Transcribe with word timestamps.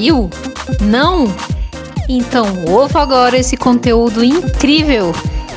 Viu? 0.00 0.30
Não? 0.80 1.26
Então 2.08 2.46
ouça 2.66 2.98
agora 2.98 3.36
esse 3.36 3.54
conteúdo 3.54 4.24
incrível. 4.24 5.12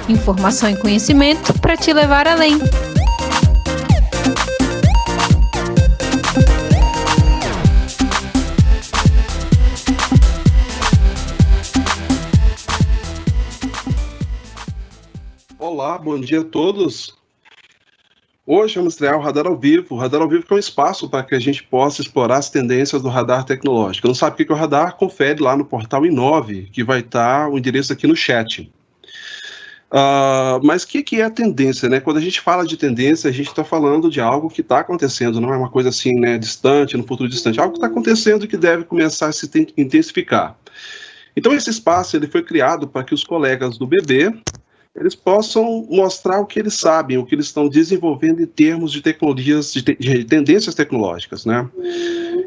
Informação 0.10 0.70
e 0.70 0.76
conhecimento 0.76 1.58
para 1.62 1.78
te 1.78 1.94
levar 1.94 2.28
além. 2.28 2.60
Olá, 15.58 15.98
bom 15.98 16.20
dia 16.20 16.42
a 16.42 16.44
todos. 16.44 17.23
Hoje 18.46 18.76
vamos 18.76 18.96
estrear 18.96 19.18
o 19.18 19.22
Radar 19.22 19.48
ao 19.48 19.58
Vivo. 19.58 19.96
O 19.96 19.98
Radar 19.98 20.22
ao 20.22 20.28
Vivo 20.28 20.44
é 20.50 20.54
um 20.54 20.60
espaço 20.60 21.10
para 21.10 21.24
que 21.24 21.34
a 21.34 21.40
gente 21.40 21.64
possa 21.64 22.02
explorar 22.02 22.40
as 22.40 22.50
tendências 22.50 23.02
do 23.02 23.08
radar 23.08 23.46
tecnológico. 23.46 24.06
Não 24.06 24.14
sabe 24.14 24.34
o 24.34 24.46
que 24.46 24.52
é 24.52 24.54
o 24.54 24.58
radar? 24.58 24.98
Confere 24.98 25.42
lá 25.42 25.56
no 25.56 25.64
portal 25.64 26.06
Inove, 26.06 26.64
que 26.70 26.84
vai 26.84 27.00
estar 27.00 27.48
o 27.50 27.58
endereço 27.58 27.94
aqui 27.94 28.06
no 28.06 28.18
chat. 28.18 28.70
Uh, 29.90 30.60
mas 30.62 30.84
o 30.84 30.88
que, 30.90 31.04
que, 31.04 31.22
é 31.22 31.24
a 31.24 31.30
tendência? 31.30 31.88
Né? 31.88 32.02
Quando 32.02 32.18
a 32.18 32.22
gente 32.22 32.42
fala 32.42 32.66
de 32.66 32.76
tendência, 32.76 33.30
a 33.30 33.34
gente 33.34 33.48
está 33.48 33.64
falando 33.64 34.10
de 34.10 34.20
algo 34.20 34.50
que 34.50 34.60
está 34.60 34.80
acontecendo, 34.80 35.40
não 35.40 35.54
é 35.54 35.58
uma 35.58 35.70
coisa 35.70 35.88
assim 35.88 36.14
né, 36.20 36.38
distante, 36.38 36.98
no 36.98 37.08
futuro 37.08 37.30
distante, 37.30 37.62
algo 37.62 37.72
que 37.72 37.78
está 37.78 37.88
acontecendo 37.88 38.44
e 38.44 38.48
que 38.48 38.58
deve 38.58 38.84
começar 38.84 39.28
a 39.28 39.32
se 39.32 39.50
intensificar. 39.78 40.58
Então, 41.34 41.54
esse 41.54 41.70
espaço 41.70 42.18
ele 42.18 42.28
foi 42.28 42.44
criado 42.44 42.90
para 42.90 43.06
que 43.06 43.14
os 43.14 43.24
colegas 43.24 43.78
do 43.78 43.88
BB 43.88 44.34
eles 44.96 45.16
possam 45.16 45.88
mostrar 45.90 46.40
o 46.40 46.46
que 46.46 46.60
eles 46.60 46.76
sabem, 46.76 47.18
o 47.18 47.26
que 47.26 47.34
eles 47.34 47.48
estão 47.48 47.68
desenvolvendo 47.68 48.42
em 48.42 48.46
termos 48.46 48.92
de 48.92 49.02
tecnologias, 49.02 49.74
de, 49.74 49.82
te, 49.82 49.96
de, 49.96 50.24
tendências 50.24 50.76
tecnológicas, 50.76 51.46
né? 51.46 51.68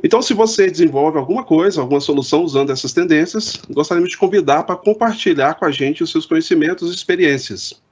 Então, 0.05 0.23
se 0.23 0.33
você 0.33 0.71
desenvolve 0.71 1.19
alguma 1.19 1.43
coisa, 1.43 1.81
alguma 1.81 2.01
solução 2.01 2.45
usando 2.45 2.71
essas 2.71 2.93
tendências, 2.93 3.61
gostaríamos 3.69 4.11
de 4.11 4.17
convidar 4.17 4.63
para 4.63 4.77
compartilhar 4.77 5.55
com 5.55 5.65
a 5.65 5.73
gente 5.73 6.05
os 6.05 6.11
seus 6.11 6.25
conhecimentos 6.25 6.93
e 6.93 6.95
experiências. 6.95 7.83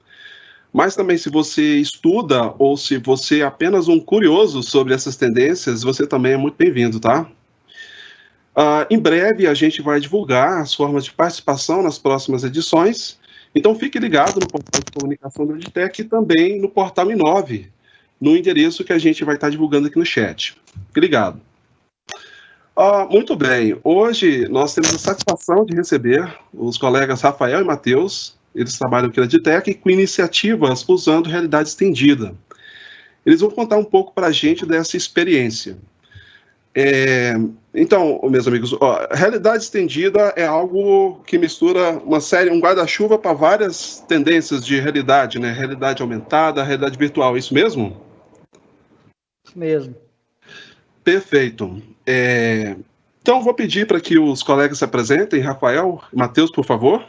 Mas 0.71 0.95
também, 0.95 1.17
se 1.17 1.29
você 1.29 1.77
estuda 1.77 2.53
ou 2.57 2.77
se 2.77 2.97
você 2.97 3.41
é 3.41 3.43
apenas 3.43 3.89
um 3.89 3.99
curioso 3.99 4.63
sobre 4.63 4.93
essas 4.93 5.17
tendências, 5.17 5.83
você 5.83 6.07
também 6.07 6.33
é 6.33 6.37
muito 6.37 6.55
bem-vindo, 6.57 6.97
tá? 6.97 7.29
Uh, 8.55 8.87
em 8.89 8.97
breve, 8.97 9.47
a 9.47 9.53
gente 9.53 9.81
vai 9.81 9.99
divulgar 9.99 10.61
as 10.61 10.73
formas 10.73 11.03
de 11.03 11.11
participação 11.11 11.83
nas 11.83 11.99
próximas 11.99 12.45
edições 12.45 13.19
então 13.55 13.73
fique 13.73 13.97
ligado 13.97 14.39
no 14.39 14.47
portal 14.47 14.81
de 14.85 14.91
comunicação 14.91 15.45
do 15.47 15.55
Edtech 15.55 16.01
e 16.01 16.05
também 16.05 16.59
no 16.59 16.69
portal 16.69 17.09
Inove, 17.09 17.71
no 18.19 18.35
endereço 18.35 18.83
que 18.83 18.93
a 18.93 18.97
gente 18.97 19.23
vai 19.23 19.35
estar 19.35 19.49
divulgando 19.49 19.87
aqui 19.87 19.97
no 19.97 20.05
chat. 20.05 20.57
Fique 20.87 20.99
ligado. 20.99 21.39
Ah, 22.75 23.07
muito 23.09 23.37
bem, 23.37 23.79
hoje 23.81 24.49
nós 24.49 24.73
temos 24.73 24.93
a 24.93 24.99
satisfação 24.99 25.65
de 25.65 25.73
receber 25.73 26.37
os 26.53 26.77
colegas 26.77 27.21
Rafael 27.21 27.61
e 27.61 27.63
Matheus, 27.63 28.37
eles 28.53 28.77
trabalham 28.77 29.09
aqui 29.09 29.19
na 29.19 29.25
Edtech 29.25 29.73
com 29.75 29.89
iniciativas 29.89 30.83
usando 30.87 31.29
realidade 31.29 31.69
estendida. 31.69 32.35
Eles 33.25 33.41
vão 33.41 33.49
contar 33.49 33.77
um 33.77 33.83
pouco 33.83 34.13
para 34.13 34.27
a 34.27 34.31
gente 34.31 34.65
dessa 34.65 34.95
experiência. 34.95 35.77
É, 36.73 37.33
então, 37.75 38.19
meus 38.23 38.47
amigos, 38.47 38.73
ó, 38.79 39.07
realidade 39.11 39.63
estendida 39.63 40.33
é 40.35 40.45
algo 40.45 41.21
que 41.25 41.37
mistura 41.37 41.99
uma 41.99 42.21
série, 42.21 42.49
um 42.49 42.59
guarda-chuva 42.59 43.17
para 43.17 43.33
várias 43.33 43.99
tendências 44.07 44.65
de 44.65 44.79
realidade, 44.79 45.39
né? 45.39 45.51
Realidade 45.51 46.01
aumentada, 46.01 46.63
realidade 46.63 46.97
virtual, 46.97 47.35
é 47.35 47.39
isso 47.39 47.53
mesmo? 47.53 47.95
Isso 49.45 49.59
mesmo. 49.59 49.95
Perfeito. 51.03 51.81
É, 52.05 52.75
então, 53.21 53.41
vou 53.41 53.53
pedir 53.53 53.87
para 53.87 53.99
que 53.99 54.17
os 54.17 54.41
colegas 54.41 54.77
se 54.77 54.85
apresentem. 54.85 55.41
Rafael, 55.41 56.01
Matheus, 56.13 56.51
por 56.51 56.63
favor. 56.63 57.03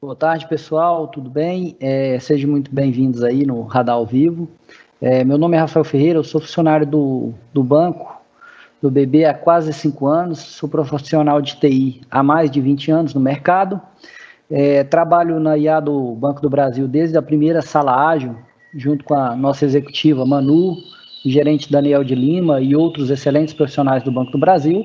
Boa 0.00 0.16
tarde, 0.16 0.48
pessoal, 0.48 1.06
tudo 1.08 1.28
bem? 1.28 1.76
É, 1.78 2.18
sejam 2.20 2.50
muito 2.50 2.74
bem-vindos 2.74 3.22
aí 3.22 3.44
no 3.44 3.62
Radar 3.62 3.96
ao 3.96 4.06
Vivo. 4.06 4.48
É, 5.00 5.24
meu 5.24 5.36
nome 5.36 5.56
é 5.56 5.60
Rafael 5.60 5.84
Ferreira, 5.84 6.20
eu 6.20 6.24
sou 6.24 6.40
funcionário 6.40 6.86
do, 6.86 7.34
do 7.52 7.62
banco, 7.64 8.21
do 8.82 8.90
BB 8.90 9.24
há 9.24 9.32
quase 9.32 9.72
cinco 9.72 10.08
anos, 10.08 10.40
sou 10.40 10.68
profissional 10.68 11.40
de 11.40 11.54
TI 11.56 12.00
há 12.10 12.20
mais 12.20 12.50
de 12.50 12.60
20 12.60 12.90
anos 12.90 13.14
no 13.14 13.20
mercado, 13.20 13.80
é, 14.50 14.82
trabalho 14.82 15.38
na 15.38 15.56
IA 15.56 15.78
do 15.78 16.16
Banco 16.16 16.42
do 16.42 16.50
Brasil 16.50 16.88
desde 16.88 17.16
a 17.16 17.22
primeira 17.22 17.62
sala 17.62 18.08
ágil, 18.08 18.36
junto 18.74 19.04
com 19.04 19.14
a 19.14 19.36
nossa 19.36 19.64
executiva 19.64 20.26
Manu, 20.26 20.76
gerente 21.24 21.70
Daniel 21.70 22.02
de 22.02 22.16
Lima 22.16 22.60
e 22.60 22.74
outros 22.74 23.08
excelentes 23.08 23.54
profissionais 23.54 24.02
do 24.02 24.10
Banco 24.10 24.32
do 24.32 24.38
Brasil. 24.38 24.84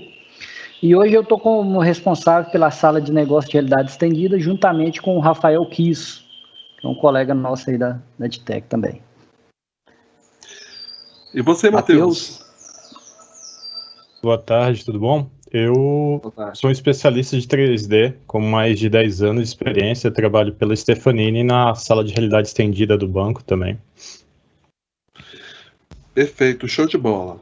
E 0.82 0.96
hoje 0.96 1.16
eu 1.16 1.24
estou 1.24 1.40
como 1.40 1.80
responsável 1.80 2.52
pela 2.52 2.70
sala 2.70 3.02
de 3.02 3.12
negócio 3.12 3.50
de 3.50 3.54
realidade 3.54 3.90
estendida, 3.90 4.38
juntamente 4.38 5.02
com 5.02 5.18
o 5.18 5.20
Rafael 5.20 5.66
Kiss, 5.66 6.22
que 6.80 6.86
é 6.86 6.90
um 6.90 6.94
colega 6.94 7.34
nosso 7.34 7.68
aí 7.72 7.80
da, 7.80 8.00
da 8.20 8.28
DTEC 8.28 8.68
também. 8.68 9.02
E 11.34 11.42
você, 11.42 11.72
Matheus? 11.72 12.47
Boa 14.22 14.38
tarde, 14.38 14.84
tudo 14.84 15.00
bom? 15.00 15.30
Eu 15.52 16.22
sou 16.54 16.70
um 16.70 16.74
especialista 16.74 17.38
de 17.40 17.48
3D, 17.48 18.16
com 18.26 18.42
mais 18.42 18.80
de 18.80 18.90
10 18.90 19.22
anos 19.22 19.44
de 19.44 19.50
experiência, 19.50 20.12
trabalho 20.12 20.54
pela 20.54 20.76
Stefanini 20.76 21.44
na 21.44 21.74
sala 21.76 22.04
de 22.04 22.14
realidade 22.14 22.48
estendida 22.48 22.98
do 22.98 23.08
banco 23.08 23.44
também. 23.44 23.80
Perfeito, 26.14 26.68
show 26.68 26.88
de 26.88 26.98
bola. 26.98 27.40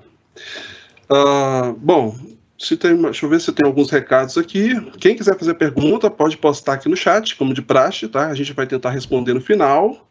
Uh, 1.09 1.73
bom, 1.77 2.15
se 2.57 2.75
tem, 2.75 3.01
deixa 3.01 3.25
eu 3.25 3.29
ver 3.29 3.39
se 3.39 3.51
tem 3.53 3.65
alguns 3.65 3.89
recados 3.89 4.37
aqui. 4.37 4.73
Quem 4.99 5.15
quiser 5.15 5.37
fazer 5.37 5.53
pergunta, 5.53 6.11
pode 6.11 6.37
postar 6.37 6.73
aqui 6.73 6.89
no 6.89 6.97
chat, 6.97 7.35
como 7.35 7.53
de 7.53 7.61
praxe, 7.61 8.07
tá? 8.07 8.27
A 8.27 8.35
gente 8.35 8.53
vai 8.53 8.67
tentar 8.67 8.91
responder 8.91 9.33
no 9.33 9.41
final. 9.41 10.07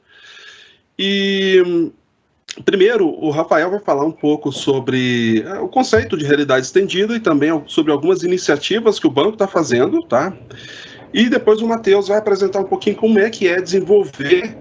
E 0.98 1.92
Primeiro, 2.64 3.08
o 3.08 3.30
Rafael 3.30 3.70
vai 3.70 3.80
falar 3.80 4.04
um 4.04 4.12
pouco 4.12 4.52
sobre 4.52 5.42
é, 5.42 5.58
o 5.58 5.68
conceito 5.68 6.16
de 6.16 6.24
realidade 6.24 6.66
estendida 6.66 7.16
e 7.16 7.20
também 7.20 7.50
sobre 7.66 7.90
algumas 7.90 8.22
iniciativas 8.22 9.00
que 9.00 9.06
o 9.06 9.10
banco 9.10 9.32
está 9.32 9.48
fazendo, 9.48 10.00
tá? 10.02 10.32
E 11.12 11.28
depois 11.28 11.60
o 11.60 11.66
Matheus 11.66 12.08
vai 12.08 12.18
apresentar 12.18 12.60
um 12.60 12.64
pouquinho 12.64 12.96
como 12.96 13.18
é 13.18 13.28
que 13.28 13.48
é 13.48 13.60
desenvolver 13.60 14.56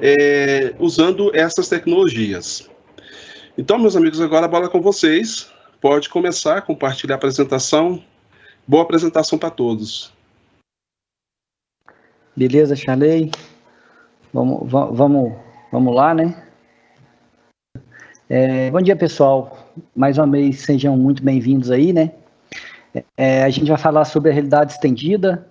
é, 0.00 0.74
usando 0.78 1.34
essas 1.34 1.68
tecnologias. 1.68 2.68
Então, 3.56 3.78
meus 3.78 3.94
amigos, 3.94 4.20
agora 4.20 4.46
a 4.46 4.48
bola 4.48 4.66
é 4.66 4.68
com 4.68 4.80
vocês. 4.80 5.50
Pode 5.80 6.08
começar 6.08 6.62
compartilhar 6.62 7.14
a 7.14 7.16
apresentação. 7.16 8.02
Boa 8.66 8.82
apresentação 8.82 9.38
para 9.38 9.50
todos. 9.50 10.12
Beleza, 12.34 12.74
Charley? 12.74 13.30
Vamos, 14.32 14.68
vamos, 14.70 15.32
vamos 15.70 15.94
lá, 15.94 16.12
né? 16.12 16.43
É, 18.28 18.70
bom 18.70 18.80
dia, 18.80 18.96
pessoal. 18.96 19.68
Mais 19.94 20.16
uma 20.16 20.26
vez, 20.26 20.60
sejam 20.60 20.96
muito 20.96 21.22
bem-vindos 21.22 21.70
aí, 21.70 21.92
né? 21.92 22.12
É, 23.18 23.44
a 23.44 23.50
gente 23.50 23.68
vai 23.68 23.76
falar 23.76 24.06
sobre 24.06 24.30
a 24.30 24.32
realidade 24.32 24.72
estendida. 24.72 25.46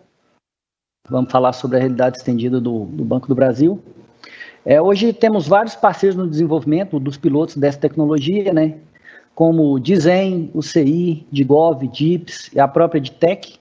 Vamos 1.08 1.32
falar 1.32 1.54
sobre 1.54 1.78
a 1.78 1.80
realidade 1.80 2.18
estendida 2.18 2.60
do, 2.60 2.86
do 2.86 3.06
Banco 3.06 3.28
do 3.28 3.36
Brasil. 3.36 3.80
É, 4.66 4.82
hoje 4.82 5.14
temos 5.14 5.48
vários 5.48 5.76
parceiros 5.76 6.18
no 6.18 6.28
desenvolvimento 6.28 7.00
dos 7.00 7.16
pilotos 7.16 7.58
dessa 7.58 7.78
tecnologia, 7.78 8.52
né? 8.52 8.78
Como 9.36 9.74
o 9.74 9.80
Dizen, 9.80 10.50
o 10.52 10.64
CI, 10.64 11.28
Digov, 11.32 11.88
DIPS 11.88 12.52
e 12.54 12.60
a 12.60 12.68
própria 12.68 13.00
DTEC. 13.00 13.60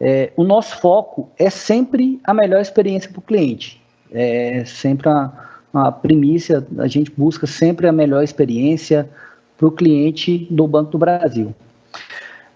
É, 0.00 0.32
o 0.36 0.42
nosso 0.42 0.80
foco 0.80 1.30
é 1.38 1.50
sempre 1.50 2.20
a 2.24 2.34
melhor 2.34 2.60
experiência 2.60 3.08
para 3.08 3.20
o 3.20 3.22
cliente. 3.22 3.80
É 4.10 4.64
sempre 4.64 5.08
a, 5.08 5.53
a 5.74 5.90
primícia, 5.90 6.64
a 6.78 6.86
gente 6.86 7.10
busca 7.10 7.46
sempre 7.46 7.88
a 7.88 7.92
melhor 7.92 8.22
experiência 8.22 9.10
para 9.56 9.66
o 9.66 9.72
cliente 9.72 10.46
do 10.48 10.68
Banco 10.68 10.92
do 10.92 10.98
Brasil. 10.98 11.52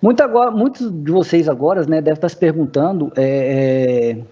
Muito 0.00 0.22
agora, 0.22 0.52
muitos 0.52 0.92
de 1.02 1.10
vocês 1.10 1.48
agora 1.48 1.84
né, 1.84 2.00
devem 2.00 2.12
estar 2.12 2.28
se 2.28 2.36
perguntando 2.36 3.12
é, 3.16 4.14
é, 4.16 4.24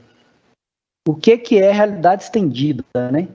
o 1.08 1.14
que, 1.14 1.36
que 1.36 1.58
é 1.58 1.72
realidade 1.72 2.22
estendida, 2.22 2.84
né? 2.94 3.26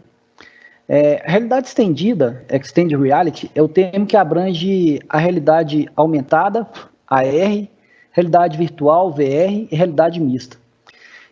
É, 0.88 1.22
realidade 1.26 1.68
estendida, 1.68 2.44
Extended 2.50 3.00
Reality, 3.00 3.50
é 3.56 3.62
o 3.62 3.68
termo 3.68 4.06
que 4.06 4.18
abrange 4.18 5.00
a 5.08 5.18
realidade 5.18 5.90
aumentada, 5.96 6.68
AR, 7.08 7.68
realidade 8.12 8.58
virtual, 8.58 9.12
VR 9.12 9.68
e 9.70 9.70
realidade 9.72 10.20
mista 10.20 10.61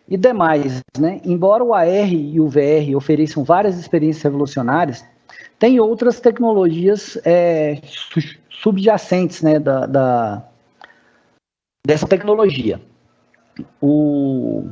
e 0.09 0.17
demais. 0.17 0.81
Né? 0.99 1.21
Embora 1.23 1.63
o 1.63 1.73
AR 1.73 2.11
e 2.11 2.39
o 2.39 2.49
VR 2.49 2.95
ofereçam 2.95 3.43
várias 3.43 3.77
experiências 3.77 4.23
revolucionárias, 4.23 5.05
tem 5.59 5.79
outras 5.79 6.19
tecnologias 6.19 7.17
é, 7.23 7.79
subjacentes 8.49 9.41
né, 9.41 9.59
da, 9.59 9.85
da, 9.85 10.43
dessa 11.85 12.07
tecnologia. 12.07 12.81
O, 13.81 14.63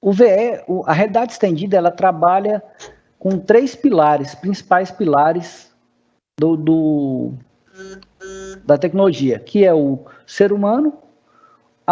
o 0.00 0.12
VR, 0.12 0.64
a 0.86 0.92
realidade 0.92 1.32
estendida, 1.32 1.76
ela 1.76 1.90
trabalha 1.90 2.62
com 3.18 3.38
três 3.38 3.74
pilares, 3.74 4.34
principais 4.36 4.90
pilares 4.90 5.74
do, 6.38 6.56
do, 6.56 7.32
da 8.64 8.78
tecnologia, 8.78 9.40
que 9.40 9.64
é 9.64 9.74
o 9.74 10.06
ser 10.24 10.52
humano, 10.52 10.96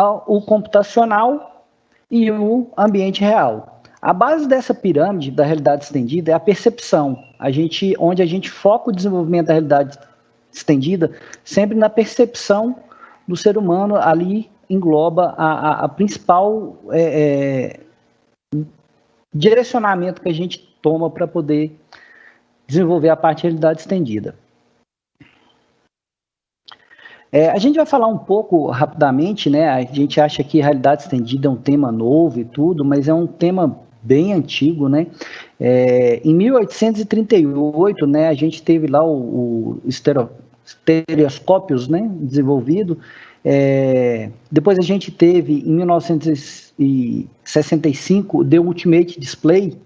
o 0.03 0.41
computacional 0.41 1.67
e 2.11 2.31
o 2.31 2.69
ambiente 2.77 3.21
real. 3.21 3.81
A 4.03 4.13
base 4.13 4.47
dessa 4.47 4.75
pirâmide 4.75 5.31
da 5.31 5.45
realidade 5.45 5.85
estendida 5.85 6.33
é 6.33 6.35
a 6.35 6.41
percepção, 6.41 7.19
a 7.39 7.51
gente, 7.51 7.95
onde 7.99 8.21
a 8.23 8.27
gente 8.27 8.51
foca 8.51 8.91
o 8.91 8.93
desenvolvimento 8.93 9.47
da 9.47 9.55
realidade 9.55 9.99
estendida 10.53 11.11
sempre 11.43 11.77
na 11.77 11.89
percepção 11.89 12.77
do 13.27 13.37
ser 13.37 13.57
humano, 13.57 13.97
ali 13.97 14.51
engloba 14.69 15.35
a, 15.37 15.53
a, 15.53 15.85
a 15.85 15.89
principal 15.89 16.77
é, 16.91 17.81
é, 18.55 18.61
direcionamento 19.35 20.21
que 20.21 20.29
a 20.29 20.35
gente 20.35 20.59
toma 20.81 21.11
para 21.11 21.27
poder 21.27 21.79
desenvolver 22.67 23.09
a 23.09 23.17
parte 23.17 23.39
de 23.39 23.49
realidade 23.49 23.81
estendida. 23.81 24.35
É, 27.35 27.51
a 27.51 27.59
gente 27.59 27.75
vai 27.75 27.85
falar 27.85 28.07
um 28.07 28.17
pouco 28.17 28.71
rapidamente, 28.71 29.51
né? 29.51 29.69
A 29.69 29.83
gente 29.83 30.19
acha 30.21 30.45
que 30.45 30.61
realidade 30.61 31.03
estendida 31.03 31.49
é 31.49 31.51
um 31.51 31.57
tema 31.57 31.91
novo 31.91 32.39
e 32.39 32.45
tudo, 32.45 32.85
mas 32.85 33.09
é 33.09 33.13
um 33.13 33.27
tema 33.27 33.77
bem 34.01 34.33
antigo, 34.33 34.89
né? 34.89 35.09
É, 35.59 36.21
em 36.25 36.33
1838, 36.33 38.07
né, 38.07 38.29
a 38.29 38.35
gente 38.35 38.63
teve 38.63 38.87
lá 38.87 39.05
o, 39.05 39.17
o 39.17 39.83
estereoscópios, 40.65 41.89
né, 41.89 42.09
desenvolvido. 42.21 43.01
É, 43.45 44.31
depois 44.49 44.79
a 44.79 44.83
gente 44.83 45.11
teve, 45.11 45.65
em 45.67 45.73
1965, 45.73 48.43
o 48.43 48.45
The 48.45 48.61
Ultimate 48.61 49.19
Display, 49.19 49.77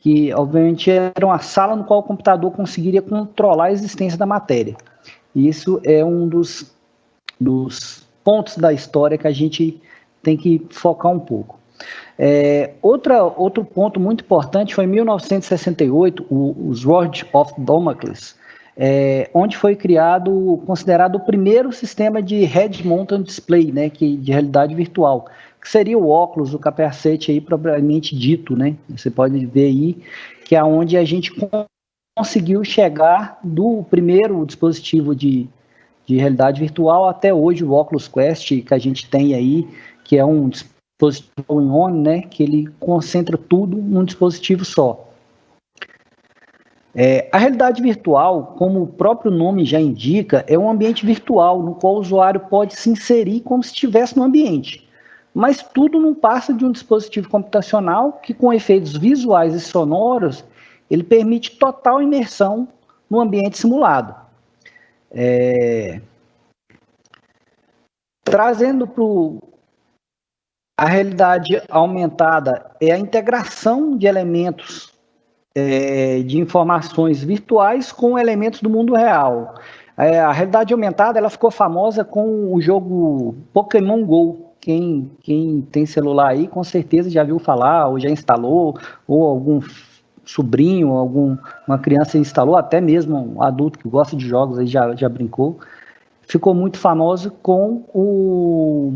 que 0.00 0.32
obviamente 0.32 0.90
era 0.90 1.26
uma 1.26 1.40
sala 1.40 1.76
no 1.76 1.84
qual 1.84 2.00
o 2.00 2.04
computador 2.04 2.50
conseguiria 2.52 3.02
controlar 3.02 3.66
a 3.66 3.72
existência 3.72 4.18
da 4.18 4.24
matéria. 4.24 4.74
Isso 5.34 5.78
é 5.84 6.02
um 6.02 6.26
dos 6.26 6.77
dos 7.40 8.06
pontos 8.24 8.56
da 8.56 8.72
história 8.72 9.18
que 9.18 9.26
a 9.26 9.32
gente 9.32 9.80
tem 10.22 10.36
que 10.36 10.66
focar 10.70 11.12
um 11.12 11.20
pouco. 11.20 11.58
É, 12.18 12.72
outra, 12.82 13.22
outro 13.22 13.64
ponto 13.64 14.00
muito 14.00 14.24
importante 14.24 14.74
foi 14.74 14.84
em 14.84 14.88
1968, 14.88 16.26
o, 16.28 16.68
o 16.68 16.74
Sword 16.74 17.24
of 17.32 17.52
Damocles, 17.56 18.36
é, 18.76 19.30
onde 19.32 19.56
foi 19.56 19.76
criado, 19.76 20.62
considerado 20.66 21.16
o 21.16 21.20
primeiro 21.20 21.72
sistema 21.72 22.22
de 22.22 22.44
Head 22.44 22.86
Mounted 22.86 23.24
Display, 23.24 23.72
né, 23.72 23.90
que, 23.90 24.16
de 24.16 24.32
realidade 24.32 24.74
virtual, 24.74 25.28
que 25.60 25.68
seria 25.68 25.98
o 25.98 26.08
óculos, 26.08 26.54
o 26.54 26.58
capacete 26.58 27.30
aí 27.30 27.40
propriamente 27.40 28.16
dito, 28.16 28.56
né? 28.56 28.76
Você 28.88 29.10
pode 29.10 29.44
ver 29.46 29.66
aí 29.66 29.96
que 30.44 30.54
é 30.54 30.62
onde 30.62 30.96
a 30.96 31.04
gente 31.04 31.32
conseguiu 32.16 32.64
chegar 32.64 33.38
do 33.42 33.84
primeiro 33.90 34.46
dispositivo 34.46 35.14
de 35.14 35.48
de 36.08 36.16
realidade 36.16 36.58
virtual 36.58 37.06
até 37.06 37.34
hoje 37.34 37.62
o 37.62 37.72
Oculus 37.72 38.08
Quest 38.08 38.62
que 38.62 38.72
a 38.74 38.78
gente 38.78 39.10
tem 39.10 39.34
aí, 39.34 39.68
que 40.02 40.16
é 40.16 40.24
um 40.24 40.48
dispositivo 40.48 41.60
em 41.60 41.70
on, 41.70 41.90
né, 41.90 42.22
que 42.22 42.42
ele 42.42 42.66
concentra 42.80 43.36
tudo 43.36 43.76
num 43.76 44.04
dispositivo 44.04 44.64
só. 44.64 45.06
É, 46.94 47.28
a 47.30 47.36
realidade 47.36 47.82
virtual, 47.82 48.54
como 48.56 48.82
o 48.82 48.86
próprio 48.86 49.30
nome 49.30 49.66
já 49.66 49.78
indica, 49.78 50.44
é 50.48 50.58
um 50.58 50.70
ambiente 50.70 51.04
virtual 51.04 51.62
no 51.62 51.74
qual 51.74 51.96
o 51.96 52.00
usuário 52.00 52.40
pode 52.40 52.74
se 52.74 52.88
inserir 52.88 53.40
como 53.40 53.62
se 53.62 53.74
estivesse 53.74 54.16
no 54.16 54.24
ambiente. 54.24 54.88
Mas 55.34 55.62
tudo 55.62 56.00
não 56.00 56.14
passa 56.14 56.54
de 56.54 56.64
um 56.64 56.72
dispositivo 56.72 57.28
computacional 57.28 58.12
que, 58.12 58.32
com 58.32 58.50
efeitos 58.50 58.96
visuais 58.96 59.54
e 59.54 59.60
sonoros, 59.60 60.42
ele 60.90 61.04
permite 61.04 61.58
total 61.58 62.00
imersão 62.00 62.66
no 63.10 63.20
ambiente 63.20 63.58
simulado. 63.58 64.17
É, 65.10 66.00
trazendo 68.24 68.86
para 68.86 69.02
a 70.76 70.86
realidade 70.86 71.60
aumentada 71.68 72.70
é 72.80 72.92
a 72.92 72.98
integração 72.98 73.96
de 73.96 74.06
elementos 74.06 74.92
é, 75.54 76.22
de 76.22 76.38
informações 76.38 77.22
virtuais 77.24 77.90
com 77.90 78.18
elementos 78.18 78.60
do 78.60 78.70
mundo 78.70 78.94
real. 78.94 79.54
É, 79.96 80.20
a 80.20 80.30
realidade 80.30 80.72
aumentada 80.72 81.18
ela 81.18 81.30
ficou 81.30 81.50
famosa 81.50 82.04
com 82.04 82.54
o 82.54 82.60
jogo 82.60 83.34
Pokémon 83.52 84.04
Go. 84.04 84.52
Quem, 84.60 85.10
quem 85.22 85.62
tem 85.72 85.86
celular 85.86 86.28
aí 86.28 86.46
com 86.46 86.62
certeza 86.62 87.10
já 87.10 87.24
viu 87.24 87.38
falar, 87.38 87.88
ou 87.88 87.98
já 87.98 88.08
instalou, 88.08 88.78
ou 89.06 89.26
algum 89.26 89.60
sobrinho, 90.28 90.90
alguma 90.90 91.78
criança 91.80 92.18
instalou, 92.18 92.54
até 92.54 92.82
mesmo 92.82 93.36
um 93.36 93.42
adulto 93.42 93.78
que 93.78 93.88
gosta 93.88 94.14
de 94.14 94.28
jogos 94.28 94.58
aí 94.58 94.66
já, 94.66 94.94
já 94.94 95.08
brincou, 95.08 95.58
ficou 96.20 96.54
muito 96.54 96.78
famoso 96.78 97.30
com 97.42 97.82
o, 97.94 98.92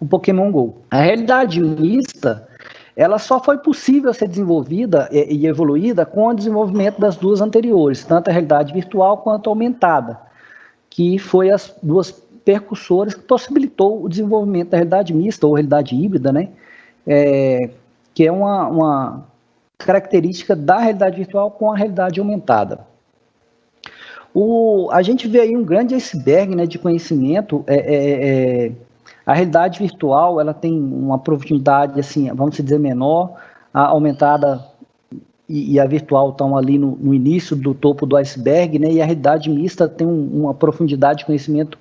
o 0.00 0.06
Pokémon 0.06 0.50
GO. 0.50 0.78
A 0.90 1.02
realidade 1.02 1.60
mista, 1.60 2.48
ela 2.96 3.16
só 3.20 3.38
foi 3.38 3.58
possível 3.58 4.12
ser 4.12 4.26
desenvolvida 4.26 5.08
e, 5.12 5.36
e 5.36 5.46
evoluída 5.46 6.04
com 6.04 6.26
o 6.26 6.34
desenvolvimento 6.34 7.00
das 7.00 7.14
duas 7.14 7.40
anteriores, 7.40 8.04
tanto 8.04 8.28
a 8.28 8.32
realidade 8.32 8.72
virtual 8.72 9.18
quanto 9.18 9.48
a 9.48 9.52
aumentada, 9.52 10.18
que 10.90 11.16
foi 11.16 11.50
as 11.52 11.72
duas 11.80 12.10
percussoras 12.44 13.14
que 13.14 13.22
possibilitou 13.22 14.02
o 14.04 14.08
desenvolvimento 14.08 14.70
da 14.70 14.78
realidade 14.78 15.14
mista 15.14 15.46
ou 15.46 15.54
realidade 15.54 15.94
híbrida, 15.94 16.32
né? 16.32 16.48
É, 17.06 17.70
que 18.12 18.26
é 18.26 18.32
uma, 18.32 18.66
uma 18.66 19.29
característica 19.84 20.54
da 20.54 20.78
realidade 20.78 21.16
virtual 21.16 21.50
com 21.50 21.72
a 21.72 21.76
realidade 21.76 22.20
aumentada. 22.20 22.80
O, 24.32 24.88
a 24.92 25.02
gente 25.02 25.26
vê 25.26 25.40
aí 25.40 25.56
um 25.56 25.64
grande 25.64 25.94
iceberg 25.94 26.54
né, 26.54 26.66
de 26.66 26.78
conhecimento. 26.78 27.64
É, 27.66 27.76
é, 27.76 28.66
é, 28.66 28.72
a 29.26 29.34
realidade 29.34 29.78
virtual 29.80 30.40
ela 30.40 30.54
tem 30.54 30.72
uma 30.72 31.18
profundidade, 31.18 31.98
assim, 31.98 32.32
vamos 32.32 32.56
dizer, 32.56 32.78
menor. 32.78 33.34
A 33.74 33.86
aumentada 33.86 34.64
e, 35.48 35.74
e 35.74 35.80
a 35.80 35.86
virtual 35.86 36.30
estão 36.30 36.56
ali 36.56 36.78
no, 36.78 36.96
no, 36.96 37.12
início 37.12 37.56
do 37.56 37.74
topo 37.74 38.06
do 38.06 38.16
iceberg, 38.16 38.78
né, 38.78 38.92
e 38.92 39.02
a 39.02 39.04
realidade 39.04 39.50
mista 39.50 39.88
tem 39.88 40.06
um, 40.06 40.42
uma 40.42 40.54
profundidade 40.54 41.20
de 41.20 41.26
conhecimento 41.26 41.76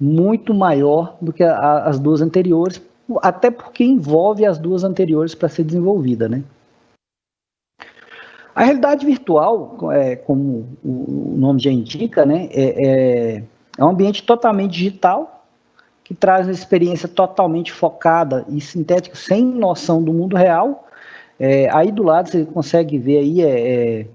muito 0.00 0.52
maior 0.52 1.16
do 1.20 1.32
que 1.32 1.44
a, 1.44 1.84
as 1.84 1.98
duas 2.00 2.20
anteriores, 2.20 2.82
até 3.22 3.50
porque 3.50 3.84
envolve 3.84 4.44
as 4.44 4.58
duas 4.58 4.82
anteriores 4.82 5.34
para 5.34 5.48
ser 5.48 5.62
desenvolvida, 5.62 6.28
né? 6.28 6.42
A 8.54 8.62
realidade 8.62 9.04
virtual, 9.04 9.76
é, 9.92 10.14
como 10.14 10.66
o 10.84 11.34
nome 11.36 11.60
já 11.60 11.70
indica, 11.70 12.24
né, 12.24 12.48
é, 12.52 12.86
é, 12.86 13.44
é 13.76 13.84
um 13.84 13.88
ambiente 13.88 14.22
totalmente 14.22 14.72
digital, 14.72 15.44
que 16.04 16.14
traz 16.14 16.46
uma 16.46 16.52
experiência 16.52 17.08
totalmente 17.08 17.72
focada 17.72 18.44
e 18.48 18.60
sintética, 18.60 19.16
sem 19.16 19.44
noção 19.44 20.02
do 20.02 20.12
mundo 20.12 20.36
real. 20.36 20.86
É, 21.40 21.68
aí 21.74 21.90
do 21.90 22.02
lado 22.02 22.28
você 22.28 22.44
consegue 22.44 22.98
ver 22.98 23.18
aí 23.18 23.42
é, 23.42 24.00
é 24.00 24.06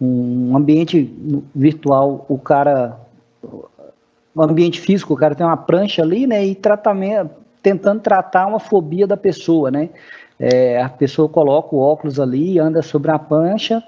um 0.00 0.56
ambiente 0.56 1.12
virtual, 1.54 2.24
o 2.28 2.38
cara, 2.38 2.96
o 3.42 4.42
ambiente 4.42 4.80
físico, 4.80 5.14
o 5.14 5.16
cara 5.16 5.34
tem 5.34 5.44
uma 5.44 5.56
prancha 5.56 6.02
ali, 6.02 6.26
né, 6.26 6.46
e 6.46 6.54
tratamento, 6.54 7.30
tentando 7.62 8.00
tratar 8.00 8.46
uma 8.46 8.60
fobia 8.60 9.06
da 9.06 9.16
pessoa, 9.16 9.70
né. 9.70 9.90
É, 10.40 10.80
a 10.80 10.88
pessoa 10.88 11.28
coloca 11.28 11.76
o 11.76 11.78
óculos 11.78 12.18
ali, 12.18 12.58
anda 12.58 12.80
sobre 12.80 13.10
a 13.10 13.18
pancha 13.18 13.82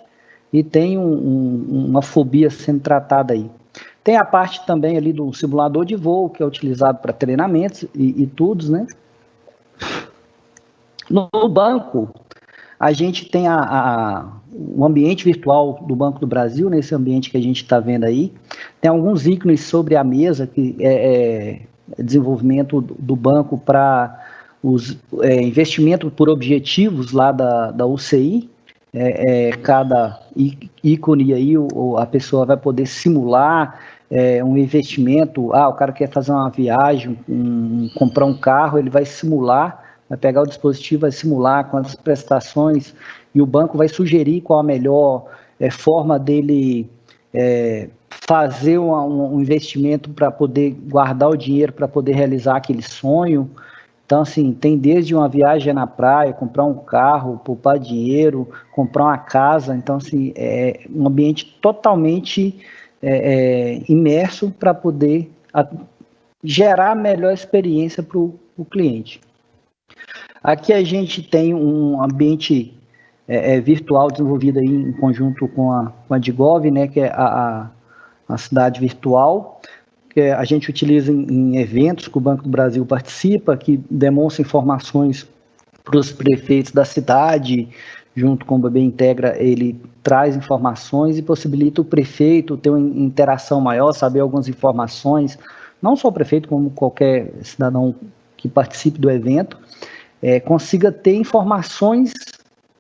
e 0.53 0.63
tem 0.63 0.99
um, 0.99 1.03
um, 1.03 1.87
uma 1.89 2.03
fobia 2.03 2.51
sendo 2.51 2.81
tratada 2.81 3.33
aí. 3.33 3.51
Tem 4.05 4.17
a 4.17 4.25
parte 4.25 4.67
também 4.67 4.99
ali 4.99 5.15
do 5.15 5.33
simulador 5.33 5.87
de 5.87 5.97
voo, 5.97 6.29
que 6.29 6.43
é 6.43 6.47
utilizado 6.47 6.99
para 6.99 7.11
treinamentos 7.11 7.85
e, 7.95 8.23
e 8.23 8.27
tudo, 8.27 8.71
né? 8.71 8.87
No, 11.09 11.31
no 11.33 11.49
banco, 11.49 12.13
a 12.79 12.93
gente 12.93 13.31
tem 13.31 13.49
a, 13.49 13.57
a, 13.57 14.33
o 14.53 14.85
ambiente 14.85 15.25
virtual 15.25 15.83
do 15.87 15.97
Banco 15.97 16.19
do 16.19 16.27
Brasil, 16.27 16.69
nesse 16.69 16.95
ambiente 16.95 17.31
que 17.31 17.37
a 17.39 17.43
gente 17.43 17.63
está 17.63 17.81
vendo 17.81 18.05
aí. 18.05 18.31
Tem 18.79 18.91
alguns 18.91 19.27
ícones 19.27 19.63
sobre 19.63 19.97
a 19.97 20.05
mesa, 20.05 20.47
que 20.47 20.77
é, 20.81 21.63
é 21.97 22.03
desenvolvimento 22.03 22.83
do, 22.83 22.95
do 22.99 23.17
banco 23.17 23.57
para 23.57 24.32
os 24.63 24.97
é, 25.21 25.43
investimento 25.43 26.11
por 26.11 26.29
objetivos 26.29 27.13
lá 27.13 27.33
da, 27.33 27.71
da 27.71 27.87
UCI, 27.87 28.49
é, 28.95 29.49
é, 29.49 29.53
cada 29.53 30.21
ícone 30.85 31.33
aí 31.33 31.57
o, 31.57 31.97
a 31.97 32.05
pessoa 32.05 32.45
vai 32.45 32.57
poder 32.57 32.87
simular 32.87 33.81
é, 34.11 34.45
um 34.45 34.57
investimento. 34.59 35.53
Ah, 35.55 35.69
o 35.69 35.73
cara 35.73 35.93
quer 35.93 36.11
fazer 36.11 36.31
uma 36.31 36.51
viagem, 36.51 37.19
um, 37.29 37.89
comprar 37.95 38.27
um 38.27 38.37
carro, 38.37 38.79
ele 38.79 38.91
vai 38.91 39.07
simular, 39.07 39.97
vai 40.09 40.19
pegar 40.19 40.43
o 40.43 40.47
dispositivo, 40.47 41.03
vai 41.03 41.11
simular 41.11 41.71
quantas 41.71 41.95
prestações 41.95 42.95
e 43.35 43.41
o 43.41 43.47
banco 43.47 43.79
vai 43.79 43.89
sugerir 43.89 44.43
qual 44.43 44.61
a 44.61 44.63
melhor 44.63 45.25
é, 45.59 45.71
forma 45.71 46.19
dele 46.19 46.91
é, 47.33 47.89
fazer 48.11 48.79
um, 48.79 49.35
um 49.35 49.41
investimento 49.41 50.11
para 50.11 50.31
poder 50.31 50.77
guardar 50.89 51.31
o 51.31 51.37
dinheiro 51.37 51.73
para 51.73 51.89
poder 51.89 52.13
realizar 52.13 52.57
aquele 52.57 52.83
sonho. 52.83 53.51
Então, 54.05 54.21
assim, 54.23 54.53
tem 54.53 54.77
desde 54.77 55.15
uma 55.15 55.29
viagem 55.29 55.73
na 55.73 55.87
praia, 55.87 56.33
comprar 56.33 56.65
um 56.65 56.75
carro, 56.75 57.41
poupar 57.45 57.79
dinheiro, 57.79 58.49
comprar 58.73 59.05
uma 59.05 59.19
casa. 59.19 59.75
Então, 59.75 59.97
assim, 59.97 60.33
é 60.37 60.81
um 60.91 61.07
ambiente 61.07 61.59
totalmente 61.63 62.61
é, 63.01 63.11
é, 63.11 63.83
imerso 63.89 64.51
para 64.51 64.75
poder 64.75 65.31
a, 65.53 65.67
gerar 66.45 66.93
a 66.93 66.95
melhor 66.95 67.33
experiência 67.33 68.03
para 68.03 68.19
o 68.19 68.39
cliente. 68.71 69.21
Aqui 70.43 70.73
a 70.73 70.83
gente 70.83 71.23
tem 71.23 71.55
um 71.55 72.03
ambiente 72.03 72.77
é, 73.29 73.55
é, 73.55 73.61
virtual 73.61 74.11
desenvolvido 74.11 74.59
aí 74.59 74.67
em 74.67 74.93
conjunto 74.93 75.47
com 75.49 75.71
a, 75.71 75.93
com 76.09 76.15
a 76.15 76.19
Digov, 76.19 76.69
né, 76.71 76.89
que 76.89 77.01
é 77.01 77.09
a, 77.09 77.71
a, 78.29 78.35
a 78.35 78.39
cidade 78.39 78.81
virtual, 78.81 79.61
que 80.13 80.21
a 80.21 80.45
gente 80.45 80.69
utiliza 80.69 81.11
em, 81.11 81.57
eventos 81.57 82.07
que 82.07 82.19
o 82.19 82.21
Banco 82.21 82.43
do 82.43 82.49
Brasil 82.49 82.85
participa, 82.85 83.57
que 83.57 83.81
demonstra 83.91 84.43
informações 84.43 85.27
para 85.83 85.99
os 85.99 86.13
prefeitos 86.13 86.71
da 86.71 86.85
cidade, 86.85 87.69
junto 88.15 88.45
com 88.45 88.57
o 88.57 88.59
BB 88.59 88.81
Integra, 88.81 89.43
ele 89.43 89.81
traz 90.03 90.37
informações 90.37 91.17
e 91.17 91.23
possibilita 91.23 91.81
o 91.81 91.85
prefeito 91.85 92.59
ter 92.59 92.69
uma 92.69 92.79
interação 92.79 93.61
maior, 93.61 93.93
saber 93.93 94.21
algumas 94.21 94.49
informações, 94.49 95.39
não 95.81 95.97
só 95.97 96.09
o 96.09 96.13
prefeito, 96.13 96.49
como 96.49 96.71
qualquer 96.71 97.33
cidadão 97.43 97.95
que 98.37 98.49
participe 98.49 98.99
do 98.99 99.11
evento, 99.11 99.59
é, 100.21 100.39
consiga 100.39 100.93
ter 100.93 101.15
informações 101.15 102.13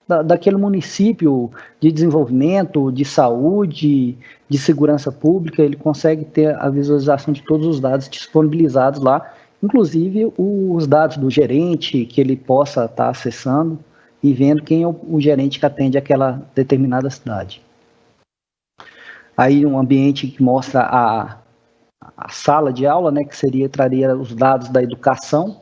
da, 0.06 0.22
daquele 0.22 0.56
município 0.56 1.50
de 1.80 1.90
desenvolvimento, 1.92 2.90
de 2.90 3.04
saúde, 3.04 4.16
de 4.48 4.58
segurança 4.58 5.10
pública, 5.10 5.62
ele 5.62 5.76
consegue 5.76 6.24
ter 6.24 6.54
a 6.56 6.68
visualização 6.68 7.32
de 7.32 7.42
todos 7.42 7.66
os 7.66 7.80
dados 7.80 8.08
disponibilizados 8.08 9.00
lá, 9.00 9.32
inclusive 9.62 10.32
os 10.36 10.86
dados 10.86 11.16
do 11.16 11.30
gerente 11.30 12.04
que 12.04 12.20
ele 12.20 12.36
possa 12.36 12.84
estar 12.84 13.08
acessando 13.08 13.78
e 14.22 14.32
vendo 14.32 14.62
quem 14.62 14.82
é 14.82 14.86
o, 14.86 14.96
o 15.08 15.20
gerente 15.20 15.58
que 15.58 15.66
atende 15.66 15.98
aquela 15.98 16.42
determinada 16.54 17.10
cidade. 17.10 17.62
Aí 19.36 19.64
um 19.64 19.78
ambiente 19.78 20.26
que 20.26 20.42
mostra 20.42 20.82
a, 20.82 21.38
a 22.16 22.28
sala 22.28 22.72
de 22.72 22.86
aula, 22.86 23.10
né, 23.10 23.24
que 23.24 23.36
seria 23.36 23.68
traria 23.68 24.14
os 24.14 24.34
dados 24.34 24.68
da 24.68 24.82
educação. 24.82 25.60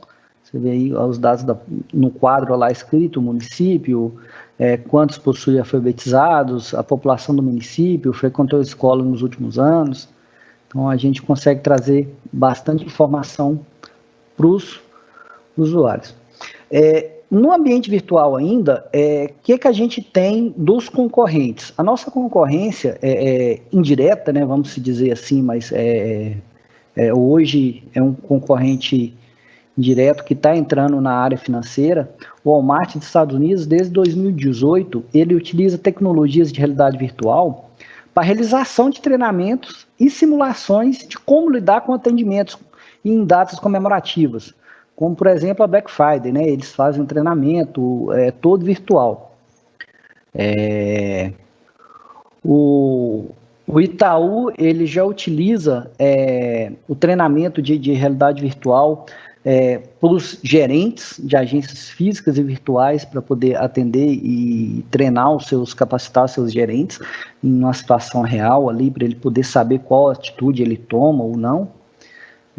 Você 0.51 0.59
vê 0.59 0.71
aí 0.71 0.93
os 0.93 1.17
dados 1.17 1.43
da, 1.43 1.57
no 1.93 2.11
quadro 2.11 2.55
lá 2.55 2.69
escrito, 2.69 3.21
município, 3.21 4.13
é, 4.59 4.75
quantos 4.75 5.17
possui 5.17 5.57
alfabetizados, 5.57 6.73
a 6.73 6.83
população 6.83 7.33
do 7.33 7.41
município, 7.41 8.11
frequentou 8.11 8.59
a 8.59 8.61
escola 8.61 9.03
nos 9.03 9.21
últimos 9.21 9.57
anos. 9.57 10.09
Então 10.67 10.89
a 10.89 10.97
gente 10.97 11.21
consegue 11.21 11.61
trazer 11.61 12.13
bastante 12.31 12.85
informação 12.85 13.59
para 14.35 14.47
os 14.47 14.81
usuários. 15.57 16.13
É, 16.69 17.11
no 17.29 17.53
ambiente 17.53 17.89
virtual 17.89 18.35
ainda, 18.35 18.85
o 18.87 18.89
é, 18.91 19.33
que, 19.41 19.57
que 19.57 19.67
a 19.67 19.71
gente 19.71 20.01
tem 20.01 20.53
dos 20.57 20.89
concorrentes? 20.89 21.73
A 21.77 21.83
nossa 21.83 22.11
concorrência 22.11 22.99
é, 23.01 23.53
é 23.53 23.61
indireta, 23.71 24.33
né, 24.33 24.45
vamos 24.45 24.75
dizer 24.75 25.13
assim, 25.13 25.41
mas 25.41 25.71
é, 25.71 26.35
é, 26.93 27.13
hoje 27.13 27.83
é 27.93 28.01
um 28.01 28.13
concorrente 28.13 29.15
direto 29.77 30.23
que 30.23 30.33
está 30.33 30.55
entrando 30.55 30.99
na 30.99 31.13
área 31.13 31.37
financeira, 31.37 32.11
o 32.43 32.51
Walmart 32.51 32.95
dos 32.95 33.07
Estados 33.07 33.35
Unidos, 33.35 33.65
desde 33.65 33.91
2018, 33.93 35.03
ele 35.13 35.35
utiliza 35.35 35.77
tecnologias 35.77 36.51
de 36.51 36.59
realidade 36.59 36.97
virtual 36.97 37.69
para 38.13 38.23
realização 38.23 38.89
de 38.89 39.01
treinamentos 39.01 39.87
e 39.99 40.09
simulações 40.09 41.07
de 41.07 41.17
como 41.17 41.49
lidar 41.49 41.81
com 41.81 41.93
atendimentos 41.93 42.57
em 43.03 43.23
datas 43.23 43.59
comemorativas, 43.59 44.53
como 44.95 45.15
por 45.15 45.27
exemplo 45.27 45.63
a 45.63 45.67
Black 45.67 45.89
Friday, 45.89 46.31
né? 46.31 46.47
Eles 46.47 46.73
fazem 46.73 47.01
um 47.01 47.05
treinamento 47.05 48.11
é, 48.13 48.31
todo 48.31 48.65
virtual. 48.65 49.35
É, 50.33 51.31
o, 52.43 53.29
o 53.67 53.79
Itaú 53.79 54.51
ele 54.57 54.85
já 54.85 55.03
utiliza 55.03 55.89
é, 55.97 56.71
o 56.87 56.95
treinamento 56.95 57.61
de, 57.61 57.77
de 57.77 57.93
realidade 57.93 58.41
virtual 58.41 59.05
é, 59.43 59.79
para 59.79 60.09
os 60.09 60.37
gerentes 60.43 61.19
de 61.23 61.35
agências 61.35 61.89
físicas 61.89 62.37
e 62.37 62.43
virtuais 62.43 63.03
para 63.03 63.21
poder 63.21 63.57
atender 63.57 64.07
e 64.07 64.85
treinar 64.91 65.35
os 65.35 65.47
seus, 65.47 65.73
capacitar 65.73 66.25
os 66.25 66.31
seus 66.31 66.51
gerentes 66.51 66.99
em 67.43 67.59
uma 67.59 67.73
situação 67.73 68.21
real 68.21 68.69
ali, 68.69 68.91
para 68.91 69.03
ele 69.03 69.15
poder 69.15 69.43
saber 69.43 69.79
qual 69.79 70.09
atitude 70.09 70.61
ele 70.61 70.77
toma 70.77 71.23
ou 71.23 71.35
não. 71.35 71.69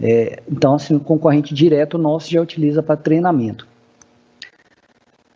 É, 0.00 0.42
então, 0.50 0.74
assim, 0.74 0.96
o 0.96 1.00
concorrente 1.00 1.54
direto 1.54 1.96
nosso 1.98 2.30
já 2.30 2.40
utiliza 2.40 2.82
para 2.82 2.96
treinamento. 2.96 3.66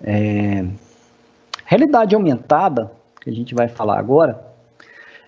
É, 0.02 0.66
realidade 1.64 2.14
aumentada, 2.14 2.90
que 3.20 3.30
a 3.30 3.32
gente 3.32 3.54
vai 3.54 3.68
falar 3.68 3.98
agora, 3.98 4.44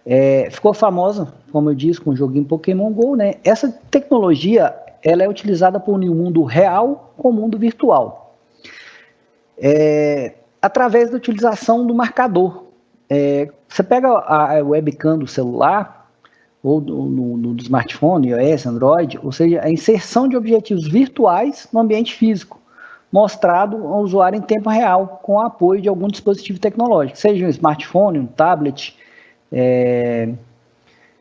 é, 0.04 0.48
ficou 0.50 0.72
famosa, 0.74 1.32
como 1.52 1.70
eu 1.70 1.74
disse, 1.74 2.00
com 2.00 2.10
o 2.10 2.16
joguinho 2.16 2.44
Pokémon 2.44 2.90
GO, 2.90 3.14
né? 3.14 3.34
Essa 3.44 3.70
tecnologia 3.90 4.74
ela 5.02 5.22
é 5.22 5.28
utilizada 5.28 5.78
por 5.78 5.94
um 5.94 6.14
mundo 6.14 6.42
real 6.44 7.12
com 7.16 7.30
o 7.30 7.32
mundo 7.32 7.58
virtual. 7.58 8.36
É, 9.56 10.34
através 10.60 11.10
da 11.10 11.16
utilização 11.16 11.86
do 11.86 11.94
marcador. 11.94 12.64
É, 13.08 13.50
você 13.68 13.82
pega 13.82 14.08
a, 14.08 14.62
webcam 14.62 15.18
do 15.18 15.26
celular 15.26 16.10
ou 16.62 16.80
do, 16.80 17.54
do 17.54 17.62
smartphone, 17.62 18.28
iOS, 18.28 18.66
Android, 18.66 19.18
ou 19.22 19.32
seja, 19.32 19.62
a 19.62 19.70
inserção 19.70 20.28
de 20.28 20.36
objetivos 20.36 20.88
virtuais 20.88 21.68
no 21.72 21.80
ambiente 21.80 22.14
físico, 22.14 22.60
mostrado 23.10 23.76
ao 23.86 24.02
usuário 24.02 24.36
em 24.36 24.42
tempo 24.42 24.68
real, 24.68 25.20
com 25.22 25.34
o 25.34 25.40
apoio 25.40 25.80
de 25.80 25.88
algum 25.88 26.08
dispositivo 26.08 26.58
tecnológico, 26.58 27.16
seja 27.16 27.46
um 27.46 27.48
smartphone, 27.48 28.18
um 28.18 28.26
tablet, 28.26 28.96
é, 29.50 30.34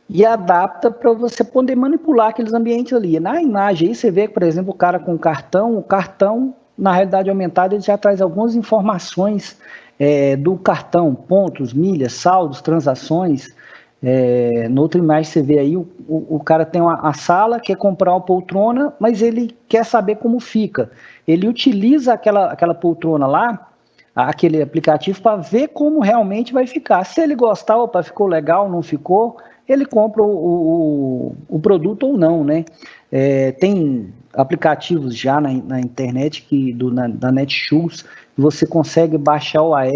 e 0.10 0.26
adapta 0.26 0.90
para 0.90 1.12
você 1.14 1.44
poder 1.44 1.76
manipular 1.76 2.30
aqueles 2.30 2.54
ambientes 2.54 2.94
ali. 2.94 3.20
Na 3.20 3.42
imagem 3.42 3.90
aí 3.90 3.96
você 3.96 4.10
vê, 4.10 4.28
por 4.28 4.44
exemplo, 4.44 4.72
o 4.72 4.76
cara 4.76 5.00
com 5.00 5.18
cartão, 5.18 5.78
o 5.78 5.84
cartão, 5.84 6.54
na 6.78 6.94
realidade 6.94 7.30
aumentada, 7.30 7.76
ele 7.76 7.84
já 7.84 7.98
traz 7.98 8.22
algumas 8.22 8.56
informações 8.56 9.58
é, 10.00 10.36
do 10.36 10.56
cartão, 10.56 11.14
pontos, 11.14 11.74
milhas, 11.74 12.14
saldos, 12.14 12.62
transações. 12.62 13.54
É, 14.02 14.70
na 14.70 14.80
outra 14.80 15.00
imagem 15.00 15.32
você 15.32 15.42
vê 15.42 15.60
aí, 15.60 15.76
o, 15.76 15.88
o, 16.08 16.36
o 16.36 16.40
cara 16.40 16.66
tem 16.66 16.82
uma, 16.82 17.00
a 17.02 17.14
sala, 17.14 17.60
quer 17.60 17.76
comprar 17.76 18.12
uma 18.12 18.22
poltrona, 18.22 18.94
mas 19.00 19.22
ele 19.22 19.58
quer 19.68 19.84
saber 19.84 20.18
como 20.18 20.40
fica. 20.40 20.92
Ele 21.28 21.48
utiliza 21.48 22.14
aquela, 22.14 22.52
aquela 22.52 22.76
poltrona 22.76 23.26
lá, 23.26 23.68
aquele 24.16 24.62
aplicativo, 24.62 25.22
para 25.22 25.38
ver 25.38 25.70
como 25.70 26.00
realmente 26.00 26.54
vai 26.54 26.66
ficar. 26.66 27.04
Se 27.04 27.22
ele 27.22 27.36
gostar, 27.36 27.78
opa, 27.78 28.04
ficou 28.04 28.28
legal, 28.28 28.70
não 28.70 28.82
ficou, 28.82 29.38
ele 29.68 29.86
compra 29.86 30.24
o, 30.24 30.28
o, 30.28 31.36
o 31.50 31.60
produto 31.60 32.08
ou 32.08 32.18
não, 32.18 32.44
né? 32.44 32.66
É, 33.12 33.52
tem 33.54 34.14
aplicativos 34.34 35.18
já 35.18 35.42
na, 35.42 35.52
na 35.52 35.80
internet 35.80 36.44
que 36.44 36.74
do, 36.74 36.92
na, 36.92 37.08
da 37.08 37.32
Netshoes 37.32 38.06
você 38.38 38.66
consegue 38.66 39.18
baixar 39.18 39.64
o 39.64 39.74
AR 39.74 39.88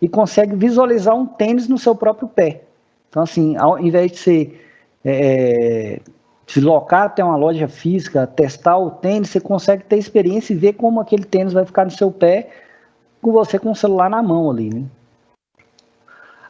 e 0.00 0.08
consegue 0.08 0.56
visualizar 0.56 1.14
um 1.14 1.26
tênis 1.26 1.68
no 1.68 1.76
seu 1.76 1.94
próprio 1.94 2.28
pé. 2.28 2.62
Então, 3.08 3.22
assim, 3.22 3.56
ao 3.56 3.78
invés 3.78 4.12
de 4.12 4.18
você 4.18 4.54
é, 5.04 6.00
deslocar 6.46 7.04
até 7.04 7.22
uma 7.22 7.36
loja 7.36 7.68
física, 7.68 8.26
testar 8.26 8.78
o 8.78 8.90
tênis, 8.90 9.30
você 9.30 9.40
consegue 9.40 9.84
ter 9.84 9.98
experiência 9.98 10.52
e 10.52 10.56
ver 10.56 10.74
como 10.74 11.00
aquele 11.00 11.24
tênis 11.24 11.52
vai 11.52 11.64
ficar 11.64 11.84
no 11.84 11.90
seu 11.90 12.10
pé 12.10 12.48
com 13.20 13.32
você 13.32 13.58
com 13.58 13.70
o 13.70 13.76
celular 13.76 14.08
na 14.08 14.22
mão 14.22 14.50
ali, 14.50 14.72
né? 14.72 14.84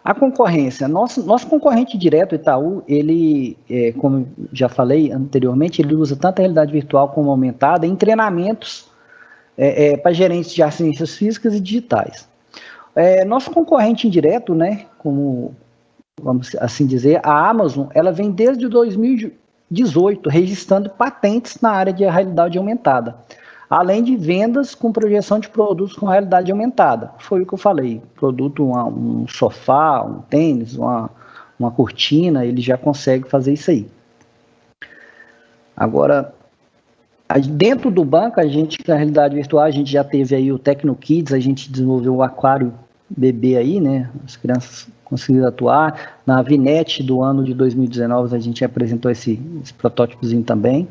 A 0.06 0.14
concorrência, 0.14 0.86
nosso, 0.86 1.20
nosso 1.26 1.48
concorrente 1.48 1.98
direto, 1.98 2.36
Itaú, 2.36 2.80
ele, 2.86 3.58
é, 3.68 3.90
como 3.90 4.28
já 4.52 4.68
falei 4.68 5.10
anteriormente, 5.10 5.82
ele 5.82 5.96
usa 5.96 6.14
tanto 6.14 6.38
a 6.38 6.42
realidade 6.42 6.70
virtual 6.70 7.08
como 7.08 7.28
aumentada 7.28 7.88
em 7.88 7.96
treinamentos 7.96 8.88
é, 9.58 9.94
é, 9.94 9.96
para 9.96 10.12
gerentes 10.12 10.54
de 10.54 10.70
ciências 10.70 11.16
físicas 11.16 11.54
e 11.54 11.60
digitais. 11.60 12.28
É, 12.94 13.24
nosso 13.24 13.50
concorrente 13.50 14.06
indireto, 14.06 14.54
né, 14.54 14.86
como 14.96 15.56
vamos 16.22 16.54
assim 16.60 16.86
dizer, 16.86 17.20
a 17.24 17.48
Amazon, 17.48 17.88
ela 17.92 18.12
vem 18.12 18.30
desde 18.30 18.68
2018 18.68 20.30
registrando 20.30 20.88
patentes 20.88 21.60
na 21.60 21.70
área 21.70 21.92
de 21.92 22.04
realidade 22.04 22.56
aumentada 22.56 23.16
além 23.68 24.02
de 24.02 24.16
vendas 24.16 24.74
com 24.74 24.92
projeção 24.92 25.38
de 25.38 25.48
produtos 25.48 25.96
com 25.96 26.06
realidade 26.06 26.50
aumentada. 26.50 27.10
Foi 27.18 27.42
o 27.42 27.46
que 27.46 27.54
eu 27.54 27.58
falei, 27.58 28.00
produto, 28.14 28.64
um 28.64 29.26
sofá, 29.28 30.02
um 30.02 30.20
tênis, 30.20 30.76
uma, 30.76 31.10
uma 31.58 31.70
cortina, 31.70 32.44
ele 32.44 32.60
já 32.60 32.76
consegue 32.76 33.28
fazer 33.28 33.52
isso 33.52 33.70
aí. 33.70 33.86
Agora, 35.76 36.32
dentro 37.50 37.90
do 37.90 38.04
banco, 38.04 38.40
a 38.40 38.46
gente, 38.46 38.78
na 38.86 38.94
realidade 38.94 39.34
virtual, 39.34 39.64
a 39.64 39.70
gente 39.70 39.90
já 39.90 40.04
teve 40.04 40.34
aí 40.34 40.50
o 40.52 40.58
Tecno 40.58 40.94
Kids, 40.94 41.32
a 41.32 41.38
gente 41.38 41.70
desenvolveu 41.70 42.14
o 42.14 42.22
aquário 42.22 42.72
bebê 43.08 43.56
aí, 43.56 43.80
né, 43.80 44.10
as 44.24 44.36
crianças 44.36 44.88
conseguiram 45.04 45.46
atuar. 45.46 46.18
Na 46.26 46.42
Vinete 46.42 47.02
do 47.02 47.22
ano 47.22 47.44
de 47.44 47.54
2019, 47.54 48.34
a 48.34 48.38
gente 48.38 48.64
apresentou 48.64 49.10
esse, 49.10 49.40
esse 49.62 49.74
protótipozinho 49.74 50.42
também. 50.42 50.88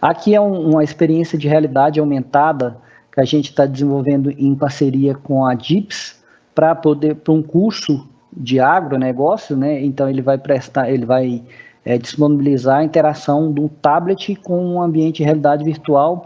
Aqui 0.00 0.34
é 0.34 0.40
um, 0.40 0.70
uma 0.70 0.84
experiência 0.84 1.36
de 1.38 1.48
realidade 1.48 1.98
aumentada 1.98 2.78
que 3.12 3.20
a 3.20 3.24
gente 3.24 3.50
está 3.50 3.66
desenvolvendo 3.66 4.30
em 4.30 4.54
parceria 4.54 5.14
com 5.14 5.44
a 5.44 5.54
DIPS 5.54 6.22
para 6.54 6.74
poder 6.74 7.16
para 7.16 7.32
um 7.32 7.42
curso 7.42 8.08
de 8.32 8.60
agronegócio, 8.60 9.56
né? 9.56 9.82
Então 9.84 10.08
ele 10.08 10.22
vai 10.22 10.38
prestar, 10.38 10.90
ele 10.90 11.04
vai 11.04 11.42
é, 11.84 11.98
disponibilizar 11.98 12.78
a 12.78 12.84
interação 12.84 13.50
do 13.50 13.68
tablet 13.68 14.36
com 14.36 14.74
um 14.74 14.82
ambiente 14.82 15.16
de 15.16 15.24
realidade 15.24 15.64
virtual 15.64 16.22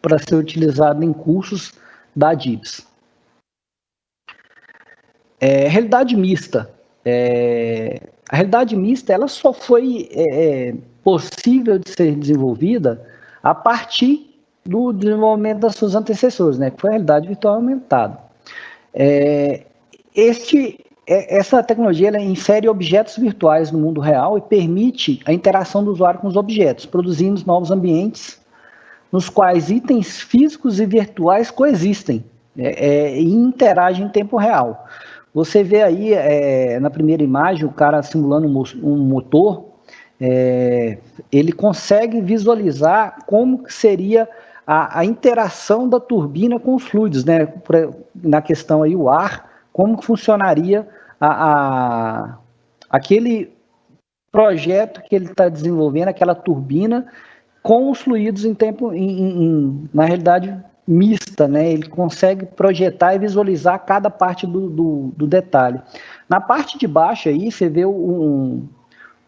para 0.00 0.18
ser 0.18 0.34
utilizado 0.34 1.04
em 1.04 1.12
cursos 1.12 1.72
da 2.16 2.34
DIBS. 2.34 2.86
É, 5.38 5.68
realidade 5.68 6.16
mista. 6.16 6.70
É, 7.04 8.00
a 8.30 8.36
realidade 8.36 8.74
mista 8.74 9.12
ela 9.12 9.28
só 9.28 9.52
foi 9.52 10.08
é, 10.10 10.68
é, 10.68 10.74
possível 11.04 11.78
de 11.78 11.90
ser 11.90 12.16
desenvolvida 12.16 13.04
a 13.42 13.54
partir 13.54 14.34
do 14.64 14.92
desenvolvimento 14.92 15.60
das 15.60 15.76
suas 15.76 15.94
antecessores, 15.94 16.58
né, 16.58 16.70
que 16.70 16.80
foi 16.80 16.90
a 16.90 16.92
realidade 16.92 17.28
virtual 17.28 17.56
aumentada. 17.56 18.18
É, 18.94 19.62
este, 20.14 20.80
é, 21.06 21.36
essa 21.36 21.62
tecnologia 21.62 22.08
ela 22.08 22.18
insere 22.18 22.68
objetos 22.68 23.16
virtuais 23.16 23.70
no 23.70 23.78
mundo 23.78 24.00
real 24.00 24.38
e 24.38 24.40
permite 24.40 25.20
a 25.26 25.32
interação 25.32 25.84
do 25.84 25.92
usuário 25.92 26.20
com 26.20 26.28
os 26.28 26.36
objetos, 26.36 26.86
produzindo 26.86 27.42
novos 27.46 27.70
ambientes 27.70 28.42
nos 29.12 29.28
quais 29.28 29.70
itens 29.70 30.20
físicos 30.20 30.80
e 30.80 30.86
virtuais 30.86 31.50
coexistem 31.50 32.24
é, 32.56 32.86
é, 32.86 33.20
e 33.20 33.32
interagem 33.32 34.06
em 34.06 34.08
tempo 34.08 34.36
real. 34.36 34.86
Você 35.34 35.62
vê 35.62 35.82
aí 35.82 36.14
é, 36.14 36.80
na 36.80 36.88
primeira 36.88 37.22
imagem 37.22 37.66
o 37.66 37.72
cara 37.72 38.02
simulando 38.02 38.46
um 38.82 38.96
motor, 38.96 39.73
é, 40.20 40.98
ele 41.30 41.52
consegue 41.52 42.20
visualizar 42.20 43.24
como 43.26 43.64
seria 43.68 44.28
a, 44.66 45.00
a, 45.00 45.04
interação 45.04 45.88
da 45.88 46.00
turbina 46.00 46.58
com 46.58 46.74
os 46.74 46.84
fluidos, 46.84 47.24
né? 47.24 47.52
Na 48.14 48.40
questão 48.40 48.82
aí 48.82 48.94
o 48.96 49.08
ar, 49.08 49.50
como 49.72 50.00
funcionaria 50.00 50.88
a, 51.20 51.28
a 51.28 52.38
aquele 52.88 53.52
projeto 54.30 55.02
que 55.02 55.14
ele 55.14 55.26
está 55.26 55.48
desenvolvendo, 55.48 56.08
aquela 56.08 56.34
turbina 56.34 57.06
com 57.62 57.90
os 57.90 58.00
fluidos 58.00 58.44
em 58.44 58.54
tempo, 58.54 58.92
em, 58.92 59.44
em, 59.44 59.90
na 59.92 60.04
realidade 60.04 60.56
mista, 60.86 61.48
né? 61.48 61.72
Ele 61.72 61.88
consegue 61.88 62.44
projetar 62.44 63.14
e 63.14 63.18
visualizar 63.18 63.84
cada 63.84 64.10
parte 64.10 64.46
do, 64.46 64.68
do, 64.68 65.12
do 65.16 65.26
detalhe. 65.26 65.80
Na 66.28 66.40
parte 66.40 66.78
de 66.78 66.86
baixo 66.86 67.28
aí, 67.28 67.50
você 67.50 67.68
vê 67.68 67.86
um, 67.86 67.90
um 67.90 68.68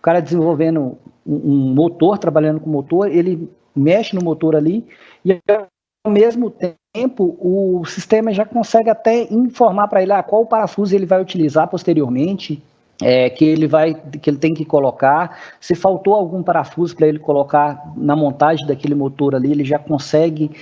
cara 0.07 0.23
desenvolvendo 0.23 0.97
um, 1.27 1.75
motor, 1.75 2.17
trabalhando 2.17 2.61
com 2.61 2.71
motor, 2.71 3.11
ele 3.11 3.51
mexe 3.75 4.15
no 4.15 4.23
motor 4.23 4.55
ali 4.55 4.87
e 5.25 5.37
ao 6.05 6.13
mesmo 6.13 6.49
tempo 6.49 7.37
o 7.41 7.85
sistema 7.85 8.33
já 8.33 8.47
consegue 8.47 8.89
até 8.89 9.27
informar 9.33 9.89
para 9.89 10.01
ele 10.01 10.13
ah, 10.13 10.23
qual 10.23 10.47
parafuso 10.47 10.95
ele 10.95 11.07
vai 11.07 11.21
utilizar 11.21 11.67
posteriormente, 11.67 12.63
é, 13.03 13.29
que 13.29 13.45
ele 13.45 13.67
vai, 13.67 13.95
que 13.95 14.31
ele 14.31 14.39
tem 14.39 14.55
que 14.55 14.65
colocar. 14.65 15.37
Se 15.61 15.75
faltou 15.75 16.15
algum 16.15 16.41
parafuso 16.41 16.95
para 16.95 17.09
ele 17.09 17.19
colocar 17.19 17.93
na 17.97 18.15
montagem 18.15 18.65
daquele 18.65 18.95
motor 18.95 19.35
ali, 19.35 19.51
ele 19.51 19.65
já 19.65 19.81
consegue 19.81 20.53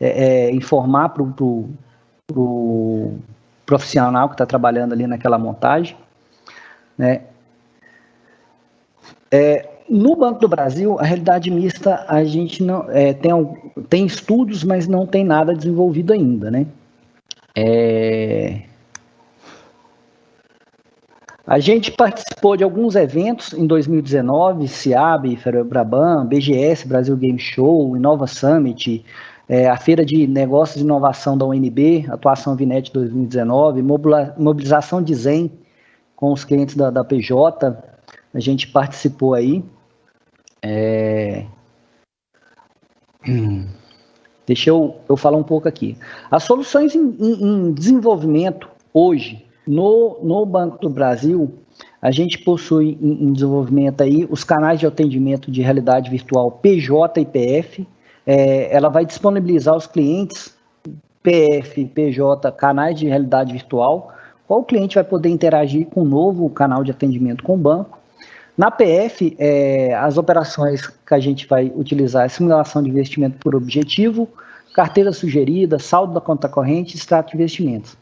é, 0.00 0.46
é, 0.46 0.50
informar 0.50 1.10
para 1.10 1.22
o 1.22 1.68
pro 2.26 3.12
profissional 3.66 4.28
que 4.28 4.34
está 4.34 4.46
trabalhando 4.46 4.94
ali 4.94 5.06
naquela 5.06 5.36
montagem. 5.36 5.94
Né? 6.96 7.20
É, 9.34 9.68
no 9.90 10.14
Banco 10.14 10.38
do 10.38 10.46
Brasil, 10.46 10.96
a 10.96 11.02
realidade 11.02 11.50
mista, 11.50 12.04
a 12.06 12.22
gente 12.22 12.62
não 12.62 12.88
é, 12.88 13.12
tem, 13.12 13.32
tem 13.88 14.06
estudos, 14.06 14.62
mas 14.62 14.86
não 14.86 15.08
tem 15.08 15.24
nada 15.24 15.52
desenvolvido 15.52 16.12
ainda, 16.12 16.52
né? 16.52 16.68
É, 17.56 18.62
a 21.44 21.58
gente 21.58 21.90
participou 21.90 22.56
de 22.56 22.62
alguns 22.62 22.94
eventos 22.94 23.52
em 23.52 23.66
2019, 23.66 24.68
CIAB, 24.68 25.34
Ferobraban, 25.34 26.24
BGS, 26.26 26.86
Brasil 26.86 27.16
Game 27.16 27.38
Show, 27.40 27.96
Inova 27.96 28.28
Summit, 28.28 29.04
é, 29.48 29.68
a 29.68 29.76
Feira 29.76 30.04
de 30.04 30.28
Negócios 30.28 30.80
e 30.80 30.84
Inovação 30.84 31.36
da 31.36 31.44
UNB, 31.44 32.06
Atuação 32.08 32.54
Vinete 32.54 32.92
2019, 32.92 33.82
mobilização 33.82 35.02
de 35.02 35.12
Zen 35.12 35.50
com 36.14 36.32
os 36.32 36.44
clientes 36.44 36.76
da, 36.76 36.88
da 36.88 37.02
PJ, 37.02 37.93
a 38.34 38.40
gente 38.40 38.68
participou 38.68 39.34
aí. 39.34 39.64
É... 40.60 41.46
Deixa 44.46 44.68
eu, 44.70 44.96
eu 45.08 45.16
falar 45.16 45.38
um 45.38 45.42
pouco 45.42 45.68
aqui. 45.68 45.96
As 46.30 46.42
soluções 46.42 46.94
em, 46.94 47.16
em, 47.18 47.42
em 47.42 47.72
desenvolvimento 47.72 48.68
hoje 48.92 49.44
no, 49.66 50.18
no 50.22 50.44
Banco 50.44 50.78
do 50.78 50.90
Brasil, 50.90 51.50
a 52.02 52.10
gente 52.10 52.38
possui 52.38 52.98
em, 53.00 53.24
em, 53.24 53.32
desenvolvimento 53.32 54.02
aí 54.02 54.26
os 54.30 54.44
canais 54.44 54.78
de 54.78 54.86
atendimento 54.86 55.50
de 55.50 55.62
realidade 55.62 56.10
virtual 56.10 56.50
PJ 56.50 57.20
e 57.20 57.24
PF. 57.24 57.88
É, 58.26 58.74
ela 58.74 58.88
vai 58.88 59.06
disponibilizar 59.06 59.74
aos 59.74 59.86
clientes 59.86 60.54
PF, 61.22 61.86
PJ, 61.86 62.52
canais 62.52 62.98
de 62.98 63.06
realidade 63.06 63.52
virtual, 63.52 64.12
qual 64.46 64.60
o 64.60 64.64
cliente 64.64 64.96
vai 64.96 65.04
poder 65.04 65.30
interagir 65.30 65.86
com 65.86 66.02
o 66.02 66.04
novo 66.04 66.50
canal 66.50 66.84
de 66.84 66.90
atendimento 66.90 67.42
com 67.42 67.54
o 67.54 67.58
banco. 67.58 67.98
Na 68.56 68.70
PF, 68.70 69.34
é, 69.38 69.94
as 69.94 70.16
operações 70.16 70.86
que 70.86 71.14
a 71.14 71.18
gente 71.18 71.46
vai 71.46 71.72
utilizar 71.74 72.24
é 72.24 72.28
simulação 72.28 72.82
de 72.82 72.88
investimento 72.88 73.36
por 73.38 73.54
objetivo, 73.54 74.28
carteira 74.74 75.12
sugerida, 75.12 75.78
saldo 75.78 76.14
da 76.14 76.20
conta 76.20 76.48
corrente, 76.48 76.96
extrato 76.96 77.30
de 77.30 77.36
investimentos. 77.36 77.96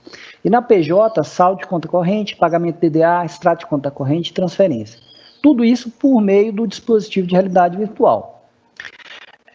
E 0.45 0.51
na 0.51 0.61
PJ, 0.61 1.23
saldo 1.25 1.61
de 1.61 1.67
conta 1.67 1.89
corrente, 1.89 2.37
pagamento 2.37 2.81
DDA, 2.81 3.25
extrato 3.25 3.61
de 3.61 3.67
conta 3.67 3.91
corrente 3.91 4.35
transferência. 4.35 5.01
Tudo 5.43 5.65
isso 5.65 5.91
por 5.91 6.21
meio 6.21 6.53
do 6.53 6.67
dispositivo 6.67 7.27
de 7.27 7.33
realidade 7.33 7.77
virtual. 7.77 8.47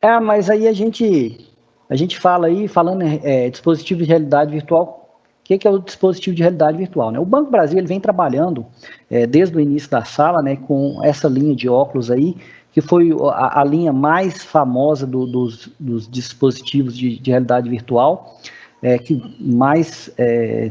É, 0.01 0.19
mas 0.19 0.49
aí 0.49 0.67
a 0.67 0.73
gente, 0.73 1.47
a 1.89 1.95
gente 1.95 2.17
fala 2.17 2.47
aí, 2.47 2.67
falando 2.67 3.03
é, 3.03 3.49
dispositivo 3.49 4.01
de 4.01 4.07
realidade 4.07 4.51
virtual, 4.51 5.06
que, 5.47 5.57
que, 5.57 5.67
é 5.67 5.71
o 5.71 5.79
dispositivo 5.79 6.35
de 6.35 6.41
realidade 6.41 6.77
virtual? 6.77 7.09
Né? 7.09 7.19
O 7.19 7.25
Banco 7.25 7.49
Brasil 7.49 7.77
ele 7.77 7.87
vem 7.87 8.01
trabalhando 8.01 8.65
é, 9.09 9.25
desde 9.25 9.55
o 9.55 9.61
início 9.61 9.89
da 9.89 10.03
sala 10.03 10.41
né, 10.41 10.57
com 10.57 10.99
essa 11.01 11.29
linha 11.29 11.55
de 11.55 11.69
óculos 11.69 12.11
aí, 12.11 12.35
que 12.73 12.81
foi 12.81 13.11
a, 13.31 13.61
a 13.61 13.63
linha 13.63 13.93
mais 13.93 14.43
famosa 14.43 15.07
do, 15.07 15.25
dos, 15.25 15.71
dos, 15.79 16.05
dispositivos 16.05 16.97
de, 16.97 17.17
de 17.17 17.31
realidade 17.31 17.69
virtual, 17.69 18.37
é, 18.83 18.99
que 18.99 19.23
mais 19.39 20.11
é, 20.17 20.69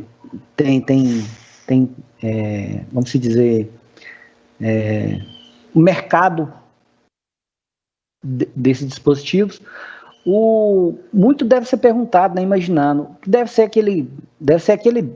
tem, 0.55 0.79
tem, 0.83 1.25
tem 1.67 1.91
é, 2.23 2.85
vamos 2.93 3.11
dizer, 3.11 3.73
é, 4.61 5.23
o 5.75 5.81
mercado 5.81 6.53
de, 8.23 8.47
desses 8.55 8.87
dispositivos. 8.87 9.59
O, 10.27 10.95
muito 11.12 11.45
deve 11.45 11.67
ser 11.67 11.77
perguntado, 11.77 12.35
né, 12.35 12.43
imaginando, 12.43 13.09
deve 13.25 13.49
ser 13.49 13.62
aquele, 13.62 14.11
deve 14.41 14.61
ser 14.61 14.73
aquele 14.73 15.15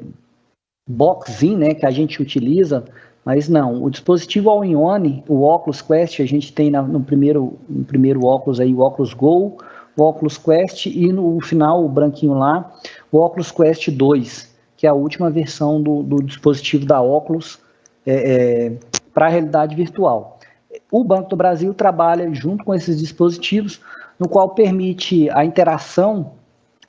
boxzinho, 0.88 1.58
né, 1.58 1.74
que 1.74 1.84
a 1.84 1.90
gente 1.90 2.22
utiliza 2.22 2.84
mas 3.24 3.48
não, 3.48 3.82
o 3.82 3.90
dispositivo 3.90 4.48
all-in-one, 4.48 5.22
o 5.28 5.42
Oculus 5.42 5.82
Quest, 5.82 6.20
a 6.20 6.26
gente 6.26 6.52
tem 6.52 6.70
na, 6.70 6.82
no, 6.82 7.00
primeiro, 7.00 7.58
no 7.68 7.84
primeiro 7.84 8.24
óculos 8.24 8.58
aí 8.60 8.74
o 8.74 8.80
Oculus 8.80 9.12
Go, 9.12 9.58
o 9.96 10.02
Oculus 10.02 10.38
Quest 10.38 10.86
e 10.86 11.12
no 11.12 11.40
final, 11.40 11.84
o 11.84 11.88
branquinho 11.88 12.34
lá, 12.34 12.72
o 13.12 13.18
Oculus 13.18 13.52
Quest 13.52 13.90
2, 13.90 14.56
que 14.76 14.86
é 14.86 14.90
a 14.90 14.94
última 14.94 15.30
versão 15.30 15.82
do, 15.82 16.02
do 16.02 16.22
dispositivo 16.22 16.86
da 16.86 17.00
Oculus 17.00 17.58
é, 18.06 18.14
é, 18.14 18.72
para 19.12 19.26
a 19.26 19.28
realidade 19.28 19.76
virtual. 19.76 20.38
O 20.90 21.04
Banco 21.04 21.28
do 21.30 21.36
Brasil 21.36 21.74
trabalha 21.74 22.32
junto 22.32 22.64
com 22.64 22.74
esses 22.74 22.98
dispositivos, 22.98 23.80
no 24.20 24.28
qual 24.28 24.50
permite 24.50 25.30
a 25.30 25.42
interação 25.42 26.32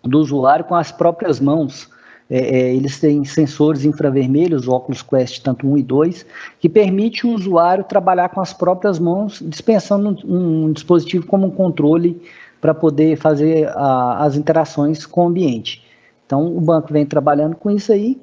do 0.03 0.19
usuário 0.19 0.65
com 0.65 0.75
as 0.75 0.91
próprias 0.91 1.39
mãos, 1.39 1.89
é, 2.29 2.37
é, 2.39 2.75
eles 2.75 2.99
têm 2.99 3.23
sensores 3.23 3.85
infravermelhos, 3.85 4.67
Oculus 4.67 5.01
Quest 5.01 5.41
tanto 5.41 5.65
1 5.65 5.77
e 5.77 5.83
2, 5.83 6.25
que 6.59 6.67
permite 6.67 7.25
o 7.25 7.33
usuário 7.33 7.85
trabalhar 7.85 8.29
com 8.29 8.41
as 8.41 8.51
próprias 8.51 8.99
mãos, 8.99 9.41
dispensando 9.45 10.17
um, 10.25 10.65
um 10.65 10.71
dispositivo 10.73 11.25
como 11.25 11.47
um 11.47 11.51
controle 11.51 12.21
para 12.59 12.73
poder 12.73 13.15
fazer 13.17 13.69
a, 13.69 14.25
as 14.25 14.35
interações 14.35 15.05
com 15.05 15.23
o 15.23 15.27
ambiente. 15.27 15.83
Então, 16.25 16.45
o 16.45 16.59
banco 16.59 16.91
vem 16.91 17.05
trabalhando 17.05 17.55
com 17.55 17.71
isso 17.71 17.91
aí, 17.91 18.19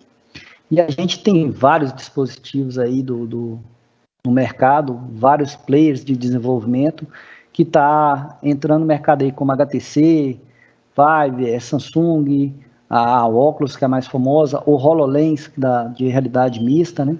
e 0.70 0.80
a 0.80 0.88
gente 0.88 1.22
tem 1.22 1.50
vários 1.50 1.92
dispositivos 1.94 2.78
aí 2.78 3.02
do, 3.02 3.26
do 3.26 3.58
no 4.24 4.32
mercado, 4.32 5.00
vários 5.12 5.56
players 5.56 6.04
de 6.04 6.14
desenvolvimento 6.14 7.06
que 7.52 7.62
está 7.62 8.38
entrando 8.42 8.80
no 8.80 8.86
mercado 8.86 9.22
aí 9.22 9.32
como 9.32 9.52
HTC, 9.52 10.38
Vive, 10.96 11.50
é 11.50 11.60
Samsung, 11.60 12.54
a, 12.88 13.26
óculos, 13.28 13.76
que 13.76 13.84
é 13.84 13.86
a 13.86 13.88
mais 13.88 14.06
famosa, 14.06 14.62
o 14.66 14.74
HoloLens, 14.74 15.50
da, 15.56 15.84
de 15.84 16.08
realidade 16.08 16.62
mista, 16.62 17.04
né? 17.04 17.16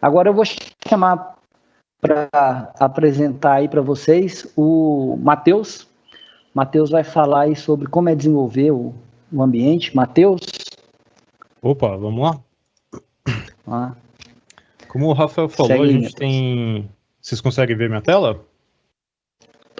Agora 0.00 0.28
eu 0.28 0.34
vou 0.34 0.44
chamar 0.88 1.36
para 2.00 2.72
apresentar 2.78 3.54
aí 3.54 3.68
para 3.68 3.82
vocês 3.82 4.50
o 4.56 5.18
Matheus. 5.22 5.86
Matheus 6.54 6.90
vai 6.90 7.04
falar 7.04 7.42
aí 7.42 7.56
sobre 7.56 7.86
como 7.86 8.08
é 8.08 8.14
desenvolver 8.14 8.70
o, 8.70 8.94
o 9.32 9.42
ambiente. 9.42 9.94
Matheus? 9.94 10.40
Opa, 11.62 11.96
vamos 11.96 12.22
lá? 12.22 12.40
Ah. 13.66 13.92
Como 14.88 15.06
o 15.06 15.12
Rafael 15.12 15.48
falou, 15.48 15.70
Segue 15.70 15.84
a 15.84 15.92
gente 15.92 16.14
tem. 16.14 16.90
Vocês 17.20 17.40
conseguem 17.40 17.76
ver 17.76 17.88
minha 17.88 18.00
tela? 18.00 18.44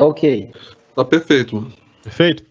Ok. 0.01 0.51
Tá 0.97 1.05
perfeito. 1.05 1.71
Perfeito. 2.03 2.45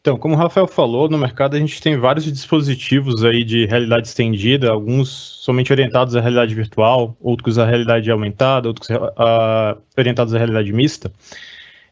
Então, 0.00 0.18
como 0.18 0.34
o 0.34 0.36
Rafael 0.36 0.66
falou, 0.66 1.08
no 1.08 1.16
mercado 1.16 1.56
a 1.56 1.58
gente 1.58 1.80
tem 1.80 1.96
vários 1.96 2.26
dispositivos 2.26 3.24
aí 3.24 3.42
de 3.42 3.64
realidade 3.64 4.06
estendida, 4.06 4.70
alguns 4.70 5.08
somente 5.08 5.72
orientados 5.72 6.14
à 6.14 6.20
realidade 6.20 6.54
virtual, 6.54 7.16
outros 7.18 7.58
à 7.58 7.64
realidade 7.64 8.10
aumentada, 8.10 8.68
outros 8.68 8.90
uh, 8.90 9.80
orientados 9.96 10.34
à 10.34 10.36
realidade 10.36 10.70
mista, 10.74 11.10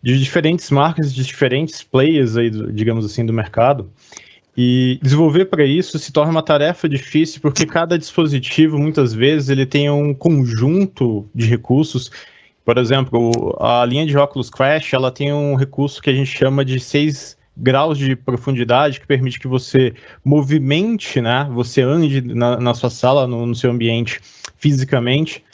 de 0.03 0.19
diferentes 0.19 0.71
marcas, 0.71 1.15
de 1.15 1.25
diferentes 1.25 1.83
players 1.83 2.37
aí, 2.37 2.51
digamos 2.51 3.07
assim, 3.07 3.25
do 3.25 3.33
mercado. 3.33 3.91
E 4.55 4.99
desenvolver 5.03 5.47
para 5.47 5.65
isso 5.65 5.99
se 5.99 6.13
torna 6.13 6.33
uma 6.33 6.43
tarefa 6.43 6.87
difícil 6.87 7.41
porque 7.41 7.65
cada 7.65 7.99
dispositivo, 7.99 8.79
muitas 8.79 9.15
vezes, 9.15 9.49
ele 9.49 9.65
tem 9.65 9.89
um 9.89 10.13
conjunto 10.13 11.27
de 11.35 11.47
recursos. 11.47 12.11
Por 12.65 12.79
exemplo, 12.79 13.57
a 13.61 13.85
linha 13.85 14.07
de 14.07 14.17
óculos 14.17 14.49
Crash, 14.49 14.93
ela 14.93 15.11
tem 15.11 15.33
um 15.33 15.57
recurso 15.57 16.01
que 16.01 16.11
a 16.11 16.15
gente 16.15 16.31
chama 16.31 16.65
de 16.65 16.79
6 16.79 17.37
graus 17.57 17.99
de 17.99 18.17
profundidade 18.17 19.01
que 19.01 19.07
permite 19.07 19.39
que 19.39 19.49
você 19.49 19.95
movimente, 20.25 21.21
né? 21.21 21.49
Você 21.53 21.83
ande 21.83 22.21
na, 22.23 22.59
na 22.59 22.75
sua 22.75 22.89
sala, 22.89 23.27
no, 23.27 23.47
no 23.47 23.55
seu 23.55 23.71
ambiente 23.71 24.21
fisicamente, 24.57 25.45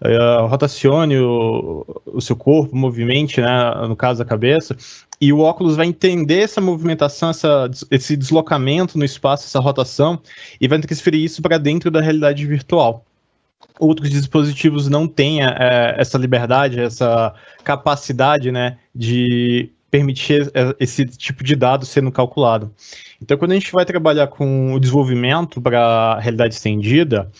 uh, 0.00 0.46
rotacione 0.46 1.18
o, 1.18 1.84
o, 2.06 2.20
seu 2.20 2.36
corpo, 2.36 2.76
movimente, 2.76 3.40
né? 3.40 3.86
No 3.86 3.96
caso, 3.96 4.22
a 4.22 4.26
cabeça, 4.26 4.76
e 5.20 5.32
o 5.32 5.40
óculos 5.40 5.76
vai 5.76 5.86
entender 5.86 6.40
essa 6.40 6.60
movimentação, 6.60 7.30
essa, 7.30 7.70
esse 7.90 8.16
deslocamento 8.16 8.96
no 8.96 9.04
espaço, 9.04 9.46
essa 9.46 9.60
rotação, 9.60 10.20
e 10.60 10.66
vai 10.66 10.78
transferir 10.78 11.22
isso 11.22 11.42
para 11.42 11.58
dentro 11.58 11.90
da 11.90 12.00
realidade 12.00 12.46
virtual. 12.46 13.04
Outros 13.78 14.10
dispositivos 14.10 14.88
não 14.88 15.08
têm 15.08 15.42
é, 15.42 15.94
essa 15.98 16.16
liberdade, 16.18 16.80
essa 16.80 17.34
capacidade 17.64 18.52
né, 18.52 18.78
de 18.94 19.70
permitir 19.90 20.50
esse 20.80 21.04
tipo 21.04 21.44
de 21.44 21.54
dado 21.54 21.84
sendo 21.84 22.10
calculado. 22.10 22.72
Então, 23.20 23.36
quando 23.36 23.52
a 23.52 23.54
gente 23.54 23.72
vai 23.72 23.84
trabalhar 23.84 24.28
com 24.28 24.72
o 24.72 24.80
desenvolvimento 24.80 25.60
para 25.60 26.18
realidade 26.18 26.54
estendida, 26.54 27.30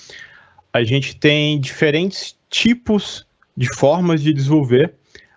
a 0.72 0.82
gente 0.82 1.16
tem 1.16 1.58
diferentes 1.58 2.36
tipos 2.50 3.26
de 3.56 3.74
formas 3.74 4.22
de 4.22 4.32
desenvolver 4.32 4.94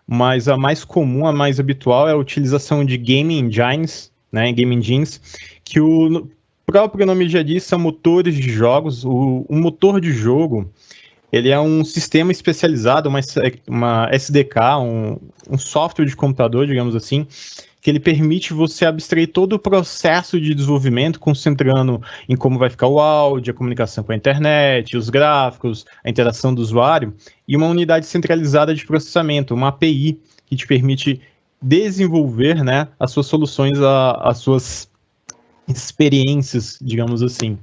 mas 0.07 0.47
a 0.47 0.55
mais 0.55 0.83
comum, 0.83 1.25
a 1.25 1.33
mais 1.33 1.59
habitual 1.59 2.07
é 2.07 2.11
a 2.11 2.17
utilização 2.17 2.85
de 2.85 2.97
game 2.97 3.37
engines, 3.37 4.11
né, 4.31 4.51
game 4.51 4.75
engines, 4.75 5.21
que 5.63 5.79
o 5.79 6.29
próprio 6.65 7.05
nome 7.05 7.29
já 7.29 7.41
diz, 7.41 7.63
são 7.63 7.79
motores 7.79 8.35
de 8.35 8.51
jogos. 8.51 9.05
O, 9.05 9.45
motor 9.49 10.01
de 10.01 10.11
jogo, 10.11 10.69
ele 11.31 11.49
é 11.49 11.59
um 11.59 11.83
sistema 11.85 12.31
especializado, 12.31 13.09
uma, 13.09 13.19
uma 13.67 14.09
SDK, 14.11 14.77
um, 14.79 15.17
um 15.49 15.57
software 15.57 16.05
de 16.05 16.15
computador, 16.15 16.65
digamos 16.65 16.95
assim, 16.95 17.27
que 17.81 17.91
ele 17.91 17.99
permite 17.99 18.51
você 18.51 18.83
abstrair 18.83 19.27
todo 19.27 19.53
o 19.53 19.59
processo 19.59 20.41
de 20.41 20.55
desenvolvimento, 20.55 21.19
concentrando 21.19 22.01
em 22.27 22.35
como 22.35 22.57
vai 22.57 22.69
ficar 22.69 22.87
o 22.87 22.99
áudio, 22.99 23.53
a 23.53 23.55
comunicação 23.55 24.03
com 24.03 24.11
a 24.11 24.15
internet, 24.15 24.97
os 24.97 25.07
gráficos, 25.09 25.85
a 26.03 26.09
interação 26.09 26.51
do 26.51 26.61
usuário, 26.61 27.13
e 27.47 27.55
uma 27.55 27.67
unidade 27.67 28.07
centralizada 28.07 28.73
de 28.73 28.85
processamento, 28.85 29.53
uma 29.53 29.67
API, 29.67 30.19
que 30.47 30.55
te 30.55 30.65
permite 30.65 31.21
desenvolver 31.61 32.63
né, 32.63 32.87
as 32.99 33.11
suas 33.11 33.27
soluções, 33.27 33.79
a, 33.79 34.11
as 34.29 34.39
suas 34.39 34.89
experiências, 35.67 36.77
digamos 36.81 37.21
assim. 37.21 37.57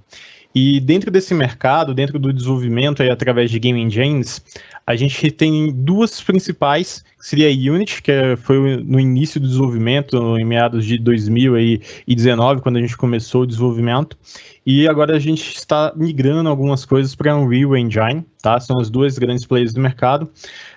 E 0.54 0.80
dentro 0.80 1.10
desse 1.10 1.32
mercado, 1.32 1.94
dentro 1.94 2.18
do 2.18 2.32
desenvolvimento 2.32 3.02
aí, 3.02 3.08
através 3.08 3.50
de 3.50 3.58
game 3.58 3.80
engines, 3.80 4.44
a 4.86 4.94
gente 4.94 5.30
tem 5.30 5.72
duas 5.72 6.20
principais, 6.20 7.02
que 7.18 7.26
seria 7.26 7.48
a 7.48 7.72
Unity, 7.72 8.02
que 8.02 8.12
é, 8.12 8.36
foi 8.36 8.76
no 8.76 9.00
início 9.00 9.40
do 9.40 9.46
desenvolvimento, 9.46 10.16
em 10.38 10.44
meados 10.44 10.84
de 10.84 10.98
2019, 10.98 12.60
quando 12.60 12.76
a 12.76 12.80
gente 12.80 12.96
começou 12.96 13.42
o 13.42 13.46
desenvolvimento, 13.46 14.18
e 14.66 14.86
agora 14.86 15.16
a 15.16 15.18
gente 15.18 15.56
está 15.56 15.92
migrando 15.96 16.48
algumas 16.50 16.84
coisas 16.84 17.14
para 17.14 17.34
Unreal 17.34 17.74
Engine, 17.76 18.24
tá? 18.42 18.60
São 18.60 18.78
as 18.78 18.90
duas 18.90 19.18
grandes 19.18 19.46
players 19.46 19.72
do 19.72 19.80
mercado, 19.80 20.28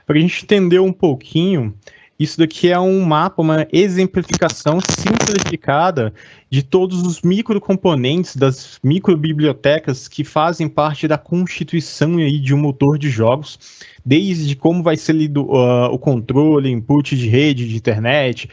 para 0.08 0.18
a 0.18 0.22
gente 0.22 0.44
entender 0.44 0.80
um 0.80 0.94
pouquinho 0.94 1.76
isso 2.18 2.38
daqui 2.38 2.70
é 2.70 2.80
um 2.80 3.04
mapa, 3.04 3.42
uma 3.42 3.68
exemplificação 3.74 4.80
simplificada 4.80 6.14
de 6.50 6.64
todos 6.64 7.02
os 7.02 7.22
microcomponentes 7.22 8.38
das 8.38 8.80
microbibliotecas 8.82 10.08
que 10.08 10.24
fazem 10.24 10.70
parte 10.70 11.08
da 11.08 11.18
constituição 11.18 12.18
aí 12.18 12.40
de 12.40 12.54
um 12.54 12.58
motor 12.58 12.98
de 12.98 13.10
jogos, 13.10 13.60
desde 14.06 14.56
como 14.56 14.82
vai 14.82 14.96
ser 14.96 15.14
lido 15.14 15.44
uh, 15.44 15.92
o 15.92 16.00
controle, 16.00 16.72
input 16.72 17.18
de 17.18 17.28
rede, 17.28 17.68
de 17.68 17.76
internet, 17.76 18.50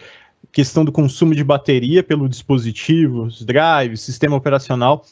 questão 0.50 0.84
do 0.84 0.90
consumo 0.90 1.32
de 1.32 1.44
bateria 1.44 2.02
pelo 2.02 2.28
dispositivo, 2.28 3.24
os 3.24 3.44
drives, 3.44 4.00
sistema 4.00 4.36
operacional, 4.36 5.04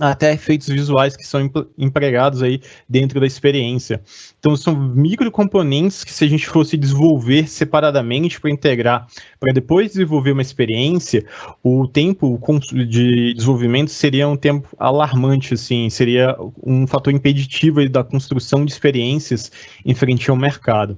até 0.00 0.32
efeitos 0.32 0.68
visuais 0.68 1.16
que 1.16 1.26
são 1.26 1.50
empregados 1.76 2.42
aí 2.42 2.60
dentro 2.88 3.20
da 3.20 3.26
experiência. 3.26 4.00
Então 4.38 4.56
são 4.56 4.74
microcomponentes 4.74 6.02
que 6.02 6.12
se 6.12 6.24
a 6.24 6.28
gente 6.28 6.46
fosse 6.46 6.76
desenvolver 6.76 7.48
separadamente 7.48 8.40
para 8.40 8.50
integrar, 8.50 9.06
para 9.38 9.52
depois 9.52 9.92
desenvolver 9.92 10.32
uma 10.32 10.42
experiência, 10.42 11.24
o 11.62 11.86
tempo 11.86 12.40
de 12.88 13.34
desenvolvimento 13.34 13.90
seria 13.90 14.28
um 14.28 14.36
tempo 14.36 14.68
alarmante, 14.78 15.54
assim, 15.54 15.90
seria 15.90 16.36
um 16.62 16.86
fator 16.86 17.12
impeditivo 17.12 17.86
da 17.88 18.02
construção 18.02 18.64
de 18.64 18.72
experiências 18.72 19.52
em 19.84 19.94
frente 19.94 20.30
ao 20.30 20.36
mercado. 20.36 20.96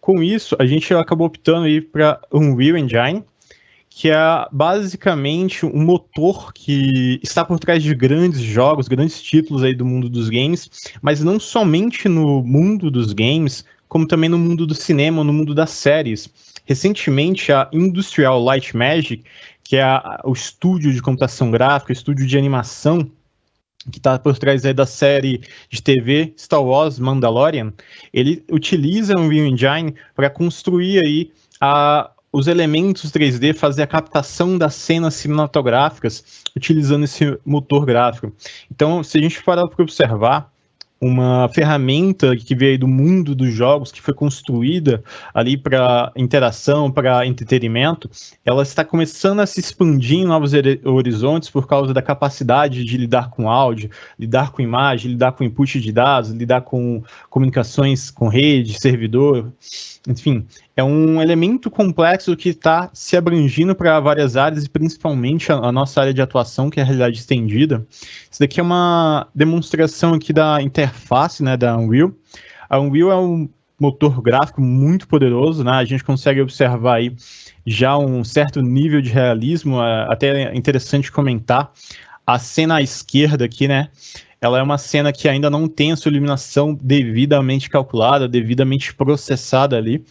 Com 0.00 0.22
isso, 0.22 0.56
a 0.58 0.66
gente 0.66 0.92
acabou 0.94 1.26
optando 1.26 1.66
aí 1.66 1.80
para 1.80 2.20
Unreal 2.32 2.76
Engine, 2.78 3.24
que 3.98 4.10
é 4.10 4.46
basicamente 4.52 5.66
um 5.66 5.84
motor 5.84 6.52
que 6.52 7.18
está 7.20 7.44
por 7.44 7.58
trás 7.58 7.82
de 7.82 7.92
grandes 7.96 8.40
jogos, 8.40 8.86
grandes 8.86 9.20
títulos 9.20 9.64
aí 9.64 9.74
do 9.74 9.84
mundo 9.84 10.08
dos 10.08 10.28
games, 10.28 10.70
mas 11.02 11.20
não 11.20 11.40
somente 11.40 12.08
no 12.08 12.40
mundo 12.44 12.92
dos 12.92 13.12
games, 13.12 13.64
como 13.88 14.06
também 14.06 14.30
no 14.30 14.38
mundo 14.38 14.68
do 14.68 14.72
cinema, 14.72 15.24
no 15.24 15.32
mundo 15.32 15.52
das 15.52 15.70
séries. 15.70 16.30
Recentemente, 16.64 17.50
a 17.50 17.68
Industrial 17.72 18.40
Light 18.40 18.76
Magic, 18.76 19.24
que 19.64 19.78
é 19.78 19.82
a, 19.82 20.20
o 20.24 20.32
estúdio 20.32 20.92
de 20.92 21.02
computação 21.02 21.50
gráfica, 21.50 21.90
o 21.90 21.92
estúdio 21.92 22.24
de 22.24 22.38
animação 22.38 23.10
que 23.90 23.98
está 23.98 24.16
por 24.16 24.38
trás 24.38 24.62
da 24.62 24.86
série 24.86 25.40
de 25.68 25.82
TV 25.82 26.34
Star 26.36 26.62
Wars 26.62 27.00
Mandalorian, 27.00 27.72
ele 28.14 28.44
utiliza 28.48 29.16
o 29.16 29.22
Unreal 29.22 29.46
Engine 29.46 29.96
para 30.14 30.30
construir 30.30 31.00
aí 31.04 31.32
a, 31.60 32.12
os 32.32 32.46
elementos 32.46 33.10
3D, 33.10 33.54
fazer 33.54 33.82
a 33.82 33.86
captação 33.86 34.58
das 34.58 34.74
cenas 34.74 35.14
cinematográficas 35.14 36.42
utilizando 36.56 37.04
esse 37.04 37.38
motor 37.44 37.86
gráfico. 37.86 38.32
Então, 38.70 39.02
se 39.02 39.18
a 39.18 39.20
gente 39.20 39.42
parar 39.42 39.66
para 39.66 39.82
observar, 39.82 40.52
uma 41.00 41.48
ferramenta 41.48 42.36
que 42.36 42.54
veio 42.54 42.78
do 42.78 42.88
mundo 42.88 43.34
dos 43.34 43.54
jogos, 43.54 43.92
que 43.92 44.02
foi 44.02 44.12
construída 44.12 45.02
ali 45.32 45.56
para 45.56 46.12
interação, 46.16 46.90
para 46.90 47.24
entretenimento, 47.24 48.10
ela 48.44 48.62
está 48.62 48.84
começando 48.84 49.40
a 49.40 49.46
se 49.46 49.60
expandir 49.60 50.18
em 50.18 50.24
novos 50.24 50.52
horizontes 50.84 51.50
por 51.50 51.66
causa 51.68 51.94
da 51.94 52.02
capacidade 52.02 52.84
de 52.84 52.96
lidar 52.96 53.30
com 53.30 53.48
áudio, 53.48 53.90
lidar 54.18 54.50
com 54.50 54.60
imagem, 54.60 55.12
lidar 55.12 55.32
com 55.32 55.44
input 55.44 55.80
de 55.80 55.92
dados, 55.92 56.30
lidar 56.30 56.62
com 56.62 57.02
comunicações 57.30 58.10
com 58.10 58.26
rede, 58.26 58.78
servidor. 58.78 59.52
Enfim, 60.08 60.46
é 60.78 60.84
um 60.84 61.20
elemento 61.20 61.68
complexo 61.68 62.36
que 62.36 62.50
está 62.50 62.88
se 62.92 63.16
abrangindo 63.16 63.74
para 63.74 63.98
várias 63.98 64.36
áreas 64.36 64.64
e 64.64 64.68
principalmente 64.68 65.50
a, 65.50 65.56
a, 65.56 65.72
nossa 65.72 66.00
área 66.00 66.14
de 66.14 66.22
atuação, 66.22 66.70
que 66.70 66.78
é 66.78 66.84
a 66.84 66.86
realidade 66.86 67.18
estendida. 67.18 67.84
Isso 68.30 68.38
daqui 68.38 68.60
é 68.60 68.62
uma 68.62 69.26
demonstração 69.34 70.14
aqui 70.14 70.32
da 70.32 70.62
interface 70.62 71.42
né, 71.42 71.56
da 71.56 71.76
Unreal. 71.76 72.12
A 72.70 72.78
Unreal 72.78 73.10
é 73.10 73.16
um 73.16 73.48
motor 73.76 74.22
gráfico 74.22 74.60
muito 74.60 75.08
poderoso, 75.08 75.64
né? 75.64 75.72
A 75.72 75.84
gente 75.84 76.04
consegue 76.04 76.40
observar 76.40 76.98
aí 76.98 77.12
já 77.66 77.98
um 77.98 78.22
certo 78.22 78.62
nível 78.62 79.00
de 79.02 79.10
realismo, 79.10 79.82
é 79.82 80.06
até 80.08 80.54
interessante 80.54 81.10
comentar. 81.10 81.72
A 82.24 82.38
cena 82.38 82.76
à 82.76 82.82
esquerda 82.82 83.44
aqui, 83.44 83.66
né? 83.66 83.88
ela 84.40 84.58
é 84.58 84.62
uma 84.62 84.78
cena 84.78 85.12
que 85.12 85.28
ainda 85.28 85.50
não 85.50 85.66
tem 85.66 85.90
a 85.90 85.96
sua 85.96 86.10
iluminação 86.10 86.72
devidamente 86.80 87.68
calculada, 87.68 88.28
devidamente 88.28 88.94
processada 88.94 89.76
ali. 89.76 90.04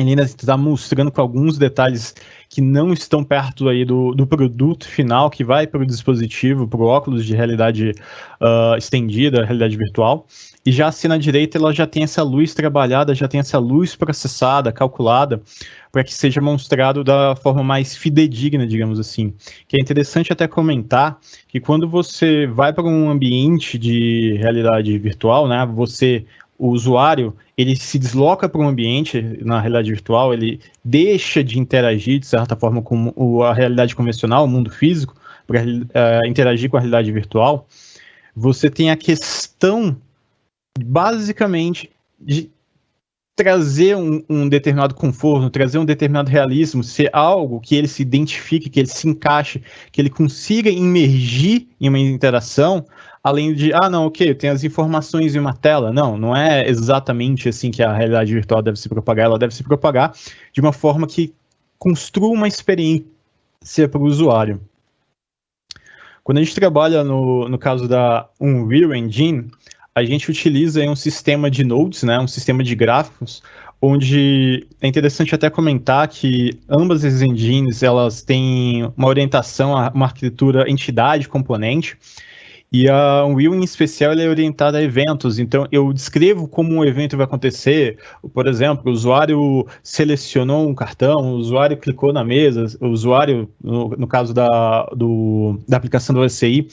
Ele 0.00 0.10
ainda 0.10 0.22
está 0.22 0.56
mostrando 0.56 1.12
com 1.12 1.20
alguns 1.20 1.58
detalhes 1.58 2.14
que 2.48 2.62
não 2.62 2.94
estão 2.94 3.22
perto 3.22 3.68
aí 3.68 3.84
do, 3.84 4.14
do 4.14 4.26
produto 4.26 4.88
final 4.88 5.28
que 5.28 5.44
vai 5.44 5.66
para 5.66 5.82
o 5.82 5.86
dispositivo, 5.86 6.66
para 6.66 6.80
o 6.80 6.86
óculos 6.86 7.26
de 7.26 7.36
realidade 7.36 7.92
uh, 8.40 8.76
estendida, 8.78 9.44
realidade 9.44 9.76
virtual. 9.76 10.26
E 10.64 10.72
já 10.72 10.86
assim 10.86 11.08
na 11.08 11.18
direita 11.18 11.58
ela 11.58 11.74
já 11.74 11.86
tem 11.86 12.04
essa 12.04 12.22
luz 12.22 12.54
trabalhada, 12.54 13.14
já 13.14 13.28
tem 13.28 13.40
essa 13.40 13.58
luz 13.58 13.94
processada, 13.94 14.72
calculada, 14.72 15.42
para 15.90 16.02
que 16.02 16.14
seja 16.14 16.40
mostrado 16.40 17.04
da 17.04 17.36
forma 17.36 17.62
mais 17.62 17.94
fidedigna, 17.94 18.66
digamos 18.66 18.98
assim. 18.98 19.34
Que 19.68 19.76
é 19.76 19.80
interessante 19.80 20.32
até 20.32 20.48
comentar 20.48 21.18
que 21.48 21.60
quando 21.60 21.86
você 21.86 22.46
vai 22.46 22.72
para 22.72 22.84
um 22.84 23.10
ambiente 23.10 23.76
de 23.76 24.36
realidade 24.38 24.96
virtual, 24.98 25.46
né, 25.46 25.66
você 25.66 26.24
o 26.62 26.68
usuário 26.68 27.34
ele 27.58 27.74
se 27.74 27.98
desloca 27.98 28.48
para 28.48 28.60
um 28.60 28.68
ambiente 28.68 29.20
na 29.42 29.58
realidade 29.58 29.90
virtual, 29.90 30.32
ele 30.32 30.60
deixa 30.84 31.42
de 31.42 31.58
interagir 31.58 32.20
de 32.20 32.26
certa 32.26 32.54
forma 32.54 32.80
com 32.80 33.42
a 33.42 33.52
realidade 33.52 33.96
convencional, 33.96 34.44
o 34.44 34.48
mundo 34.48 34.70
físico, 34.70 35.16
para 35.44 35.60
uh, 35.60 36.24
interagir 36.24 36.70
com 36.70 36.76
a 36.76 36.80
realidade 36.80 37.10
virtual. 37.10 37.66
Você 38.36 38.70
tem 38.70 38.92
a 38.92 38.96
questão, 38.96 39.96
basicamente, 40.78 41.90
de 42.20 42.48
trazer 43.34 43.96
um, 43.96 44.22
um, 44.30 44.48
determinado 44.48 44.94
conforto, 44.94 45.50
trazer 45.50 45.78
um 45.78 45.84
determinado 45.84 46.30
realismo, 46.30 46.84
ser 46.84 47.10
algo 47.12 47.60
que 47.60 47.74
ele 47.74 47.88
se 47.88 48.02
identifique, 48.02 48.70
que 48.70 48.78
ele 48.78 48.88
se 48.88 49.08
encaixe, 49.08 49.60
que 49.90 50.00
ele 50.00 50.10
consiga 50.10 50.70
emergir 50.70 51.66
em 51.80 51.88
uma 51.88 51.98
interação, 51.98 52.86
além 53.22 53.54
de, 53.54 53.72
ah, 53.72 53.88
não, 53.88 54.06
ok, 54.06 54.34
tenho 54.34 54.52
as 54.52 54.64
informações 54.64 55.34
em 55.34 55.38
uma 55.38 55.54
tela. 55.54 55.92
Não, 55.92 56.18
não 56.18 56.36
é 56.36 56.68
exatamente 56.68 57.48
assim 57.48 57.70
que 57.70 57.82
a 57.82 57.92
realidade 57.92 58.32
virtual 58.32 58.62
deve 58.62 58.78
se 58.78 58.88
propagar. 58.88 59.26
Ela 59.26 59.38
deve 59.38 59.54
se 59.54 59.62
propagar 59.62 60.12
de 60.52 60.60
uma 60.60 60.72
forma 60.72 61.06
que 61.06 61.32
construa 61.78 62.30
uma 62.30 62.48
experiência 62.48 63.88
para 63.88 64.00
o 64.00 64.04
usuário. 64.04 64.60
Quando 66.24 66.38
a 66.38 66.42
gente 66.42 66.54
trabalha 66.54 67.02
no, 67.02 67.48
no 67.48 67.58
caso 67.58 67.88
da 67.88 68.28
Unreal 68.40 68.94
Engine, 68.94 69.50
a 69.94 70.04
gente 70.04 70.30
utiliza 70.30 70.82
um 70.84 70.96
sistema 70.96 71.50
de 71.50 71.64
nodes, 71.64 72.02
né, 72.04 72.18
um 72.18 72.28
sistema 72.28 72.62
de 72.62 72.74
gráficos, 72.74 73.42
onde 73.80 74.66
é 74.80 74.86
interessante 74.86 75.34
até 75.34 75.50
comentar 75.50 76.06
que 76.06 76.58
ambas 76.68 77.04
as 77.04 77.20
engines 77.20 77.82
elas 77.82 78.22
têm 78.22 78.88
uma 78.96 79.08
orientação 79.08 79.72
uma 79.92 80.06
arquitetura 80.06 80.70
entidade-componente, 80.70 81.98
e 82.72 82.88
a 82.88 83.24
Unreal, 83.26 83.54
em 83.54 83.62
especial, 83.62 84.14
é 84.14 84.28
orientada 84.28 84.78
a 84.78 84.82
eventos. 84.82 85.38
Então, 85.38 85.66
eu 85.70 85.92
descrevo 85.92 86.48
como 86.48 86.74
um 86.74 86.84
evento 86.84 87.16
vai 87.16 87.26
acontecer. 87.26 87.98
Por 88.32 88.46
exemplo, 88.46 88.90
o 88.90 88.94
usuário 88.94 89.66
selecionou 89.82 90.66
um 90.66 90.74
cartão, 90.74 91.34
o 91.34 91.36
usuário 91.36 91.76
clicou 91.76 92.12
na 92.12 92.24
mesa, 92.24 92.64
o 92.80 92.88
usuário, 92.88 93.48
no, 93.62 93.90
no 93.90 94.06
caso 94.06 94.32
da, 94.32 94.84
do, 94.96 95.60
da 95.68 95.76
aplicação 95.76 96.14
do 96.14 96.22
OCI, 96.22 96.66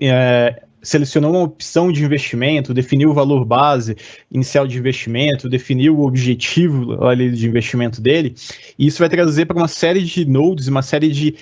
é, 0.00 0.62
selecionou 0.80 1.32
uma 1.32 1.42
opção 1.42 1.90
de 1.90 2.04
investimento, 2.04 2.72
definiu 2.72 3.10
o 3.10 3.14
valor 3.14 3.44
base 3.44 3.96
inicial 4.30 4.66
de 4.66 4.78
investimento, 4.78 5.48
definiu 5.48 5.98
o 5.98 6.06
objetivo 6.06 7.04
ali 7.04 7.30
de 7.32 7.48
investimento 7.48 8.00
dele, 8.00 8.34
e 8.78 8.86
isso 8.86 9.00
vai 9.00 9.08
trazer 9.08 9.46
para 9.46 9.56
uma 9.56 9.68
série 9.68 10.02
de 10.02 10.24
nodes, 10.24 10.68
uma 10.68 10.82
série 10.82 11.08
de 11.08 11.34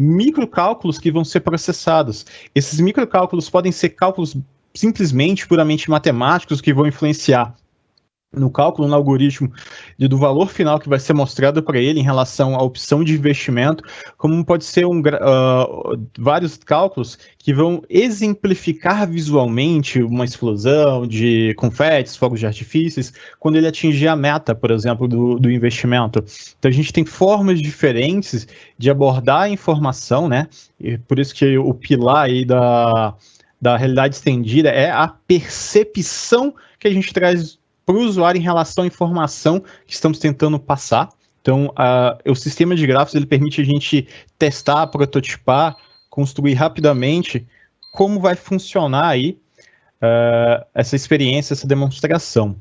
microcálculos 0.00 0.98
que 0.98 1.10
vão 1.10 1.24
ser 1.24 1.40
processados. 1.40 2.24
Esses 2.54 2.80
microcálculos 2.80 3.50
podem 3.50 3.70
ser 3.70 3.90
cálculos 3.90 4.34
simplesmente 4.74 5.46
puramente 5.46 5.90
matemáticos 5.90 6.60
que 6.60 6.72
vão 6.72 6.86
influenciar 6.86 7.54
no 8.32 8.48
cálculo, 8.48 8.86
no 8.86 8.94
algoritmo 8.94 9.52
do 9.98 10.16
valor 10.16 10.48
final 10.48 10.78
que 10.78 10.88
vai 10.88 11.00
ser 11.00 11.12
mostrado 11.12 11.62
para 11.62 11.78
ele 11.78 11.98
em 11.98 12.04
relação 12.04 12.54
à 12.54 12.62
opção 12.62 13.02
de 13.02 13.14
investimento, 13.14 13.82
como 14.16 14.44
pode 14.44 14.64
ser 14.64 14.86
um, 14.86 15.00
uh, 15.00 16.08
vários 16.16 16.56
cálculos 16.56 17.18
que 17.38 17.52
vão 17.52 17.82
exemplificar 17.90 19.08
visualmente 19.08 20.00
uma 20.00 20.24
explosão 20.24 21.06
de 21.06 21.54
confetes, 21.56 22.16
fogos 22.16 22.38
de 22.38 22.46
artifícios, 22.46 23.12
quando 23.40 23.56
ele 23.56 23.66
atingir 23.66 24.06
a 24.06 24.14
meta, 24.14 24.54
por 24.54 24.70
exemplo, 24.70 25.08
do, 25.08 25.38
do 25.38 25.50
investimento. 25.50 26.24
Então 26.58 26.70
a 26.70 26.74
gente 26.74 26.92
tem 26.92 27.04
formas 27.04 27.60
diferentes 27.60 28.46
de 28.78 28.90
abordar 28.90 29.42
a 29.42 29.48
informação, 29.48 30.28
né? 30.28 30.46
E 30.78 30.98
por 30.98 31.18
isso 31.18 31.34
que 31.34 31.58
o 31.58 31.74
pilar 31.74 32.26
aí 32.26 32.44
da, 32.44 33.14
da 33.60 33.76
realidade 33.76 34.14
estendida 34.14 34.68
é 34.68 34.90
a 34.90 35.08
percepção 35.08 36.54
que 36.78 36.86
a 36.88 36.92
gente 36.92 37.12
traz 37.12 37.59
para 37.90 37.98
o 37.98 38.04
usuário 38.04 38.38
em 38.38 38.42
relação 38.42 38.84
à 38.84 38.86
informação 38.86 39.60
que 39.84 39.92
estamos 39.92 40.20
tentando 40.20 40.60
passar. 40.60 41.08
Então, 41.42 41.66
uh, 41.66 42.30
o 42.30 42.36
sistema 42.36 42.76
de 42.76 42.86
gráficos 42.86 43.16
ele 43.16 43.26
permite 43.26 43.60
a 43.60 43.64
gente 43.64 44.06
testar, 44.38 44.86
prototipar, 44.86 45.76
construir 46.08 46.54
rapidamente 46.54 47.44
como 47.92 48.20
vai 48.20 48.36
funcionar 48.36 49.08
aí 49.08 49.36
uh, 50.00 50.64
essa 50.72 50.94
experiência, 50.94 51.52
essa 51.52 51.66
demonstração. 51.66 52.54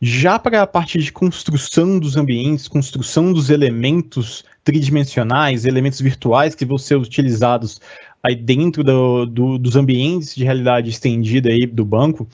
Já 0.00 0.38
para 0.38 0.62
a 0.62 0.66
parte 0.66 0.98
de 0.98 1.12
construção 1.12 1.98
dos 1.98 2.16
ambientes, 2.16 2.66
construção 2.66 3.30
dos 3.30 3.50
elementos 3.50 4.42
tridimensionais, 4.64 5.66
elementos 5.66 6.00
virtuais 6.00 6.54
que 6.54 6.64
vão 6.64 6.78
ser 6.78 6.96
utilizados 6.96 7.78
aí 8.22 8.34
dentro 8.34 8.82
do, 8.82 9.26
do, 9.26 9.58
dos 9.58 9.76
ambientes 9.76 10.34
de 10.34 10.44
realidade 10.44 10.88
estendida 10.88 11.50
aí 11.50 11.66
do 11.66 11.84
banco, 11.84 12.26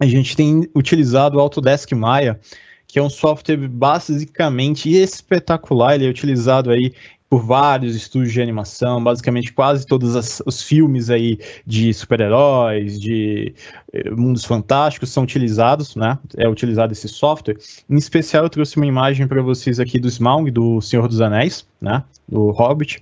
a 0.00 0.06
gente 0.06 0.34
tem 0.34 0.66
utilizado 0.74 1.36
o 1.36 1.40
Autodesk 1.40 1.92
Maya, 1.92 2.40
que 2.86 2.98
é 2.98 3.02
um 3.02 3.10
software 3.10 3.68
basicamente 3.68 4.90
espetacular. 4.90 5.94
Ele 5.94 6.06
é 6.06 6.08
utilizado 6.08 6.70
aí 6.70 6.92
por 7.28 7.44
vários 7.44 7.94
estúdios 7.94 8.32
de 8.32 8.42
animação, 8.42 9.04
basicamente 9.04 9.52
quase 9.52 9.86
todos 9.86 10.16
as, 10.16 10.42
os 10.44 10.62
filmes 10.64 11.10
aí 11.10 11.38
de 11.64 11.94
super-heróis, 11.94 13.00
de 13.00 13.54
eh, 13.92 14.10
mundos 14.10 14.44
fantásticos 14.44 15.10
são 15.10 15.22
utilizados, 15.22 15.94
né? 15.94 16.18
É 16.36 16.48
utilizado 16.48 16.92
esse 16.92 17.06
software. 17.06 17.56
Em 17.88 17.96
especial, 17.96 18.42
eu 18.42 18.50
trouxe 18.50 18.76
uma 18.78 18.86
imagem 18.86 19.28
para 19.28 19.40
vocês 19.42 19.78
aqui 19.78 20.00
do 20.00 20.08
Smaug, 20.08 20.50
do 20.50 20.80
Senhor 20.80 21.06
dos 21.06 21.20
Anéis, 21.20 21.64
né? 21.80 22.02
Do 22.28 22.50
Hobbit, 22.50 23.00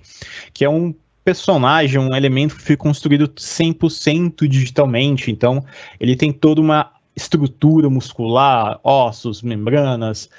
que 0.53 0.63
é 0.63 0.69
um 0.69 0.93
personagem, 1.23 1.99
um 1.99 2.15
elemento 2.15 2.55
que 2.55 2.61
foi 2.61 2.77
construído 2.77 3.27
100% 3.27 4.47
digitalmente, 4.47 5.31
então 5.31 5.63
ele 5.99 6.15
tem 6.15 6.31
toda 6.31 6.61
uma 6.61 6.91
estrutura 7.15 7.89
muscular, 7.89 8.79
ossos, 8.83 9.41
membranas, 9.41 10.29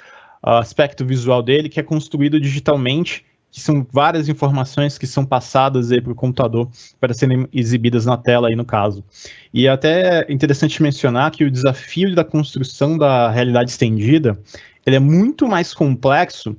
aspecto 0.41 1.05
visual 1.05 1.43
dele 1.43 1.69
que 1.69 1.79
é 1.79 1.83
construído 1.83 2.39
digitalmente, 2.39 3.23
que 3.51 3.59
são 3.59 3.85
várias 3.91 4.29
informações 4.29 4.97
que 4.97 5.05
são 5.05 5.25
passadas 5.25 5.91
aí 5.91 6.01
para 6.01 6.13
o 6.13 6.15
computador 6.15 6.69
para 6.99 7.13
serem 7.13 7.47
exibidas 7.53 8.05
na 8.05 8.17
tela 8.17 8.47
aí 8.47 8.55
no 8.55 8.65
caso. 8.65 9.03
E 9.53 9.67
até 9.67 10.21
é 10.21 10.31
interessante 10.31 10.81
mencionar 10.81 11.31
que 11.31 11.43
o 11.43 11.51
desafio 11.51 12.15
da 12.15 12.23
construção 12.23 12.97
da 12.97 13.29
realidade 13.29 13.71
estendida 13.71 14.39
ele 14.85 14.95
é 14.95 14.99
muito 14.99 15.47
mais 15.47 15.73
complexo 15.73 16.55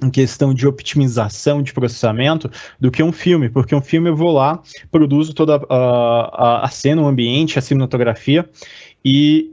em 0.00 0.10
questão 0.10 0.54
de 0.54 0.66
optimização 0.66 1.62
de 1.62 1.72
processamento 1.72 2.50
do 2.80 2.90
que 2.90 3.02
um 3.02 3.12
filme, 3.12 3.48
porque 3.48 3.74
um 3.74 3.82
filme 3.82 4.08
eu 4.08 4.16
vou 4.16 4.32
lá, 4.32 4.62
produzo 4.90 5.34
toda 5.34 5.56
a, 5.68 6.60
a, 6.62 6.64
a 6.64 6.68
cena, 6.68 7.02
o 7.02 7.06
ambiente, 7.06 7.58
a 7.58 7.62
cinematografia 7.62 8.48
e 9.04 9.52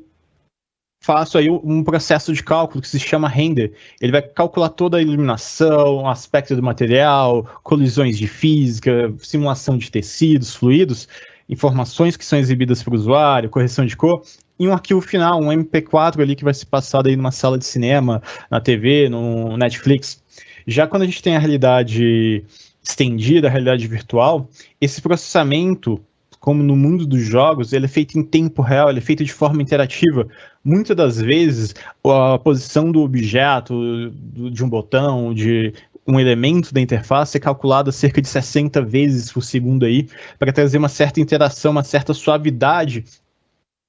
faço 1.01 1.37
aí 1.37 1.49
um 1.49 1.83
processo 1.83 2.33
de 2.33 2.43
cálculo 2.43 2.81
que 2.81 2.87
se 2.87 2.99
chama 2.99 3.27
render. 3.27 3.73
Ele 4.01 4.11
vai 4.11 4.21
calcular 4.21 4.69
toda 4.69 4.97
a 4.97 5.01
iluminação, 5.01 6.07
aspecto 6.07 6.55
do 6.55 6.63
material, 6.63 7.43
colisões 7.63 8.17
de 8.17 8.27
física, 8.27 9.13
simulação 9.17 9.77
de 9.77 9.89
tecidos, 9.89 10.55
fluidos, 10.55 11.07
informações 11.47 12.15
que 12.15 12.25
são 12.25 12.37
exibidas 12.37 12.83
para 12.83 12.93
o 12.93 12.95
usuário, 12.95 13.49
correção 13.49 13.85
de 13.85 13.95
cor, 13.95 14.21
e 14.59 14.67
um 14.67 14.73
arquivo 14.73 14.99
final, 14.99 15.41
um 15.41 15.47
MP4 15.47 16.19
ali 16.19 16.35
que 16.35 16.43
vai 16.43 16.53
ser 16.53 16.65
passado 16.65 17.07
aí 17.07 17.15
numa 17.15 17.31
sala 17.31 17.57
de 17.57 17.65
cinema, 17.65 18.21
na 18.51 18.59
TV, 18.59 19.07
no 19.07 19.55
Netflix. 19.55 20.21
Já 20.69 20.85
quando 20.85 21.01
a 21.01 21.05
gente 21.05 21.23
tem 21.23 21.35
a 21.35 21.39
realidade 21.39 22.43
estendida, 22.83 23.47
a 23.47 23.51
realidade 23.51 23.87
virtual, 23.87 24.47
esse 24.79 25.01
processamento, 25.01 25.99
como 26.39 26.61
no 26.61 26.75
mundo 26.75 27.07
dos 27.07 27.21
jogos, 27.23 27.73
ele 27.73 27.85
é 27.85 27.89
feito 27.89 28.19
em 28.19 28.23
tempo 28.23 28.61
real, 28.61 28.89
ele 28.89 28.99
é 28.99 29.01
feito 29.01 29.23
de 29.23 29.33
forma 29.33 29.63
interativa. 29.63 30.27
Muitas 30.63 30.95
das 30.95 31.19
vezes, 31.19 31.73
a 32.05 32.37
posição 32.37 32.91
do 32.91 33.01
objeto, 33.01 34.13
de 34.51 34.63
um 34.63 34.69
botão, 34.69 35.33
de 35.33 35.73
um 36.07 36.19
elemento 36.19 36.71
da 36.71 36.79
interface 36.79 37.37
é 37.37 37.39
calculada 37.39 37.91
cerca 37.91 38.21
de 38.21 38.27
60 38.27 38.79
vezes 38.83 39.31
por 39.31 39.41
segundo 39.41 39.85
aí, 39.85 40.07
para 40.37 40.53
trazer 40.53 40.77
uma 40.77 40.89
certa 40.89 41.19
interação, 41.19 41.71
uma 41.71 41.83
certa 41.83 42.13
suavidade 42.13 43.05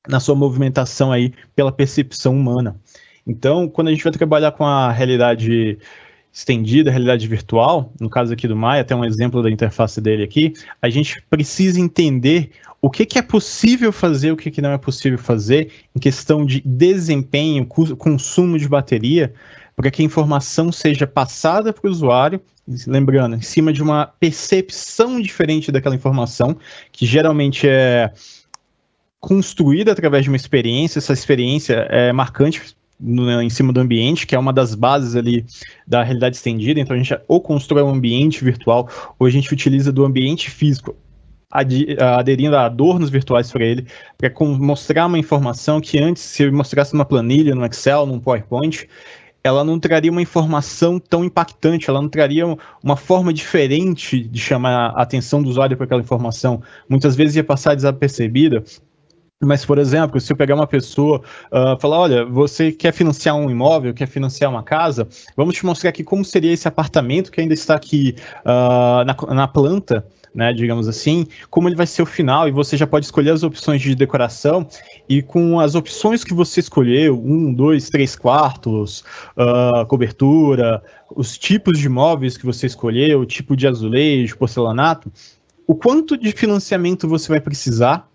na 0.09 0.19
sua 0.19 0.35
movimentação 0.35 1.13
aí 1.13 1.35
pela 1.55 1.71
percepção 1.71 2.35
humana. 2.35 2.81
Então, 3.27 3.69
quando 3.69 3.89
a 3.89 3.91
gente 3.91 4.03
vai 4.03 4.13
trabalhar 4.13 4.53
com 4.53 4.65
a 4.65 4.91
realidade 4.91 5.79
estendida, 6.33 6.91
realidade 6.91 7.27
virtual, 7.27 7.93
no 8.01 8.09
caso 8.09 8.33
aqui 8.33 8.47
do 8.47 8.57
Maia, 8.57 8.83
até 8.83 8.95
um 8.95 9.05
exemplo 9.05 9.43
da 9.43 9.51
interface 9.51 10.01
dele 10.01 10.23
aqui, 10.23 10.53
a 10.81 10.89
gente 10.89 11.23
precisa 11.29 11.81
entender 11.81 12.51
o 12.81 12.89
que, 12.89 13.05
que 13.05 13.19
é 13.19 13.23
possível 13.23 13.93
fazer, 13.93 14.33
o 14.33 14.37
que, 14.37 14.51
que 14.51 14.63
não 14.63 14.71
é 14.71 14.79
possível 14.79 15.19
fazer 15.19 15.71
em 15.95 15.99
questão 15.99 16.47
de 16.47 16.63
desempenho, 16.65 17.67
consumo 17.67 18.59
de 18.59 18.69
bateria, 18.69 19.35
para 19.77 19.91
que 19.91 20.03
a 20.03 20.05
informação 20.05 20.71
seja 20.71 21.07
passada 21.07 21.73
para 21.73 21.89
o 21.89 21.91
usuário, 21.91 22.41
lembrando, 22.87 23.37
em 23.37 23.41
cima 23.41 23.73
de 23.73 23.83
uma 23.83 24.07
percepção 24.07 25.21
diferente 25.21 25.73
daquela 25.73 25.95
informação, 25.95 26.57
que 26.93 27.05
geralmente 27.05 27.69
é 27.69 28.13
construída 29.19 29.93
através 29.93 30.25
de 30.25 30.31
uma 30.31 30.37
experiência, 30.37 30.99
essa 30.99 31.13
experiência 31.13 31.75
é 31.91 32.13
marcante 32.13 32.75
no, 33.01 33.41
em 33.41 33.51
cima 33.51 33.73
do 33.73 33.81
ambiente, 33.81 34.27
que 34.27 34.35
é 34.35 34.39
uma 34.39 34.53
das 34.53 34.75
bases 34.75 35.17
ali 35.17 35.45
da 35.87 36.03
realidade 36.03 36.37
estendida. 36.37 36.81
Então 36.81 36.95
a 36.95 36.99
gente 36.99 37.19
ou 37.27 37.41
constrói 37.41 37.83
um 37.83 37.91
ambiente 37.91 38.45
virtual, 38.45 38.89
ou 39.19 39.27
a 39.27 39.31
gente 39.31 39.53
utiliza 39.53 39.91
do 39.91 40.05
ambiente 40.05 40.51
físico, 40.51 40.95
aderindo 41.51 42.57
a 42.57 42.67
adornos 42.67 43.11
virtuais 43.11 43.51
para 43.51 43.65
ele, 43.65 43.87
para 44.17 44.33
mostrar 44.59 45.07
uma 45.07 45.19
informação 45.19 45.81
que 45.81 45.99
antes, 45.99 46.23
se 46.23 46.45
eu 46.45 46.53
mostrasse 46.53 46.93
numa 46.93 47.05
planilha, 47.05 47.55
no 47.55 47.65
Excel, 47.65 48.07
num 48.07 48.21
PowerPoint, 48.21 48.87
ela 49.43 49.65
não 49.65 49.81
traria 49.81 50.11
uma 50.11 50.23
informação 50.23 50.99
tão 50.99 51.25
impactante, 51.25 51.89
ela 51.89 52.01
não 52.01 52.09
traria 52.09 52.45
uma 52.83 52.97
forma 52.97 53.33
diferente 53.33 54.23
de 54.23 54.39
chamar 54.39 54.91
a 54.91 55.03
atenção 55.03 55.43
do 55.43 55.49
usuário 55.49 55.77
para 55.77 55.87
aquela 55.87 56.03
informação. 56.03 56.63
Muitas 56.89 57.17
vezes 57.17 57.37
ia 57.37 57.45
passar 57.45 57.75
desapercebida, 57.75 58.63
mas, 59.43 59.65
por 59.65 59.79
exemplo, 59.79 60.21
se 60.21 60.31
eu 60.31 60.37
pegar 60.37 60.55
uma 60.55 60.67
pessoa 60.67 61.23
uh, 61.51 61.81
falar, 61.81 61.99
olha, 61.99 62.25
você 62.27 62.71
quer 62.71 62.93
financiar 62.93 63.35
um 63.35 63.51
imóvel, 63.51 63.95
quer 63.95 64.07
financiar 64.07 64.51
uma 64.51 64.63
casa, 64.63 65.09
vamos 65.35 65.55
te 65.55 65.65
mostrar 65.65 65.89
aqui 65.89 66.05
como 66.05 66.23
seria 66.23 66.53
esse 66.53 66.69
apartamento 66.69 67.33
que 67.33 67.41
ainda 67.41 67.55
está 67.55 67.75
aqui 67.75 68.15
uh, 68.45 69.03
na, 69.03 69.35
na 69.35 69.49
planta, 69.49 70.07
né, 70.35 70.53
digamos 70.53 70.87
assim, 70.87 71.27
como 71.49 71.71
ele 71.71 71.75
vai 71.75 71.87
ser 71.87 72.03
o 72.03 72.07
final, 72.07 72.47
e 72.49 72.51
você 72.51 72.77
já 72.77 72.87
pode 72.87 73.07
escolher 73.07 73.31
as 73.31 73.43
opções 73.43 73.81
de 73.81 73.95
decoração, 73.95 74.69
e 75.09 75.23
com 75.23 75.59
as 75.59 75.75
opções 75.75 76.23
que 76.23 76.35
você 76.35 76.61
escolheu, 76.61 77.19
um, 77.19 77.51
dois, 77.53 77.89
três 77.89 78.15
quartos, 78.15 79.03
uh, 79.39 79.87
cobertura, 79.87 80.83
os 81.17 81.39
tipos 81.39 81.79
de 81.79 81.89
móveis 81.89 82.37
que 82.37 82.45
você 82.45 82.67
escolheu, 82.67 83.21
o 83.21 83.27
tipo 83.27 83.57
de 83.57 83.67
azulejo, 83.67 84.37
porcelanato, 84.37 85.11
o 85.67 85.75
quanto 85.75 86.15
de 86.15 86.31
financiamento 86.33 87.09
você 87.09 87.29
vai 87.29 87.41
precisar 87.41 88.10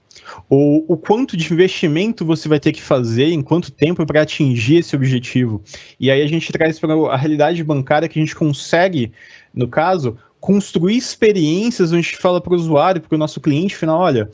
ou 0.50 0.86
o 0.88 0.98
quanto 0.98 1.36
de 1.36 1.52
investimento 1.52 2.26
você 2.26 2.48
vai 2.48 2.60
ter 2.60 2.72
que 2.72 2.82
fazer, 2.82 3.28
em 3.28 3.42
quanto 3.42 3.72
tempo 3.72 4.06
para 4.06 4.22
atingir 4.22 4.78
esse 4.78 4.96
objetivo. 4.96 5.62
E 6.00 6.10
aí 6.12 6.22
a 6.22 6.28
gente 6.28 6.52
traz 6.52 6.80
para 6.80 6.94
a 6.94 7.18
realidade 7.18 7.64
bancária 7.64 8.08
que 8.08 8.20
a 8.20 8.22
gente 8.22 8.36
consegue, 8.36 9.12
no 9.54 9.68
caso, 9.68 10.18
construir 10.40 10.98
experiências 10.98 11.92
onde 11.92 12.00
a 12.00 12.02
gente 12.04 12.18
fala 12.18 12.40
para 12.40 12.54
o 12.54 12.56
usuário, 12.56 13.02
para 13.02 13.16
o 13.16 13.18
nosso 13.18 13.42
cliente 13.42 13.76
final, 13.76 14.00
olha, 14.00 14.30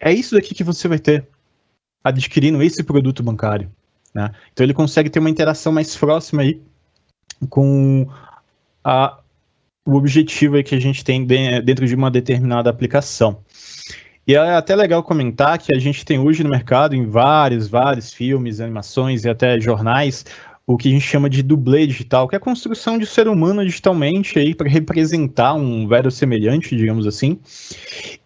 é 0.00 0.12
isso 0.12 0.34
daqui 0.34 0.54
que 0.54 0.64
você 0.64 0.88
vai 0.88 0.98
ter 0.98 1.26
adquirindo 2.02 2.62
esse 2.62 2.82
produto 2.82 3.22
bancário. 3.22 3.70
Né? 4.14 4.30
Então 4.52 4.64
ele 4.64 4.74
consegue 4.74 5.10
ter 5.10 5.18
uma 5.18 5.30
interação 5.30 5.72
mais 5.72 5.94
próxima 5.96 6.42
aí 6.42 6.60
com 7.48 8.08
a, 8.82 9.18
o 9.86 9.94
objetivo 9.94 10.56
aí 10.56 10.62
que 10.62 10.74
a 10.74 10.80
gente 10.80 11.04
tem 11.04 11.24
dentro 11.24 11.86
de 11.86 11.94
uma 11.94 12.10
determinada 12.10 12.70
aplicação. 12.70 13.42
E 14.28 14.34
é 14.34 14.56
até 14.56 14.76
legal 14.76 15.02
comentar 15.02 15.56
que 15.56 15.74
a 15.74 15.78
gente 15.78 16.04
tem 16.04 16.18
hoje 16.18 16.44
no 16.44 16.50
mercado, 16.50 16.94
em 16.94 17.06
vários, 17.06 17.66
vários 17.66 18.12
filmes, 18.12 18.60
animações 18.60 19.24
e 19.24 19.30
até 19.30 19.58
jornais, 19.58 20.26
o 20.66 20.76
que 20.76 20.90
a 20.90 20.92
gente 20.92 21.06
chama 21.06 21.30
de 21.30 21.42
dublê 21.42 21.86
digital, 21.86 22.28
que 22.28 22.34
é 22.34 22.36
a 22.36 22.40
construção 22.40 22.98
de 22.98 23.06
ser 23.06 23.26
humano 23.26 23.64
digitalmente 23.64 24.38
aí 24.38 24.54
para 24.54 24.68
representar 24.68 25.54
um 25.54 25.88
velho 25.88 26.10
semelhante, 26.10 26.76
digamos 26.76 27.06
assim. 27.06 27.38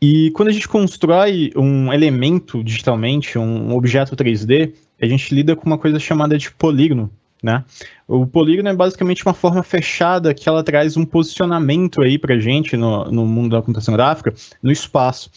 E 0.03 0.33
quando 0.33 0.49
a 0.49 0.53
gente 0.53 0.67
constrói 0.67 1.53
um 1.55 1.93
elemento 1.93 2.65
digitalmente, 2.65 3.39
um 3.39 3.73
objeto 3.73 4.17
3D, 4.17 4.75
a 5.01 5.07
gente 5.07 5.33
lida 5.33 5.55
com 5.55 5.67
uma 5.67 5.79
coisa 5.79 6.01
chamada 6.01 6.37
de 6.37 6.51
polígono, 6.51 7.13
né? 7.43 7.65
O 8.07 8.27
polígono 8.27 8.69
é 8.69 8.75
basicamente 8.75 9.25
uma 9.25 9.35
forma 9.35 9.63
fechada 9.63 10.35
que 10.35 10.49
ela 10.49 10.63
traz 10.63 10.97
um 10.97 11.05
posicionamento 11.05 12.03
aí 12.03 12.19
para 12.19 12.39
gente 12.39 12.77
no, 12.77 13.07
no 13.07 13.27
mundo 13.27 13.53
da 13.53 13.63
computação 13.63 13.95
gráfica 13.95 14.33
no 14.63 14.71
espaço. 14.71 15.31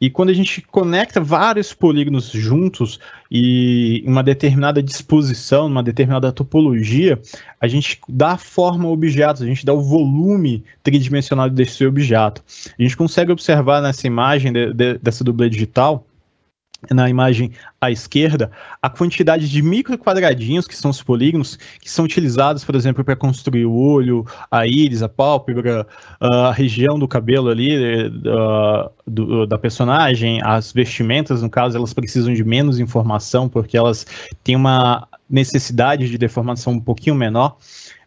E 0.00 0.08
quando 0.08 0.30
a 0.30 0.32
gente 0.32 0.62
conecta 0.62 1.20
vários 1.20 1.74
polígonos 1.74 2.30
juntos 2.30 2.98
e 3.30 4.02
uma 4.06 4.22
determinada 4.22 4.82
disposição, 4.82 5.66
uma 5.66 5.82
determinada 5.82 6.32
topologia, 6.32 7.20
a 7.60 7.68
gente 7.68 8.00
dá 8.08 8.38
forma 8.38 8.86
ao 8.86 8.92
objeto, 8.92 9.42
a 9.42 9.46
gente 9.46 9.66
dá 9.66 9.74
o 9.74 9.82
volume 9.82 10.64
tridimensional 10.82 11.50
desse 11.50 11.84
objeto. 11.84 12.42
A 12.78 12.82
gente 12.82 12.96
consegue 12.96 13.32
observar 13.32 13.82
nessa 13.82 14.06
imagem 14.06 14.52
de, 14.52 14.72
de, 14.72 14.98
dessa 14.98 15.22
dublê 15.22 15.50
digital 15.50 16.06
na 16.90 17.08
imagem 17.08 17.52
à 17.80 17.90
esquerda, 17.90 18.50
a 18.80 18.88
quantidade 18.88 19.48
de 19.48 19.62
micro 19.62 19.98
quadradinhos, 19.98 20.66
que 20.66 20.76
são 20.76 20.90
os 20.90 21.02
polígonos, 21.02 21.58
que 21.80 21.90
são 21.90 22.04
utilizados, 22.04 22.64
por 22.64 22.74
exemplo, 22.74 23.04
para 23.04 23.16
construir 23.16 23.66
o 23.66 23.74
olho, 23.74 24.24
a 24.50 24.66
íris, 24.66 25.02
a 25.02 25.08
pálpebra, 25.08 25.86
a 26.20 26.52
região 26.52 26.98
do 26.98 27.06
cabelo 27.06 27.48
ali 27.50 28.06
uh, 28.06 28.90
do, 29.06 29.46
da 29.46 29.58
personagem, 29.58 30.40
as 30.42 30.72
vestimentas, 30.72 31.42
no 31.42 31.50
caso, 31.50 31.76
elas 31.76 31.92
precisam 31.92 32.32
de 32.32 32.44
menos 32.44 32.78
informação, 32.78 33.48
porque 33.48 33.76
elas 33.76 34.06
têm 34.42 34.56
uma 34.56 35.06
necessidade 35.28 36.08
de 36.08 36.18
deformação 36.18 36.74
um 36.74 36.80
pouquinho 36.80 37.14
menor 37.14 37.56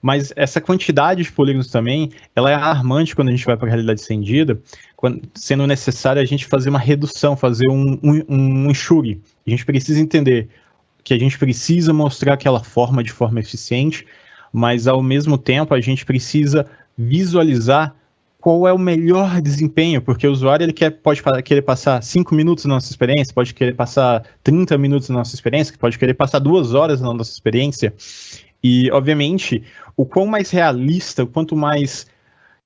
mas 0.03 0.33
essa 0.35 0.59
quantidade 0.59 1.23
de 1.23 1.31
polígonos 1.31 1.67
também, 1.67 2.11
ela 2.35 2.51
é 2.51 2.53
alarmante 2.53 3.15
quando 3.15 3.29
a 3.29 3.31
gente 3.31 3.45
vai 3.45 3.55
para 3.55 3.67
a 3.67 3.69
realidade 3.69 4.01
estendida, 4.01 4.61
quando, 4.97 5.21
sendo 5.33 5.65
necessário 5.65 6.21
a 6.21 6.25
gente 6.25 6.45
fazer 6.45 6.69
uma 6.69 6.77
redução, 6.77 7.37
fazer 7.37 7.69
um, 7.69 7.97
um, 8.03 8.23
um 8.27 8.69
enxugue. 8.69 9.21
A 9.47 9.49
gente 9.49 9.65
precisa 9.65 10.01
entender 10.01 10.49
que 11.05 11.13
a 11.13 11.17
gente 11.17 11.39
precisa 11.39 11.93
mostrar 11.93 12.33
aquela 12.33 12.61
forma 12.61 13.01
de 13.01 13.13
forma 13.13 13.39
eficiente, 13.39 14.05
mas 14.51 14.87
ao 14.87 15.01
mesmo 15.01 15.37
tempo 15.37 15.73
a 15.73 15.79
gente 15.79 16.05
precisa 16.05 16.67
visualizar 16.97 17.95
qual 18.41 18.67
é 18.67 18.73
o 18.73 18.77
melhor 18.77 19.39
desempenho, 19.39 20.01
porque 20.01 20.27
o 20.27 20.31
usuário 20.33 20.65
ele 20.65 20.73
quer, 20.73 20.89
pode 20.89 21.23
querer 21.45 21.61
passar 21.61 22.03
5 22.03 22.35
minutos 22.35 22.65
na 22.65 22.73
nossa 22.73 22.91
experiência, 22.91 23.33
pode 23.33 23.53
querer 23.53 23.73
passar 23.73 24.21
30 24.43 24.77
minutos 24.77 25.07
na 25.07 25.19
nossa 25.19 25.33
experiência, 25.33 25.73
pode 25.79 25.97
querer 25.97 26.13
passar 26.13 26.39
duas 26.39 26.73
horas 26.73 26.99
na 26.99 27.13
nossa 27.13 27.31
experiência. 27.31 27.93
E, 28.63 28.89
obviamente, 28.91 29.63
o 29.97 30.05
quão 30.05 30.25
mais 30.25 30.49
realista, 30.49 31.25
quanto 31.25 31.55
mais 31.55 32.07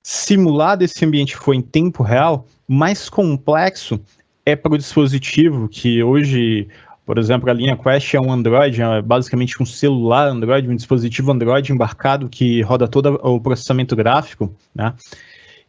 simulado 0.04 0.84
esse 0.84 1.04
ambiente 1.04 1.36
for 1.36 1.54
em 1.54 1.62
tempo 1.62 2.04
real, 2.04 2.46
mais 2.68 3.10
complexo 3.10 4.00
é 4.46 4.56
para 4.56 4.74
o 4.74 4.78
dispositivo, 4.78 5.68
que 5.68 6.02
hoje, 6.02 6.70
por 7.06 7.18
exemplo, 7.18 7.50
a 7.50 7.54
linha 7.54 7.76
Quest 7.76 8.14
é 8.14 8.22
um 8.22 8.32
Android, 8.32 8.82
é 8.82 9.02
basicamente 9.02 9.62
um 9.62 9.66
celular 9.66 10.28
Android, 10.30 10.70
um 10.70 10.76
dispositivo 10.76 11.32
Android 11.32 11.74
embarcado 11.74 12.30
que 12.30 12.62
roda 12.62 12.88
todo 12.88 13.20
o 13.22 13.42
processamento 13.42 13.96
gráfico, 13.96 14.56
né? 14.74 14.94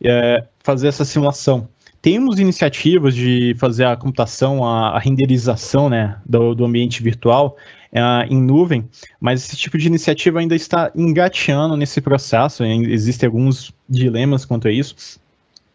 É, 0.01 0.45
fazer 0.63 0.87
essa 0.87 1.05
simulação. 1.05 1.69
Temos 2.01 2.39
iniciativas 2.39 3.15
de 3.15 3.55
fazer 3.59 3.85
a 3.85 3.97
computação, 3.97 4.65
a, 4.65 4.91
a 4.91 4.99
renderização 4.99 5.89
né, 5.91 6.17
do, 6.25 6.55
do 6.55 6.65
ambiente 6.65 7.03
virtual 7.03 7.57
uh, 7.93 8.33
em 8.33 8.41
nuvem, 8.41 8.89
mas 9.21 9.45
esse 9.45 9.57
tipo 9.57 9.77
de 9.77 9.87
iniciativa 9.89 10.39
ainda 10.39 10.55
está 10.55 10.93
engateando 10.95 11.77
nesse 11.77 12.01
processo, 12.01 12.65
existem 12.65 13.27
alguns 13.27 13.73
dilemas 13.89 14.45
quanto 14.45 14.69
a 14.69 14.73
isso, 14.73 15.19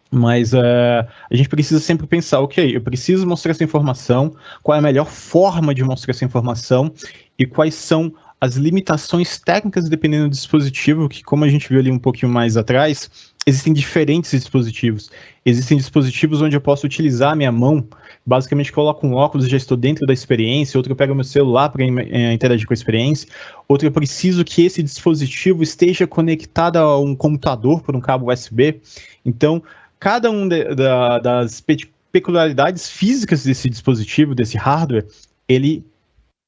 mas 0.09 0.53
uh, 0.53 0.57
a 0.59 1.35
gente 1.35 1.49
precisa 1.49 1.79
sempre 1.79 2.05
pensar, 2.07 2.39
ok, 2.39 2.75
eu 2.75 2.81
preciso 2.81 3.27
mostrar 3.27 3.51
essa 3.51 3.63
informação, 3.63 4.33
qual 4.61 4.75
é 4.75 4.79
a 4.79 4.81
melhor 4.81 5.07
forma 5.07 5.73
de 5.73 5.83
mostrar 5.83 6.11
essa 6.11 6.23
informação 6.23 6.93
e 7.37 7.45
quais 7.45 7.73
são 7.73 8.13
as 8.39 8.55
limitações 8.55 9.39
técnicas 9.39 9.89
dependendo 9.89 10.25
do 10.25 10.31
dispositivo, 10.31 11.07
que 11.07 11.23
como 11.23 11.45
a 11.45 11.47
gente 11.47 11.69
viu 11.69 11.79
ali 11.79 11.89
um 11.89 11.97
pouquinho 11.97 12.31
mais 12.31 12.57
atrás, 12.57 13.32
existem 13.45 13.73
diferentes 13.73 14.31
dispositivos. 14.31 15.11
Existem 15.45 15.77
dispositivos 15.77 16.41
onde 16.41 16.55
eu 16.55 16.61
posso 16.61 16.85
utilizar 16.85 17.33
a 17.33 17.35
minha 17.35 17.51
mão, 17.51 17.85
basicamente 18.25 18.71
coloco 18.71 19.05
um 19.05 19.13
óculos 19.13 19.45
e 19.45 19.49
já 19.49 19.57
estou 19.57 19.75
dentro 19.75 20.05
da 20.05 20.13
experiência, 20.13 20.77
outro 20.77 20.93
eu 20.93 20.95
pego 20.95 21.13
meu 21.13 21.23
celular 21.23 21.69
para 21.69 21.83
é, 21.83 22.33
interagir 22.33 22.65
com 22.65 22.73
a 22.73 22.75
experiência, 22.75 23.27
outro 23.67 23.87
eu 23.87 23.91
preciso 23.91 24.45
que 24.45 24.65
esse 24.65 24.81
dispositivo 24.81 25.61
esteja 25.61 26.07
conectado 26.07 26.77
a 26.77 26.99
um 26.99 27.15
computador 27.15 27.81
por 27.81 27.95
um 27.95 28.01
cabo 28.01 28.31
USB. 28.31 28.79
Então, 29.25 29.61
cada 29.99 30.31
um 30.31 30.47
de, 30.47 30.75
da, 30.75 31.19
das 31.19 31.63
peculiaridades 32.11 32.89
físicas 32.89 33.43
desse 33.43 33.69
dispositivo, 33.69 34.33
desse 34.33 34.57
hardware, 34.57 35.05
ele 35.49 35.83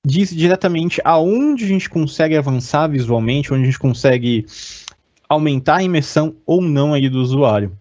diz 0.05 0.29
diretamente 0.29 1.01
aonde 1.03 1.65
a 1.65 1.67
gente 1.67 1.89
consegue 1.89 2.37
avançar 2.37 2.87
visualmente, 2.87 3.51
onde 3.51 3.63
a 3.63 3.65
gente 3.65 3.79
consegue 3.79 4.45
aumentar 5.27 5.77
a 5.77 5.83
imersão 5.83 6.35
ou 6.45 6.61
não 6.61 6.93
aí 6.93 7.09
do 7.09 7.21
usuário. 7.21 7.71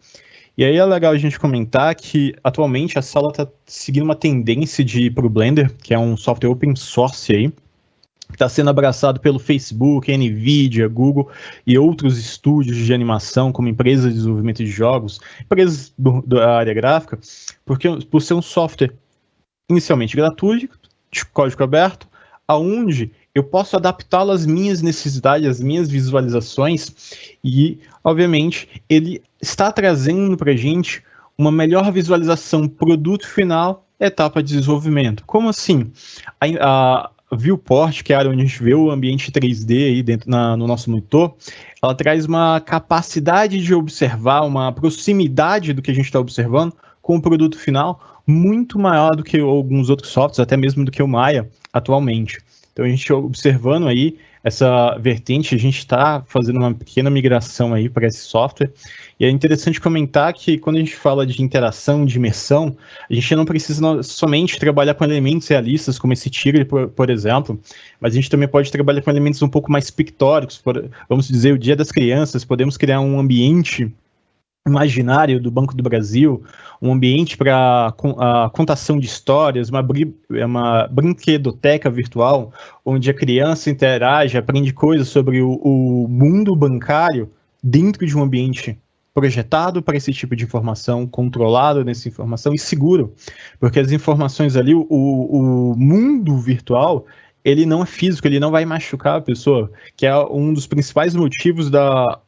E 0.56 0.64
aí 0.64 0.76
é 0.76 0.84
legal 0.84 1.12
a 1.12 1.18
gente 1.18 1.38
comentar 1.38 1.94
que 1.96 2.34
atualmente 2.42 2.98
a 2.98 3.02
sala 3.02 3.30
está 3.30 3.46
seguindo 3.66 4.04
uma 4.04 4.14
tendência 4.14 4.84
de 4.84 5.06
ir 5.06 5.10
para 5.10 5.26
o 5.26 5.30
Blender, 5.30 5.74
que 5.82 5.92
é 5.92 5.98
um 5.98 6.16
software 6.16 6.50
open 6.50 6.76
source 6.76 7.34
aí, 7.34 7.52
está 8.30 8.48
sendo 8.48 8.70
abraçado 8.70 9.18
pelo 9.18 9.38
Facebook, 9.38 10.16
Nvidia, 10.16 10.88
Google 10.88 11.28
e 11.66 11.76
outros 11.76 12.18
estúdios 12.18 12.76
de 12.76 12.94
animação, 12.94 13.52
como 13.52 13.68
empresas 13.68 14.10
de 14.10 14.18
desenvolvimento 14.18 14.58
de 14.58 14.70
jogos, 14.70 15.20
empresas 15.42 15.92
do, 15.98 16.22
da 16.22 16.56
área 16.56 16.72
gráfica, 16.72 17.18
porque 17.64 17.88
por 18.10 18.22
ser 18.22 18.34
um 18.34 18.42
software 18.42 18.92
inicialmente 19.68 20.16
gratuito, 20.16 20.78
de 21.10 21.24
código 21.26 21.62
aberto, 21.62 22.08
aonde 22.46 23.10
eu 23.34 23.42
posso 23.42 23.76
adaptá-lo 23.76 24.30
às 24.30 24.46
minhas 24.46 24.80
necessidades, 24.80 25.48
às 25.48 25.60
minhas 25.60 25.88
visualizações, 25.88 27.36
e, 27.42 27.80
obviamente, 28.02 28.82
ele 28.88 29.20
está 29.42 29.72
trazendo 29.72 30.36
para 30.36 30.52
a 30.52 30.56
gente 30.56 31.02
uma 31.36 31.50
melhor 31.50 31.90
visualização 31.90 32.68
produto 32.68 33.26
final, 33.26 33.84
etapa 33.98 34.42
de 34.42 34.54
desenvolvimento. 34.54 35.24
Como 35.26 35.48
assim? 35.48 35.90
A, 36.40 37.10
a 37.30 37.36
viewport, 37.36 38.02
que 38.02 38.12
é 38.12 38.16
a 38.16 38.20
área 38.20 38.30
onde 38.30 38.42
a 38.42 38.46
gente 38.46 38.62
vê 38.62 38.74
o 38.74 38.90
ambiente 38.90 39.32
3D 39.32 39.86
aí 39.86 40.02
dentro 40.02 40.30
na, 40.30 40.56
no 40.56 40.66
nosso 40.68 40.88
monitor, 40.88 41.34
ela 41.82 41.94
traz 41.94 42.26
uma 42.26 42.60
capacidade 42.60 43.60
de 43.60 43.74
observar, 43.74 44.42
uma 44.42 44.72
proximidade 44.72 45.72
do 45.72 45.82
que 45.82 45.90
a 45.90 45.94
gente 45.94 46.06
está 46.06 46.20
observando 46.20 46.72
com 47.02 47.16
o 47.16 47.22
produto 47.22 47.58
final 47.58 48.00
muito 48.26 48.78
maior 48.78 49.14
do 49.16 49.22
que 49.22 49.38
alguns 49.38 49.90
outros 49.90 50.10
softwares, 50.10 50.40
até 50.40 50.56
mesmo 50.56 50.84
do 50.84 50.90
que 50.90 51.02
o 51.02 51.08
Maya 51.08 51.48
atualmente. 51.72 52.38
Então 52.74 52.84
a 52.84 52.88
gente 52.88 53.10
observando 53.12 53.86
aí 53.86 54.18
essa 54.42 54.98
vertente, 54.98 55.54
a 55.54 55.58
gente 55.58 55.78
está 55.78 56.22
fazendo 56.26 56.58
uma 56.58 56.74
pequena 56.74 57.08
migração 57.08 57.72
aí 57.72 57.88
para 57.88 58.06
esse 58.06 58.18
software. 58.18 58.70
E 59.18 59.24
é 59.24 59.30
interessante 59.30 59.80
comentar 59.80 60.34
que 60.34 60.58
quando 60.58 60.76
a 60.76 60.80
gente 60.80 60.94
fala 60.94 61.24
de 61.24 61.40
interação, 61.40 62.04
de 62.04 62.16
imersão, 62.16 62.76
a 63.08 63.14
gente 63.14 63.34
não 63.36 63.44
precisa 63.44 64.02
somente 64.02 64.58
trabalhar 64.58 64.94
com 64.94 65.04
elementos 65.04 65.48
realistas, 65.48 65.98
como 65.98 66.12
esse 66.12 66.28
tigre, 66.28 66.64
por, 66.64 66.88
por 66.88 67.08
exemplo, 67.08 67.58
mas 67.98 68.12
a 68.12 68.16
gente 68.16 68.28
também 68.28 68.48
pode 68.48 68.70
trabalhar 68.70 69.00
com 69.00 69.10
elementos 69.10 69.40
um 69.40 69.48
pouco 69.48 69.72
mais 69.72 69.88
pictóricos, 69.90 70.58
por, 70.58 70.90
vamos 71.08 71.28
dizer, 71.28 71.54
o 71.54 71.58
Dia 71.58 71.76
das 71.76 71.92
Crianças, 71.92 72.44
podemos 72.44 72.76
criar 72.76 73.00
um 73.00 73.18
ambiente 73.18 73.90
imaginário 74.66 75.38
do 75.38 75.50
Banco 75.50 75.76
do 75.76 75.82
Brasil, 75.82 76.42
um 76.80 76.92
ambiente 76.92 77.36
para 77.36 77.94
a 78.18 78.50
contação 78.50 78.98
de 78.98 79.06
histórias, 79.06 79.68
uma, 79.68 79.86
uma 80.44 80.88
brinquedoteca 80.88 81.90
virtual, 81.90 82.52
onde 82.84 83.10
a 83.10 83.14
criança 83.14 83.68
interage, 83.68 84.38
aprende 84.38 84.72
coisas 84.72 85.08
sobre 85.08 85.42
o, 85.42 85.52
o 85.62 86.08
mundo 86.08 86.56
bancário 86.56 87.30
dentro 87.62 88.06
de 88.06 88.16
um 88.16 88.22
ambiente 88.22 88.78
projetado 89.12 89.82
para 89.82 89.96
esse 89.96 90.12
tipo 90.12 90.34
de 90.34 90.44
informação, 90.44 91.06
controlado 91.06 91.84
nessa 91.84 92.08
informação 92.08 92.52
e 92.54 92.58
seguro, 92.58 93.14
porque 93.60 93.78
as 93.78 93.92
informações 93.92 94.56
ali, 94.56 94.74
o, 94.74 94.86
o 94.88 95.76
mundo 95.76 96.38
virtual, 96.38 97.04
ele 97.44 97.66
não 97.66 97.82
é 97.82 97.86
físico, 97.86 98.26
ele 98.26 98.40
não 98.40 98.50
vai 98.50 98.64
machucar 98.64 99.18
a 99.18 99.20
pessoa, 99.20 99.70
que 99.94 100.06
é 100.06 100.16
um 100.16 100.54
dos 100.54 100.66
principais 100.66 101.14
motivos 101.14 101.70
da 101.70 102.18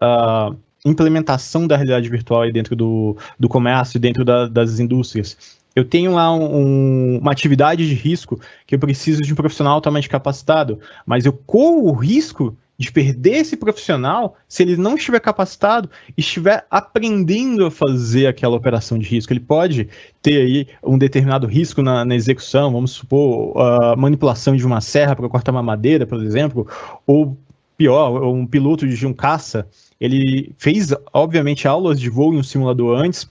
uh, 0.00 0.56
implementação 0.84 1.66
da 1.66 1.76
realidade 1.76 2.08
virtual 2.08 2.42
aí 2.42 2.52
dentro 2.52 2.74
do, 2.74 3.16
do 3.38 3.48
comércio, 3.48 4.00
dentro 4.00 4.24
da, 4.24 4.46
das 4.46 4.80
indústrias. 4.80 5.36
Eu 5.74 5.84
tenho 5.84 6.12
lá 6.12 6.32
um, 6.34 7.18
uma 7.18 7.32
atividade 7.32 7.88
de 7.88 7.94
risco 7.94 8.38
que 8.66 8.74
eu 8.74 8.78
preciso 8.78 9.22
de 9.22 9.32
um 9.32 9.36
profissional 9.36 9.74
altamente 9.74 10.08
capacitado, 10.08 10.78
mas 11.06 11.24
eu 11.24 11.32
corro 11.32 11.88
o 11.88 11.92
risco 11.92 12.56
de 12.78 12.90
perder 12.90 13.36
esse 13.36 13.56
profissional 13.56 14.36
se 14.48 14.62
ele 14.62 14.76
não 14.76 14.96
estiver 14.96 15.20
capacitado 15.20 15.88
e 16.16 16.20
estiver 16.20 16.66
aprendendo 16.70 17.64
a 17.64 17.70
fazer 17.70 18.26
aquela 18.26 18.56
operação 18.56 18.98
de 18.98 19.06
risco. 19.06 19.32
Ele 19.32 19.40
pode 19.40 19.88
ter 20.20 20.42
aí 20.42 20.66
um 20.82 20.98
determinado 20.98 21.46
risco 21.46 21.80
na, 21.80 22.04
na 22.04 22.14
execução, 22.14 22.72
vamos 22.72 22.90
supor, 22.90 23.56
a 23.56 23.96
manipulação 23.96 24.56
de 24.56 24.66
uma 24.66 24.80
serra 24.80 25.14
para 25.14 25.28
cortar 25.28 25.52
uma 25.52 25.62
madeira, 25.62 26.06
por 26.06 26.22
exemplo, 26.22 26.66
ou 27.06 27.38
pior, 27.76 28.22
um 28.24 28.46
piloto 28.46 28.86
de 28.86 29.06
um 29.06 29.12
caça 29.12 29.66
ele 30.02 30.52
fez, 30.58 30.92
obviamente, 31.12 31.68
aulas 31.68 32.00
de 32.00 32.10
voo 32.10 32.34
em 32.34 32.38
um 32.38 32.42
simulador 32.42 32.98
antes, 32.98 33.30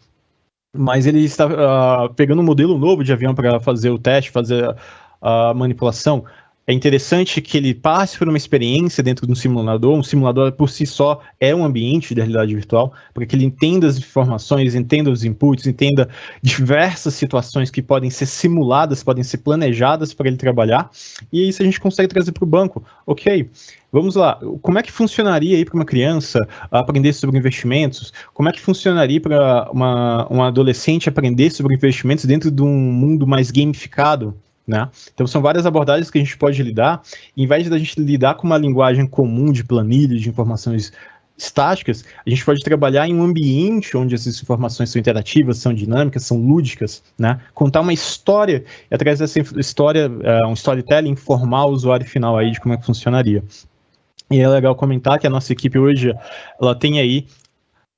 mas 0.73 1.05
ele 1.05 1.19
está 1.19 1.45
uh, 1.45 2.13
pegando 2.13 2.41
um 2.41 2.45
modelo 2.45 2.77
novo 2.77 3.03
de 3.03 3.11
avião 3.11 3.35
para 3.35 3.59
fazer 3.59 3.89
o 3.89 3.99
teste, 3.99 4.31
fazer 4.31 4.73
a 5.21 5.53
manipulação. 5.53 6.23
É 6.71 6.73
interessante 6.73 7.41
que 7.41 7.57
ele 7.57 7.73
passe 7.73 8.17
por 8.17 8.29
uma 8.29 8.37
experiência 8.37 9.03
dentro 9.03 9.25
de 9.25 9.33
um 9.33 9.35
simulador. 9.35 9.93
Um 9.93 10.01
simulador 10.01 10.53
por 10.53 10.69
si 10.69 10.85
só 10.85 11.21
é 11.37 11.53
um 11.53 11.65
ambiente 11.65 12.15
de 12.15 12.21
realidade 12.21 12.55
virtual, 12.55 12.93
para 13.13 13.25
que 13.25 13.35
ele 13.35 13.43
entenda 13.43 13.87
as 13.87 13.97
informações, 13.97 14.73
entenda 14.73 15.11
os 15.11 15.25
inputs, 15.25 15.67
entenda 15.67 16.07
diversas 16.41 17.13
situações 17.13 17.69
que 17.69 17.81
podem 17.81 18.09
ser 18.09 18.25
simuladas, 18.25 19.03
podem 19.03 19.21
ser 19.21 19.39
planejadas 19.39 20.13
para 20.13 20.29
ele 20.29 20.37
trabalhar. 20.37 20.89
E 21.29 21.45
isso 21.45 21.61
a 21.61 21.65
gente 21.65 21.77
consegue 21.77 22.07
trazer 22.07 22.31
para 22.31 22.45
o 22.45 22.47
banco. 22.47 22.81
Ok, 23.05 23.49
vamos 23.91 24.15
lá. 24.15 24.39
Como 24.61 24.79
é 24.79 24.81
que 24.81 24.93
funcionaria 24.93 25.57
aí 25.57 25.65
para 25.65 25.75
uma 25.75 25.83
criança 25.83 26.39
aprender 26.71 27.11
sobre 27.11 27.37
investimentos? 27.37 28.13
Como 28.33 28.47
é 28.47 28.51
que 28.53 28.61
funcionaria 28.61 29.19
para 29.19 29.69
uma, 29.73 30.25
uma 30.27 30.47
adolescente 30.47 31.09
aprender 31.09 31.49
sobre 31.51 31.75
investimentos 31.75 32.23
dentro 32.23 32.49
de 32.49 32.61
um 32.61 32.71
mundo 32.73 33.27
mais 33.27 33.51
gamificado? 33.51 34.33
Né? 34.71 34.89
Então 35.13 35.27
são 35.27 35.41
várias 35.41 35.65
abordagens 35.65 36.09
que 36.09 36.17
a 36.17 36.21
gente 36.23 36.37
pode 36.37 36.63
lidar, 36.63 37.01
em 37.35 37.45
vez 37.45 37.69
da 37.69 37.77
gente 37.77 37.99
lidar 37.99 38.35
com 38.35 38.47
uma 38.47 38.57
linguagem 38.57 39.05
comum 39.05 39.51
de 39.51 39.65
planilha, 39.65 40.17
de 40.17 40.29
informações 40.29 40.93
estáticas, 41.37 42.05
a 42.25 42.29
gente 42.29 42.45
pode 42.45 42.63
trabalhar 42.63 43.05
em 43.05 43.13
um 43.13 43.21
ambiente 43.21 43.97
onde 43.97 44.15
essas 44.15 44.41
informações 44.41 44.89
são 44.89 44.99
interativas, 44.99 45.57
são 45.57 45.73
dinâmicas, 45.73 46.23
são 46.23 46.37
lúdicas, 46.37 47.03
né? 47.19 47.41
Contar 47.53 47.81
uma 47.81 47.91
história 47.91 48.63
e 48.89 48.95
através 48.95 49.19
dessa 49.19 49.39
história, 49.59 50.09
uh, 50.09 50.47
um 50.47 50.53
storytelling, 50.53 51.09
informar 51.09 51.65
o 51.65 51.71
usuário 51.71 52.05
final 52.05 52.37
aí 52.37 52.51
de 52.51 52.61
como 52.61 52.73
é 52.73 52.77
que 52.77 52.85
funcionaria. 52.85 53.43
E 54.29 54.39
é 54.39 54.47
legal 54.47 54.73
comentar 54.73 55.19
que 55.19 55.27
a 55.27 55.29
nossa 55.29 55.51
equipe 55.51 55.77
hoje, 55.77 56.13
ela 56.61 56.73
tem 56.73 56.97
aí 56.97 57.25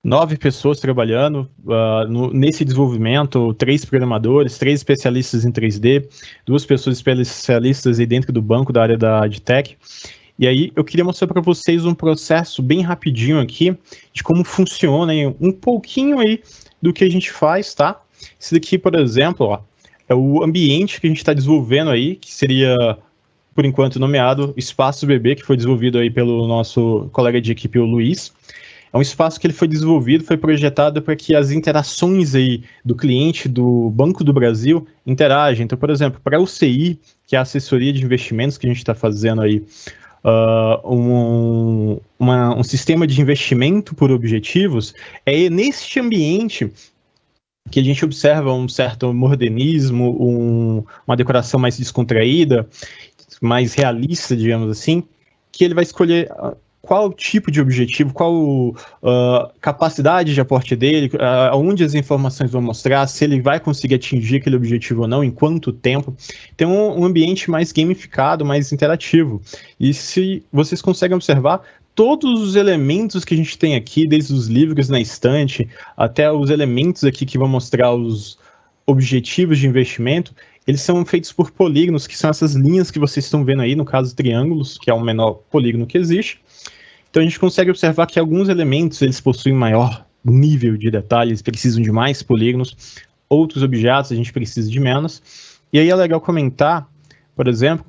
nove 0.04 0.38
pessoas 0.38 0.80
trabalhando 0.80 1.49
uh, 1.66 2.08
no, 2.10 2.34
nesse 2.34 2.66
desenvolvimento, 2.66 3.54
três 3.54 3.86
programadores, 3.86 4.58
três 4.58 4.82
especialistas 4.82 5.45
em 5.45 5.51
3D, 5.51 6.06
duas 6.45 6.66
pessoas 6.66 6.97
especialistas 6.97 7.99
aí 7.99 8.06
dentro 8.06 8.34
do 8.34 8.41
banco 8.41 8.74
da 8.74 8.82
área 8.82 8.97
da 8.97 9.26
de 9.28 9.41
tech. 9.41 9.78
E 10.38 10.47
aí 10.47 10.72
eu 10.76 10.84
queria 10.84 11.06
mostrar 11.06 11.28
para 11.28 11.41
vocês 11.41 11.86
um 11.86 11.93
processo 11.93 12.62
bem 12.62 12.82
rapidinho 12.82 13.39
aqui 13.39 13.78
de 14.12 14.24
como 14.24 14.43
funciona 14.43 15.14
hein, 15.14 15.36
um 15.39 15.51
pouquinho 15.51 16.20
aí 16.20 16.41
do 16.82 16.91
que 16.91 17.04
a 17.04 17.10
gente 17.10 17.32
faz, 17.32 17.74
tá? 17.74 18.01
Esse 18.39 18.54
daqui, 18.56 18.78
por 18.78 18.95
exemplo, 18.95 19.45
ó, 19.45 19.60
é 20.10 20.16
o 20.16 20.43
ambiente 20.43 20.99
que 20.99 21.08
a 21.08 21.10
gente 21.10 21.20
está 21.20 21.34
desenvolvendo 21.34 21.91
aí, 21.91 22.16
que 22.16 22.34
seria 22.34 22.76
por 23.56 23.66
enquanto 23.66 23.99
nomeado 23.99 24.54
Espaço 24.58 25.06
Bebê, 25.06 25.36
que 25.36 25.43
foi 25.43 25.56
desenvolvido 25.56 25.99
aí 25.99 26.10
pelo 26.10 26.47
nosso 26.47 27.08
colega 27.12 27.39
de 27.39 27.51
equipe, 27.51 27.78
o 27.78 27.86
Luiz. 27.86 28.34
É 28.94 28.98
um 28.98 29.02
espaço 29.02 29.39
que 29.39 29.48
ele 29.48 29.56
foi 29.56 29.68
desenvolvido, 29.68 30.24
foi 30.24 30.38
projetado 30.38 31.02
para 31.02 31.16
que 31.16 31.36
as 31.36 31.50
interações 31.50 32.36
aí 32.36 32.64
do 32.86 32.96
cliente 32.96 33.50
do 33.50 33.89
Banco 33.89 34.24
do 34.24 34.32
Brasil 34.32 34.88
interagem. 35.06 35.66
Então, 35.66 35.78
por 35.78 35.89
exemplo, 35.89 36.22
para 36.24 36.39
o 36.39 36.46
CI, 36.46 37.00
que 37.26 37.36
é 37.36 37.39
a 37.39 37.41
assessoria 37.41 37.91
de 37.91 38.04
investimentos 38.06 38.56
que 38.56 38.68
a 38.68 38.70
gente 38.70 38.78
está 38.78 38.94
fazendo 38.94 39.41
aí, 39.41 39.66
uh, 40.24 40.96
um, 40.96 42.00
uma, 42.20 42.56
um 42.56 42.64
sistema 42.64 43.08
de 43.08 43.20
investimento 43.20 43.96
por 43.96 44.12
objetivos, 44.12 44.94
é 45.26 45.50
neste 45.50 46.00
ambiente 46.00 46.72
que 47.72 47.80
a 47.80 47.84
gente 47.84 48.06
observa 48.06 48.54
um 48.54 48.70
certo 48.70 49.12
modernismo, 49.12 50.16
um, 50.20 50.84
uma 51.08 51.18
decoração 51.18 51.60
mais 51.60 51.78
descontraída, 51.78 52.68
mais 53.41 53.74
realista, 53.74 54.36
digamos 54.36 54.70
assim, 54.70 55.04
que 55.52 55.64
ele 55.64 55.74
vai 55.74 55.84
escolher 55.84 56.30
qual 56.86 57.14
tipo 57.14 57.50
de 57.50 57.62
objetivo, 57.62 58.14
qual 58.14 58.34
uh, 58.34 58.76
capacidade 59.62 60.34
de 60.34 60.42
aporte 60.42 60.76
dele, 60.76 61.10
uh, 61.16 61.56
onde 61.56 61.82
as 61.82 61.94
informações 61.94 62.52
vão 62.52 62.62
mostrar, 62.62 63.08
se 63.08 63.24
ele 63.24 63.42
vai 63.42 63.58
conseguir 63.58 63.96
atingir 63.96 64.38
aquele 64.38 64.58
objetivo 64.58 65.04
ou 65.04 65.08
não, 65.08 65.24
em 65.24 65.32
quanto 65.32 65.72
tempo. 65.72 66.14
Tem 66.58 66.68
um, 66.68 67.00
um 67.00 67.06
ambiente 67.06 67.50
mais 67.50 67.72
gamificado, 67.72 68.44
mais 68.44 68.74
interativo. 68.74 69.42
E 69.80 69.94
se 69.94 70.44
vocês 70.52 70.82
conseguem 70.82 71.16
observar, 71.16 71.62
todos 71.96 72.42
os 72.42 72.58
elementos 72.58 73.24
que 73.24 73.34
a 73.34 73.38
gente 73.38 73.58
tem 73.58 73.76
aqui, 73.76 74.06
desde 74.06 74.34
os 74.34 74.48
livros 74.48 74.90
na 74.90 75.00
estante 75.00 75.70
até 75.96 76.30
os 76.30 76.50
elementos 76.50 77.06
aqui 77.06 77.26
que 77.26 77.38
vão 77.38 77.48
mostrar 77.48 77.94
os 77.94 78.38
objetivos 78.86 79.58
de 79.58 79.68
investimento, 79.68 80.36
eles 80.68 80.82
são 80.82 81.06
feitos 81.06 81.32
por 81.32 81.52
polígonos, 81.52 82.08
que 82.08 82.18
são 82.18 82.30
essas 82.30 82.56
linhas 82.56 82.92
que 82.92 83.00
vocês 83.00 83.26
estão 83.26 83.46
vendo 83.46 83.62
aí, 83.62 83.74
no 83.74 83.86
caso 83.86 84.14
triângulos, 84.14 84.78
que 84.78 84.90
é 84.90 84.94
o 84.94 85.00
menor 85.00 85.36
polígono 85.50 85.88
que 85.88 85.98
existe. 85.98 86.42
Então 87.14 87.22
a 87.22 87.26
gente 87.26 87.39
consegue 87.39 87.70
observar 87.70 88.07
que 88.07 88.18
alguns 88.18 88.49
elementos 88.49 88.99
eles 88.99 89.22
possuem 89.22 89.53
maior 89.53 90.03
nível 90.26 90.76
de 90.76 90.89
detalhes, 90.89 91.43
precisam 91.43 91.80
de 91.80 91.91
mais 91.91 92.24
polígonos, 92.24 92.76
outros 93.30 93.61
objetos 93.61 94.11
a 94.11 94.16
gente 94.16 94.34
precisa 94.34 94.68
de 94.68 94.80
menos. 94.80 95.22
E 95.72 95.78
aí 95.78 95.91
é 95.91 95.95
legal 95.95 96.20
comentar, 96.20 96.89
por 97.36 97.47
exemplo, 97.47 97.86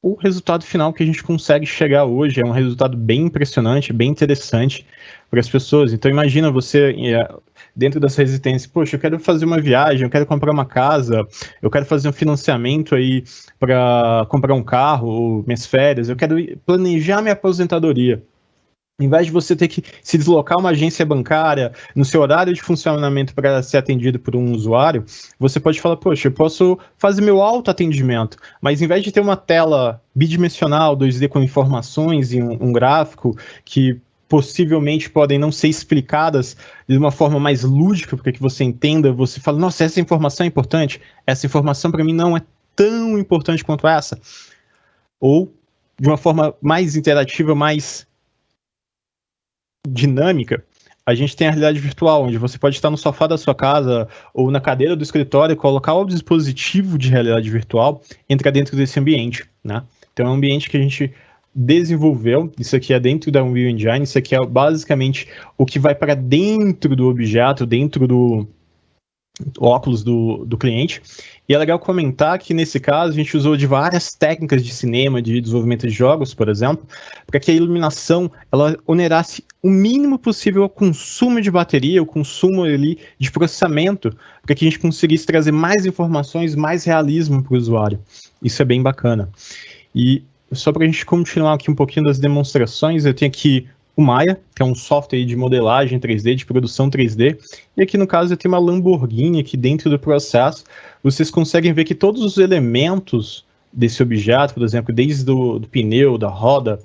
o 0.00 0.14
resultado 0.14 0.62
final 0.64 0.92
que 0.92 1.02
a 1.02 1.06
gente 1.06 1.24
consegue 1.24 1.66
chegar 1.66 2.04
hoje 2.04 2.40
é 2.40 2.46
um 2.46 2.52
resultado 2.52 2.96
bem 2.96 3.22
impressionante, 3.22 3.92
bem 3.92 4.10
interessante 4.10 4.86
para 5.28 5.40
as 5.40 5.48
pessoas. 5.48 5.92
Então 5.92 6.08
imagina 6.08 6.48
você 6.48 6.94
é, 6.96 7.34
dentro 7.74 7.98
da 7.98 8.08
sua 8.08 8.22
residência, 8.22 8.70
poxa, 8.72 8.94
eu 8.94 9.00
quero 9.00 9.18
fazer 9.18 9.44
uma 9.44 9.60
viagem, 9.60 10.04
eu 10.04 10.10
quero 10.10 10.24
comprar 10.24 10.52
uma 10.52 10.64
casa, 10.64 11.26
eu 11.60 11.68
quero 11.68 11.84
fazer 11.84 12.08
um 12.08 12.12
financiamento 12.12 12.94
aí 12.94 13.24
para 13.58 14.24
comprar 14.28 14.54
um 14.54 14.62
carro, 14.62 15.42
minhas 15.48 15.66
férias, 15.66 16.08
eu 16.08 16.14
quero 16.14 16.36
planejar 16.64 17.20
minha 17.20 17.32
aposentadoria. 17.32 18.22
Em 19.02 19.08
vez 19.08 19.26
de 19.26 19.32
você 19.32 19.56
ter 19.56 19.68
que 19.68 19.82
se 20.02 20.16
deslocar 20.16 20.58
uma 20.58 20.70
agência 20.70 21.04
bancária 21.04 21.72
no 21.94 22.04
seu 22.04 22.20
horário 22.20 22.54
de 22.54 22.62
funcionamento 22.62 23.34
para 23.34 23.62
ser 23.62 23.78
atendido 23.78 24.18
por 24.18 24.36
um 24.36 24.52
usuário, 24.52 25.04
você 25.38 25.58
pode 25.58 25.80
falar, 25.80 25.96
poxa, 25.96 26.28
eu 26.28 26.32
posso 26.32 26.78
fazer 26.96 27.20
meu 27.20 27.42
autoatendimento, 27.42 28.36
mas 28.60 28.80
em 28.80 28.86
vez 28.86 29.02
de 29.02 29.10
ter 29.10 29.20
uma 29.20 29.36
tela 29.36 30.00
bidimensional 30.14 30.96
2D 30.96 31.28
com 31.28 31.40
informações 31.40 32.32
e 32.32 32.40
um, 32.40 32.68
um 32.68 32.72
gráfico 32.72 33.36
que 33.64 34.00
possivelmente 34.28 35.10
podem 35.10 35.38
não 35.38 35.52
ser 35.52 35.68
explicadas 35.68 36.56
de 36.88 36.96
uma 36.96 37.10
forma 37.10 37.38
mais 37.38 37.64
lúdica, 37.64 38.16
para 38.16 38.32
que 38.32 38.40
você 38.40 38.64
entenda, 38.64 39.12
você 39.12 39.38
fala, 39.40 39.58
nossa, 39.58 39.84
essa 39.84 40.00
informação 40.00 40.44
é 40.44 40.46
importante, 40.46 41.00
essa 41.26 41.44
informação 41.44 41.90
para 41.90 42.02
mim 42.02 42.14
não 42.14 42.34
é 42.34 42.40
tão 42.74 43.18
importante 43.18 43.62
quanto 43.62 43.86
essa. 43.86 44.18
Ou 45.20 45.52
de 46.00 46.08
uma 46.08 46.16
forma 46.16 46.54
mais 46.62 46.96
interativa, 46.96 47.54
mais 47.54 48.06
dinâmica, 49.86 50.64
a 51.04 51.14
gente 51.14 51.34
tem 51.34 51.48
a 51.48 51.50
realidade 51.50 51.80
virtual, 51.80 52.24
onde 52.24 52.38
você 52.38 52.56
pode 52.56 52.76
estar 52.76 52.90
no 52.90 52.96
sofá 52.96 53.26
da 53.26 53.36
sua 53.36 53.54
casa 53.54 54.08
ou 54.32 54.50
na 54.50 54.60
cadeira 54.60 54.94
do 54.94 55.02
escritório 55.02 55.52
e 55.52 55.56
colocar 55.56 55.94
o 55.94 56.04
dispositivo 56.04 56.96
de 56.96 57.08
realidade 57.08 57.50
virtual 57.50 58.00
entrar 58.28 58.52
dentro 58.52 58.76
desse 58.76 59.00
ambiente, 59.00 59.44
né? 59.64 59.82
Então 60.12 60.26
é 60.26 60.28
um 60.28 60.34
ambiente 60.34 60.70
que 60.70 60.76
a 60.76 60.80
gente 60.80 61.12
desenvolveu, 61.54 62.50
isso 62.58 62.76
aqui 62.76 62.94
é 62.94 63.00
dentro 63.00 63.30
da 63.32 63.42
Unreal 63.42 63.70
Engine, 63.70 64.04
isso 64.04 64.16
aqui 64.16 64.34
é 64.34 64.46
basicamente 64.46 65.28
o 65.58 65.66
que 65.66 65.78
vai 65.78 65.94
para 65.94 66.14
dentro 66.14 66.94
do 66.94 67.08
objeto, 67.08 67.66
dentro 67.66 68.06
do, 68.06 68.46
óculos 69.58 70.02
do, 70.02 70.44
do 70.44 70.58
cliente. 70.58 71.02
E 71.48 71.54
é 71.54 71.58
legal 71.58 71.78
comentar 71.78 72.38
que 72.38 72.52
nesse 72.52 72.78
caso 72.78 73.12
a 73.12 73.14
gente 73.14 73.36
usou 73.36 73.56
de 73.56 73.66
várias 73.66 74.10
técnicas 74.10 74.64
de 74.64 74.72
cinema, 74.72 75.22
de 75.22 75.40
desenvolvimento 75.40 75.86
de 75.86 75.92
jogos, 75.92 76.34
por 76.34 76.48
exemplo, 76.48 76.86
para 77.26 77.40
que 77.40 77.50
a 77.50 77.54
iluminação 77.54 78.30
ela 78.50 78.76
onerasse 78.86 79.44
o 79.62 79.70
mínimo 79.70 80.18
possível 80.18 80.64
o 80.64 80.68
consumo 80.68 81.40
de 81.40 81.50
bateria, 81.50 82.02
o 82.02 82.06
consumo 82.06 82.62
ali 82.62 82.98
de 83.18 83.30
processamento, 83.30 84.14
para 84.44 84.54
que 84.54 84.64
a 84.64 84.68
gente 84.68 84.78
conseguisse 84.78 85.26
trazer 85.26 85.52
mais 85.52 85.86
informações, 85.86 86.54
mais 86.54 86.84
realismo 86.84 87.42
para 87.42 87.54
o 87.54 87.56
usuário. 87.56 87.98
Isso 88.42 88.60
é 88.60 88.64
bem 88.64 88.82
bacana. 88.82 89.30
E 89.94 90.22
só 90.52 90.72
para 90.72 90.84
a 90.84 90.86
gente 90.86 91.06
continuar 91.06 91.54
aqui 91.54 91.70
um 91.70 91.74
pouquinho 91.74 92.04
das 92.04 92.18
demonstrações, 92.18 93.06
eu 93.06 93.14
tenho 93.14 93.30
aqui 93.30 93.66
o 93.96 94.02
Maya, 94.02 94.40
que 94.54 94.62
é 94.62 94.64
um 94.64 94.74
software 94.74 95.24
de 95.24 95.36
modelagem 95.36 96.00
3D, 96.00 96.34
de 96.34 96.46
produção 96.46 96.90
3D. 96.90 97.38
E 97.76 97.82
aqui 97.82 97.98
no 97.98 98.06
caso 98.06 98.32
eu 98.32 98.36
tenho 98.36 98.54
uma 98.54 98.58
Lamborghini 98.58 99.40
aqui 99.40 99.56
dentro 99.56 99.90
do 99.90 99.98
processo. 99.98 100.64
Vocês 101.02 101.30
conseguem 101.30 101.72
ver 101.72 101.84
que 101.84 101.94
todos 101.94 102.22
os 102.22 102.38
elementos 102.38 103.44
desse 103.72 104.02
objeto, 104.02 104.54
por 104.54 104.62
exemplo, 104.62 104.94
desde 104.94 105.24
do, 105.24 105.58
do 105.58 105.68
pneu, 105.68 106.16
da 106.16 106.28
roda, 106.28 106.78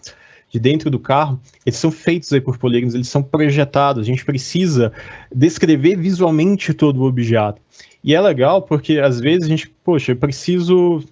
de 0.50 0.60
dentro 0.60 0.90
do 0.90 1.00
carro, 1.00 1.40
eles 1.66 1.78
são 1.78 1.92
feitos 1.92 2.32
aí 2.32 2.40
por 2.40 2.58
polígonos, 2.58 2.96
eles 2.96 3.10
são 3.10 3.22
projetados. 3.22 4.04
A 4.04 4.06
gente 4.06 4.24
precisa 4.24 4.92
descrever 5.34 5.98
visualmente 5.98 6.74
todo 6.74 7.02
o 7.02 7.06
objeto. 7.06 7.62
E 8.04 8.16
é 8.16 8.22
legal 8.22 8.62
porque 8.62 9.00
às 9.00 9.20
vezes 9.20 9.44
a 9.44 9.48
gente, 9.48 9.70
poxa, 9.84 10.14
eu 10.14 10.16
preciso, 10.16 11.04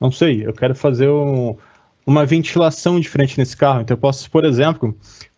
não 0.00 0.10
sei, 0.10 0.46
eu 0.46 0.52
quero 0.54 0.74
fazer 0.74 1.08
um, 1.08 1.56
uma 2.06 2.24
ventilação 2.24 2.98
diferente 2.98 3.36
nesse 3.38 3.56
carro. 3.56 3.82
Então 3.82 3.94
eu 3.94 4.00
posso, 4.00 4.30
por 4.30 4.44
exemplo, 4.44 4.96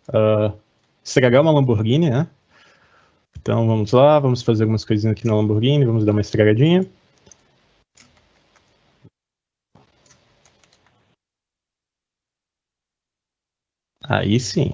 uh, 0.09 0.57
estragar 1.03 1.41
uma 1.41 1.51
Lamborghini, 1.51 2.09
né? 2.09 2.27
Então 3.41 3.67
vamos 3.67 3.91
lá, 3.91 4.19
vamos 4.19 4.41
fazer 4.41 4.63
algumas 4.63 4.85
coisinhas 4.85 5.17
aqui 5.17 5.27
na 5.27 5.35
Lamborghini, 5.35 5.85
vamos 5.85 6.05
dar 6.05 6.11
uma 6.13 6.21
estragadinha. 6.21 6.87
Aí 14.03 14.39
sim. 14.39 14.73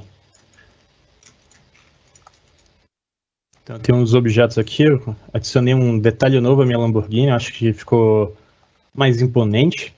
Então 3.63 3.80
tem 3.80 3.93
uns 3.93 4.13
objetos 4.13 4.57
aqui, 4.57 4.84
eu 4.84 5.15
adicionei 5.32 5.73
um 5.73 5.99
detalhe 5.99 6.39
novo 6.39 6.63
à 6.63 6.65
minha 6.65 6.77
Lamborghini, 6.80 7.30
acho 7.30 7.53
que 7.53 7.71
ficou 7.71 8.36
mais 8.93 9.21
imponente. 9.21 9.95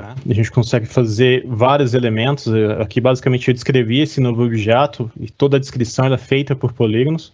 Né? 0.00 0.14
A 0.28 0.34
gente 0.34 0.50
consegue 0.50 0.86
fazer 0.86 1.44
vários 1.46 1.94
elementos. 1.94 2.46
Aqui, 2.80 3.00
basicamente, 3.00 3.48
eu 3.48 3.54
descrevi 3.54 4.00
esse 4.00 4.20
novo 4.20 4.44
objeto 4.44 5.10
e 5.18 5.30
toda 5.30 5.56
a 5.56 5.60
descrição 5.60 6.12
é 6.12 6.18
feita 6.18 6.54
por 6.54 6.72
polígonos. 6.72 7.32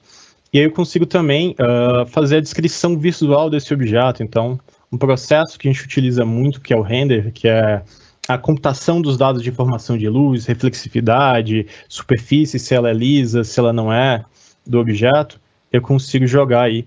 E 0.53 0.59
aí 0.59 0.65
eu 0.65 0.71
consigo 0.71 1.05
também 1.05 1.57
uh, 1.61 2.07
fazer 2.07 2.37
a 2.37 2.41
descrição 2.41 2.97
visual 2.97 3.51
desse 3.51 3.75
objeto. 3.75 4.23
Então, 4.23 4.59
um 4.91 4.97
processo 4.97 5.59
que 5.59 5.69
a 5.69 5.73
gente 5.73 5.85
utiliza 5.85 6.25
muito, 6.25 6.61
que 6.61 6.73
é 6.73 6.77
o 6.77 6.83
render, 6.83 7.33
que 7.33 7.49
é 7.49 7.83
a 8.29 8.39
computação 8.39 9.03
dos 9.03 9.19
dados 9.19 9.43
de 9.43 9.51
informação 9.51 9.99
de 9.99 10.09
luz, 10.09 10.47
reflexividade, 10.47 11.67
superfície, 11.89 12.59
se 12.59 12.75
ela 12.75 12.89
é 12.89 12.93
lisa, 12.95 13.45
se 13.45 13.59
ela 13.59 13.73
não 13.73 13.93
é, 13.93 14.25
do 14.67 14.79
objeto, 14.79 15.41
eu 15.73 15.83
consigo 15.83 16.27
jogar 16.27 16.63
aí 16.63 16.87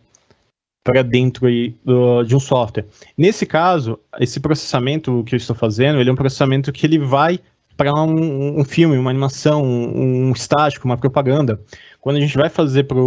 para 0.87 1.01
dentro 1.01 1.47
aí 1.47 1.75
do, 1.83 2.23
de 2.23 2.33
um 2.33 2.39
software. 2.39 2.85
Nesse 3.17 3.45
caso, 3.45 3.99
esse 4.21 4.39
processamento 4.39 5.21
que 5.25 5.35
eu 5.35 5.37
estou 5.37 5.53
fazendo, 5.53 5.99
ele 5.99 6.09
é 6.09 6.13
um 6.13 6.15
processamento 6.15 6.71
que 6.71 6.85
ele 6.85 6.97
vai 6.97 7.41
para 7.75 7.93
um, 7.93 8.61
um, 8.61 8.63
filme, 8.63 8.97
uma 8.97 9.09
animação, 9.09 9.65
um, 9.65 10.29
um, 10.29 10.31
estático, 10.31 10.85
uma 10.85 10.95
propaganda. 10.95 11.59
Quando 11.99 12.15
a 12.15 12.21
gente 12.21 12.37
vai 12.37 12.47
fazer 12.47 12.85
para 12.85 12.97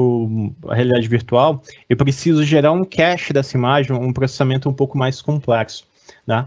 a 0.68 0.74
realidade 0.74 1.08
virtual, 1.08 1.62
eu 1.88 1.96
preciso 1.96 2.44
gerar 2.44 2.70
um 2.70 2.84
cache 2.84 3.32
dessa 3.32 3.56
imagem, 3.56 3.96
um 3.96 4.12
processamento 4.12 4.68
um 4.68 4.74
pouco 4.74 4.98
mais 4.98 5.22
complexo. 5.22 5.84
Né? 6.26 6.44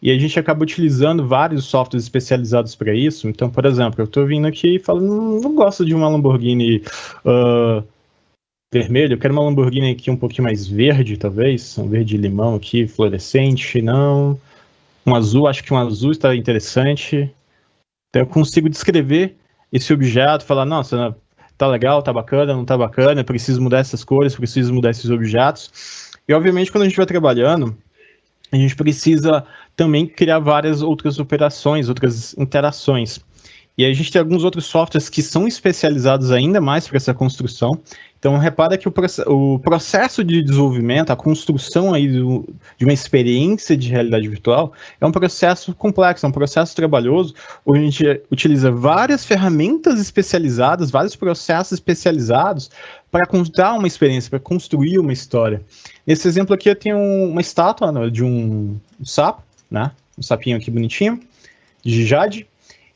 E 0.00 0.12
a 0.12 0.18
gente 0.18 0.38
acaba 0.38 0.62
utilizando 0.62 1.26
vários 1.26 1.64
softwares 1.64 2.04
especializados 2.04 2.76
para 2.76 2.94
isso. 2.94 3.28
Então, 3.28 3.50
por 3.50 3.66
exemplo, 3.66 4.00
eu 4.00 4.04
estou 4.04 4.24
vindo 4.24 4.46
aqui 4.46 4.76
e 4.76 4.78
falo, 4.78 5.00
não, 5.00 5.40
não 5.40 5.54
gosto 5.56 5.84
de 5.84 5.96
uma 5.96 6.08
Lamborghini 6.08 6.80
uh, 7.24 7.84
vermelho. 8.72 9.14
Eu 9.14 9.18
quero 9.18 9.32
uma 9.32 9.42
Lamborghini 9.42 9.92
aqui 9.92 10.10
um 10.10 10.16
pouquinho 10.16 10.44
mais 10.44 10.66
verde, 10.66 11.16
talvez. 11.16 11.76
Um 11.78 11.88
verde 11.88 12.16
limão 12.16 12.54
aqui, 12.54 12.86
fluorescente, 12.86 13.80
não. 13.80 14.38
Um 15.04 15.14
azul, 15.14 15.46
acho 15.46 15.62
que 15.62 15.72
um 15.72 15.78
azul 15.78 16.10
está 16.10 16.34
interessante. 16.34 17.30
Então 18.10 18.22
eu 18.22 18.26
consigo 18.26 18.68
descrever 18.68 19.36
esse 19.72 19.92
objeto, 19.92 20.44
falar, 20.44 20.64
nossa, 20.64 21.16
tá 21.56 21.66
legal, 21.66 22.02
tá 22.02 22.12
bacana, 22.12 22.54
não 22.54 22.64
tá 22.64 22.76
bacana, 22.76 23.22
preciso 23.24 23.60
mudar 23.60 23.78
essas 23.78 24.04
cores, 24.04 24.34
preciso 24.34 24.72
mudar 24.72 24.90
esses 24.90 25.10
objetos. 25.10 26.12
E 26.26 26.32
obviamente 26.32 26.72
quando 26.72 26.82
a 26.82 26.88
gente 26.88 26.96
vai 26.96 27.06
trabalhando, 27.06 27.76
a 28.50 28.56
gente 28.56 28.76
precisa 28.76 29.44
também 29.76 30.06
criar 30.06 30.38
várias 30.38 30.82
outras 30.82 31.18
operações, 31.18 31.88
outras 31.88 32.34
interações. 32.38 33.20
E 33.78 33.84
a 33.84 33.92
gente 33.92 34.10
tem 34.10 34.20
alguns 34.20 34.42
outros 34.42 34.64
softwares 34.64 35.10
que 35.10 35.20
são 35.20 35.46
especializados 35.46 36.30
ainda 36.30 36.60
mais 36.60 36.88
para 36.88 36.96
essa 36.96 37.12
construção. 37.12 37.78
Então, 38.18 38.38
repara 38.38 38.78
que 38.78 38.88
o, 38.88 38.94
o, 39.26 39.58
processo 39.58 40.24
de 40.24 40.42
desenvolvimento, 40.42 41.10
a 41.10 41.16
construção 41.16 41.92
aí 41.92 42.08
do, 42.08 42.48
de 42.78 42.84
uma 42.84 42.92
experiência 42.92 43.76
de 43.76 43.88
realidade 43.90 44.26
virtual 44.28 44.72
é 45.00 45.06
um 45.06 45.12
processo 45.12 45.74
complexo, 45.74 46.24
é 46.24 46.28
um 46.28 46.32
processo 46.32 46.74
trabalhoso, 46.74 47.34
onde 47.64 47.78
a 47.78 47.82
gente 47.82 48.22
utiliza 48.30 48.70
várias 48.70 49.24
ferramentas 49.24 50.00
especializadas, 50.00 50.90
vários 50.90 51.14
processos 51.14 51.72
especializados 51.72 52.70
para 53.10 53.26
contar 53.26 53.74
uma 53.74 53.86
experiência, 53.86 54.30
para 54.30 54.40
construir 54.40 54.98
uma 54.98 55.12
história. 55.12 55.62
Nesse 56.06 56.26
exemplo 56.26 56.54
aqui, 56.54 56.70
eu 56.70 56.76
tenho 56.76 56.98
uma 56.98 57.40
estátua 57.40 57.92
né, 57.92 58.08
de 58.08 58.24
um, 58.24 58.78
sapo, 59.04 59.42
né? 59.70 59.92
um 60.18 60.22
sapinho 60.22 60.56
aqui 60.56 60.70
bonitinho, 60.70 61.20
de 61.82 62.06
jade, 62.06 62.46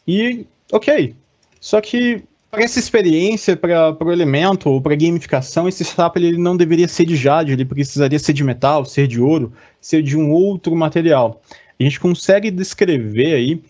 e 0.09 0.47
ok. 0.73 1.15
Só 1.61 1.81
que 1.81 2.25
para 2.51 2.65
essa 2.65 2.79
experiência, 2.79 3.57
para 3.57 3.97
o 4.05 4.13
elemento 4.13 4.69
ou 4.69 4.81
para 4.81 4.97
gamificação, 4.97 5.69
esse 5.69 5.85
sapo 5.85 6.19
ele 6.19 6.37
não 6.37 6.57
deveria 6.57 6.89
ser 6.89 7.05
de 7.05 7.15
jade, 7.15 7.53
ele 7.53 7.65
precisaria 7.65 8.19
ser 8.19 8.33
de 8.33 8.43
metal, 8.43 8.85
ser 8.85 9.07
de 9.07 9.21
ouro, 9.21 9.53
ser 9.81 10.03
de 10.03 10.17
um 10.17 10.33
outro 10.33 10.75
material. 10.75 11.41
A 11.79 11.83
gente 11.83 12.01
consegue 12.01 12.51
descrever 12.51 13.35
aí 13.35 13.63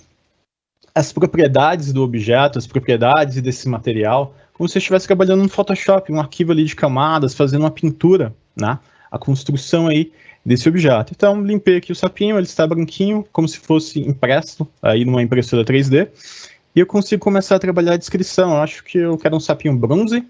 as 0.95 1.13
propriedades 1.13 1.93
do 1.93 2.03
objeto, 2.03 2.59
as 2.59 2.67
propriedades 2.67 3.41
desse 3.41 3.69
material, 3.69 4.35
como 4.55 4.69
se 4.69 4.79
estivesse 4.79 5.07
trabalhando 5.07 5.43
no 5.43 5.49
Photoshop, 5.49 6.11
um 6.13 6.19
arquivo 6.19 6.53
ali 6.53 6.65
de 6.65 6.75
camadas, 6.75 7.35
fazendo 7.35 7.63
uma 7.63 7.71
pintura, 7.71 8.35
né? 8.57 8.79
A 9.11 9.19
construção 9.19 9.89
aí 9.89 10.11
desse 10.45 10.69
objeto. 10.69 11.13
Então, 11.15 11.41
limpei 11.43 11.77
aqui 11.77 11.93
o 11.93 11.95
sapinho, 11.97 12.37
ele 12.37 12.47
está 12.47 12.67
branquinho, 12.67 13.25
como 13.33 13.47
se 13.47 13.59
fosse 13.59 14.01
impresso 14.01 14.67
aí 14.83 15.05
numa 15.05 15.23
impressora 15.23 15.65
3D 15.65 16.09
e 16.81 16.83
eu 16.83 16.87
consigo 16.87 17.23
começar 17.23 17.57
a 17.57 17.59
trabalhar 17.59 17.93
a 17.93 17.97
descrição. 17.99 18.53
Eu 18.53 18.63
acho 18.63 18.83
que 18.83 18.97
eu 18.97 19.19
quero 19.19 19.37
um 19.37 19.41
sapinho 19.41 19.77
bronze. 19.77 20.25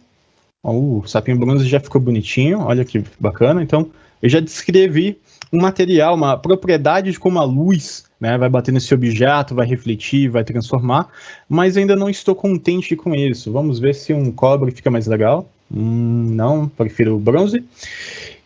O 0.64 1.06
sapinho 1.06 1.38
bronze 1.38 1.64
já 1.64 1.78
ficou 1.78 2.00
bonitinho, 2.00 2.62
olha 2.62 2.84
que 2.84 3.04
bacana. 3.20 3.62
Então, 3.62 3.88
eu 4.20 4.28
já 4.28 4.40
descrevi 4.40 5.16
um 5.52 5.60
material, 5.60 6.16
uma 6.16 6.36
propriedade 6.36 7.12
de 7.12 7.20
como 7.20 7.38
a 7.38 7.44
luz 7.44 8.04
né, 8.20 8.36
vai 8.36 8.48
bater 8.48 8.72
nesse 8.72 8.92
objeto, 8.92 9.54
vai 9.54 9.64
refletir, 9.64 10.28
vai 10.28 10.42
transformar, 10.42 11.08
mas 11.48 11.76
ainda 11.76 11.94
não 11.94 12.10
estou 12.10 12.34
contente 12.34 12.96
com 12.96 13.14
isso. 13.14 13.52
Vamos 13.52 13.78
ver 13.78 13.94
se 13.94 14.12
um 14.12 14.32
cobre 14.32 14.72
fica 14.72 14.90
mais 14.90 15.06
legal. 15.06 15.48
Hum, 15.72 16.34
não, 16.34 16.68
prefiro 16.68 17.14
o 17.14 17.20
bronze. 17.20 17.62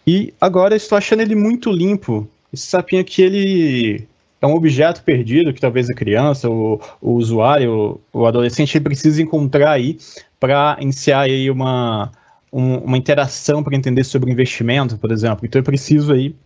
E 0.07 0.35
agora 0.39 0.77
estou 0.77 0.99
achando 0.99 1.23
ele 1.23 1.35
muito 1.35 1.73
limpo. 1.73 2.29
Esse 2.53 2.67
sapinho 2.67 3.01
aqui, 3.01 3.23
ele 3.23 4.07
é 4.45 4.47
um 4.47 4.55
objeto 4.55 5.03
perdido 5.03 5.55
que 5.55 5.61
talvez 5.61 5.89
a 5.89 5.95
criança, 5.95 6.51
o, 6.51 6.79
o 7.01 7.13
usuário, 7.13 7.99
o 8.13 8.27
adolescente 8.27 8.79
precisa 8.79 9.23
encontrar 9.23 9.73
aí 9.73 9.97
para 10.39 10.77
iniciar 10.81 11.21
aí 11.21 11.51
uma, 11.51 12.13
um, 12.53 12.77
uma 12.77 12.99
interação 12.99 13.63
para 13.63 13.75
entender 13.75 14.05
sobre 14.05 14.31
investimento, 14.31 14.99
por 14.99 15.11
exemplo. 15.11 15.47
Então 15.47 15.59
eu 15.59 15.65
preciso 15.65 16.13
aí 16.13 16.37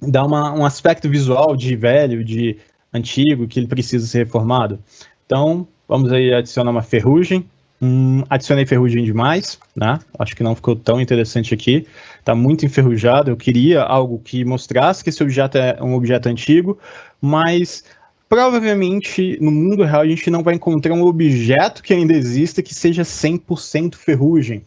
dar 0.00 0.24
uma, 0.24 0.52
um 0.52 0.64
aspecto 0.64 1.08
visual 1.08 1.56
de 1.56 1.74
velho, 1.74 2.22
de 2.22 2.58
antigo, 2.94 3.48
que 3.48 3.58
ele 3.58 3.66
precisa 3.66 4.06
ser 4.06 4.18
reformado. 4.18 4.78
Então, 5.26 5.66
vamos 5.88 6.12
aí 6.12 6.32
adicionar 6.32 6.70
uma 6.70 6.82
ferrugem. 6.82 7.44
Hum, 7.80 8.24
adicionei 8.30 8.64
ferrugem 8.64 9.04
demais, 9.04 9.58
né? 9.74 9.98
Acho 10.18 10.34
que 10.34 10.42
não 10.42 10.54
ficou 10.54 10.74
tão 10.74 11.00
interessante 11.00 11.52
aqui. 11.52 11.86
Está 12.18 12.34
muito 12.34 12.64
enferrujado. 12.64 13.30
Eu 13.30 13.36
queria 13.36 13.82
algo 13.82 14.18
que 14.18 14.44
mostrasse 14.44 15.04
que 15.04 15.10
esse 15.10 15.22
objeto 15.22 15.58
é 15.58 15.76
um 15.82 15.94
objeto 15.94 16.28
antigo, 16.28 16.78
mas 17.20 17.84
provavelmente 18.28 19.38
no 19.40 19.50
mundo 19.50 19.84
real 19.84 20.00
a 20.00 20.06
gente 20.06 20.30
não 20.30 20.42
vai 20.42 20.54
encontrar 20.54 20.94
um 20.94 21.04
objeto 21.04 21.82
que 21.82 21.92
ainda 21.92 22.14
exista 22.14 22.62
que 22.62 22.74
seja 22.74 23.02
100% 23.02 23.94
ferrugem. 23.94 24.62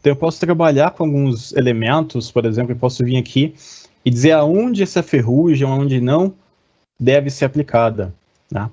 Então 0.00 0.12
eu 0.12 0.16
posso 0.16 0.40
trabalhar 0.40 0.92
com 0.92 1.04
alguns 1.04 1.52
elementos, 1.52 2.30
por 2.30 2.44
exemplo, 2.44 2.72
eu 2.72 2.76
posso 2.76 3.04
vir 3.04 3.16
aqui 3.16 3.54
e 4.04 4.10
dizer 4.10 4.32
aonde 4.32 4.82
essa 4.82 5.02
ferrugem, 5.02 5.66
aonde 5.66 6.00
não, 6.00 6.34
deve 6.98 7.30
ser 7.30 7.44
aplicada. 7.44 8.14
Né? 8.50 8.68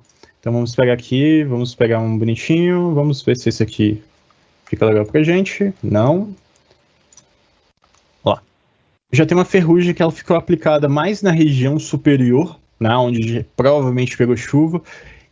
Então 0.49 0.57
vamos 0.57 0.75
pegar 0.75 0.93
aqui, 0.93 1.43
vamos 1.43 1.75
pegar 1.75 1.99
um 1.99 2.17
bonitinho, 2.17 2.91
vamos 2.95 3.21
ver 3.21 3.37
se 3.37 3.49
esse 3.49 3.61
aqui 3.61 4.01
fica 4.65 4.83
legal 4.83 5.05
pra 5.05 5.21
gente. 5.21 5.71
Não. 5.83 6.33
Ó. 8.23 8.35
Já 9.13 9.27
tem 9.27 9.37
uma 9.37 9.45
ferrugem 9.45 9.93
que 9.93 10.01
ela 10.01 10.11
ficou 10.11 10.35
aplicada 10.35 10.89
mais 10.89 11.21
na 11.21 11.29
região 11.29 11.77
superior, 11.77 12.59
né, 12.79 12.95
onde 12.95 13.45
provavelmente 13.55 14.17
pegou 14.17 14.35
chuva, 14.35 14.81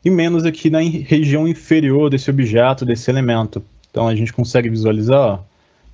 e 0.05 0.09
menos 0.11 0.45
aqui 0.45 0.69
na 0.69 0.81
região 0.81 1.47
inferior 1.47 2.11
desse 2.11 2.29
objeto, 2.29 2.85
desse 2.85 3.09
elemento. 3.09 3.65
Então 3.89 4.07
a 4.07 4.13
gente 4.13 4.31
consegue 4.31 4.69
visualizar 4.69 5.19
ó, 5.19 5.39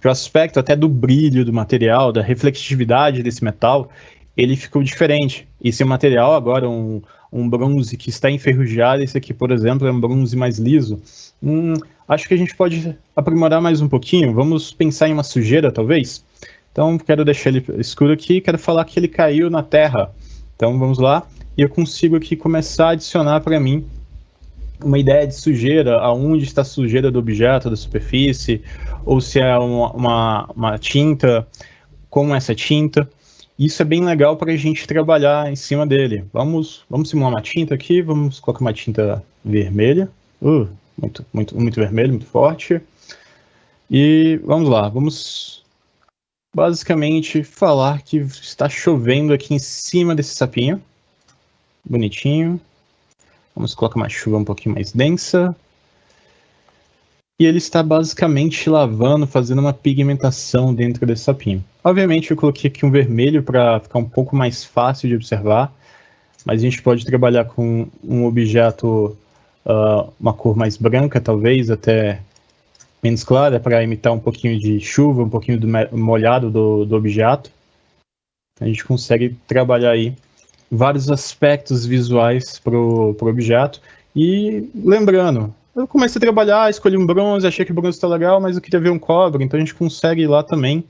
que 0.02 0.08
o 0.10 0.12
aspecto 0.12 0.60
até 0.60 0.76
do 0.76 0.90
brilho 0.90 1.46
do 1.46 1.54
material, 1.54 2.12
da 2.12 2.22
refletividade 2.22 3.24
desse 3.24 3.42
metal, 3.42 3.90
ele 4.36 4.58
ficou 4.58 4.84
diferente. 4.84 5.48
Esse 5.64 5.82
material 5.86 6.34
agora, 6.34 6.70
um, 6.70 7.02
um 7.34 7.50
bronze 7.50 7.98
que 7.98 8.12
está 8.12 8.30
enferrujado, 8.30 9.02
esse 9.02 9.18
aqui, 9.18 9.34
por 9.34 9.52
exemplo, 9.52 9.88
é 9.88 9.92
um 9.92 10.00
bronze 10.00 10.38
mais 10.38 10.60
liso. 10.60 11.02
Hum, 11.42 11.74
acho 12.08 12.28
que 12.28 12.34
a 12.36 12.38
gente 12.38 12.56
pode 12.56 12.96
aprimorar 13.16 13.60
mais 13.60 13.82
um 13.82 13.90
pouquinho. 13.90 14.32
Vamos 14.34 14.72
pensar 14.72 15.10
em 15.10 15.14
uma 15.14 15.24
sujeira, 15.24 15.72
talvez? 15.72 16.24
Então, 16.72 16.96
quero 16.96 17.26
deixar 17.26 17.50
ele 17.50 17.66
escuro 17.80 18.14
aqui, 18.14 18.40
quero 18.40 18.60
falar 18.60 18.86
que 18.86 19.00
ele 19.00 19.08
caiu 19.08 19.50
na 19.50 19.64
terra. 19.64 20.14
Então, 20.56 20.78
vamos 20.78 21.00
lá. 21.00 21.26
E 21.58 21.64
eu 21.64 21.70
consigo 21.70 22.16
aqui 22.16 22.36
começar 22.36 22.90
a 22.90 22.92
adicionar 22.92 23.42
para 23.42 23.60
mim 23.60 23.84
uma 24.84 25.00
ideia 25.00 25.26
de 25.26 25.34
sujeira, 25.34 25.98
aonde 26.00 26.44
está 26.44 26.62
a 26.62 26.66
sujeira 26.66 27.10
do 27.10 27.18
objeto, 27.18 27.70
da 27.70 27.76
superfície, 27.76 28.62
ou 29.04 29.20
se 29.20 29.40
é 29.40 29.58
uma, 29.58 29.92
uma, 29.92 30.50
uma 30.56 30.78
tinta, 30.78 31.48
como 32.10 32.36
essa 32.36 32.54
tinta. 32.54 33.10
Isso 33.64 33.82
é 33.82 33.86
bem 33.86 34.04
legal 34.04 34.36
para 34.36 34.52
a 34.52 34.58
gente 34.58 34.86
trabalhar 34.86 35.50
em 35.50 35.56
cima 35.56 35.88
dele. 35.88 36.26
Vamos, 36.34 36.84
vamos 36.90 37.10
simular 37.10 37.32
uma 37.32 37.42
tinta 37.42 37.74
aqui, 37.74 38.02
vamos 38.02 38.38
colocar 38.38 38.60
uma 38.60 38.74
tinta 38.74 39.24
vermelha. 39.44 40.12
Uh, 40.42 40.68
muito, 41.02 41.26
muito, 41.32 41.58
muito 41.58 41.76
vermelho, 41.80 42.10
muito 42.10 42.26
forte. 42.26 42.82
E 43.90 44.38
vamos 44.44 44.68
lá, 44.68 44.90
vamos 44.90 45.64
basicamente 46.54 47.42
falar 47.42 48.02
que 48.02 48.18
está 48.18 48.68
chovendo 48.68 49.32
aqui 49.32 49.54
em 49.54 49.60
cima 49.60 50.14
desse 50.14 50.36
sapinho. 50.36 50.84
Bonitinho. 51.86 52.60
Vamos 53.56 53.74
colocar 53.74 53.96
uma 53.96 54.10
chuva 54.10 54.40
um 54.40 54.44
pouquinho 54.44 54.76
mais 54.76 54.92
densa 54.92 55.56
e 57.44 57.46
ele 57.46 57.58
está 57.58 57.84
basicamente 57.84 58.70
lavando, 58.70 59.28
fazendo 59.28 59.60
uma 59.60 59.74
pigmentação 59.74 60.74
dentro 60.74 61.06
desse 61.06 61.24
sapinho. 61.24 61.62
Obviamente 61.84 62.32
eu 62.32 62.38
coloquei 62.38 62.70
aqui 62.70 62.86
um 62.86 62.92
vermelho 62.92 63.44
para 63.44 63.82
ficar 63.82 64.00
um 64.00 64.08
pouco 64.08 64.34
mais 64.34 64.64
fácil 64.64 65.10
de 65.10 65.16
observar, 65.16 65.74
mas 66.46 66.62
a 66.62 66.64
gente 66.64 66.82
pode 66.82 67.04
trabalhar 67.06 67.44
com 67.44 67.88
um 68.02 68.26
objeto, 68.26 69.18
uh, 69.66 70.10
uma 70.18 70.32
cor 70.32 70.56
mais 70.56 70.78
branca 70.78 71.20
talvez, 71.20 71.70
até 71.70 72.22
menos 73.04 73.26
clara, 73.26 73.60
para 73.60 73.84
imitar 73.84 74.14
um 74.14 74.20
pouquinho 74.20 74.58
de 74.58 74.80
chuva, 74.80 75.24
um 75.24 75.30
pouquinho 75.30 75.60
do 75.60 75.68
molhado 75.92 76.50
do, 76.50 76.86
do 76.86 76.96
objeto. 76.96 77.52
A 78.62 78.66
gente 78.66 78.86
consegue 78.86 79.36
trabalhar 79.46 79.92
aí 79.92 80.16
vários 80.72 81.12
aspectos 81.12 81.86
visuais 81.86 82.58
para 82.58 82.78
o 82.78 83.18
objeto. 83.20 83.82
E 84.16 84.70
lembrando, 84.74 85.54
eu 85.76 85.88
comecei 85.88 86.20
a 86.20 86.22
trabalhar, 86.22 86.70
escolhi 86.70 86.98
um 86.98 87.06
bronze, 87.06 87.48
achei 87.48 87.66
que 87.66 87.72
o 87.72 87.76
bronze 87.76 87.98
está 87.98 88.08
legal, 88.08 88.40
mas 88.40 88.56
eu 88.56 88.62
queria 88.62 88.80
ver 88.80 88.90
um 88.90 89.00
cobre, 89.00 89.44
então 89.44 89.58
a 89.58 89.60
gente 89.60 89.74
consegue 89.74 90.22
ir 90.22 90.28
lá 90.28 90.44
também 90.44 90.84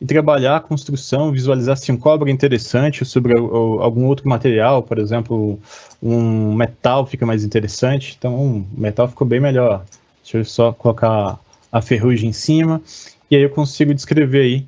e 0.00 0.06
trabalhar 0.06 0.56
a 0.56 0.60
construção, 0.60 1.30
visualizar 1.30 1.76
se 1.76 1.92
um 1.92 1.96
cobre 1.96 2.30
é 2.30 2.34
interessante 2.34 3.04
sobre 3.04 3.38
algum 3.38 4.06
outro 4.06 4.28
material, 4.28 4.82
por 4.82 4.98
exemplo, 4.98 5.60
um 6.02 6.54
metal 6.54 7.06
fica 7.06 7.24
mais 7.24 7.44
interessante, 7.44 8.16
então 8.18 8.34
o 8.34 8.66
metal 8.76 9.06
ficou 9.06 9.26
bem 9.26 9.38
melhor. 9.38 9.84
Deixa 10.22 10.38
eu 10.38 10.44
só 10.44 10.72
colocar 10.72 11.38
a 11.70 11.80
ferrugem 11.80 12.30
em 12.30 12.32
cima, 12.32 12.82
e 13.30 13.36
aí 13.36 13.42
eu 13.42 13.50
consigo 13.50 13.94
descrever 13.94 14.40
aí 14.40 14.66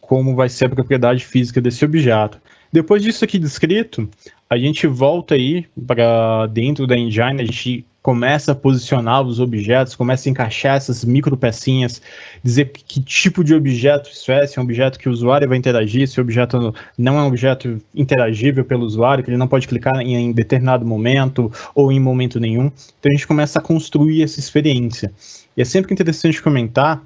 como 0.00 0.36
vai 0.36 0.48
ser 0.48 0.66
a 0.66 0.68
propriedade 0.68 1.24
física 1.24 1.60
desse 1.60 1.84
objeto. 1.84 2.38
Depois 2.72 3.02
disso 3.02 3.24
aqui 3.24 3.38
descrito, 3.38 4.08
a 4.48 4.56
gente 4.56 4.86
volta 4.86 5.34
aí 5.34 5.66
para 5.86 6.46
dentro 6.46 6.86
da 6.86 6.96
engine, 6.96 7.42
a 7.42 7.44
gente 7.44 7.84
começa 8.06 8.52
a 8.52 8.54
posicionar 8.54 9.20
os 9.22 9.40
objetos, 9.40 9.96
começa 9.96 10.28
a 10.28 10.30
encaixar 10.30 10.76
essas 10.76 11.04
micro 11.04 11.36
pecinhas, 11.36 12.00
dizer 12.40 12.70
que 12.70 13.02
tipo 13.02 13.42
de 13.42 13.52
objeto 13.52 14.08
isso 14.08 14.30
é, 14.30 14.46
se 14.46 14.56
é 14.56 14.62
um 14.62 14.64
objeto 14.64 14.96
que 14.96 15.08
o 15.08 15.12
usuário 15.12 15.48
vai 15.48 15.58
interagir, 15.58 16.06
se 16.06 16.20
o 16.20 16.22
objeto 16.22 16.72
não 16.96 17.18
é 17.18 17.22
um 17.22 17.26
objeto 17.26 17.82
interagível 17.92 18.64
pelo 18.64 18.86
usuário, 18.86 19.24
que 19.24 19.30
ele 19.30 19.36
não 19.36 19.48
pode 19.48 19.66
clicar 19.66 19.98
em, 19.98 20.14
em 20.14 20.30
determinado 20.30 20.86
momento 20.86 21.50
ou 21.74 21.90
em 21.90 21.98
momento 21.98 22.38
nenhum. 22.38 22.66
Então 23.00 23.10
a 23.10 23.12
gente 23.12 23.26
começa 23.26 23.58
a 23.58 23.62
construir 23.62 24.22
essa 24.22 24.38
experiência. 24.38 25.10
E 25.56 25.62
é 25.62 25.64
sempre 25.64 25.92
interessante 25.92 26.40
comentar 26.40 27.02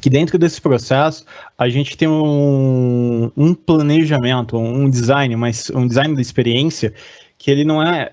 que 0.00 0.10
dentro 0.10 0.36
desse 0.36 0.60
processo 0.60 1.24
a 1.56 1.68
gente 1.68 1.96
tem 1.96 2.08
um, 2.08 3.30
um 3.36 3.54
planejamento, 3.54 4.58
um 4.58 4.90
design, 4.90 5.36
mas 5.36 5.70
um 5.70 5.86
design 5.86 6.16
da 6.16 6.20
experiência 6.20 6.92
que 7.38 7.52
ele 7.52 7.64
não 7.64 7.80
é 7.80 8.10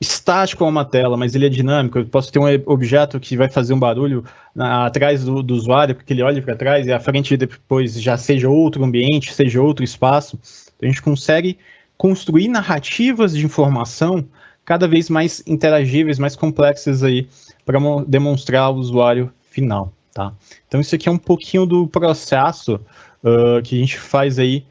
estático 0.00 0.64
a 0.64 0.68
uma 0.68 0.84
tela, 0.84 1.16
mas 1.16 1.34
ele 1.34 1.46
é 1.46 1.48
dinâmico. 1.48 1.98
Eu 1.98 2.06
posso 2.06 2.32
ter 2.32 2.38
um 2.38 2.46
objeto 2.66 3.18
que 3.20 3.36
vai 3.36 3.48
fazer 3.48 3.72
um 3.74 3.78
barulho 3.78 4.24
na, 4.54 4.86
atrás 4.86 5.24
do, 5.24 5.42
do, 5.42 5.54
usuário, 5.54 5.94
porque 5.94 6.12
ele 6.12 6.22
olha 6.22 6.42
para 6.42 6.56
trás 6.56 6.86
e 6.86 6.92
a 6.92 7.00
frente 7.00 7.36
depois 7.36 8.00
já 8.00 8.16
seja 8.16 8.48
outro 8.48 8.84
ambiente, 8.84 9.32
seja 9.32 9.62
outro 9.62 9.84
espaço. 9.84 10.38
Então, 10.76 10.88
a 10.88 10.92
gente 10.92 11.02
consegue 11.02 11.58
construir 11.96 12.48
narrativas 12.48 13.34
de 13.34 13.44
informação 13.44 14.26
cada 14.64 14.88
vez 14.88 15.10
mais 15.10 15.42
interagíveis, 15.46 16.18
mais 16.18 16.34
complexas 16.34 17.02
aí 17.02 17.28
para 17.64 17.78
demonstrar 18.06 18.62
ao 18.62 18.76
usuário 18.76 19.32
final, 19.50 19.92
tá? 20.12 20.32
Então 20.66 20.80
isso 20.80 20.94
aqui 20.94 21.08
é 21.08 21.12
um 21.12 21.18
pouquinho 21.18 21.66
do 21.66 21.86
processo 21.86 22.80
uh, 23.22 23.62
que 23.62 23.76
a 23.76 23.78
gente 23.78 23.98
faz 23.98 24.38
aí 24.38 24.64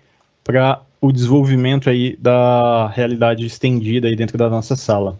para 0.43 0.81
o 1.03 1.11
desenvolvimento 1.11 1.89
aí 1.89 2.15
da 2.15 2.87
realidade 2.87 3.45
estendida 3.45 4.07
aí 4.07 4.15
dentro 4.15 4.37
da 4.37 4.49
nossa 4.49 4.73
sala. 4.73 5.19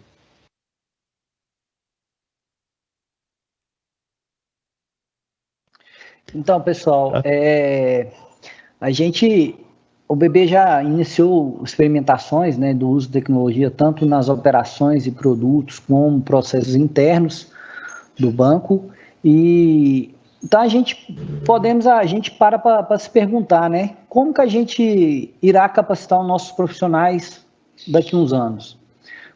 Então, 6.34 6.58
pessoal, 6.62 7.12
tá. 7.12 7.22
é, 7.26 8.10
a 8.80 8.90
gente, 8.90 9.54
o 10.08 10.16
BB 10.16 10.46
já 10.46 10.82
iniciou 10.82 11.60
experimentações 11.62 12.56
né, 12.56 12.72
do 12.72 12.88
uso 12.88 13.08
de 13.08 13.12
tecnologia 13.12 13.70
tanto 13.70 14.06
nas 14.06 14.30
operações 14.30 15.06
e 15.06 15.10
produtos 15.10 15.78
como 15.80 16.18
processos 16.22 16.74
internos 16.74 17.52
do 18.18 18.30
banco 18.30 18.90
e 19.22 20.14
então 20.44 20.60
a 20.60 20.68
gente 20.68 20.94
podemos, 21.46 21.86
a 21.86 22.04
gente 22.04 22.30
para 22.30 22.58
para 22.58 22.98
se 22.98 23.08
perguntar, 23.08 23.70
né? 23.70 23.96
Como 24.10 24.34
que 24.34 24.42
a 24.42 24.46
gente 24.46 25.34
irá 25.40 25.66
capacitar 25.70 26.20
os 26.20 26.28
nossos 26.28 26.52
profissionais 26.52 27.46
daqui 27.88 28.14
a 28.14 28.18
uns 28.18 28.34
anos? 28.34 28.78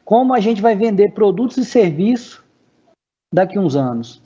Como 0.04 0.34
a 0.34 0.40
gente 0.40 0.60
vai 0.60 0.76
vender 0.76 1.12
produtos 1.12 1.56
e 1.56 1.64
serviços 1.64 2.42
daqui 3.32 3.56
a 3.56 3.60
uns 3.60 3.74
anos? 3.74 4.20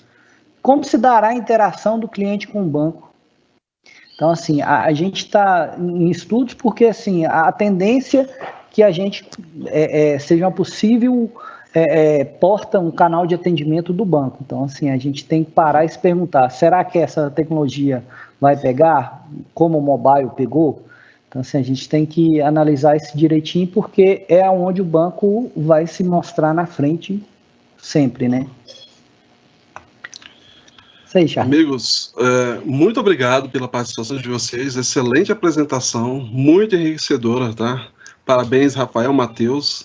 Como 0.60 0.82
se 0.82 0.98
dará 0.98 1.28
a 1.28 1.34
interação 1.34 2.00
do 2.00 2.08
cliente 2.08 2.48
com 2.48 2.62
o 2.62 2.66
banco? 2.66 3.12
Então, 4.16 4.30
assim, 4.30 4.60
a, 4.60 4.82
a 4.82 4.92
gente 4.92 5.24
está 5.24 5.76
em 5.78 6.10
estudos 6.10 6.54
porque, 6.54 6.86
assim, 6.86 7.24
a, 7.26 7.42
a 7.42 7.52
tendência 7.52 8.28
que 8.70 8.82
a 8.82 8.90
gente 8.90 9.24
é, 9.66 10.14
é, 10.14 10.18
seja 10.18 10.46
uma 10.46 10.52
possível 10.52 11.32
é, 11.74 12.20
é, 12.20 12.24
porta 12.24 12.78
um 12.78 12.90
canal 12.90 13.26
de 13.26 13.34
atendimento 13.34 13.92
do 13.92 14.04
banco. 14.04 14.38
Então, 14.44 14.64
assim, 14.64 14.90
a 14.90 14.96
gente 14.98 15.24
tem 15.24 15.42
que 15.42 15.50
parar 15.50 15.84
e 15.84 15.88
se 15.88 15.98
perguntar: 15.98 16.50
será 16.50 16.84
que 16.84 16.98
essa 16.98 17.30
tecnologia 17.30 18.04
vai 18.40 18.56
pegar 18.56 19.26
como 19.54 19.78
o 19.78 19.82
mobile 19.82 20.30
pegou? 20.36 20.84
Então, 21.28 21.40
assim, 21.40 21.58
a 21.58 21.62
gente 21.62 21.88
tem 21.88 22.04
que 22.04 22.42
analisar 22.42 22.96
isso 22.96 23.16
direitinho, 23.16 23.66
porque 23.66 24.24
é 24.28 24.48
onde 24.50 24.82
o 24.82 24.84
banco 24.84 25.50
vai 25.56 25.86
se 25.86 26.04
mostrar 26.04 26.52
na 26.52 26.66
frente 26.66 27.22
sempre, 27.78 28.28
né? 28.28 28.46
Isso. 28.64 28.92
Amigos, 31.40 32.14
é, 32.16 32.60
muito 32.64 32.98
obrigado 32.98 33.50
pela 33.50 33.68
participação 33.68 34.16
de 34.16 34.28
vocês. 34.28 34.76
Excelente 34.76 35.30
apresentação, 35.30 36.20
muito 36.20 36.74
enriquecedora, 36.74 37.52
tá? 37.52 37.88
Parabéns, 38.24 38.74
Rafael, 38.74 39.12
Matheus. 39.12 39.84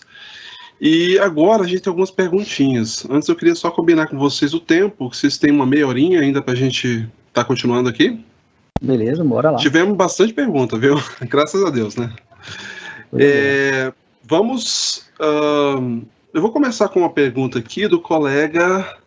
E 0.79 1.17
agora 1.19 1.63
a 1.63 1.67
gente 1.67 1.81
tem 1.81 1.89
algumas 1.89 2.11
perguntinhas. 2.11 3.05
Antes 3.09 3.27
eu 3.27 3.35
queria 3.35 3.55
só 3.55 3.71
combinar 3.71 4.07
com 4.07 4.17
vocês 4.17 4.53
o 4.53 4.59
tempo, 4.59 5.09
que 5.09 5.17
vocês 5.17 5.37
têm 5.37 5.51
uma 5.51 5.65
meia 5.65 5.87
horinha 5.87 6.21
ainda 6.21 6.41
para 6.41 6.53
a 6.53 6.57
gente 6.57 6.87
estar 6.87 7.41
tá 7.41 7.43
continuando 7.43 7.89
aqui. 7.89 8.23
Beleza, 8.81 9.23
bora 9.23 9.51
lá. 9.51 9.57
Tivemos 9.57 9.97
bastante 9.97 10.33
pergunta, 10.33 10.77
viu? 10.77 10.95
Graças 11.21 11.63
a 11.63 11.69
Deus, 11.71 11.95
né? 11.95 12.13
É, 13.17 13.91
vamos. 14.23 15.09
Uh, 15.19 16.05
eu 16.31 16.41
vou 16.41 16.51
começar 16.51 16.87
com 16.89 16.99
uma 16.99 17.09
pergunta 17.09 17.57
aqui 17.57 17.87
do 17.87 17.99
colega 17.99 18.97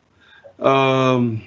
uh, 0.59 1.39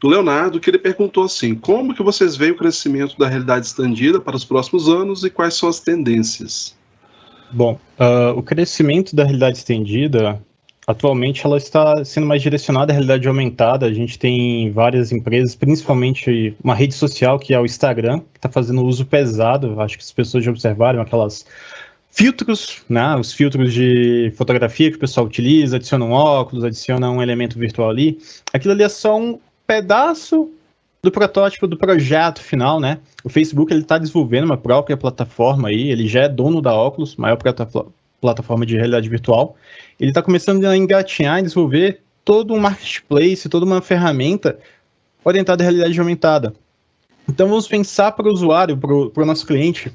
do 0.00 0.08
Leonardo, 0.08 0.60
que 0.60 0.70
ele 0.70 0.78
perguntou 0.78 1.24
assim: 1.24 1.54
como 1.54 1.94
que 1.94 2.02
vocês 2.02 2.36
veem 2.36 2.52
o 2.52 2.56
crescimento 2.56 3.18
da 3.18 3.28
realidade 3.28 3.66
estendida 3.66 4.18
para 4.18 4.36
os 4.36 4.46
próximos 4.46 4.88
anos 4.88 5.24
e 5.24 5.30
quais 5.30 5.54
são 5.54 5.68
as 5.68 5.80
tendências? 5.80 6.77
Bom, 7.50 7.78
uh, 7.98 8.38
o 8.38 8.42
crescimento 8.42 9.16
da 9.16 9.24
realidade 9.24 9.58
estendida, 9.58 10.40
atualmente 10.86 11.44
ela 11.46 11.56
está 11.56 12.04
sendo 12.04 12.26
mais 12.26 12.42
direcionada 12.42 12.92
à 12.92 12.94
realidade 12.94 13.26
aumentada. 13.26 13.86
A 13.86 13.92
gente 13.92 14.18
tem 14.18 14.70
várias 14.70 15.12
empresas, 15.12 15.54
principalmente 15.54 16.54
uma 16.62 16.74
rede 16.74 16.94
social 16.94 17.38
que 17.38 17.54
é 17.54 17.60
o 17.60 17.64
Instagram, 17.64 18.20
que 18.20 18.38
está 18.38 18.48
fazendo 18.48 18.84
uso 18.84 19.06
pesado. 19.06 19.80
Acho 19.80 19.96
que 19.96 20.04
as 20.04 20.12
pessoas 20.12 20.44
já 20.44 20.50
observaram 20.50 21.00
aquelas 21.00 21.46
filtros, 22.10 22.82
né? 22.88 23.16
Os 23.16 23.32
filtros 23.32 23.72
de 23.72 24.32
fotografia 24.36 24.90
que 24.90 24.96
o 24.96 25.00
pessoal 25.00 25.26
utiliza, 25.26 25.76
adiciona 25.76 26.04
um 26.04 26.12
óculos, 26.12 26.64
adiciona 26.64 27.10
um 27.10 27.22
elemento 27.22 27.58
virtual 27.58 27.90
ali. 27.90 28.18
Aquilo 28.52 28.72
ali 28.72 28.82
é 28.82 28.88
só 28.88 29.18
um 29.18 29.38
pedaço 29.66 30.50
do 31.02 31.10
protótipo 31.10 31.66
do 31.66 31.76
projeto 31.76 32.40
final, 32.40 32.80
né? 32.80 32.98
O 33.22 33.28
Facebook 33.28 33.72
ele 33.72 33.82
está 33.82 33.98
desenvolvendo 33.98 34.44
uma 34.44 34.56
própria 34.56 34.96
plataforma 34.96 35.68
aí, 35.68 35.90
ele 35.90 36.08
já 36.08 36.22
é 36.22 36.28
dono 36.28 36.60
da 36.60 36.74
Oculus, 36.74 37.16
maior 37.16 37.36
plataforma 38.20 38.66
de 38.66 38.76
realidade 38.76 39.08
virtual. 39.08 39.56
Ele 39.98 40.10
está 40.10 40.22
começando 40.22 40.64
a 40.64 40.76
engatinhar 40.76 41.38
e 41.38 41.42
desenvolver 41.42 42.00
todo 42.24 42.52
um 42.52 42.58
marketplace, 42.58 43.48
toda 43.48 43.64
uma 43.64 43.80
ferramenta 43.80 44.58
orientada 45.24 45.62
à 45.62 45.64
realidade 45.64 45.98
aumentada. 45.98 46.52
Então 47.28 47.48
vamos 47.48 47.68
pensar 47.68 48.12
para 48.12 48.28
o 48.28 48.32
usuário, 48.32 48.76
para 48.76 49.22
o 49.22 49.26
nosso 49.26 49.46
cliente. 49.46 49.92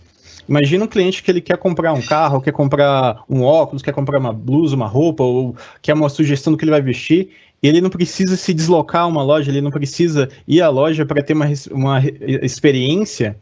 Imagina 0.47 0.85
um 0.85 0.87
cliente 0.87 1.23
que 1.23 1.31
ele 1.31 1.41
quer 1.41 1.57
comprar 1.57 1.93
um 1.93 2.01
carro, 2.01 2.41
quer 2.41 2.51
comprar 2.51 3.23
um 3.29 3.43
óculos, 3.43 3.81
quer 3.81 3.93
comprar 3.93 4.19
uma 4.19 4.33
blusa, 4.33 4.75
uma 4.75 4.87
roupa, 4.87 5.23
ou 5.23 5.55
quer 5.81 5.93
uma 5.93 6.09
sugestão 6.09 6.51
do 6.51 6.57
que 6.57 6.65
ele 6.65 6.71
vai 6.71 6.81
vestir, 6.81 7.29
ele 7.61 7.79
não 7.79 7.89
precisa 7.89 8.35
se 8.35 8.53
deslocar 8.53 9.03
a 9.03 9.07
uma 9.07 9.23
loja, 9.23 9.49
ele 9.49 9.61
não 9.61 9.71
precisa 9.71 10.29
ir 10.45 10.61
à 10.61 10.69
loja 10.69 11.05
para 11.05 11.23
ter 11.23 11.33
uma, 11.33 11.45
uma 11.71 12.01
experiência 12.41 13.37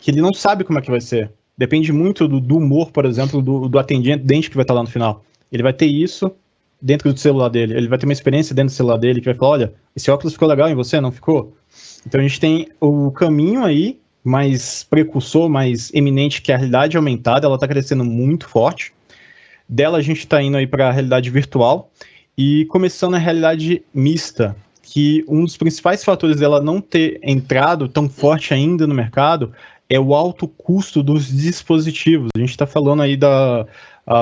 que 0.00 0.10
ele 0.10 0.20
não 0.20 0.34
sabe 0.34 0.64
como 0.64 0.78
é 0.78 0.82
que 0.82 0.90
vai 0.90 1.00
ser. 1.00 1.30
Depende 1.56 1.92
muito 1.92 2.26
do, 2.26 2.40
do 2.40 2.56
humor, 2.56 2.90
por 2.90 3.04
exemplo, 3.04 3.40
do, 3.40 3.68
do 3.68 3.78
atendente 3.78 4.50
que 4.50 4.56
vai 4.56 4.64
estar 4.64 4.74
lá 4.74 4.82
no 4.82 4.88
final. 4.88 5.24
Ele 5.52 5.62
vai 5.62 5.72
ter 5.72 5.86
isso 5.86 6.32
dentro 6.82 7.12
do 7.12 7.18
celular 7.18 7.48
dele, 7.48 7.74
ele 7.76 7.88
vai 7.88 7.96
ter 7.96 8.06
uma 8.06 8.12
experiência 8.12 8.54
dentro 8.54 8.74
do 8.74 8.76
celular 8.76 8.98
dele 8.98 9.20
que 9.20 9.26
vai 9.26 9.34
falar, 9.34 9.50
olha, 9.52 9.74
esse 9.96 10.10
óculos 10.10 10.34
ficou 10.34 10.48
legal 10.48 10.68
em 10.68 10.74
você, 10.74 11.00
não 11.00 11.12
ficou? 11.12 11.56
Então 12.06 12.20
a 12.20 12.22
gente 12.22 12.38
tem 12.38 12.68
o 12.80 13.10
caminho 13.12 13.64
aí 13.64 13.98
mais 14.24 14.82
precursor, 14.82 15.50
mais 15.50 15.92
eminente 15.92 16.40
que 16.40 16.50
é 16.50 16.54
a 16.54 16.58
realidade 16.58 16.96
aumentada, 16.96 17.46
ela 17.46 17.56
está 17.56 17.68
crescendo 17.68 18.04
muito 18.04 18.48
forte. 18.48 18.92
Dela 19.68 19.98
a 19.98 20.02
gente 20.02 20.20
está 20.20 20.42
indo 20.42 20.56
aí 20.56 20.66
para 20.66 20.88
a 20.88 20.92
realidade 20.92 21.28
virtual 21.28 21.90
e 22.36 22.64
começando 22.66 23.14
a 23.14 23.18
realidade 23.18 23.82
mista, 23.92 24.56
que 24.82 25.24
um 25.28 25.44
dos 25.44 25.56
principais 25.56 26.02
fatores 26.02 26.38
dela 26.38 26.62
não 26.62 26.80
ter 26.80 27.18
entrado 27.22 27.88
tão 27.88 28.08
forte 28.08 28.54
ainda 28.54 28.86
no 28.86 28.94
mercado 28.94 29.52
é 29.88 30.00
o 30.00 30.14
alto 30.14 30.48
custo 30.48 31.02
dos 31.02 31.28
dispositivos. 31.28 32.30
A 32.34 32.40
gente 32.40 32.50
está 32.50 32.66
falando 32.66 33.02
aí 33.02 33.16
da 33.16 33.66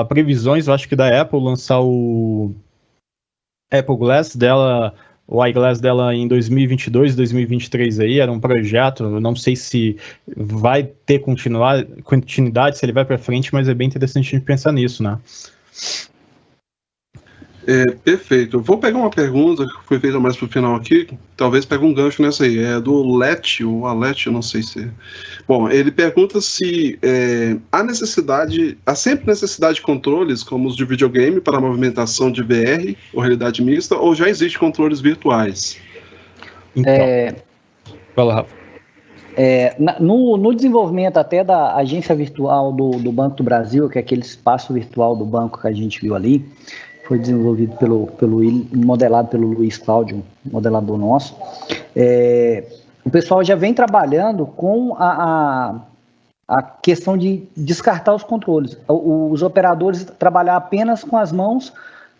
previsões, 0.07 0.67
eu 0.67 0.73
acho 0.73 0.87
que 0.87 0.95
da 0.95 1.21
Apple 1.21 1.39
lançar 1.39 1.81
o 1.81 2.53
Apple 3.71 3.97
Glass 3.97 4.35
dela, 4.35 4.93
o 5.27 5.45
iGlass 5.45 5.79
dela 5.79 6.13
em 6.13 6.27
2022, 6.27 7.15
2023 7.15 7.99
aí, 8.01 8.19
era 8.19 8.31
um 8.31 8.39
projeto, 8.39 9.03
não 9.19 9.35
sei 9.35 9.55
se 9.55 9.97
vai 10.35 10.83
ter 10.83 11.19
continuidade, 11.19 12.77
se 12.77 12.85
ele 12.85 12.93
vai 12.93 13.05
para 13.05 13.17
frente, 13.17 13.53
mas 13.53 13.69
é 13.69 13.73
bem 13.73 13.87
interessante 13.87 14.27
a 14.27 14.37
gente 14.37 14.45
pensar 14.45 14.71
nisso, 14.71 15.01
né? 15.01 15.17
É, 17.65 17.91
perfeito. 17.91 18.57
Eu 18.57 18.61
vou 18.61 18.77
pegar 18.77 18.97
uma 18.97 19.09
pergunta 19.09 19.65
que 19.65 19.87
foi 19.87 19.99
feita 19.99 20.19
mais 20.19 20.35
pro 20.35 20.47
final 20.47 20.75
aqui, 20.75 21.07
talvez 21.37 21.65
pegue 21.65 21.85
um 21.85 21.93
gancho 21.93 22.21
nessa 22.21 22.43
aí. 22.43 22.59
É 22.59 22.79
do 22.79 23.15
Let, 23.15 23.61
ou 23.61 23.87
Alet, 23.87 24.27
eu 24.27 24.33
não 24.33 24.41
sei 24.41 24.61
se. 24.61 24.91
Bom, 25.47 25.69
ele 25.69 25.91
pergunta 25.91 26.41
se 26.41 26.99
é, 27.01 27.55
há 27.71 27.83
necessidade, 27.83 28.77
há 28.85 28.95
sempre 28.95 29.27
necessidade 29.27 29.75
de 29.75 29.81
controles, 29.81 30.43
como 30.43 30.67
os 30.67 30.75
de 30.75 30.83
videogame, 30.83 31.39
para 31.39 31.57
a 31.57 31.61
movimentação 31.61 32.31
de 32.31 32.43
VR 32.43 32.95
ou 33.13 33.21
realidade 33.21 33.63
mista, 33.63 33.95
ou 33.95 34.13
já 34.13 34.27
existe 34.27 34.59
controles 34.59 34.99
virtuais? 34.99 35.77
Então. 36.75 36.91
É... 36.91 37.35
Fala, 38.15 38.35
Rafa. 38.35 38.63
É, 39.35 39.75
na, 39.79 39.99
no, 39.99 40.37
no, 40.37 40.53
desenvolvimento 40.53 41.17
até 41.17 41.43
da 41.43 41.75
agência 41.75 42.13
virtual 42.13 42.71
do, 42.71 42.91
do 42.91 43.11
Banco 43.11 43.37
do 43.37 43.43
Brasil, 43.43 43.89
que 43.89 43.97
é 43.97 44.01
aquele 44.01 44.21
espaço 44.21 44.71
virtual 44.71 45.15
do 45.15 45.25
banco 45.25 45.59
que 45.59 45.67
a 45.67 45.71
gente 45.71 45.99
viu 46.01 46.13
ali, 46.13 46.45
foi 47.05 47.19
desenvolvido 47.19 47.75
pelo, 47.77 48.07
pelo 48.07 48.41
modelado 48.73 49.27
pelo 49.27 49.47
Luiz 49.47 49.77
Cláudio, 49.77 50.23
modelador 50.49 50.97
nosso. 50.97 51.35
É, 51.95 52.63
o 53.05 53.09
pessoal 53.09 53.43
já 53.43 53.55
vem 53.55 53.73
trabalhando 53.73 54.45
com 54.45 54.95
a, 54.97 55.75
a, 56.47 56.57
a, 56.57 56.61
questão 56.61 57.17
de 57.17 57.43
descartar 57.55 58.13
os 58.13 58.23
controles. 58.23 58.77
Os 58.87 59.41
operadores 59.41 60.05
trabalhar 60.17 60.55
apenas 60.55 61.03
com 61.03 61.17
as 61.17 61.31
mãos, 61.31 61.73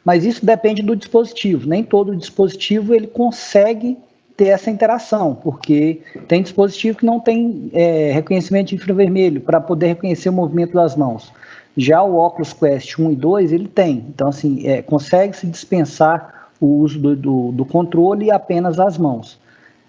mas 0.04 0.26
isso 0.26 0.46
depende 0.46 0.82
do 0.82 0.96
dispositivo. 0.96 1.68
Nem 1.68 1.84
todo 1.84 2.16
dispositivo 2.16 2.94
ele 2.94 3.08
consegue 3.08 3.98
ter 4.36 4.48
essa 4.48 4.70
interação, 4.70 5.36
porque 5.36 6.02
tem 6.28 6.42
dispositivo 6.42 6.98
que 6.98 7.06
não 7.06 7.20
tem 7.20 7.70
é, 7.72 8.12
reconhecimento 8.12 8.70
de 8.70 8.76
infravermelho 8.76 9.40
para 9.42 9.62
poder 9.62 9.88
reconhecer 9.88 10.30
o 10.30 10.34
movimento 10.34 10.74
das 10.74 10.96
mãos. 10.96 11.32
Já 11.76 12.04
o 12.04 12.18
Oculus 12.18 12.54
Quest 12.54 13.00
1 13.00 13.12
e 13.12 13.16
2, 13.16 13.52
ele 13.52 13.68
tem. 13.68 14.06
Então, 14.10 14.28
assim, 14.28 14.68
é, 14.68 14.82
consegue-se 14.82 15.48
dispensar 15.48 16.50
o 16.60 16.68
uso 16.78 17.00
do, 17.00 17.16
do, 17.16 17.52
do, 17.52 17.66
controle 17.66 18.28
e 18.28 18.32
apenas 18.32 18.80
as 18.80 18.98
mãos. 18.98 19.40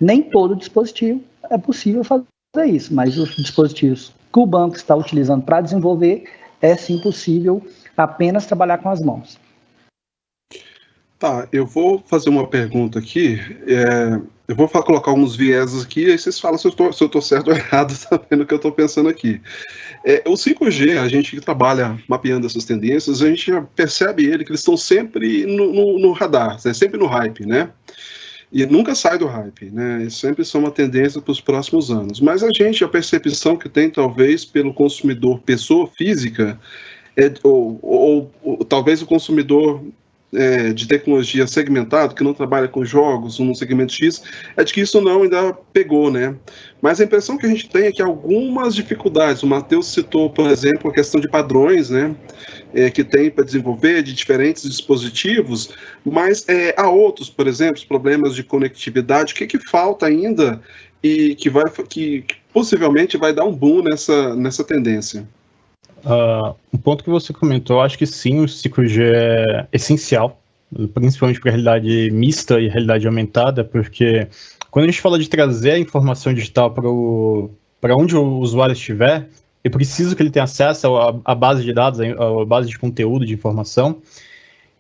Nem 0.01 0.23
todo 0.23 0.57
dispositivo 0.57 1.21
é 1.51 1.59
possível 1.59 2.03
fazer 2.03 2.25
isso, 2.67 2.95
mas 2.95 3.19
os 3.19 3.37
dispositivos 3.37 4.13
que 4.33 4.39
o 4.41 4.47
banco 4.47 4.77
está 4.77 4.97
utilizando 4.97 5.45
para 5.45 5.61
desenvolver, 5.61 6.25
é 6.61 6.77
sim 6.77 6.99
possível 6.99 7.63
apenas 7.97 8.47
trabalhar 8.47 8.79
com 8.79 8.89
as 8.89 9.01
mãos. 9.01 9.39
Tá, 11.19 11.47
eu 11.53 11.65
vou 11.65 12.03
fazer 12.05 12.31
uma 12.31 12.47
pergunta 12.47 12.99
aqui. 12.99 13.39
É, 13.67 14.21
eu 14.47 14.55
vou 14.55 14.69
falar, 14.69 14.85
colocar 14.85 15.11
alguns 15.11 15.35
vieses 15.35 15.83
aqui, 15.83 16.11
aí 16.11 16.19
vocês 16.19 16.39
falam 16.39 16.59
se 16.59 16.67
eu 16.67 16.71
estou 16.91 17.23
certo 17.23 17.49
ou 17.49 17.57
errado 17.57 17.95
também 18.09 18.39
no 18.39 18.47
que 18.47 18.53
eu 18.53 18.57
estou 18.57 18.73
pensando 18.73 19.09
aqui. 19.09 19.41
É, 20.05 20.23
o 20.27 20.35
5G, 20.35 20.99
a 20.99 21.09
gente 21.09 21.35
que 21.35 21.41
trabalha 21.41 21.99
mapeando 22.07 22.47
essas 22.47 22.65
tendências, 22.65 23.23
a 23.23 23.29
gente 23.29 23.51
já 23.51 23.63
percebe 23.63 24.27
ele 24.27 24.45
que 24.45 24.51
eles 24.51 24.61
estão 24.61 24.77
sempre 24.77 25.47
no, 25.47 25.73
no, 25.73 25.99
no 25.99 26.13
radar, 26.13 26.59
é 26.65 26.75
sempre 26.75 26.99
no 26.99 27.07
hype, 27.07 27.47
né? 27.47 27.71
E 28.53 28.65
nunca 28.67 28.95
sai 28.95 29.19
do 29.19 29.27
hype, 29.27 29.71
né? 29.71 30.05
E 30.05 30.11
sempre 30.11 30.45
são 30.45 30.61
uma 30.61 30.71
tendência 30.71 31.21
para 31.21 31.33
os 31.33 31.41
próximos 31.41 31.91
anos. 31.91 32.21
Mas 32.21 32.43
a 32.43 32.51
gente, 32.53 32.85
a 32.85 32.89
percepção 32.89 33.57
que 33.57 33.69
tem, 33.69 33.91
talvez, 33.91 34.45
pelo 34.45 34.73
consumidor 34.73 35.41
pessoa 35.41 35.89
física, 35.89 36.61
é, 37.17 37.33
ou, 37.43 37.79
ou, 37.83 38.31
ou, 38.43 38.65
talvez 38.65 39.01
o 39.03 39.07
consumidor 39.07 39.83
é, 40.35 40.73
de 40.73 40.87
tecnologia 40.87 41.47
segmentado, 41.47 42.15
que 42.15 42.25
não 42.25 42.35
trabalha 42.35 42.69
com 42.69 42.85
jogos 42.85 43.39
num 43.39 43.55
segmento 43.55 43.93
X, 43.93 44.23
é 44.57 44.65
de 44.65 44.73
que 44.73 44.81
isso 44.81 45.01
não 45.01 45.23
ainda 45.23 45.53
pegou, 45.73 46.11
né? 46.11 46.35
Mas 46.83 47.01
a 47.01 47.05
impressão 47.05 47.39
que 47.39 47.47
a 47.47 47.49
gente 47.49 47.69
tem 47.69 47.87
é 47.87 47.93
que 47.93 48.03
algumas 48.03 48.75
dificuldades, 48.75 49.43
o 49.43 49.47
Matheus 49.47 49.87
citou, 49.87 50.31
por 50.31 50.51
exemplo, 50.51 50.91
a 50.91 50.95
questão 50.95 51.21
de 51.21 51.29
padrões, 51.29 51.91
né? 51.91 52.15
É, 52.73 52.91
que 52.91 53.05
tem 53.05 53.31
para 53.31 53.45
desenvolver 53.45 54.03
de 54.03 54.13
diferentes 54.13 54.65
dispositivos, 54.65 55.71
mas 56.05 56.45
é, 56.49 56.75
há 56.77 56.89
outros, 56.89 57.31
por 57.31 57.47
exemplo, 57.47 57.81
problemas 57.87 58.35
de 58.35 58.43
conectividade, 58.43 59.33
o 59.33 59.37
que, 59.37 59.47
que 59.47 59.59
falta 59.59 60.07
ainda 60.07 60.61
e 61.03 61.35
que, 61.35 61.51
vai, 61.51 61.65
que, 61.89 62.23
que 62.23 62.37
possivelmente 62.53 63.17
vai 63.17 63.33
dar 63.33 63.45
um 63.45 63.55
boom 63.55 63.83
nessa, 63.83 64.35
nessa 64.35 64.65
tendência? 64.65 65.29
Uh, 66.05 66.55
um 66.73 66.79
ponto 66.79 67.03
que 67.03 67.11
você 67.11 67.33
comentou, 67.33 67.81
acho 67.81 67.97
que 67.97 68.07
sim, 68.07 68.41
o 68.41 68.45
5G 68.45 69.01
é 69.03 69.67
essencial, 69.73 70.41
principalmente 70.93 71.41
para 71.41 71.51
a 71.51 71.53
realidade 71.53 72.11
mista 72.11 72.61
e 72.61 72.69
realidade 72.69 73.07
aumentada, 73.07 73.65
porque 73.65 74.29
quando 74.71 74.85
a 74.85 74.89
gente 74.89 75.01
fala 75.01 75.19
de 75.19 75.29
trazer 75.29 75.73
a 75.73 75.79
informação 75.79 76.35
digital 76.35 76.71
para 76.71 77.97
onde 77.97 78.17
o 78.17 78.39
usuário 78.39 78.75
estiver, 78.75 79.29
eu 79.63 79.71
preciso 79.71 80.15
que 80.15 80.23
ele 80.23 80.31
tenha 80.31 80.45
acesso 80.45 80.95
à 81.25 81.35
base 81.35 81.65
de 81.65 81.73
dados, 81.73 82.01
à 82.01 82.45
base 82.45 82.69
de 82.69 82.79
conteúdo, 82.79 83.25
de 83.25 83.33
informação, 83.33 84.03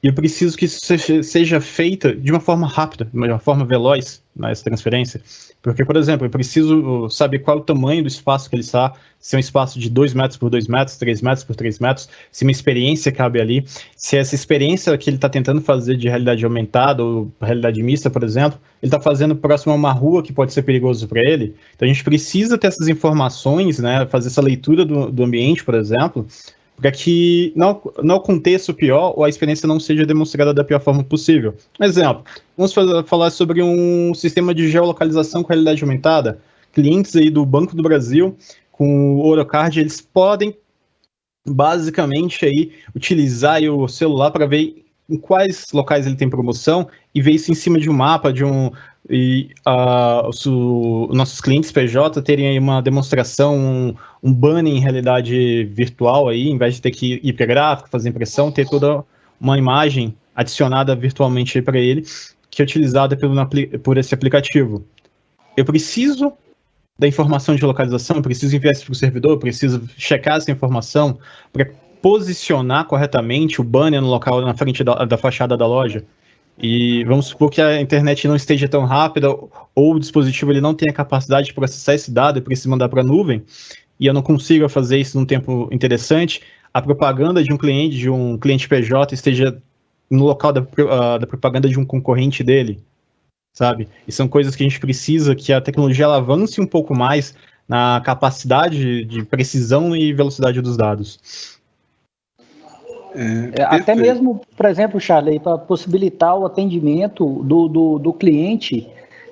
e 0.05 0.07
eu 0.07 0.12
preciso 0.12 0.55
que 0.55 0.66
isso 0.66 0.80
seja, 1.22 1.62
feita 1.62 2.14
de 2.14 2.30
uma 2.30 2.38
forma 2.38 2.66
rápida, 2.66 3.07
de 3.11 3.18
uma 3.18 3.38
forma 3.38 3.64
veloz 3.64 4.22
nessa 4.36 4.62
transferência. 4.62 5.18
Porque, 5.62 5.82
por 5.82 5.96
exemplo, 5.96 6.26
eu 6.26 6.30
preciso 6.30 7.09
saber 7.09 7.38
qual 7.38 7.57
é 7.57 7.61
o 7.61 7.62
tamanho 7.62 8.02
do 8.02 8.09
espaço 8.09 8.50
que 8.50 8.55
ele 8.55 8.61
está, 8.61 8.92
se 9.18 9.34
é 9.34 9.38
um 9.38 9.40
espaço 9.40 9.78
de 9.78 9.88
2 9.88 10.12
metros 10.12 10.36
por 10.36 10.50
2 10.50 10.68
metros, 10.68 10.98
3 10.98 11.22
metros 11.22 11.42
por 11.42 11.57
3 11.57 11.78
metros, 11.78 12.07
se 12.30 12.44
uma 12.44 12.50
experiência 12.50 13.11
cabe 13.11 13.40
ali, 13.40 13.64
se 13.96 14.18
essa 14.18 14.34
experiência 14.34 14.94
que 14.98 15.09
ele 15.09 15.16
está 15.16 15.30
tentando 15.30 15.62
fazer 15.62 15.96
de 15.96 16.07
realidade 16.07 16.44
aumentada 16.44 17.02
ou 17.02 17.32
realidade 17.40 17.82
mista, 17.82 18.11
por 18.11 18.22
exemplo, 18.22 18.61
ele 18.82 18.88
está 18.88 19.00
fazendo 19.00 19.34
próximo 19.34 19.72
a 19.72 19.74
uma 19.74 19.92
rua 19.92 20.22
que 20.22 20.34
pode 20.34 20.52
ser 20.52 20.64
perigoso 20.64 21.09
para 21.09 21.22
ele. 21.22 21.55
Então 21.74 21.88
a 21.88 21.90
gente 21.90 22.05
precisa 22.05 22.59
ter 22.59 22.66
essas 22.66 22.88
informações, 22.88 23.78
né, 23.78 24.05
fazer 24.11 24.28
essa 24.28 24.42
leitura 24.42 24.84
do, 24.84 25.11
do 25.11 25.24
ambiente, 25.24 25.64
por 25.64 25.74
exemplo, 25.74 26.26
para 26.77 26.91
que 26.91 27.53
não, 27.55 27.81
aconteça 28.16 28.72
o 28.72 28.75
pior 28.75 29.14
ou 29.16 29.25
a 29.25 29.29
experiência 29.29 29.66
não 29.66 29.79
seja 29.79 30.05
demonstrada 30.05 30.53
da 30.53 30.64
pior 30.64 30.81
forma 30.81 31.05
possível. 31.05 31.55
Exemplo, 31.81 32.25
vamos 32.57 32.75
falar 33.07 33.31
sobre 33.31 33.62
um 33.62 34.12
sistema 34.14 34.55
de 34.55 34.68
geolocalização 34.68 35.43
com 35.43 35.49
realidade 35.49 35.83
aumentada. 35.83 36.39
Clientes 36.72 37.14
aí 37.14 37.31
do 37.31 37.47
Banco 37.47 37.77
do 37.77 37.83
Brasil 37.83 38.37
com 38.72 39.14
o 39.14 39.27
Orocard, 39.27 39.79
eles 39.79 40.01
podem 40.01 40.57
basicamente 41.47 42.45
aí 42.45 42.72
utilizar 42.95 43.57
aí 43.57 43.68
o 43.68 43.87
celular 43.87 44.31
para 44.31 44.47
ver 44.47 44.85
em 45.09 45.16
quais 45.16 45.66
locais 45.72 46.07
ele 46.07 46.16
tem 46.16 46.29
promoção 46.29 46.89
e 47.14 47.20
ver 47.20 47.33
isso 47.33 47.53
em 47.53 47.55
cima 47.55 47.79
de 47.79 47.89
um 47.89 47.93
mapa, 47.93 48.33
de 48.33 48.45
um, 48.45 48.72
e 49.09 49.50
uh, 49.66 50.28
os 50.28 50.44
nossos 51.14 51.40
clientes 51.40 51.70
PJ 51.70 52.22
terem 52.22 52.48
aí 52.48 52.59
uma 52.59 52.80
demonstração, 52.80 53.57
um, 53.57 53.94
um 54.22 54.32
banner 54.32 54.72
em 54.72 54.80
realidade 54.80 55.64
virtual 55.64 56.28
aí, 56.28 56.48
em 56.48 56.57
vez 56.57 56.76
de 56.76 56.82
ter 56.82 56.90
que 56.90 57.20
ir 57.22 57.32
para 57.34 57.46
gráfico, 57.46 57.90
fazer 57.90 58.09
impressão, 58.09 58.50
ter 58.50 58.66
toda 58.68 59.05
uma 59.40 59.59
imagem 59.59 60.14
adicionada 60.34 60.96
virtualmente 60.96 61.61
para 61.61 61.78
ele, 61.78 62.05
que 62.50 62.62
é 62.62 62.64
utilizada 62.64 63.16
pelo, 63.16 63.34
por 63.82 63.98
esse 63.98 64.14
aplicativo. 64.14 64.84
Eu 65.57 65.64
preciso 65.64 66.32
da 66.98 67.07
informação 67.07 67.55
de 67.55 67.64
localização, 67.64 68.16
eu 68.16 68.22
preciso 68.22 68.57
enviar 68.57 68.72
isso 68.72 68.84
para 68.84 68.92
o 68.92 68.96
servidor, 68.96 69.32
eu 69.32 69.38
preciso 69.38 69.82
checar 69.98 70.36
essa 70.36 70.50
informação 70.50 71.18
para 71.52 71.68
posicionar 72.00 72.86
corretamente 72.86 73.61
o 73.61 73.64
banner 73.64 74.00
no 74.00 74.09
local 74.09 74.40
na 74.42 74.55
frente 74.55 74.84
da, 74.84 75.05
da 75.05 75.18
fachada 75.18 75.57
da 75.57 75.66
loja. 75.66 76.05
E 76.57 77.05
vamos 77.05 77.26
supor 77.26 77.50
que 77.50 77.61
a 77.61 77.80
internet 77.80 78.28
não 78.28 78.36
esteja 78.36 78.68
tão 78.68 78.84
rápida 78.84 79.28
ou 79.74 79.94
o 79.94 79.98
dispositivo 79.98 80.52
ele 80.52 80.61
não 80.61 80.74
tenha 80.74 80.92
capacidade 80.92 81.48
de 81.48 81.55
processar 81.55 81.94
esse 81.94 82.11
dado 82.11 82.38
e 82.38 82.42
precisa 82.42 82.68
mandar 82.68 82.88
para 82.88 83.00
a 83.00 83.05
nuvem, 83.05 83.42
e 83.98 84.07
eu 84.07 84.14
não 84.14 84.22
consiga 84.22 84.68
fazer 84.68 84.98
isso 84.98 85.18
num 85.18 85.26
tempo 85.26 85.68
interessante, 85.72 86.42
a 86.72 86.82
propaganda 86.82 87.42
de 87.42 87.52
um 87.52 87.57
cliente, 87.57 87.96
de 87.96 88.11
um 88.11 88.36
cliente 88.38 88.68
PJ 88.68 89.14
esteja 89.14 89.61
no 90.11 90.24
local 90.24 90.52
da, 90.52 90.61
uh, 90.61 91.18
da 91.18 91.26
propaganda 91.26 91.68
de 91.68 91.78
um 91.78 91.84
concorrente 91.84 92.42
dele, 92.42 92.82
sabe? 93.52 93.88
E 94.07 94.12
são 94.12 94.28
coisas 94.28 94.55
que 94.55 94.62
a 94.62 94.68
gente 94.68 94.80
precisa 94.80 95.34
que 95.34 95.52
a 95.52 95.61
tecnologia 95.61 96.07
avance 96.09 96.61
um 96.61 96.66
pouco 96.66 96.94
mais 96.94 97.34
na 97.68 98.00
capacidade 98.05 99.05
de 99.05 99.24
precisão 99.24 99.96
e 99.96 100.12
velocidade 100.12 100.61
dos 100.61 100.76
dados. 100.76 101.59
É, 103.14 103.60
é 103.60 103.62
até 103.62 103.94
mesmo, 103.94 104.40
por 104.56 104.66
exemplo, 104.66 105.00
Charley, 105.00 105.38
para 105.38 105.58
possibilitar 105.58 106.36
o 106.36 106.46
atendimento 106.46 107.24
do, 107.44 107.68
do, 107.68 107.98
do 107.98 108.12
cliente 108.12 108.88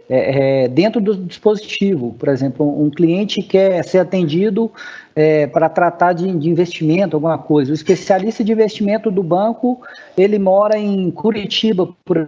é, 0.09 0.65
é, 0.65 0.69
dentro 0.69 1.01
do 1.01 1.17
dispositivo. 1.17 2.15
Por 2.19 2.29
exemplo, 2.29 2.83
um 2.83 2.91
cliente 2.91 3.43
quer 3.43 3.83
ser 3.83 3.99
atendido 3.99 4.71
é, 5.17 5.47
para 5.47 5.69
tratar 5.69 6.13
de, 6.13 6.31
de, 6.37 6.51
investimento, 6.51 7.17
alguma 7.17 7.39
coisa. 7.39 7.71
O 7.71 7.75
especialista 7.75 8.45
de 8.45 8.53
investimento 8.53 9.11
do 9.11 9.23
banco, 9.23 9.81
ele 10.17 10.39
mora 10.39 10.79
em 10.79 11.11
Curitiba, 11.11 11.89
por 12.05 12.27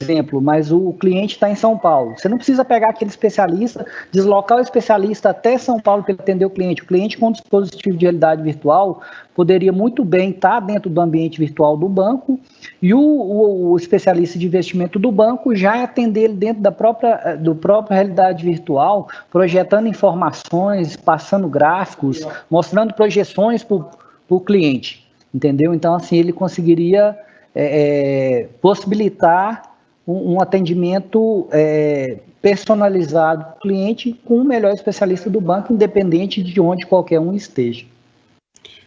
exemplo, 0.00 0.40
mas 0.40 0.72
o 0.72 0.92
cliente 0.94 1.34
está 1.34 1.50
em 1.50 1.54
São 1.54 1.76
Paulo. 1.76 2.14
Você 2.16 2.28
não 2.28 2.38
precisa 2.38 2.64
pegar 2.64 2.90
aquele 2.90 3.10
especialista, 3.10 3.84
deslocar 4.10 4.58
o 4.58 4.60
especialista 4.60 5.30
até 5.30 5.58
São 5.58 5.78
Paulo 5.78 6.02
para 6.02 6.14
atender 6.14 6.44
o 6.44 6.50
cliente. 6.50 6.82
O 6.82 6.86
cliente 6.86 7.18
com 7.18 7.30
dispositivo 7.30 7.96
de 7.96 8.06
realidade 8.06 8.42
virtual 8.42 9.02
poderia 9.34 9.72
muito 9.72 10.04
bem 10.04 10.30
estar 10.30 10.60
tá 10.60 10.60
dentro 10.60 10.88
do 10.88 11.00
ambiente 11.00 11.38
virtual 11.38 11.76
do 11.76 11.88
banco 11.88 12.40
e 12.80 12.94
o, 12.94 13.00
o, 13.00 13.72
o 13.72 13.76
especialista 13.76 14.38
de 14.38 14.46
investimento 14.46 14.98
do 14.98 15.12
banco 15.12 15.54
já 15.54 15.82
atender 15.82 16.22
ele 16.22 16.34
dentro 16.34 16.62
da 16.62 16.72
própria, 16.72 17.36
do 17.36 17.54
próprio 17.54 17.94
realidade 17.94 18.44
virtual, 18.44 19.08
projetando 19.30 19.86
informações, 19.86 20.96
passando 20.96 21.48
gráficos, 21.48 22.26
mostrando 22.50 22.94
projeções 22.94 23.62
para 23.62 23.84
o 24.28 24.40
cliente. 24.40 25.06
Entendeu? 25.34 25.74
Então, 25.74 25.94
assim, 25.94 26.16
ele 26.16 26.32
conseguiria 26.32 27.16
é, 27.54 28.42
é, 28.42 28.48
possibilitar 28.60 29.74
um, 30.06 30.34
um 30.34 30.40
atendimento 30.40 31.48
é, 31.52 32.18
personalizado 32.40 33.44
para 33.44 33.54
o 33.56 33.60
cliente 33.60 34.18
com 34.24 34.38
o 34.38 34.44
melhor 34.44 34.72
especialista 34.72 35.30
do 35.30 35.40
banco, 35.40 35.72
independente 35.72 36.42
de 36.42 36.60
onde 36.60 36.86
qualquer 36.86 37.20
um 37.20 37.34
esteja. 37.34 37.84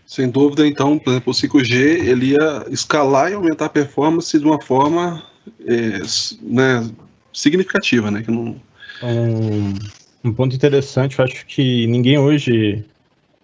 Sem 0.06 0.30
dúvida, 0.30 0.68
então, 0.68 1.00
por 1.00 1.12
exemplo, 1.12 1.32
o 1.32 1.36
5G 1.36 1.76
ele 2.08 2.34
ia 2.34 2.66
escalar 2.70 3.32
e 3.32 3.34
aumentar 3.34 3.66
a 3.66 3.70
performance 3.70 4.38
de 4.38 4.46
uma 4.46 4.62
forma 4.62 5.24
é, 5.66 6.00
né, 6.42 6.88
significativa, 7.34 8.12
né? 8.12 8.22
Que 8.22 8.30
não... 8.30 8.56
um, 9.04 9.74
um 10.24 10.34
ponto 10.34 10.56
interessante, 10.56 11.18
eu 11.18 11.26
acho 11.26 11.46
que 11.48 11.88
ninguém 11.88 12.20
hoje 12.20 12.86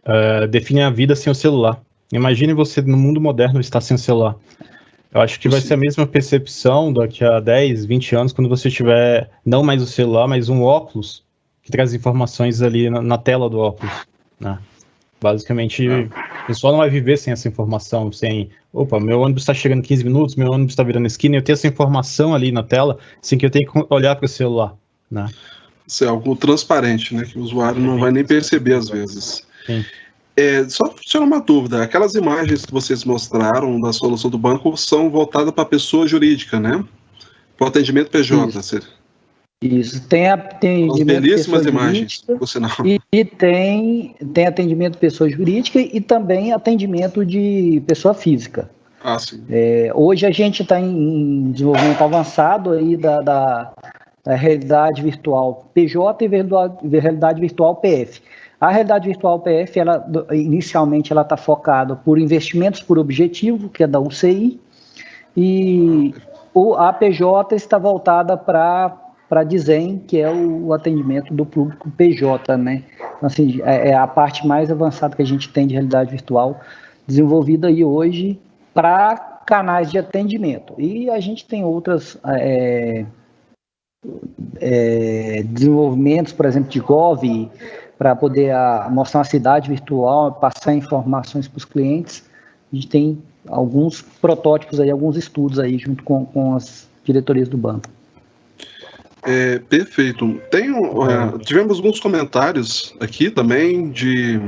uh, 0.05 0.47
define 0.47 0.82
a 0.82 0.89
vida 0.89 1.15
sem 1.15 1.32
o 1.32 1.36
celular. 1.36 1.82
Imagine 2.11 2.53
você 2.53 2.82
no 2.82 2.97
mundo 2.97 3.22
moderno 3.22 3.59
estar 3.59 3.82
sem 3.82 3.95
o 3.95 3.99
celular. 3.99 4.36
Eu 5.14 5.20
acho 5.20 5.39
que 5.39 5.49
vai 5.49 5.59
ser 5.59 5.74
a 5.74 5.78
mesma 5.78 6.07
percepção 6.07 6.93
daqui 6.93 7.24
a 7.24 7.39
10, 7.39 7.86
20 7.86 8.16
anos, 8.16 8.34
quando 8.34 8.49
você 8.49 8.70
tiver 8.70 9.30
não 9.45 9.62
mais 9.62 9.82
o 9.82 9.86
celular, 9.86 10.28
mas 10.28 10.47
um 10.47 10.64
óculos 10.64 11.24
que 11.62 11.70
traz 11.70 11.93
informações 11.93 12.62
ali 12.62 12.89
na, 12.89 13.01
na 13.01 13.18
tela 13.18 13.49
do 13.49 13.59
óculos. 13.59 13.93
Né? 14.39 14.57
Basicamente, 15.20 15.88
o 15.88 16.09
pessoal 16.47 16.74
não 16.74 16.80
vai 16.80 16.89
viver 16.89 17.18
sem 17.18 17.34
essa 17.34 17.47
informação, 17.47 18.12
sem, 18.12 18.49
opa, 18.74 18.99
meu 18.99 19.20
ônibus 19.20 19.43
está 19.43 19.53
chegando 19.53 19.80
em 19.80 19.84
15 19.84 20.03
minutos, 20.03 20.36
meu 20.36 20.49
ônibus 20.49 20.72
está 20.72 20.82
virando 20.82 21.05
esquina, 21.05 21.36
eu 21.36 21.41
tenho 21.41 21.53
essa 21.53 21.68
informação 21.68 22.34
ali 22.34 22.51
na 22.51 22.64
tela, 22.64 22.97
sem 23.22 23.38
que 23.38 23.45
eu 23.45 23.51
tenha 23.51 23.70
que 23.70 23.86
olhar 23.89 24.16
para 24.16 24.26
o 24.26 24.30
celular. 24.30 24.76
Né? 25.12 25.28
Isso 25.86 26.05
é 26.05 26.07
algo 26.07 26.36
transparente, 26.38 27.14
né? 27.14 27.26
Que 27.26 27.38
o 27.38 27.43
usuário 27.43 27.82
não 27.82 27.99
vai 27.99 28.12
nem 28.12 28.24
perceber 28.24 28.76
às 28.76 28.89
vezes. 28.89 29.45
Sim. 29.66 29.86
É, 30.36 30.67
só 30.69 30.88
tirar 31.01 31.23
uma 31.23 31.41
dúvida, 31.41 31.84
aquelas 31.84 32.15
imagens 32.15 32.65
que 32.65 32.71
vocês 32.71 33.03
mostraram 33.03 33.79
da 33.82 33.91
solução 33.91 34.29
do 34.29 34.38
banco 34.38 34.75
são 34.77 35.09
voltadas 35.09 35.51
para 35.51 35.63
a 35.63 35.67
pessoa 35.67 36.07
jurídica, 36.07 36.59
né? 36.59 36.84
Para 37.57 37.65
o 37.65 37.67
atendimento 37.67 38.09
PJ. 38.09 38.47
Isso, 39.61 39.97
Isso. 39.97 40.07
tem 40.07 40.29
atendimento 40.29 41.05
belíssimas 41.05 41.65
imagens, 41.65 42.21
por 42.21 42.47
sinal. 42.47 42.71
E, 42.86 42.99
e, 43.11 43.25
tem, 43.25 44.15
tem 44.34 44.47
atendimento 44.47 44.97
pessoa 44.97 45.29
jurídica 45.29 45.79
e 45.79 45.99
também 45.99 46.53
atendimento 46.53 47.25
de 47.25 47.84
pessoa 47.86 48.13
física. 48.13 48.69
Ah, 49.03 49.19
sim. 49.19 49.43
É, 49.49 49.91
hoje 49.93 50.25
a 50.25 50.32
gente 50.32 50.63
está 50.63 50.79
em 50.79 51.51
desenvolvimento 51.51 52.01
avançado 52.01 52.71
aí 52.71 52.95
da, 52.95 53.21
da, 53.21 53.73
da 54.23 54.36
realidade 54.36 55.01
virtual 55.01 55.69
PJ 55.73 56.25
e 56.25 56.27
realidade 56.27 57.41
virtual 57.41 57.75
PF. 57.75 58.21
A 58.62 58.70
realidade 58.70 59.07
virtual 59.07 59.39
PF, 59.39 59.80
ela, 59.80 60.07
inicialmente, 60.32 61.12
ela 61.12 61.24
está 61.24 61.36
focada 61.36 61.95
por 61.95 62.20
investimentos 62.20 62.80
por 62.84 62.99
objetivo, 62.99 63.70
que 63.70 63.84
é 63.84 63.88
da 63.88 63.99
UCI, 63.99 64.62
e 65.36 66.14
o 66.53 66.76
APJ 66.76 67.55
está 67.55 67.80
voltada 67.80 68.38
para 68.38 68.97
para 69.28 69.45
Design, 69.45 70.03
que 70.05 70.20
é 70.20 70.30
o, 70.30 70.74
atendimento 70.74 71.34
do 71.34 71.45
público 71.45 71.89
PJ, 71.91 72.57
né? 72.57 72.84
Então, 72.97 73.28
assim, 73.28 73.62
é, 73.64 73.91
é, 73.91 73.93
a 73.93 74.05
parte 74.05 74.45
mais 74.45 74.70
avançada 74.70 75.16
que 75.16 75.22
a 75.22 75.26
gente 75.26 75.47
tem 75.47 75.66
de 75.66 75.74
realidade 75.74 76.12
virtual 76.12 76.59
desenvolvida 77.07 77.70
aí 77.70 77.82
hoje 77.82 78.38
para 78.74 79.16
canais 79.45 79.89
de 79.89 79.97
atendimento. 79.97 80.76
E 80.78 81.09
a 81.09 81.18
gente 81.22 81.47
tem 81.47 81.64
outras 81.64 82.18
é, 82.26 83.05
é, 84.59 85.43
desenvolvimentos, 85.45 86.34
por 86.34 86.45
exemplo, 86.45 86.70
de 86.70 86.82
Gov, 86.82 87.49
para 88.01 88.15
poder 88.15 88.49
a, 88.49 88.85
ah, 88.85 88.89
mostrar 88.89 89.19
uma 89.19 89.25
cidade 89.25 89.69
virtual, 89.69 90.31
passar 90.31 90.73
informações 90.73 91.47
para 91.47 91.59
os 91.59 91.65
clientes. 91.65 92.23
A 92.73 92.75
gente 92.75 92.87
tem 92.87 93.21
alguns 93.47 94.01
protótipos 94.01 94.79
aí, 94.79 94.89
alguns 94.89 95.15
estudos 95.17 95.59
aí 95.59 95.77
junto 95.77 96.01
com, 96.01 96.25
com 96.25 96.55
as 96.55 96.89
diretorias 97.03 97.47
do 97.47 97.57
banco. 97.57 97.87
É, 99.21 99.59
perfeito. 99.59 100.41
Tem, 100.49 100.71
uh, 100.71 101.37
tivemos 101.45 101.77
alguns 101.77 101.99
comentários 101.99 102.95
aqui 102.99 103.29
também 103.29 103.91
de 103.91 104.41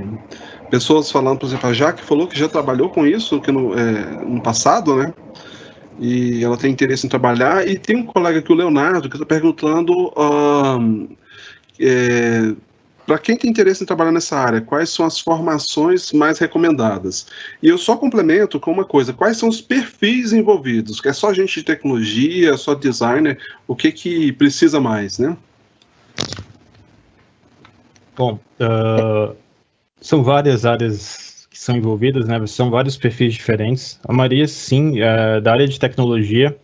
pessoas 0.72 1.12
falando, 1.12 1.38
por 1.38 1.46
exemplo, 1.46 1.70
a 1.70 1.74
Jaque 1.74 2.02
falou 2.02 2.26
que 2.26 2.40
já 2.40 2.50
trabalhou 2.50 2.90
com 2.90 3.06
isso 3.06 3.40
que 3.40 3.52
no, 3.52 3.78
é, 3.78 4.26
no 4.26 4.42
passado, 4.42 4.96
né? 4.96 5.14
E 6.00 6.44
ela 6.44 6.58
tem 6.58 6.72
interesse 6.72 7.06
em 7.06 7.10
trabalhar. 7.10 7.68
E 7.68 7.78
tem 7.78 7.98
um 7.98 8.06
colega 8.08 8.40
aqui, 8.40 8.52
o 8.52 8.56
Leonardo, 8.56 9.08
que 9.08 9.16
está 9.16 9.28
perguntando 9.28 10.08
uh, 10.08 11.08
é, 11.80 12.56
para 13.06 13.20
quem 13.20 13.36
tem 13.38 13.50
interesse 13.50 13.84
em 13.84 13.86
trabalhar 13.86 14.12
nessa 14.12 14.38
área, 14.38 14.62
quais 14.62 14.90
são 14.90 15.06
as 15.06 15.20
formações 15.20 16.12
mais 16.14 16.40
recomendadas? 16.40 17.28
E 17.62 17.68
eu 17.68 17.78
só 17.78 17.98
complemento 17.98 18.60
com 18.60 18.72
uma 18.72 18.86
coisa: 18.86 19.14
quais 19.14 19.38
são 19.38 19.50
os 19.50 19.62
perfis 19.62 20.32
envolvidos? 20.34 21.02
Que 21.02 21.10
é 21.10 21.14
só 21.14 21.34
gente 21.34 21.60
de 21.60 21.66
tecnologia, 21.66 22.56
só 22.58 22.74
designer? 22.74 23.38
O 23.68 23.76
que 23.76 23.92
que 23.92 24.32
precisa 24.34 24.80
mais, 24.80 25.20
né? 25.20 25.36
Bom, 28.16 28.40
uh, 28.60 29.36
são 30.00 30.24
várias 30.24 30.66
áreas 30.66 31.48
que 31.50 31.60
são 31.60 31.76
envolvidas, 31.76 32.28
né? 32.28 32.46
São 32.48 32.70
vários 32.70 32.96
perfis 32.96 33.34
diferentes. 33.34 34.00
A 34.08 34.14
maioria, 34.14 34.48
sim, 34.48 35.02
é 35.02 35.42
da 35.42 35.52
área 35.52 35.68
de 35.68 35.80
tecnologia, 35.80 36.56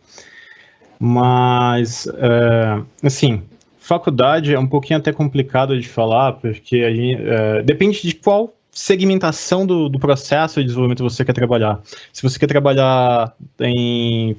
mas, 0.99 2.05
uh, 2.05 2.85
assim, 3.03 3.43
faculdade 3.89 4.53
é 4.53 4.59
um 4.59 4.67
pouquinho 4.67 4.99
até 4.99 5.11
complicado 5.11 5.79
de 5.79 5.89
falar, 5.89 6.33
porque 6.33 6.77
a 6.77 6.93
gente, 6.93 7.19
é, 7.23 7.63
depende 7.63 7.99
de 7.99 8.13
qual 8.13 8.53
segmentação 8.71 9.65
do, 9.65 9.89
do 9.89 9.97
processo 9.97 10.59
de 10.59 10.65
desenvolvimento 10.65 11.01
você 11.03 11.25
quer 11.25 11.33
trabalhar. 11.33 11.81
Se 12.13 12.21
você 12.21 12.37
quer 12.37 12.45
trabalhar 12.45 13.35
em 13.59 14.35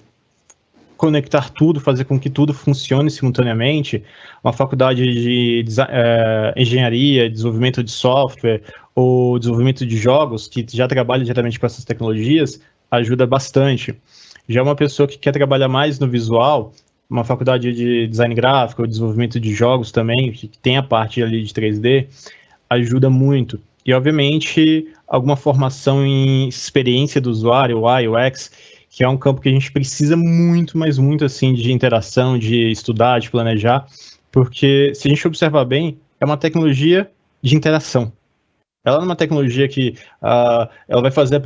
conectar 0.97 1.51
tudo, 1.51 1.81
fazer 1.81 2.05
com 2.05 2.21
que 2.21 2.31
tudo 2.31 2.55
funcione 2.55 3.11
simultaneamente, 3.11 4.05
uma 4.45 4.53
faculdade 4.53 5.03
de 5.03 5.65
é, 5.89 6.55
engenharia, 6.57 7.29
desenvolvimento 7.29 7.83
de 7.83 7.91
software 7.91 8.63
ou 8.95 9.37
desenvolvimento 9.37 9.85
de 9.85 9.97
jogos, 9.97 10.47
que 10.47 10.65
já 10.71 10.87
trabalha 10.87 11.25
diretamente 11.25 11.59
com 11.59 11.67
essas 11.67 11.85
tecnologias, 11.85 12.61
ajuda 12.89 13.27
bastante. 13.27 13.97
Já 14.49 14.63
uma 14.63 14.77
pessoa 14.77 15.09
que 15.09 15.19
quer 15.19 15.33
trabalhar 15.33 15.69
mais 15.69 15.99
no 15.99 16.07
visual, 16.07 16.73
uma 17.11 17.25
faculdade 17.25 17.73
de 17.73 18.07
design 18.07 18.35
gráfico, 18.35 18.87
desenvolvimento 18.87 19.41
de 19.41 19.53
jogos 19.53 19.91
também, 19.91 20.31
que 20.31 20.47
tem 20.47 20.77
a 20.77 20.83
parte 20.83 21.21
ali 21.23 21.43
de 21.43 21.53
3D, 21.53 22.07
ajuda 22.71 23.11
muito. 23.11 23.61
E, 23.85 23.93
obviamente, 23.93 24.87
alguma 25.09 25.35
formação 25.35 26.07
em 26.07 26.49
experiência 26.49 27.21
do 27.21 27.31
usuário, 27.31 27.83
UI, 27.85 28.07
UX, 28.07 28.53
que 28.89 29.03
é 29.03 29.09
um 29.09 29.17
campo 29.17 29.41
que 29.41 29.49
a 29.49 29.53
gente 29.53 29.73
precisa 29.73 30.17
muito, 30.17 30.79
mas 30.79 30.99
muito, 30.99 31.25
assim, 31.25 31.53
de 31.53 31.73
interação, 31.73 32.39
de 32.39 32.71
estudar, 32.71 33.19
de 33.19 33.31
planejar, 33.31 33.87
porque, 34.31 34.93
se 34.95 35.09
a 35.09 35.11
gente 35.11 35.27
observar 35.27 35.65
bem, 35.65 35.99
é 36.21 36.25
uma 36.25 36.37
tecnologia 36.37 37.11
de 37.43 37.57
interação. 37.57 38.13
Ela 38.85 38.97
é 38.97 39.05
uma 39.05 39.17
tecnologia 39.17 39.69
que 39.69 39.95
uh, 40.23 40.69
ela 40.89 41.03
vai 41.03 41.11
fazer 41.11 41.37
a 41.37 41.41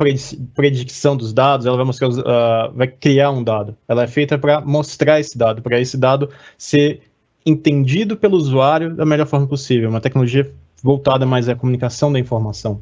predição 0.53 1.17
dos 1.17 1.33
dados, 1.33 1.65
ela 1.65 1.75
vai 1.75 1.85
mostrar, 1.85 2.07
uh, 2.07 2.73
vai 2.73 2.87
criar 2.87 3.31
um 3.31 3.43
dado. 3.43 3.75
Ela 3.87 4.03
é 4.03 4.07
feita 4.07 4.37
para 4.37 4.61
mostrar 4.61 5.19
esse 5.19 5.37
dado, 5.37 5.61
para 5.61 5.79
esse 5.79 5.97
dado 5.97 6.29
ser 6.57 7.01
entendido 7.45 8.15
pelo 8.15 8.37
usuário 8.37 8.95
da 8.95 9.05
melhor 9.05 9.27
forma 9.27 9.47
possível. 9.47 9.89
Uma 9.89 10.01
tecnologia 10.01 10.49
voltada 10.81 11.25
mais 11.25 11.49
à 11.49 11.55
comunicação 11.55 12.11
da 12.11 12.19
informação. 12.19 12.81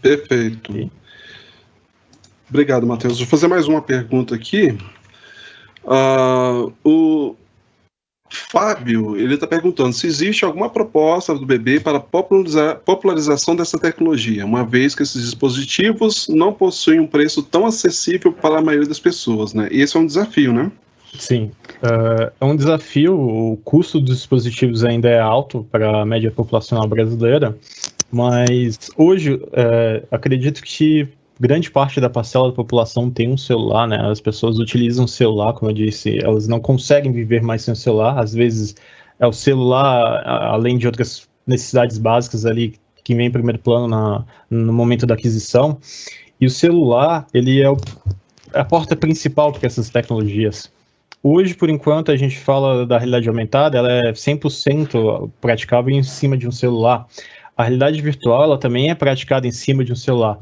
Perfeito. 0.00 0.72
Okay. 0.72 0.90
Obrigado, 2.48 2.86
Matheus. 2.86 3.18
Vou 3.18 3.26
fazer 3.26 3.48
mais 3.48 3.66
uma 3.66 3.82
pergunta 3.82 4.34
aqui. 4.34 4.78
Uh, 5.84 6.72
o, 6.84 7.36
Fábio, 8.28 9.16
ele 9.16 9.34
está 9.34 9.46
perguntando 9.46 9.92
se 9.92 10.06
existe 10.06 10.44
alguma 10.44 10.68
proposta 10.68 11.34
do 11.34 11.46
BB 11.46 11.80
para 11.80 12.00
popularizar, 12.00 12.80
popularização 12.84 13.54
dessa 13.54 13.78
tecnologia, 13.78 14.44
uma 14.44 14.64
vez 14.64 14.94
que 14.94 15.02
esses 15.02 15.22
dispositivos 15.22 16.28
não 16.28 16.52
possuem 16.52 17.00
um 17.00 17.06
preço 17.06 17.42
tão 17.42 17.66
acessível 17.66 18.32
para 18.32 18.58
a 18.58 18.62
maioria 18.62 18.88
das 18.88 18.98
pessoas, 18.98 19.54
né? 19.54 19.68
E 19.70 19.80
esse 19.80 19.96
é 19.96 20.00
um 20.00 20.06
desafio, 20.06 20.52
né? 20.52 20.70
Sim, 21.18 21.50
uh, 21.82 22.30
é 22.40 22.44
um 22.44 22.56
desafio. 22.56 23.18
O 23.18 23.56
custo 23.64 24.00
dos 24.00 24.16
dispositivos 24.16 24.84
ainda 24.84 25.08
é 25.08 25.18
alto 25.18 25.66
para 25.70 26.02
a 26.02 26.04
média 26.04 26.30
populacional 26.30 26.86
brasileira, 26.86 27.56
mas 28.10 28.90
hoje 28.96 29.34
uh, 29.34 30.06
acredito 30.10 30.62
que 30.62 31.08
grande 31.38 31.70
parte 31.70 32.00
da 32.00 32.08
parcela 32.08 32.48
da 32.48 32.54
população 32.54 33.10
tem 33.10 33.30
um 33.30 33.36
celular, 33.36 33.86
né? 33.86 33.98
As 34.10 34.20
pessoas 34.20 34.58
utilizam 34.58 35.04
o 35.04 35.08
celular, 35.08 35.52
como 35.52 35.70
eu 35.70 35.74
disse, 35.74 36.18
elas 36.22 36.48
não 36.48 36.60
conseguem 36.60 37.12
viver 37.12 37.42
mais 37.42 37.62
sem 37.62 37.72
o 37.72 37.76
celular. 37.76 38.18
Às 38.18 38.32
vezes 38.32 38.74
é 39.18 39.26
o 39.26 39.32
celular, 39.32 40.22
além 40.26 40.78
de 40.78 40.86
outras 40.86 41.28
necessidades 41.46 41.98
básicas 41.98 42.44
ali 42.44 42.74
que 43.04 43.14
vem 43.14 43.26
em 43.26 43.30
primeiro 43.30 43.58
plano 43.58 43.86
na, 43.86 44.24
no 44.50 44.72
momento 44.72 45.06
da 45.06 45.14
aquisição. 45.14 45.78
E 46.40 46.46
o 46.46 46.50
celular, 46.50 47.26
ele 47.32 47.62
é, 47.62 47.70
o, 47.70 47.76
a 48.52 48.64
porta 48.64 48.96
principal 48.96 49.52
para 49.52 49.66
essas 49.66 49.88
tecnologias. 49.90 50.70
Hoje, 51.22 51.54
por 51.54 51.70
enquanto, 51.70 52.10
a 52.10 52.16
gente 52.16 52.38
fala 52.38 52.86
da 52.86 52.98
realidade 52.98 53.28
aumentada, 53.28 53.78
ela 53.78 53.90
é 53.90 54.12
100% 54.12 55.30
praticável 55.40 55.94
em 55.94 56.02
cima 56.02 56.36
de 56.36 56.46
um 56.46 56.52
celular. 56.52 57.06
A 57.56 57.62
realidade 57.62 58.00
virtual, 58.00 58.44
ela 58.44 58.58
também 58.58 58.90
é 58.90 58.94
praticada 58.94 59.46
em 59.46 59.52
cima 59.52 59.84
de 59.84 59.92
um 59.92 59.96
celular. 59.96 60.38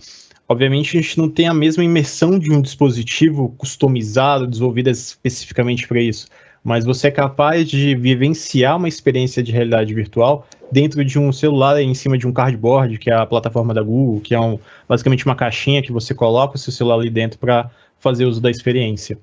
Obviamente, 0.49 0.99
a 0.99 1.01
gente 1.01 1.19
não 1.19 1.29
tem 1.29 1.49
a 1.49 1.55
mesma 1.55 1.83
imersão 1.83 2.39
de 2.39 2.53
um 2.53 2.61
dispositivo 2.61 3.55
customizado, 3.57 4.47
desenvolvido 4.47 4.91
especificamente 4.91 5.89
para 5.89 6.01
isso, 6.01 6.27
mas 6.63 6.85
você 6.85 7.09
é 7.09 7.11
capaz 7.11 7.69
de 7.69 7.95
vivenciar 7.95 8.77
uma 8.77 8.89
experiência 8.89 9.43
de 9.43 9.53
realidade 9.53 9.93
virtual 9.95 10.47
dentro 10.71 11.05
de 11.05 11.19
um 11.19 11.33
celular 11.33 11.81
em 11.81 11.95
cima 11.95 12.19
de 12.19 12.27
um 12.27 12.33
cardboard, 12.33 12.99
que 12.99 13.11
é 13.11 13.15
a 13.15 13.25
plataforma 13.25 13.73
da 13.73 13.83
Google, 13.83 14.21
que 14.21 14.35
é 14.35 14.41
um, 14.41 14.59
basicamente 14.89 15.25
uma 15.25 15.35
caixinha 15.35 15.83
que 15.83 15.93
você 15.93 16.15
coloca 16.15 16.57
o 16.57 16.59
seu 16.59 16.73
celular 16.73 16.97
ali 16.97 17.11
dentro 17.11 17.39
para 17.39 17.71
fazer 17.99 18.27
uso 18.27 18.41
da 18.41 18.51
experiência. 18.51 19.19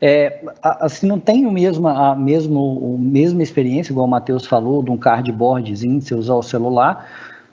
É, 0.00 0.40
assim, 0.62 1.06
não 1.06 1.20
tem 1.20 1.46
o 1.46 1.50
mesmo, 1.50 1.86
a 1.86 2.16
mesmo, 2.16 2.98
mesma 2.98 3.42
experiência, 3.42 3.92
igual 3.92 4.06
o 4.06 4.10
Matheus 4.10 4.46
falou, 4.46 4.82
de 4.82 4.90
um 4.90 4.96
cardboardzinho, 4.96 6.00
você 6.00 6.14
usar 6.14 6.34
o 6.34 6.42
celular, 6.42 7.06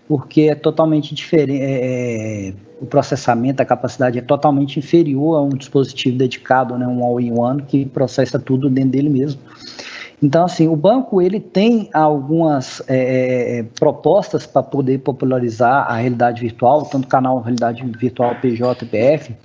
porque 0.09 0.41
é 0.41 0.55
totalmente 0.55 1.13
diferente. 1.13 1.61
É, 1.61 2.47
é, 2.49 2.53
o 2.81 2.85
processamento, 2.87 3.61
a 3.61 3.65
capacidade 3.65 4.17
é 4.17 4.21
totalmente 4.21 4.79
inferior 4.79 5.37
a 5.37 5.41
um 5.41 5.49
dispositivo 5.49 6.17
dedicado, 6.17 6.77
né, 6.77 6.87
um 6.87 7.03
all-in-one, 7.03 7.61
que 7.61 7.85
processa 7.85 8.39
tudo 8.39 8.69
dentro 8.69 8.91
dele 8.91 9.09
mesmo. 9.09 9.39
Então, 10.21 10.45
assim, 10.45 10.67
o 10.67 10.75
banco 10.75 11.21
ele 11.21 11.39
tem 11.39 11.89
algumas 11.93 12.81
é, 12.87 13.59
é 13.59 13.63
propostas 13.79 14.47
para 14.47 14.63
poder 14.63 14.99
popularizar 14.99 15.89
a 15.89 15.95
realidade 15.97 16.41
virtual, 16.41 16.83
tanto 16.85 17.05
o 17.05 17.07
canal 17.07 17.39
Realidade 17.39 17.85
Virtual 17.85 18.35
PJ 18.41 18.83
e 18.83 18.87
PF, 18.87 19.35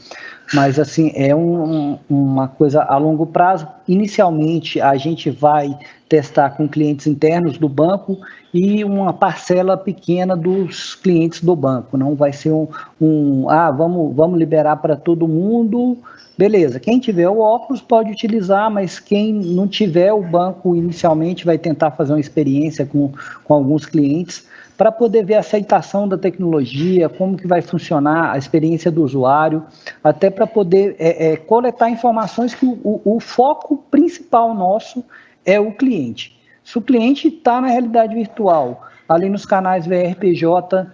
mas 0.52 0.78
assim 0.78 1.12
é 1.14 1.34
um, 1.34 1.98
uma 2.08 2.48
coisa 2.48 2.82
a 2.82 2.96
longo 2.98 3.26
prazo. 3.26 3.66
Inicialmente 3.88 4.80
a 4.80 4.96
gente 4.96 5.30
vai 5.30 5.76
testar 6.08 6.50
com 6.50 6.68
clientes 6.68 7.06
internos 7.06 7.56
do 7.56 7.68
banco 7.68 8.18
e 8.52 8.84
uma 8.84 9.12
parcela 9.12 9.76
pequena 9.76 10.36
dos 10.36 10.94
clientes 10.94 11.42
do 11.42 11.56
banco. 11.56 11.96
Não 11.96 12.14
vai 12.14 12.32
ser 12.32 12.52
um, 12.52 12.68
um 13.00 13.48
ah, 13.48 13.70
vamos, 13.70 14.14
vamos 14.14 14.38
liberar 14.38 14.76
para 14.76 14.96
todo 14.96 15.26
mundo. 15.26 15.98
Beleza, 16.36 16.80
quem 16.80 16.98
tiver 16.98 17.28
o 17.28 17.38
óculos 17.38 17.80
pode 17.80 18.10
utilizar, 18.10 18.70
mas 18.70 18.98
quem 18.98 19.32
não 19.32 19.68
tiver, 19.68 20.12
o 20.12 20.22
banco 20.22 20.74
inicialmente 20.74 21.44
vai 21.44 21.56
tentar 21.56 21.92
fazer 21.92 22.12
uma 22.12 22.20
experiência 22.20 22.84
com, 22.84 23.12
com 23.44 23.54
alguns 23.54 23.86
clientes 23.86 24.44
para 24.76 24.90
poder 24.90 25.24
ver 25.24 25.34
a 25.34 25.40
aceitação 25.40 26.08
da 26.08 26.18
tecnologia, 26.18 27.08
como 27.08 27.36
que 27.36 27.46
vai 27.46 27.62
funcionar 27.62 28.32
a 28.32 28.38
experiência 28.38 28.90
do 28.90 29.02
usuário, 29.02 29.64
até 30.02 30.30
para 30.30 30.46
poder 30.46 30.96
é, 30.98 31.32
é, 31.32 31.36
coletar 31.36 31.90
informações 31.90 32.54
que 32.54 32.66
o, 32.66 32.78
o, 32.82 33.16
o, 33.16 33.20
foco 33.20 33.78
principal 33.90 34.54
nosso 34.54 35.04
é 35.44 35.60
o 35.60 35.72
cliente. 35.72 36.36
Se 36.64 36.78
o 36.78 36.82
cliente 36.82 37.28
está 37.28 37.60
na 37.60 37.68
realidade 37.68 38.14
virtual, 38.14 38.86
ali 39.08 39.28
nos 39.28 39.44
canais 39.44 39.86
VRPJ, 39.86 40.90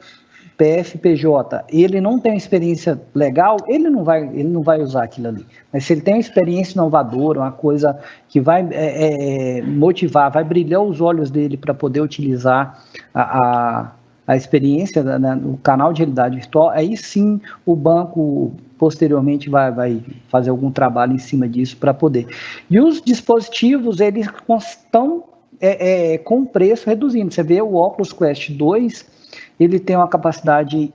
PFPJ, 0.61 1.64
ele 1.70 2.02
não 2.02 2.18
tem 2.18 2.36
experiência 2.36 3.00
legal, 3.14 3.56
ele 3.66 3.88
não 3.88 4.04
vai, 4.04 4.24
ele 4.24 4.48
não 4.50 4.61
vai 4.61 4.82
usar 4.82 5.04
aquilo 5.04 5.28
ali. 5.28 5.46
Mas 5.72 5.86
se 5.86 5.94
ele 5.94 6.02
tem 6.02 6.12
uma 6.12 6.20
experiência 6.20 6.74
inovadora, 6.74 7.40
uma 7.40 7.50
coisa 7.50 7.98
que 8.28 8.38
vai 8.38 8.68
é, 8.70 9.61
é, 9.61 9.62
motivar, 9.62 10.30
vai 10.30 10.44
brilhar 10.44 10.82
os 10.82 11.00
olhos 11.00 11.30
dele 11.30 11.56
para 11.56 11.72
poder 11.72 12.02
utilizar 12.02 12.84
a, 13.14 13.22
a, 13.22 13.92
a 14.26 14.36
experiência 14.36 15.02
né, 15.02 15.34
no 15.34 15.56
canal 15.56 15.94
de 15.94 16.00
realidade 16.00 16.36
virtual, 16.36 16.68
aí 16.68 16.94
sim 16.94 17.40
o 17.64 17.74
banco 17.74 18.52
posteriormente 18.76 19.48
vai, 19.48 19.72
vai 19.72 20.02
fazer 20.28 20.50
algum 20.50 20.70
trabalho 20.70 21.14
em 21.14 21.18
cima 21.18 21.48
disso 21.48 21.78
para 21.78 21.94
poder. 21.94 22.26
E 22.70 22.78
os 22.78 23.00
dispositivos, 23.00 23.98
eles 23.98 24.28
estão 24.58 25.24
é, 25.58 26.12
é, 26.12 26.18
com 26.18 26.44
preço 26.44 26.86
reduzindo. 26.86 27.32
Você 27.32 27.42
vê 27.42 27.62
o 27.62 27.76
Oculus 27.76 28.12
Quest 28.12 28.50
2, 28.50 29.20
ele 29.61 29.78
tem 29.78 29.94
uma 29.94 30.08
capacidade 30.08 30.92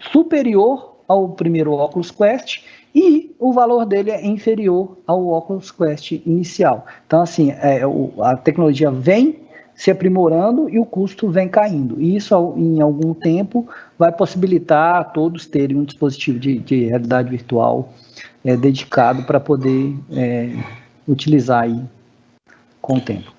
superior 0.00 0.96
ao 1.06 1.28
primeiro 1.30 1.72
Oculus 1.72 2.10
Quest 2.10 2.64
e 2.92 3.34
o 3.38 3.52
valor 3.52 3.86
dele 3.86 4.10
é 4.10 4.26
inferior 4.26 4.98
ao 5.06 5.28
Oculus 5.28 5.70
Quest 5.70 6.12
inicial. 6.12 6.86
Então, 7.06 7.22
assim, 7.22 7.52
é, 7.52 7.82
a 8.22 8.36
tecnologia 8.36 8.90
vem 8.90 9.46
se 9.74 9.90
aprimorando 9.90 10.70
e 10.70 10.78
o 10.78 10.86
custo 10.86 11.28
vem 11.28 11.48
caindo. 11.48 12.00
E 12.00 12.16
isso, 12.16 12.54
em 12.56 12.80
algum 12.80 13.12
tempo, 13.12 13.68
vai 13.98 14.10
possibilitar 14.10 14.96
a 14.96 15.04
todos 15.04 15.46
terem 15.46 15.76
um 15.76 15.84
dispositivo 15.84 16.38
de, 16.38 16.58
de 16.58 16.86
realidade 16.86 17.28
virtual 17.28 17.92
é, 18.42 18.56
dedicado 18.56 19.22
para 19.24 19.38
poder 19.38 19.94
é, 20.10 20.50
utilizar 21.06 21.64
aí 21.64 21.78
com 22.80 22.94
o 22.94 23.00
tempo. 23.00 23.32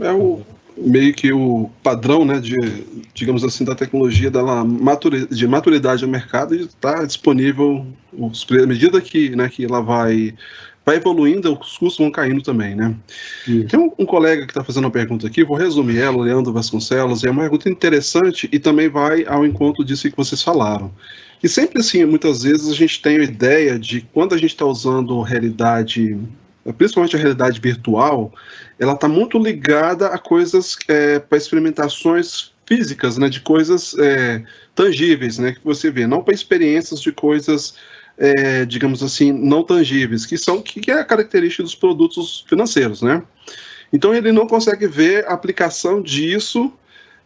É 0.00 0.10
o 0.12 0.40
meio 0.76 1.12
que 1.14 1.32
o 1.32 1.70
padrão, 1.82 2.24
né, 2.24 2.40
de, 2.40 2.56
digamos 3.14 3.44
assim, 3.44 3.64
da 3.64 3.74
tecnologia 3.74 4.30
dela 4.30 4.64
de 5.30 5.46
maturidade 5.46 6.04
no 6.04 6.10
mercado 6.10 6.54
está 6.54 7.04
disponível 7.04 7.86
os, 8.12 8.46
à 8.50 8.66
medida 8.66 9.00
que, 9.00 9.34
né, 9.36 9.48
que 9.48 9.64
ela 9.64 9.80
vai 9.80 10.34
vai 10.84 10.96
evoluindo, 10.96 11.52
os 11.52 11.78
custos 11.78 11.98
vão 11.98 12.10
caindo 12.10 12.42
também, 12.42 12.74
né? 12.74 12.94
Tem 13.68 13.78
um, 13.78 13.92
um, 13.98 14.04
colega 14.04 14.44
que 14.44 14.50
está 14.50 14.64
fazendo 14.64 14.84
uma 14.84 14.90
pergunta 14.90 15.26
aqui, 15.26 15.44
vou 15.44 15.56
resumir 15.56 15.98
ela, 15.98 16.20
Leandro 16.22 16.52
Vasconcelos, 16.52 17.22
é 17.22 17.30
uma 17.30 17.42
pergunta 17.42 17.70
interessante 17.70 18.48
e 18.50 18.58
também 18.58 18.88
vai 18.88 19.24
ao 19.26 19.46
encontro 19.46 19.84
disso 19.84 20.10
que 20.10 20.16
vocês 20.16 20.42
falaram. 20.42 20.92
E 21.42 21.48
sempre 21.48 21.80
assim, 21.80 22.04
muitas 22.04 22.42
vezes 22.42 22.68
a 22.68 22.74
gente 22.74 23.00
tem 23.00 23.18
a 23.18 23.24
ideia 23.24 23.78
de 23.78 24.00
quando 24.12 24.34
a 24.34 24.38
gente 24.38 24.50
está 24.50 24.64
usando 24.64 25.20
realidade, 25.22 26.18
principalmente 26.76 27.16
a 27.16 27.18
realidade 27.18 27.60
virtual, 27.60 28.32
ela 28.78 28.92
está 28.92 29.08
muito 29.08 29.38
ligada 29.38 30.08
a 30.08 30.18
coisas 30.18 30.76
é, 30.88 31.18
para 31.18 31.38
experimentações 31.38 32.52
físicas, 32.66 33.18
né, 33.18 33.28
de 33.28 33.40
coisas 33.40 33.96
é, 33.98 34.42
tangíveis, 34.74 35.38
né, 35.38 35.52
que 35.52 35.64
você 35.64 35.90
vê, 35.90 36.06
não 36.06 36.22
para 36.22 36.34
experiências 36.34 37.00
de 37.00 37.10
coisas 37.10 37.74
é, 38.16 38.64
digamos 38.64 39.02
assim, 39.02 39.32
não 39.32 39.62
tangíveis, 39.62 40.26
que 40.26 40.36
são 40.36 40.60
que 40.60 40.90
é 40.90 41.00
a 41.00 41.04
característica 41.04 41.62
dos 41.62 41.74
produtos 41.74 42.44
financeiros, 42.48 43.02
né? 43.02 43.22
Então 43.92 44.14
ele 44.14 44.32
não 44.32 44.46
consegue 44.46 44.86
ver 44.86 45.26
a 45.26 45.32
aplicação 45.32 46.00
disso, 46.00 46.72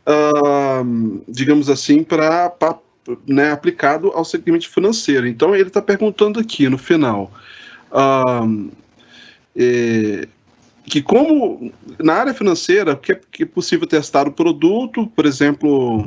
uh, 0.06 1.22
digamos 1.28 1.70
assim, 1.70 2.02
para 2.02 2.52
né, 3.26 3.52
aplicado 3.52 4.10
ao 4.12 4.24
segmento 4.24 4.68
financeiro. 4.68 5.26
Então 5.28 5.54
ele 5.54 5.68
está 5.68 5.80
perguntando 5.80 6.40
aqui 6.40 6.68
no 6.68 6.78
final 6.78 7.30
uh, 7.92 8.70
é, 9.56 10.28
que 10.84 11.02
como 11.02 11.72
na 11.98 12.14
área 12.14 12.34
financeira 12.34 12.94
que 12.94 13.12
é, 13.12 13.20
que 13.30 13.42
é 13.42 13.46
possível 13.46 13.86
testar 13.86 14.28
o 14.28 14.32
produto, 14.32 15.06
por 15.08 15.26
exemplo, 15.26 16.04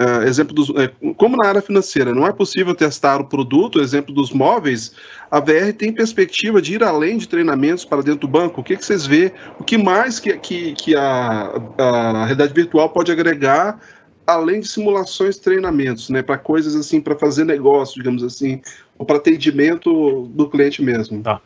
Uh, 0.00 0.22
exemplo 0.28 0.54
dos, 0.54 0.70
é, 0.76 0.92
como 1.16 1.36
na 1.36 1.48
área 1.48 1.60
financeira 1.60 2.14
não 2.14 2.24
é 2.24 2.32
possível 2.32 2.72
testar 2.72 3.20
o 3.20 3.24
produto, 3.24 3.80
exemplo 3.80 4.14
dos 4.14 4.30
móveis, 4.30 4.92
a 5.28 5.40
VR 5.40 5.72
tem 5.76 5.92
perspectiva 5.92 6.62
de 6.62 6.74
ir 6.74 6.84
além 6.84 7.18
de 7.18 7.26
treinamentos 7.26 7.84
para 7.84 8.00
dentro 8.00 8.20
do 8.20 8.28
banco. 8.28 8.60
O 8.60 8.64
que, 8.64 8.76
que 8.76 8.84
vocês 8.84 9.04
vê? 9.04 9.32
O 9.58 9.64
que 9.64 9.76
mais 9.76 10.20
que, 10.20 10.38
que, 10.38 10.72
que 10.74 10.94
a, 10.94 11.50
a 11.76 12.26
realidade 12.26 12.54
virtual 12.54 12.90
pode 12.90 13.10
agregar 13.10 13.80
além 14.24 14.60
de 14.60 14.68
simulações 14.68 15.36
treinamentos, 15.36 16.10
né, 16.10 16.22
para 16.22 16.38
coisas 16.38 16.76
assim, 16.76 17.00
para 17.00 17.16
fazer 17.16 17.42
negócio, 17.42 17.96
digamos 17.96 18.22
assim, 18.22 18.62
ou 18.96 19.04
para 19.04 19.16
atendimento 19.16 20.28
do 20.28 20.48
cliente 20.48 20.80
mesmo? 20.80 21.24
Tá. 21.24 21.40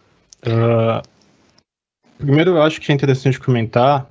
Uh, 0.45 1.01
primeiro, 2.18 2.52
eu 2.52 2.62
acho 2.62 2.80
que 2.80 2.90
é 2.90 2.94
interessante 2.94 3.38
comentar 3.38 4.10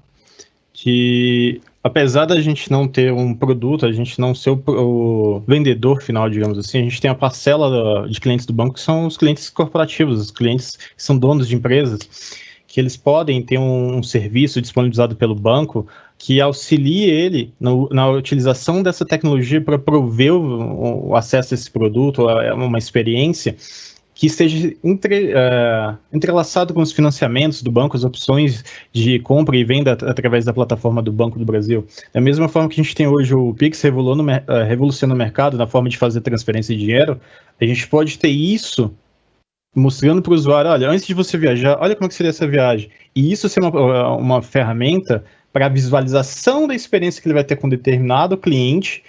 que 0.73 1.61
apesar 1.83 2.25
da 2.25 2.39
gente 2.39 2.71
não 2.71 2.87
ter 2.87 3.11
um 3.11 3.33
produto, 3.33 3.85
a 3.85 3.91
gente 3.91 4.19
não 4.19 4.35
ser 4.35 4.51
o, 4.51 4.63
o 4.67 5.39
vendedor 5.41 6.01
final, 6.01 6.29
digamos 6.29 6.57
assim, 6.57 6.79
a 6.79 6.83
gente 6.83 7.01
tem 7.01 7.09
a 7.09 7.15
parcela 7.15 8.07
de 8.07 8.19
clientes 8.19 8.45
do 8.45 8.53
banco 8.53 8.75
que 8.75 8.81
são 8.81 9.05
os 9.07 9.17
clientes 9.17 9.49
corporativos, 9.49 10.19
os 10.19 10.31
clientes 10.31 10.75
que 10.75 11.03
são 11.03 11.17
donos 11.17 11.47
de 11.47 11.55
empresas, 11.55 11.99
que 12.67 12.79
eles 12.79 12.95
podem 12.95 13.41
ter 13.41 13.57
um, 13.57 13.97
um 13.97 14.03
serviço 14.03 14.61
disponibilizado 14.61 15.15
pelo 15.15 15.35
banco 15.35 15.87
que 16.17 16.39
auxilie 16.39 17.09
ele 17.09 17.51
no, 17.59 17.89
na 17.89 18.09
utilização 18.09 18.83
dessa 18.83 19.03
tecnologia 19.03 19.59
para 19.59 19.79
prover 19.79 20.33
o, 20.33 21.09
o, 21.09 21.15
acesso 21.15 21.53
a 21.53 21.55
esse 21.55 21.69
produto, 21.69 22.29
a 22.29 22.53
uma 22.53 22.77
experiência 22.77 23.55
que 24.21 24.27
esteja 24.27 24.71
entre, 24.83 25.33
uh, 25.33 25.97
entrelaçado 26.13 26.75
com 26.75 26.81
os 26.81 26.91
financiamentos 26.91 27.63
do 27.63 27.71
banco, 27.71 27.97
as 27.97 28.03
opções 28.03 28.63
de 28.93 29.17
compra 29.17 29.57
e 29.57 29.63
venda 29.63 29.93
através 29.93 30.45
da 30.45 30.53
plataforma 30.53 31.01
do 31.01 31.11
Banco 31.11 31.39
do 31.39 31.43
Brasil. 31.43 31.87
Da 32.13 32.21
mesma 32.21 32.47
forma 32.47 32.69
que 32.69 32.79
a 32.79 32.83
gente 32.83 32.93
tem 32.93 33.07
hoje 33.07 33.33
o 33.33 33.51
Pix 33.51 33.83
uh, 33.83 34.63
revolucionando 34.67 35.15
o 35.15 35.17
mercado 35.17 35.57
na 35.57 35.65
forma 35.65 35.89
de 35.89 35.97
fazer 35.97 36.21
transferência 36.21 36.75
de 36.75 36.81
dinheiro, 36.81 37.19
a 37.59 37.65
gente 37.65 37.87
pode 37.87 38.19
ter 38.19 38.27
isso 38.27 38.93
mostrando 39.75 40.21
para 40.21 40.33
o 40.33 40.35
usuário, 40.35 40.69
olha, 40.69 40.87
antes 40.87 41.07
de 41.07 41.15
você 41.15 41.35
viajar, 41.35 41.79
olha 41.81 41.95
como 41.95 42.05
é 42.05 42.09
seria 42.11 42.29
essa 42.29 42.47
viagem. 42.47 42.91
E 43.15 43.31
isso 43.31 43.49
ser 43.49 43.61
uma, 43.61 44.17
uma 44.17 44.41
ferramenta 44.43 45.23
para 45.51 45.65
a 45.65 45.69
visualização 45.69 46.67
da 46.67 46.75
experiência 46.75 47.19
que 47.19 47.27
ele 47.27 47.33
vai 47.33 47.43
ter 47.43 47.55
com 47.55 47.67
determinado 47.67 48.37
cliente 48.37 49.01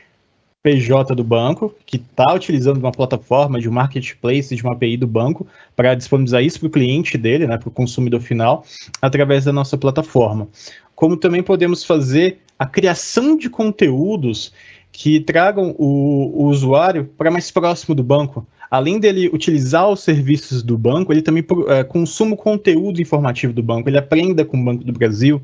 PJ 0.63 1.15
do 1.15 1.25
banco, 1.25 1.75
que 1.85 1.97
está 1.97 2.33
utilizando 2.33 2.79
uma 2.79 2.93
plataforma 2.93 3.61
de 3.61 3.69
marketplace, 3.69 4.55
de 4.55 4.63
uma 4.63 4.75
API 4.75 4.97
do 4.97 5.07
banco, 5.07 5.47
para 5.75 5.95
disponibilizar 5.95 6.43
isso 6.43 6.61
para 6.61 6.69
o 6.69 6.71
cliente 6.71 7.19
dele, 7.19 7.47
né, 7.47 7.59
para 7.59 7.69
o 7.69 7.73
consumidor 7.73 8.21
final, 8.21 8.65
através 9.01 9.45
da 9.45 9.53
nossa 9.53 9.77
plataforma. 9.77 10.49
Como 10.95 11.17
também 11.17 11.43
podemos 11.43 11.83
fazer 11.85 12.39
a 12.57 12.65
criação 12.65 13.37
de 13.37 13.51
conteúdos 13.51 14.53
que 14.93 15.19
tragam 15.19 15.75
o, 15.79 16.45
o 16.45 16.47
usuário 16.47 17.11
para 17.17 17.31
mais 17.31 17.51
próximo 17.51 17.95
do 17.95 18.05
banco. 18.05 18.47
Além 18.71 19.01
dele 19.01 19.29
utilizar 19.33 19.91
os 19.91 20.01
serviços 20.01 20.63
do 20.63 20.79
banco, 20.79 21.13
ele 21.13 21.23
também 21.23 21.45
é, 21.69 21.83
consuma 21.83 22.35
o 22.35 22.37
conteúdo 22.37 23.03
informativo 23.03 23.53
do 23.53 23.63
banco, 23.63 23.89
ele 23.89 23.99
aprenda 23.99 24.45
com 24.45 24.57
o 24.57 24.65
Banco 24.65 24.85
do 24.85 24.93
Brasil, 24.93 25.43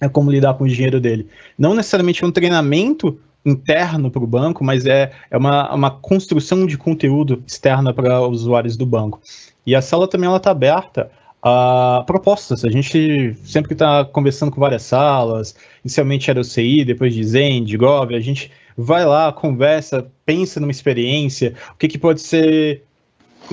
é 0.00 0.08
como 0.08 0.30
lidar 0.30 0.54
com 0.54 0.64
o 0.64 0.68
dinheiro 0.68 1.00
dele. 1.00 1.26
Não 1.58 1.74
necessariamente 1.74 2.22
é 2.22 2.26
um 2.26 2.30
treinamento 2.30 3.18
interno 3.46 4.10
para 4.10 4.22
o 4.22 4.26
banco, 4.26 4.64
mas 4.64 4.84
é, 4.84 5.12
é 5.30 5.36
uma, 5.36 5.72
uma 5.72 5.90
construção 5.90 6.66
de 6.66 6.76
conteúdo 6.76 7.42
externa 7.46 7.94
para 7.94 8.20
usuários 8.20 8.76
do 8.76 8.84
banco. 8.84 9.20
E 9.64 9.74
a 9.74 9.80
sala 9.80 10.08
também 10.08 10.34
está 10.34 10.50
aberta 10.50 11.10
a 11.42 12.02
propostas. 12.06 12.64
A 12.64 12.70
gente 12.70 13.36
sempre 13.44 13.72
está 13.72 14.04
conversando 14.04 14.50
com 14.50 14.60
várias 14.60 14.82
salas, 14.82 15.54
inicialmente 15.84 16.28
era 16.30 16.40
o 16.40 16.44
CI, 16.44 16.84
depois 16.84 17.14
de 17.14 17.22
Zen, 17.22 17.64
de 17.64 17.76
Gov, 17.76 18.14
a 18.14 18.20
gente 18.20 18.50
vai 18.76 19.06
lá, 19.06 19.32
conversa, 19.32 20.06
pensa 20.24 20.60
numa 20.60 20.72
experiência, 20.72 21.54
o 21.72 21.76
que, 21.76 21.88
que 21.88 21.98
pode 21.98 22.20
ser 22.20 22.82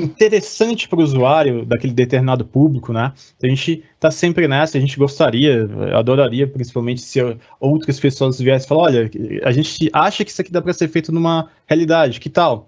interessante 0.01 0.87
para 0.87 0.99
o 0.99 1.03
usuário 1.03 1.65
daquele 1.65 1.93
determinado 1.93 2.45
público, 2.45 2.91
né? 2.93 3.13
A 3.41 3.47
gente 3.47 3.83
está 3.95 4.09
sempre 4.11 4.47
nessa, 4.47 4.77
a 4.77 4.81
gente 4.81 4.97
gostaria, 4.97 5.67
adoraria, 5.95 6.47
principalmente 6.47 7.01
se 7.01 7.19
outras 7.59 7.99
pessoas 7.99 8.39
viessem 8.39 8.67
falar, 8.67 8.83
olha, 8.83 9.11
a 9.43 9.51
gente 9.51 9.89
acha 9.93 10.23
que 10.23 10.31
isso 10.31 10.41
aqui 10.41 10.51
dá 10.51 10.61
para 10.61 10.73
ser 10.73 10.87
feito 10.87 11.11
numa 11.11 11.49
realidade, 11.67 12.19
que 12.19 12.29
tal? 12.29 12.67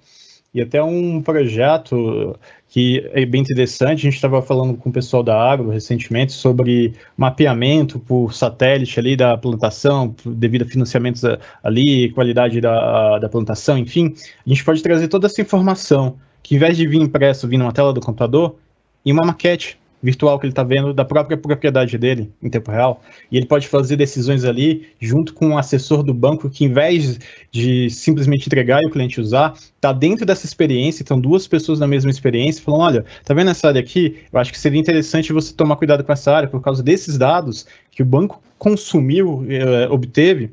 E 0.53 0.61
até 0.61 0.81
um 0.81 1.21
projeto 1.21 2.39
que 2.69 3.05
é 3.13 3.25
bem 3.25 3.41
interessante, 3.41 3.99
a 3.99 4.03
gente 4.03 4.15
estava 4.15 4.41
falando 4.41 4.73
com 4.75 4.89
o 4.89 4.91
pessoal 4.91 5.21
da 5.21 5.37
Agro 5.37 5.69
recentemente 5.69 6.31
sobre 6.31 6.93
mapeamento 7.17 7.99
por 7.99 8.33
satélite 8.33 8.97
ali 8.97 9.17
da 9.17 9.37
plantação, 9.37 10.15
devido 10.25 10.61
a 10.61 10.65
financiamentos 10.65 11.23
ali, 11.61 12.09
qualidade 12.11 12.61
da, 12.61 13.19
da 13.19 13.27
plantação, 13.27 13.77
enfim, 13.77 14.13
a 14.45 14.49
gente 14.49 14.63
pode 14.63 14.81
trazer 14.81 15.09
toda 15.09 15.27
essa 15.27 15.41
informação 15.41 16.17
que 16.45 16.53
em 16.53 16.59
vez 16.59 16.77
de 16.77 16.87
vir 16.87 17.01
impresso, 17.01 17.47
vir 17.47 17.57
numa 17.57 17.71
tela 17.71 17.91
do 17.91 17.99
computador, 17.99 18.55
em 19.03 19.11
uma 19.11 19.25
maquete 19.25 19.79
virtual 20.01 20.37
que 20.37 20.45
ele 20.45 20.51
está 20.51 20.61
vendo 20.61 20.93
da 20.93 21.03
própria 21.03 21.35
propriedade 21.35 21.97
dele 21.97 22.31
em 22.39 22.51
tempo 22.51 22.69
real. 22.69 23.01
E 23.31 23.37
ele 23.37 23.47
pode 23.47 23.67
fazer 23.67 23.95
decisões 23.95 24.45
ali 24.45 24.87
junto 25.01 25.33
com 25.33 25.47
um 25.47 25.57
assessor 25.57 26.03
do 26.03 26.13
banco 26.13 26.47
que, 26.47 26.63
em 26.63 26.71
vez 26.71 27.19
de 27.51 27.89
simplesmente 27.89 28.45
entregar 28.45 28.83
e 28.83 28.85
o 28.85 28.91
cliente 28.91 29.19
usar, 29.19 29.53
está 29.55 29.91
dentro 29.91 30.23
dessa 30.23 30.45
experiência. 30.45 31.01
Então, 31.01 31.19
duas 31.19 31.47
pessoas 31.47 31.79
na 31.79 31.87
mesma 31.87 32.11
experiência 32.11 32.61
falam: 32.61 32.81
olha, 32.81 33.05
tá 33.23 33.33
vendo 33.33 33.49
essa 33.49 33.67
área 33.69 33.81
aqui? 33.81 34.19
Eu 34.31 34.39
acho 34.39 34.51
que 34.51 34.59
seria 34.59 34.79
interessante 34.79 35.33
você 35.33 35.51
tomar 35.51 35.77
cuidado 35.77 36.03
com 36.03 36.13
essa 36.13 36.31
área 36.31 36.47
por 36.47 36.61
causa 36.61 36.83
desses 36.83 37.17
dados 37.17 37.65
que 37.89 38.03
o 38.03 38.05
banco 38.05 38.39
consumiu, 38.59 39.43
eh, 39.49 39.87
obteve 39.89 40.51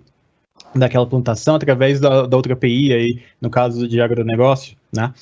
daquela 0.75 1.07
plantação 1.07 1.57
através 1.57 2.01
da, 2.01 2.27
da 2.27 2.35
outra 2.35 2.55
API 2.55 2.95
aí, 2.95 3.23
no 3.39 3.51
caso 3.51 3.87
de 3.87 4.01
agronegócio, 4.01 4.75
né? 4.91 5.13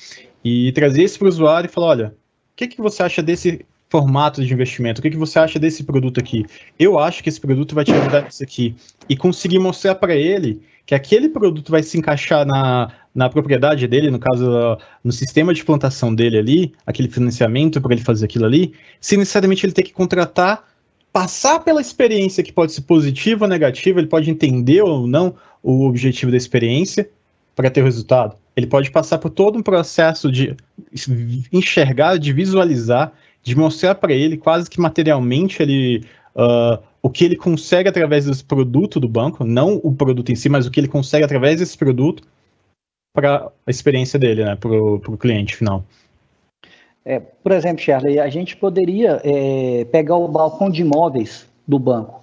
E 0.43 0.71
trazer 0.71 1.03
isso 1.03 1.19
para 1.19 1.25
o 1.25 1.29
usuário 1.29 1.67
e 1.67 1.71
falar, 1.71 1.87
olha, 1.87 2.07
o 2.07 2.55
que, 2.55 2.67
que 2.67 2.81
você 2.81 3.03
acha 3.03 3.21
desse 3.21 3.65
formato 3.89 4.43
de 4.43 4.53
investimento? 4.53 4.99
O 4.99 5.01
que, 5.01 5.09
que 5.09 5.17
você 5.17 5.37
acha 5.37 5.59
desse 5.59 5.83
produto 5.83 6.19
aqui? 6.19 6.45
Eu 6.79 6.97
acho 6.97 7.21
que 7.21 7.29
esse 7.29 7.41
produto 7.41 7.75
vai 7.75 7.83
te 7.83 7.91
ajudar 7.91 8.23
nisso 8.23 8.43
aqui. 8.43 8.75
E 9.09 9.17
conseguir 9.17 9.59
mostrar 9.59 9.95
para 9.95 10.15
ele 10.15 10.61
que 10.85 10.95
aquele 10.95 11.29
produto 11.29 11.71
vai 11.71 11.83
se 11.83 11.97
encaixar 11.97 12.45
na, 12.45 12.91
na 13.13 13.29
propriedade 13.29 13.87
dele, 13.87 14.09
no 14.09 14.19
caso, 14.19 14.77
no 15.03 15.11
sistema 15.11 15.53
de 15.53 15.63
plantação 15.63 16.13
dele 16.13 16.37
ali, 16.37 16.73
aquele 16.85 17.09
financiamento 17.09 17.81
para 17.81 17.93
ele 17.93 18.03
fazer 18.03 18.25
aquilo 18.25 18.45
ali, 18.45 18.73
sem 18.99 19.17
necessariamente 19.17 19.65
ele 19.65 19.73
ter 19.73 19.83
que 19.83 19.93
contratar, 19.93 20.67
passar 21.11 21.59
pela 21.59 21.81
experiência 21.81 22.43
que 22.43 22.53
pode 22.53 22.71
ser 22.71 22.81
positiva 22.81 23.45
ou 23.45 23.49
negativa, 23.49 23.99
ele 23.99 24.07
pode 24.07 24.29
entender 24.29 24.81
ou 24.81 25.05
não 25.05 25.35
o 25.61 25.85
objetivo 25.85 26.31
da 26.31 26.37
experiência 26.37 27.09
para 27.55 27.69
ter 27.69 27.81
o 27.81 27.85
resultado 27.85 28.35
ele 28.55 28.67
pode 28.67 28.91
passar 28.91 29.17
por 29.17 29.29
todo 29.29 29.57
um 29.57 29.63
processo 29.63 30.31
de 30.31 30.55
enxergar, 31.51 32.17
de 32.17 32.33
visualizar, 32.33 33.13
de 33.41 33.55
mostrar 33.55 33.95
para 33.95 34.13
ele 34.13 34.37
quase 34.37 34.69
que 34.69 34.79
materialmente 34.79 35.61
ele 35.61 36.05
uh, 36.35 36.81
o 37.01 37.09
que 37.09 37.25
ele 37.25 37.35
consegue 37.35 37.89
através 37.89 38.25
desse 38.25 38.43
produto 38.43 38.99
do 38.99 39.07
banco, 39.07 39.43
não 39.43 39.79
o 39.83 39.93
produto 39.93 40.31
em 40.31 40.35
si, 40.35 40.49
mas 40.49 40.67
o 40.67 40.71
que 40.71 40.79
ele 40.79 40.87
consegue 40.87 41.23
através 41.23 41.59
desse 41.59 41.77
produto 41.77 42.23
para 43.13 43.51
a 43.65 43.71
experiência 43.71 44.19
dele, 44.19 44.43
né, 44.43 44.55
para 44.55 44.71
o 44.71 45.17
cliente 45.17 45.55
final. 45.55 45.83
É, 47.03 47.19
por 47.19 47.51
exemplo, 47.51 47.81
Charlie, 47.81 48.19
a 48.19 48.29
gente 48.29 48.55
poderia 48.55 49.19
é, 49.23 49.85
pegar 49.85 50.17
o 50.17 50.27
balcão 50.27 50.69
de 50.69 50.81
imóveis 50.81 51.49
do 51.67 51.79
banco 51.79 52.20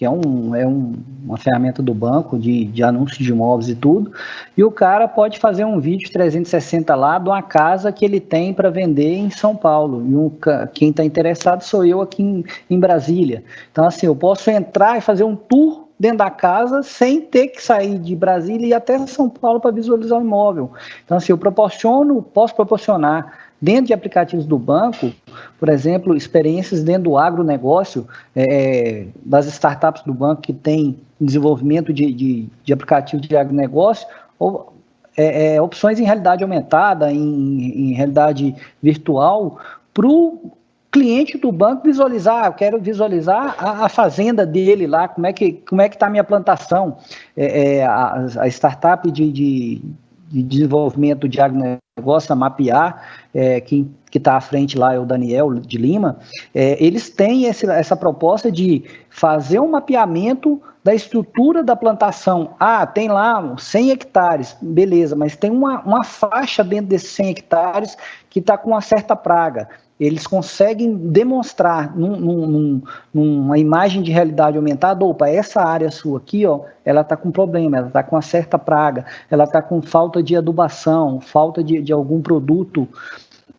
que 0.00 0.06
é, 0.06 0.10
um, 0.10 0.56
é 0.56 0.66
um, 0.66 0.94
uma 1.22 1.36
ferramenta 1.36 1.82
do 1.82 1.92
banco 1.92 2.38
de, 2.38 2.64
de 2.64 2.82
anúncio 2.82 3.22
de 3.22 3.30
imóveis 3.30 3.68
e 3.68 3.74
tudo, 3.74 4.10
e 4.56 4.64
o 4.64 4.70
cara 4.70 5.06
pode 5.06 5.38
fazer 5.38 5.66
um 5.66 5.78
vídeo 5.78 6.10
360 6.10 6.94
lá 6.94 7.18
de 7.18 7.28
uma 7.28 7.42
casa 7.42 7.92
que 7.92 8.02
ele 8.02 8.18
tem 8.18 8.54
para 8.54 8.70
vender 8.70 9.14
em 9.16 9.28
São 9.28 9.54
Paulo, 9.54 10.02
e 10.08 10.16
um, 10.16 10.32
quem 10.72 10.88
está 10.88 11.04
interessado 11.04 11.60
sou 11.60 11.84
eu 11.84 12.00
aqui 12.00 12.22
em, 12.22 12.42
em 12.70 12.80
Brasília. 12.80 13.44
Então, 13.70 13.84
assim, 13.84 14.06
eu 14.06 14.16
posso 14.16 14.50
entrar 14.50 14.96
e 14.96 15.02
fazer 15.02 15.24
um 15.24 15.36
tour 15.36 15.88
dentro 15.98 16.16
da 16.16 16.30
casa 16.30 16.82
sem 16.82 17.20
ter 17.20 17.48
que 17.48 17.62
sair 17.62 17.98
de 17.98 18.16
Brasília 18.16 18.68
e 18.68 18.72
até 18.72 18.96
São 19.06 19.28
Paulo 19.28 19.60
para 19.60 19.70
visualizar 19.70 20.18
o 20.18 20.22
imóvel. 20.22 20.70
Então, 21.04 21.18
assim, 21.18 21.30
eu 21.30 21.36
proporciono, 21.36 22.22
posso 22.22 22.54
proporcionar 22.54 23.49
Dentro 23.60 23.86
de 23.86 23.92
aplicativos 23.92 24.46
do 24.46 24.58
banco, 24.58 25.12
por 25.58 25.68
exemplo, 25.68 26.16
experiências 26.16 26.82
dentro 26.82 27.04
do 27.04 27.18
agronegócio, 27.18 28.06
é, 28.34 29.06
das 29.24 29.46
startups 29.46 30.02
do 30.02 30.14
banco 30.14 30.42
que 30.42 30.52
tem 30.52 30.98
desenvolvimento 31.20 31.92
de, 31.92 32.12
de, 32.12 32.48
de 32.64 32.72
aplicativos 32.72 33.28
de 33.28 33.36
agronegócio, 33.36 34.08
ou, 34.38 34.72
é, 35.16 35.56
é, 35.56 35.62
opções 35.62 36.00
em 36.00 36.04
realidade 36.04 36.42
aumentada, 36.42 37.12
em, 37.12 37.90
em 37.90 37.92
realidade 37.92 38.54
virtual, 38.82 39.58
para 39.92 40.06
o 40.06 40.52
cliente 40.90 41.38
do 41.38 41.52
banco 41.52 41.84
visualizar, 41.84 42.46
eu 42.46 42.52
quero 42.52 42.80
visualizar 42.80 43.54
a, 43.58 43.84
a, 43.84 43.88
fazenda 43.88 44.44
dele 44.44 44.86
lá, 44.86 45.08
como 45.08 45.26
é 45.26 45.32
que 45.32 45.52
como 45.68 45.80
é 45.80 45.88
que 45.88 45.96
está 45.96 46.06
a 46.06 46.10
minha 46.10 46.24
plantação, 46.24 46.96
é, 47.36 47.76
é, 47.76 47.84
a, 47.84 48.26
a, 48.38 48.48
startup 48.48 49.08
de, 49.10 49.30
de, 49.30 49.82
de 50.28 50.42
desenvolvimento 50.42 51.28
de 51.28 51.40
agronegócio, 51.40 52.32
a 52.32 52.36
Mapear, 52.36 53.02
é, 53.34 53.60
quem 53.60 53.94
que 54.10 54.18
está 54.18 54.36
à 54.36 54.40
frente 54.40 54.76
lá 54.76 54.92
é 54.92 54.98
o 54.98 55.06
Daniel 55.06 55.54
de 55.54 55.78
Lima, 55.78 56.18
é, 56.52 56.76
eles 56.84 57.10
têm 57.10 57.44
esse, 57.44 57.64
essa 57.66 57.96
proposta 57.96 58.50
de 58.50 58.82
fazer 59.08 59.60
um 59.60 59.70
mapeamento 59.70 60.60
da 60.82 60.94
estrutura 60.94 61.62
da 61.62 61.76
plantação. 61.76 62.54
Ah, 62.58 62.84
tem 62.86 63.08
lá 63.08 63.54
100 63.56 63.90
hectares, 63.90 64.56
beleza, 64.60 65.14
mas 65.14 65.36
tem 65.36 65.50
uma, 65.50 65.80
uma 65.82 66.02
faixa 66.02 66.64
dentro 66.64 66.86
desses 66.86 67.10
100 67.10 67.30
hectares 67.30 67.96
que 68.28 68.40
está 68.40 68.58
com 68.58 68.70
uma 68.70 68.80
certa 68.80 69.14
praga 69.14 69.68
eles 70.00 70.26
conseguem 70.26 70.96
demonstrar 70.96 71.94
num, 71.94 72.16
num, 72.16 72.82
numa 73.12 73.58
imagem 73.58 74.02
de 74.02 74.10
realidade 74.10 74.56
aumentada, 74.56 75.04
opa, 75.04 75.28
essa 75.28 75.60
área 75.60 75.90
sua 75.90 76.16
aqui, 76.16 76.46
ó, 76.46 76.62
ela 76.82 77.02
está 77.02 77.18
com 77.18 77.30
problema, 77.30 77.76
ela 77.76 77.88
está 77.88 78.02
com 78.02 78.16
uma 78.16 78.22
certa 78.22 78.58
praga, 78.58 79.04
ela 79.30 79.44
está 79.44 79.60
com 79.60 79.82
falta 79.82 80.22
de 80.22 80.34
adubação, 80.34 81.20
falta 81.20 81.62
de, 81.62 81.82
de 81.82 81.92
algum 81.92 82.22
produto 82.22 82.88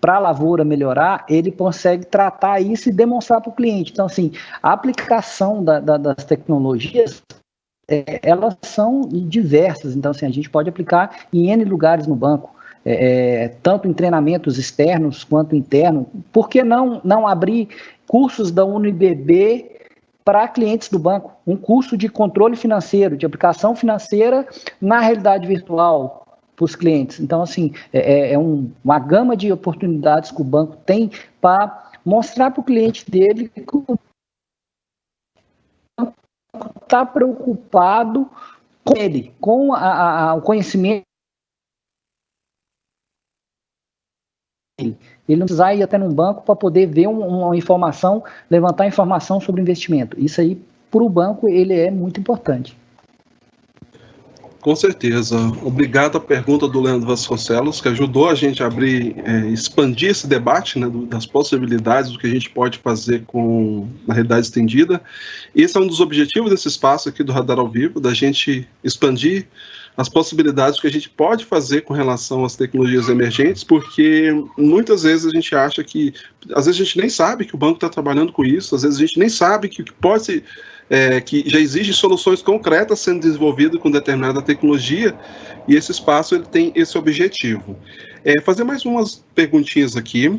para 0.01 0.15
a 0.15 0.19
lavoura 0.19 0.65
melhorar, 0.65 1.23
ele 1.29 1.51
consegue 1.51 2.07
tratar 2.07 2.59
isso 2.59 2.89
e 2.89 2.91
demonstrar 2.91 3.39
para 3.39 3.51
o 3.51 3.55
cliente. 3.55 3.91
Então, 3.91 4.07
assim, 4.07 4.31
a 4.63 4.73
aplicação 4.73 5.63
da, 5.63 5.79
da, 5.79 5.97
das 5.97 6.23
tecnologias 6.23 7.21
é, 7.87 8.19
elas 8.23 8.55
são 8.63 9.01
diversas, 9.01 9.95
então 9.95 10.11
assim, 10.11 10.25
a 10.25 10.31
gente 10.31 10.49
pode 10.49 10.69
aplicar 10.69 11.27
em 11.31 11.51
N 11.51 11.65
lugares 11.65 12.07
no 12.07 12.15
banco 12.15 12.55
é, 12.83 13.43
é, 13.43 13.47
tanto 13.47 13.87
em 13.87 13.93
treinamentos 13.93 14.57
externos 14.57 15.23
quanto 15.23 15.55
internos, 15.55 16.07
por 16.31 16.49
que 16.49 16.63
não, 16.63 16.99
não 17.03 17.27
abrir 17.27 17.69
cursos 18.07 18.51
da 18.51 18.65
UNBB 18.65 19.79
para 20.25 20.47
clientes 20.47 20.89
do 20.89 20.97
banco? 20.97 21.33
Um 21.45 21.55
curso 21.55 21.95
de 21.95 22.09
controle 22.09 22.55
financeiro, 22.55 23.15
de 23.15 23.25
aplicação 23.25 23.75
financeira 23.75 24.47
na 24.79 24.99
realidade 24.99 25.47
virtual 25.47 26.25
para 26.55 26.65
os 26.65 26.75
clientes. 26.75 27.19
Então, 27.19 27.41
assim, 27.41 27.71
é, 27.93 27.99
é, 27.99 28.33
é 28.33 28.39
um, 28.39 28.71
uma 28.83 28.99
gama 28.99 29.37
de 29.37 29.51
oportunidades 29.51 30.31
que 30.31 30.41
o 30.41 30.45
banco 30.45 30.77
tem 30.77 31.11
para 31.39 31.91
mostrar 32.03 32.51
para 32.51 32.61
o 32.61 32.63
cliente 32.63 33.09
dele 33.09 33.47
que 33.49 33.63
o 33.75 33.85
banco 33.87 34.01
está 36.81 37.05
preocupado 37.05 38.29
com 38.83 38.97
ele, 38.97 39.33
com 39.39 39.73
a, 39.73 40.29
a, 40.29 40.33
o 40.33 40.41
conhecimento 40.41 41.03
Ele 45.27 45.39
não 45.39 45.45
precisa 45.45 45.73
ir 45.73 45.83
até 45.83 45.97
num 45.97 46.13
banco 46.13 46.43
para 46.43 46.55
poder 46.55 46.87
ver 46.87 47.07
um, 47.07 47.19
uma 47.19 47.55
informação, 47.55 48.23
levantar 48.49 48.87
informação 48.87 49.39
sobre 49.39 49.61
investimento. 49.61 50.19
Isso 50.19 50.41
aí, 50.41 50.61
para 50.89 51.03
o 51.03 51.09
banco, 51.09 51.47
ele 51.47 51.73
é 51.73 51.89
muito 51.89 52.19
importante. 52.19 52.75
Com 54.61 54.75
certeza. 54.75 55.37
Obrigado 55.63 56.19
à 56.19 56.21
pergunta 56.21 56.67
do 56.67 56.79
Leandro 56.79 57.07
Vasconcelos, 57.07 57.81
que 57.81 57.87
ajudou 57.87 58.29
a 58.29 58.35
gente 58.35 58.61
a 58.61 58.67
abrir, 58.67 59.15
é, 59.25 59.47
expandir 59.47 60.11
esse 60.11 60.27
debate 60.27 60.77
né, 60.77 60.87
das 61.07 61.25
possibilidades 61.25 62.11
do 62.11 62.19
que 62.19 62.27
a 62.27 62.29
gente 62.29 62.47
pode 62.51 62.77
fazer 62.77 63.23
com 63.25 63.87
a 64.07 64.13
realidade 64.13 64.45
estendida. 64.45 65.01
Esse 65.55 65.77
é 65.77 65.79
um 65.79 65.87
dos 65.87 65.99
objetivos 65.99 66.51
desse 66.51 66.67
espaço 66.67 67.09
aqui 67.09 67.23
do 67.23 67.31
Radar 67.31 67.57
ao 67.57 67.67
Vivo, 67.67 67.99
da 67.99 68.13
gente 68.13 68.67
expandir 68.83 69.47
as 70.01 70.09
possibilidades 70.09 70.79
que 70.79 70.87
a 70.87 70.91
gente 70.91 71.07
pode 71.07 71.45
fazer 71.45 71.81
com 71.81 71.93
relação 71.93 72.43
às 72.43 72.55
tecnologias 72.55 73.07
emergentes, 73.07 73.63
porque 73.63 74.31
muitas 74.57 75.03
vezes 75.03 75.27
a 75.27 75.29
gente 75.29 75.55
acha 75.55 75.83
que, 75.83 76.11
às 76.55 76.65
vezes 76.65 76.81
a 76.81 76.83
gente 76.83 76.97
nem 76.97 77.07
sabe 77.07 77.45
que 77.45 77.53
o 77.53 77.57
banco 77.57 77.75
está 77.75 77.87
trabalhando 77.87 78.33
com 78.33 78.43
isso, 78.43 78.73
às 78.73 78.81
vezes 78.81 78.97
a 78.97 79.01
gente 79.01 79.19
nem 79.19 79.29
sabe 79.29 79.69
que 79.69 79.83
pode 79.93 80.23
ser, 80.23 80.43
é, 80.89 81.21
que 81.21 81.47
já 81.47 81.59
existem 81.59 81.93
soluções 81.93 82.41
concretas 82.41 82.99
sendo 82.99 83.21
desenvolvidas 83.21 83.79
com 83.79 83.91
determinada 83.91 84.41
tecnologia, 84.41 85.15
e 85.67 85.75
esse 85.75 85.91
espaço 85.91 86.33
ele 86.33 86.45
tem 86.45 86.71
esse 86.73 86.97
objetivo. 86.97 87.77
É, 88.25 88.41
fazer 88.41 88.63
mais 88.63 88.83
umas 88.83 89.23
perguntinhas 89.35 89.95
aqui. 89.95 90.29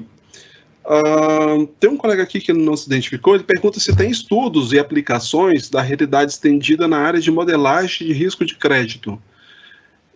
Uh, 0.84 1.64
tem 1.78 1.88
um 1.88 1.96
colega 1.96 2.24
aqui 2.24 2.40
que 2.40 2.52
não 2.52 2.76
se 2.76 2.86
identificou, 2.88 3.36
ele 3.36 3.44
pergunta 3.44 3.78
se 3.78 3.94
tem 3.94 4.10
estudos 4.10 4.72
e 4.72 4.80
aplicações 4.80 5.70
da 5.70 5.80
realidade 5.80 6.32
estendida 6.32 6.88
na 6.88 6.98
área 6.98 7.20
de 7.20 7.30
modelagem 7.30 8.08
de 8.08 8.12
risco 8.12 8.44
de 8.44 8.56
crédito. 8.56 9.16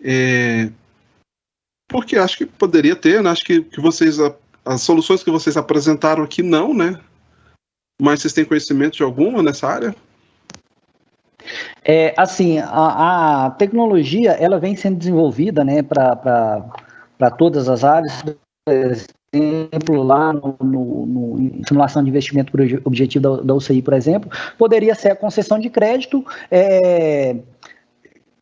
É, 0.02 0.70
porque 1.88 2.16
acho 2.16 2.38
que 2.38 2.46
poderia 2.46 2.96
ter, 2.96 3.22
né? 3.22 3.30
acho 3.30 3.44
que, 3.44 3.62
que 3.62 3.80
vocês, 3.80 4.18
as 4.64 4.82
soluções 4.82 5.22
que 5.22 5.30
vocês 5.30 5.56
apresentaram 5.56 6.24
aqui 6.24 6.42
não, 6.42 6.74
né? 6.74 6.98
Mas 8.00 8.20
vocês 8.20 8.32
têm 8.32 8.44
conhecimento 8.44 8.96
de 8.96 9.02
alguma 9.02 9.42
nessa 9.42 9.68
área? 9.68 9.94
É, 11.84 12.12
assim, 12.16 12.58
a, 12.58 13.46
a 13.46 13.50
tecnologia 13.52 14.32
ela 14.32 14.58
vem 14.58 14.74
sendo 14.74 14.98
desenvolvida 14.98 15.64
né, 15.64 15.82
para 15.82 17.30
todas 17.38 17.68
as 17.68 17.84
áreas. 17.84 18.24
Exemplo, 19.32 20.02
lá 20.02 20.32
no, 20.32 20.56
no, 20.60 21.06
no 21.06 21.66
simulação 21.66 22.02
de 22.02 22.08
investimento 22.08 22.50
por 22.50 22.60
objetivo 22.84 23.22
da, 23.22 23.42
da 23.42 23.54
UCI, 23.54 23.82
por 23.82 23.92
exemplo, 23.92 24.30
poderia 24.58 24.94
ser 24.94 25.10
a 25.10 25.16
concessão 25.16 25.58
de 25.58 25.68
crédito 25.68 26.24
é, 26.50 27.36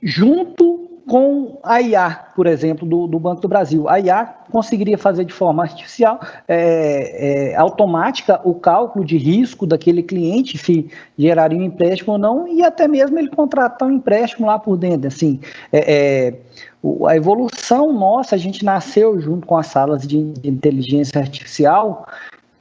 junto 0.00 0.93
com 1.06 1.58
a 1.62 1.82
IA, 1.82 2.10
por 2.34 2.46
exemplo, 2.46 2.86
do, 2.88 3.06
do, 3.06 3.18
Banco 3.18 3.42
do 3.42 3.48
Brasil. 3.48 3.88
A 3.88 4.00
IA 4.00 4.24
conseguiria 4.50 4.96
fazer 4.96 5.24
de 5.24 5.32
forma 5.32 5.62
artificial, 5.62 6.18
é, 6.48 7.50
é, 7.52 7.56
automática, 7.56 8.40
o 8.44 8.54
cálculo 8.54 9.04
de 9.04 9.18
risco 9.18 9.66
daquele 9.66 10.02
cliente, 10.02 10.56
se 10.56 10.88
geraria 11.18 11.58
um 11.58 11.62
empréstimo 11.62 12.12
ou 12.12 12.18
não, 12.18 12.48
e 12.48 12.62
até 12.62 12.88
mesmo 12.88 13.18
ele 13.18 13.28
contratar 13.28 13.88
um 13.88 13.92
empréstimo 13.92 14.46
lá 14.46 14.58
por 14.58 14.76
dentro. 14.76 15.08
Assim, 15.08 15.40
é, 15.72 15.94
é 15.94 16.34
a 17.06 17.16
evolução 17.16 17.92
nossa, 17.92 18.34
a 18.34 18.38
gente 18.38 18.64
nasceu 18.64 19.20
junto 19.20 19.46
com 19.46 19.56
as 19.56 19.66
salas 19.66 20.06
de, 20.06 20.18
inteligência 20.42 21.20
artificial, 21.20 22.06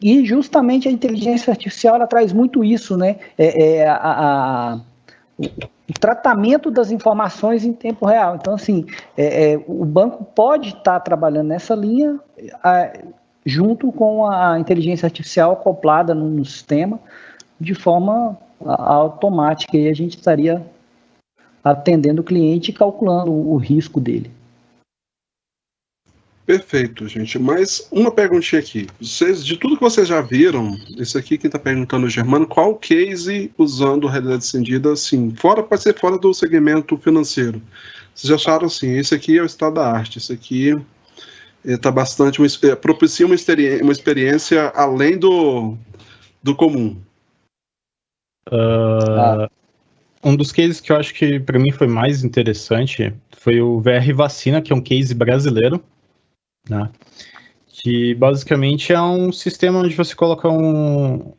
e 0.01 0.25
justamente 0.25 0.89
a 0.89 0.91
inteligência 0.91 1.49
artificial 1.49 1.95
ela 1.95 2.07
traz 2.07 2.33
muito 2.33 2.61
isso, 2.61 2.97
né? 2.97 3.17
É, 3.37 3.77
é 3.77 3.87
a, 3.87 3.95
a, 3.95 4.79
o 5.89 5.93
tratamento 5.93 6.71
das 6.71 6.91
informações 6.91 7.65
em 7.65 7.73
tempo 7.73 8.05
real. 8.05 8.35
Então, 8.35 8.53
assim, 8.53 8.85
é, 9.17 9.53
é, 9.53 9.63
o 9.67 9.85
banco 9.85 10.23
pode 10.23 10.69
estar 10.69 10.99
trabalhando 11.01 11.47
nessa 11.47 11.75
linha 11.75 12.19
a, 12.63 12.91
junto 13.45 13.91
com 13.91 14.25
a 14.25 14.59
inteligência 14.59 15.05
artificial 15.05 15.51
acoplada 15.51 16.13
no, 16.13 16.29
no 16.29 16.45
sistema 16.45 16.99
de 17.59 17.73
forma 17.73 18.37
automática 18.65 19.77
e 19.77 19.89
a 19.89 19.93
gente 19.93 20.17
estaria 20.17 20.65
atendendo 21.63 22.21
o 22.21 22.25
cliente 22.25 22.71
e 22.71 22.73
calculando 22.73 23.31
o 23.31 23.57
risco 23.57 23.99
dele. 23.99 24.31
Perfeito, 26.45 27.07
gente. 27.07 27.39
Mas 27.39 27.87
uma 27.89 28.11
perguntinha 28.11 28.59
aqui. 28.59 28.87
Vocês, 28.99 29.45
de 29.45 29.55
tudo 29.55 29.75
que 29.77 29.81
vocês 29.81 30.07
já 30.07 30.19
viram, 30.19 30.77
esse 30.97 31.17
aqui 31.17 31.37
quem 31.37 31.47
está 31.47 31.57
perguntando 31.57 32.05
o 32.05 32.09
Germano, 32.09 32.45
qual 32.45 32.75
case 32.75 33.51
usando 33.57 34.07
realidade 34.07 34.43
estendida, 34.43 34.91
assim, 34.91 35.33
fora, 35.35 35.63
pode 35.63 35.81
ser 35.81 35.97
fora 35.97 36.17
do 36.17 36.33
segmento 36.33 36.97
financeiro. 36.97 37.61
Vocês 38.13 38.31
acharam 38.31 38.67
assim, 38.67 38.91
esse 38.97 39.15
aqui 39.15 39.37
é 39.37 39.41
o 39.41 39.45
estado 39.45 39.75
da 39.75 39.87
arte, 39.89 40.17
esse 40.17 40.33
aqui 40.33 40.75
está 41.63 41.89
eh, 41.89 41.91
bastante, 41.91 42.41
é, 42.67 42.75
propicia 42.75 43.25
uma, 43.25 43.35
experiência, 43.35 43.83
uma 43.83 43.93
experiência 43.93 44.67
além 44.75 45.17
do, 45.17 45.77
do 46.43 46.53
comum. 46.53 46.97
Uh, 48.49 49.49
um 50.21 50.35
dos 50.35 50.51
cases 50.51 50.81
que 50.81 50.91
eu 50.91 50.97
acho 50.97 51.13
que 51.13 51.39
para 51.39 51.57
mim 51.57 51.71
foi 51.71 51.87
mais 51.87 52.23
interessante 52.23 53.13
foi 53.31 53.61
o 53.61 53.79
VR 53.79 54.13
Vacina, 54.13 54.61
que 54.61 54.73
é 54.73 54.75
um 54.75 54.81
case 54.81 55.13
brasileiro, 55.15 55.83
né? 56.69 56.89
Que 57.67 58.13
basicamente 58.15 58.93
é 58.93 59.01
um 59.01 59.31
sistema 59.31 59.79
onde 59.79 59.95
você 59.95 60.15
coloca 60.15 60.47
um, 60.47 61.33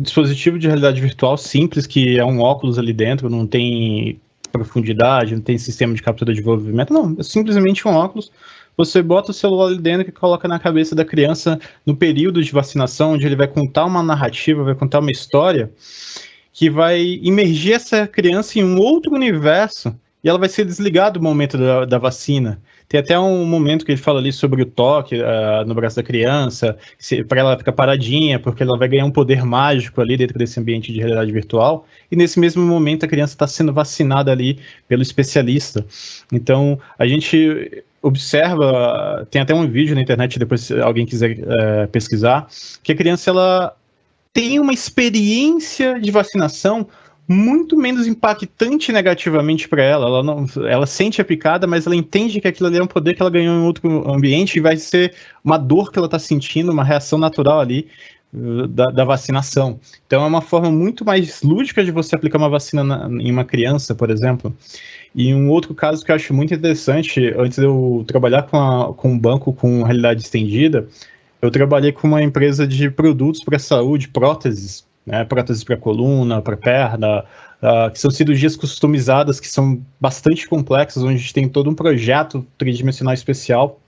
dispositivo 0.00 0.58
de 0.58 0.66
realidade 0.66 1.00
virtual 1.00 1.36
simples, 1.36 1.86
que 1.86 2.18
é 2.18 2.24
um 2.24 2.40
óculos 2.40 2.78
ali 2.78 2.92
dentro, 2.92 3.30
não 3.30 3.46
tem 3.46 4.20
profundidade, 4.50 5.34
não 5.34 5.42
tem 5.42 5.58
sistema 5.58 5.94
de 5.94 6.02
captura 6.02 6.32
de 6.32 6.42
movimento, 6.42 6.92
não, 6.92 7.16
é 7.18 7.22
simplesmente 7.22 7.86
um 7.86 7.92
óculos. 7.92 8.30
Você 8.76 9.02
bota 9.02 9.30
o 9.30 9.34
celular 9.34 9.66
ali 9.66 9.78
dentro 9.78 10.08
e 10.08 10.12
coloca 10.12 10.48
na 10.48 10.58
cabeça 10.58 10.96
da 10.96 11.04
criança 11.04 11.60
no 11.86 11.96
período 11.96 12.42
de 12.42 12.50
vacinação, 12.50 13.12
onde 13.12 13.24
ele 13.24 13.36
vai 13.36 13.46
contar 13.46 13.84
uma 13.84 14.02
narrativa, 14.02 14.64
vai 14.64 14.74
contar 14.74 14.98
uma 14.98 15.12
história 15.12 15.72
que 16.52 16.68
vai 16.68 17.00
imergir 17.22 17.74
essa 17.74 18.06
criança 18.06 18.58
em 18.58 18.64
um 18.64 18.78
outro 18.78 19.12
universo 19.12 19.94
e 20.22 20.28
ela 20.28 20.38
vai 20.38 20.48
ser 20.48 20.64
desligada 20.64 21.18
no 21.18 21.24
momento 21.24 21.56
da, 21.56 21.84
da 21.84 21.98
vacina. 21.98 22.60
Tem 22.88 23.00
até 23.00 23.18
um 23.18 23.44
momento 23.44 23.84
que 23.84 23.92
ele 23.92 24.00
fala 24.00 24.20
ali 24.20 24.32
sobre 24.32 24.62
o 24.62 24.66
toque 24.66 25.16
uh, 25.16 25.66
no 25.66 25.74
braço 25.74 25.96
da 25.96 26.02
criança, 26.02 26.76
para 27.28 27.40
ela 27.40 27.58
ficar 27.58 27.72
paradinha, 27.72 28.38
porque 28.38 28.62
ela 28.62 28.78
vai 28.78 28.88
ganhar 28.88 29.04
um 29.04 29.10
poder 29.10 29.44
mágico 29.44 30.00
ali 30.00 30.16
dentro 30.16 30.38
desse 30.38 30.60
ambiente 30.60 30.92
de 30.92 30.98
realidade 30.98 31.32
virtual. 31.32 31.86
E 32.10 32.16
nesse 32.16 32.38
mesmo 32.38 32.62
momento 32.64 33.04
a 33.04 33.08
criança 33.08 33.34
está 33.34 33.46
sendo 33.46 33.72
vacinada 33.72 34.30
ali 34.30 34.58
pelo 34.86 35.02
especialista. 35.02 35.84
Então 36.32 36.78
a 36.98 37.06
gente 37.06 37.84
observa, 38.02 39.26
tem 39.30 39.40
até 39.40 39.54
um 39.54 39.66
vídeo 39.66 39.94
na 39.94 40.02
internet, 40.02 40.38
depois 40.38 40.60
se 40.60 40.78
alguém 40.78 41.06
quiser 41.06 41.38
uh, 41.38 41.88
pesquisar, 41.90 42.46
que 42.82 42.92
a 42.92 42.94
criança 42.94 43.30
ela 43.30 43.74
tem 44.34 44.58
uma 44.58 44.74
experiência 44.74 45.98
de 45.98 46.10
vacinação 46.10 46.86
muito 47.26 47.76
menos 47.76 48.06
impactante 48.06 48.92
negativamente 48.92 49.68
para 49.68 49.82
ela. 49.82 50.06
Ela, 50.06 50.22
não, 50.22 50.46
ela 50.68 50.86
sente 50.86 51.20
a 51.20 51.24
picada, 51.24 51.66
mas 51.66 51.86
ela 51.86 51.96
entende 51.96 52.40
que 52.40 52.48
aquilo 52.48 52.68
ali 52.68 52.78
é 52.78 52.82
um 52.82 52.86
poder 52.86 53.14
que 53.14 53.22
ela 53.22 53.30
ganhou 53.30 53.54
em 53.54 53.64
outro 53.64 54.10
ambiente 54.10 54.56
e 54.56 54.60
vai 54.60 54.76
ser 54.76 55.14
uma 55.42 55.56
dor 55.56 55.90
que 55.90 55.98
ela 55.98 56.06
está 56.06 56.18
sentindo, 56.18 56.70
uma 56.70 56.84
reação 56.84 57.18
natural 57.18 57.60
ali 57.60 57.88
uh, 58.32 58.66
da, 58.68 58.90
da, 58.90 59.04
vacinação. 59.04 59.80
Então 60.06 60.22
é 60.22 60.26
uma 60.26 60.42
forma 60.42 60.70
muito 60.70 61.04
mais 61.04 61.42
lúdica 61.42 61.82
de 61.82 61.90
você 61.90 62.14
aplicar 62.14 62.38
uma 62.38 62.50
vacina 62.50 62.84
na, 62.84 63.08
em 63.22 63.30
uma 63.30 63.44
criança, 63.44 63.94
por 63.94 64.10
exemplo. 64.10 64.54
E 65.14 65.32
um 65.32 65.48
outro 65.48 65.74
caso 65.74 66.04
que 66.04 66.10
eu 66.10 66.16
acho 66.16 66.34
muito 66.34 66.52
interessante, 66.52 67.32
antes 67.38 67.58
de 67.58 67.64
eu 67.64 68.04
trabalhar 68.06 68.42
com, 68.42 68.58
a, 68.58 68.92
com 68.92 69.12
um 69.12 69.18
banco 69.18 69.52
com 69.52 69.82
realidade 69.82 70.22
estendida, 70.22 70.86
eu 71.40 71.50
trabalhei 71.50 71.92
com 71.92 72.06
uma 72.06 72.22
empresa 72.22 72.66
de 72.66 72.90
produtos 72.90 73.42
para 73.44 73.58
saúde, 73.58 74.08
próteses, 74.08 74.84
né, 75.06 75.24
próteses 75.24 75.62
para 75.62 75.76
coluna, 75.76 76.40
para 76.40 76.56
perna, 76.56 77.24
uh, 77.62 77.90
que 77.90 77.98
são 77.98 78.10
cirurgias 78.10 78.56
customizadas, 78.56 79.38
que 79.38 79.48
são 79.48 79.84
bastante 80.00 80.48
complexas, 80.48 81.02
onde 81.02 81.14
a 81.14 81.18
gente 81.18 81.34
tem 81.34 81.48
todo 81.48 81.70
um 81.70 81.74
projeto 81.74 82.46
tridimensional 82.56 83.14
especial 83.14 83.80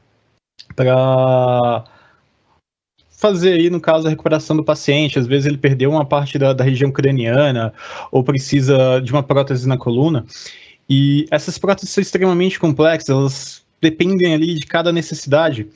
para 0.74 1.84
fazer 3.10 3.54
aí, 3.54 3.70
no 3.70 3.80
caso, 3.80 4.06
a 4.06 4.10
recuperação 4.10 4.56
do 4.56 4.64
paciente. 4.64 5.18
Às 5.18 5.26
vezes 5.26 5.46
ele 5.46 5.58
perdeu 5.58 5.90
uma 5.90 6.04
parte 6.04 6.38
da, 6.38 6.52
da 6.52 6.62
região 6.62 6.92
craniana 6.92 7.72
ou 8.12 8.22
precisa 8.22 9.00
de 9.00 9.10
uma 9.12 9.22
prótese 9.22 9.66
na 9.66 9.78
coluna. 9.78 10.24
E 10.88 11.26
essas 11.30 11.58
próteses 11.58 11.90
são 11.90 12.02
extremamente 12.02 12.60
complexas, 12.60 13.08
elas 13.08 13.66
dependem 13.80 14.34
ali 14.34 14.54
de 14.54 14.66
cada 14.66 14.92
necessidade. 14.92 15.66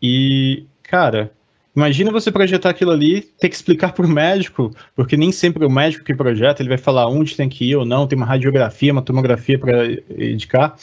E, 0.00 0.64
cara, 0.82 1.32
Imagina 1.74 2.12
você 2.12 2.30
projetar 2.30 2.68
aquilo 2.68 2.90
ali, 2.90 3.22
ter 3.22 3.48
que 3.48 3.54
explicar 3.54 3.92
para 3.92 4.04
o 4.04 4.08
médico, 4.08 4.70
porque 4.94 5.16
nem 5.16 5.32
sempre 5.32 5.64
o 5.64 5.70
médico 5.70 6.04
que 6.04 6.14
projeta, 6.14 6.60
ele 6.60 6.68
vai 6.68 6.76
falar 6.76 7.08
onde 7.08 7.34
tem 7.34 7.48
que 7.48 7.70
ir 7.70 7.76
ou 7.76 7.86
não, 7.86 8.06
tem 8.06 8.16
uma 8.16 8.26
radiografia, 8.26 8.92
uma 8.92 9.00
tomografia 9.00 9.58
para 9.58 9.86
indicar. 10.10 10.76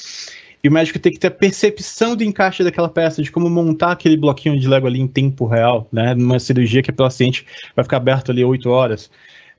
E 0.64 0.68
o 0.68 0.72
médico 0.72 0.98
tem 0.98 1.12
que 1.12 1.20
ter 1.20 1.28
a 1.28 1.32
percepção 1.32 2.16
do 2.16 2.24
encaixe 2.24 2.64
daquela 2.64 2.90
peça, 2.90 3.22
de 3.22 3.32
como 3.32 3.50
montar 3.50 3.92
aquele 3.92 4.18
bloquinho 4.18 4.60
de 4.60 4.68
Lego 4.68 4.88
ali 4.88 5.00
em 5.00 5.08
tempo 5.08 5.46
real, 5.46 5.88
né? 5.92 6.16
Numa 6.16 6.40
cirurgia 6.40 6.82
que 6.82 6.90
o 6.90 6.94
paciente 6.94 7.46
vai 7.76 7.84
ficar 7.84 7.98
aberto 7.98 8.32
ali 8.32 8.44
oito 8.44 8.70
horas. 8.70 9.12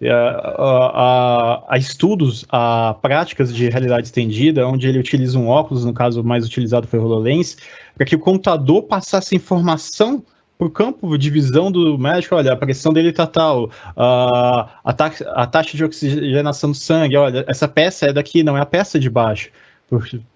A, 0.02 1.76
estudos, 1.78 2.44
a 2.50 2.96
práticas 3.00 3.54
de 3.54 3.68
realidade 3.68 4.08
estendida, 4.08 4.66
onde 4.66 4.88
ele 4.88 4.98
utiliza 4.98 5.38
um 5.38 5.46
óculos, 5.46 5.84
no 5.84 5.94
caso 5.94 6.24
mais 6.24 6.44
utilizado 6.44 6.86
foi 6.86 6.98
o 6.98 7.04
HoloLens, 7.04 7.56
para 7.94 8.04
que 8.04 8.16
o 8.16 8.18
computador 8.18 8.82
passasse 8.82 9.36
informação 9.36 10.24
o 10.60 10.70
campo 10.70 11.16
de 11.16 11.30
visão 11.30 11.72
do 11.72 11.98
médico, 11.98 12.34
olha, 12.34 12.52
a 12.52 12.56
pressão 12.56 12.92
dele 12.92 13.08
está 13.08 13.26
tal, 13.26 13.70
a, 13.96 14.80
a, 14.84 14.92
taxa, 14.92 15.30
a 15.30 15.46
taxa 15.46 15.76
de 15.76 15.84
oxigenação 15.84 16.70
do 16.70 16.76
sangue, 16.76 17.16
olha, 17.16 17.44
essa 17.48 17.66
peça 17.66 18.06
é 18.06 18.12
daqui, 18.12 18.42
não 18.42 18.56
é 18.56 18.60
a 18.60 18.66
peça 18.66 18.98
de 18.98 19.08
baixo, 19.08 19.50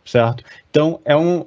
certo? 0.05 0.43
Então, 0.71 0.99
é 1.05 1.15
um, 1.15 1.45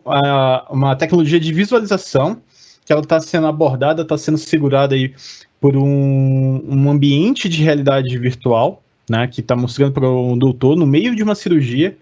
uma 0.69 0.95
tecnologia 0.95 1.39
de 1.39 1.51
visualização 1.51 2.41
que 2.85 2.93
ela 2.93 3.01
está 3.01 3.19
sendo 3.19 3.47
abordada, 3.47 4.03
está 4.03 4.17
sendo 4.17 4.37
segurada 4.37 4.95
aí 4.95 5.13
por 5.59 5.75
um, 5.75 6.63
um 6.67 6.89
ambiente 6.89 7.49
de 7.49 7.63
realidade 7.63 8.15
virtual, 8.17 8.83
né, 9.09 9.27
que 9.27 9.41
está 9.41 9.55
mostrando 9.55 9.93
para 9.93 10.07
o 10.07 10.35
doutor, 10.35 10.77
no 10.77 10.85
meio 10.85 11.15
de 11.15 11.23
uma 11.23 11.33
cirurgia, 11.33 11.97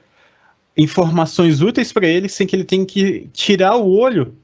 informações 0.77 1.61
úteis 1.61 1.93
para 1.93 2.05
ele, 2.05 2.27
sem 2.27 2.45
que 2.45 2.55
ele 2.55 2.65
tenha 2.65 2.85
que 2.85 3.29
tirar 3.31 3.77
o 3.77 3.89
olho 3.97 4.35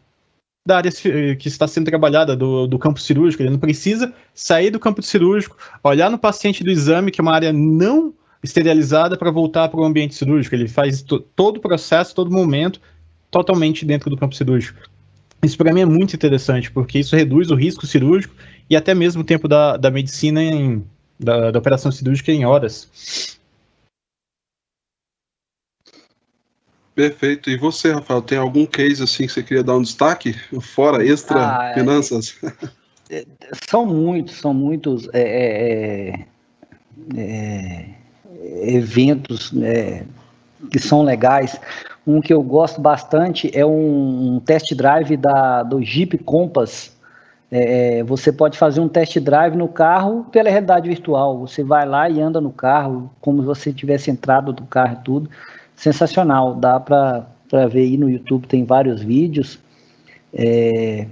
da 0.66 0.78
área 0.78 0.92
que 1.36 1.48
está 1.48 1.68
sendo 1.68 1.86
trabalhada, 1.86 2.36
do, 2.36 2.68
do 2.68 2.78
campo 2.78 3.00
cirúrgico. 3.00 3.42
Ele 3.42 3.50
não 3.50 3.60
precisa 3.60 4.14
sair 4.34 4.70
do 4.70 4.80
campo 4.80 5.02
cirúrgico, 5.02 5.58
olhar 5.84 6.10
no 6.10 6.18
paciente 6.18 6.64
do 6.64 6.70
exame, 6.70 7.12
que 7.12 7.20
é 7.20 7.24
uma 7.24 7.34
área 7.34 7.52
não 7.52 8.14
esterilizada, 8.44 9.18
para 9.18 9.32
voltar 9.32 9.70
para 9.70 9.80
o 9.80 9.84
ambiente 9.84 10.16
cirúrgico. 10.16 10.56
Ele 10.56 10.68
faz 10.68 11.04
todo 11.36 11.58
o 11.58 11.62
processo, 11.62 12.16
todo 12.16 12.32
momento, 12.32 12.80
totalmente 13.30 13.86
dentro 13.86 14.10
do 14.10 14.18
campo 14.18 14.36
cirúrgico. 14.36 14.80
Isso 15.44 15.58
para 15.58 15.74
mim 15.74 15.82
é 15.82 15.86
muito 15.86 16.16
interessante, 16.16 16.72
porque 16.72 17.00
isso 17.00 17.16
reduz 17.16 17.50
o 17.50 17.56
risco 17.56 17.88
cirúrgico 17.88 18.36
e 18.70 18.76
até 18.76 18.94
mesmo 18.94 19.22
o 19.22 19.26
tempo 19.26 19.48
da, 19.48 19.76
da 19.78 19.90
medicina, 19.90 20.42
em, 20.44 20.84
da, 21.20 21.50
da 21.50 21.58
operação 21.58 21.92
cirúrgica 21.92 22.32
em 22.32 22.46
horas. 22.46 23.40
Perfeito. 27.02 27.49
E 27.49 27.57
você, 27.57 27.91
Rafael, 27.91 28.22
tem 28.22 28.38
algum 28.38 28.64
case 28.64 29.02
assim 29.02 29.26
que 29.26 29.34
você 29.34 29.41
queria 29.41 29.64
dar 29.64 29.76
um 29.76 29.82
destaque? 29.82 30.34
Fora 30.61 31.03
extra 31.03 31.40
ah, 31.40 31.72
é, 31.72 31.73
finanças? 31.73 32.36
É, 33.10 33.26
são 33.68 33.88
muitos, 33.88 34.36
são 34.36 34.53
muitos 34.53 35.10
é, 35.11 36.19
é, 37.15 37.19
é 37.19 38.76
eventos 38.76 39.52
né, 39.52 40.06
que 40.72 40.78
são 40.78 41.02
legais. 41.02 41.60
Um 42.06 42.22
que 42.22 42.32
eu 42.32 42.44
gosto 42.44 42.80
bastante 42.80 43.49
é 43.52 43.65
um, 43.65 44.36
um 44.36 44.40
test 44.40 44.72
drive 44.76 45.18
da, 45.18 45.64
do 45.64 45.82
Jeep 45.82 46.19
Compass. 46.19 46.95
É, 47.49 48.03
você 48.03 48.32
pode 48.32 48.60
fazer 48.60 48.80
um 48.80 48.88
test 48.88 49.18
drive 49.19 49.56
no 49.56 49.68
carro 49.68 50.28
pela 50.32 50.52
realidade 50.52 50.88
virtual. 50.88 51.40
Você 51.40 51.64
vai 51.64 51.88
lá 51.88 52.07
e 52.07 52.22
anda 52.22 52.40
no 52.40 52.52
carro, 52.52 53.10
como 53.19 53.41
se 53.41 53.48
você 53.48 53.73
tivesse 53.73 54.11
entrado 54.11 54.53
do 54.53 54.65
carro 54.65 54.99
e 54.99 55.03
tudo 55.03 55.30
sensacional. 55.82 56.53
Dá 56.53 56.80
para 56.80 57.26
ver 57.68 57.82
aí 57.82 57.98
no 57.98 58.10
YouTube, 58.10 58.48
tem 58.48 58.64
vários 58.64 59.02
vídeos. 59.02 59.60
É, 60.32 61.08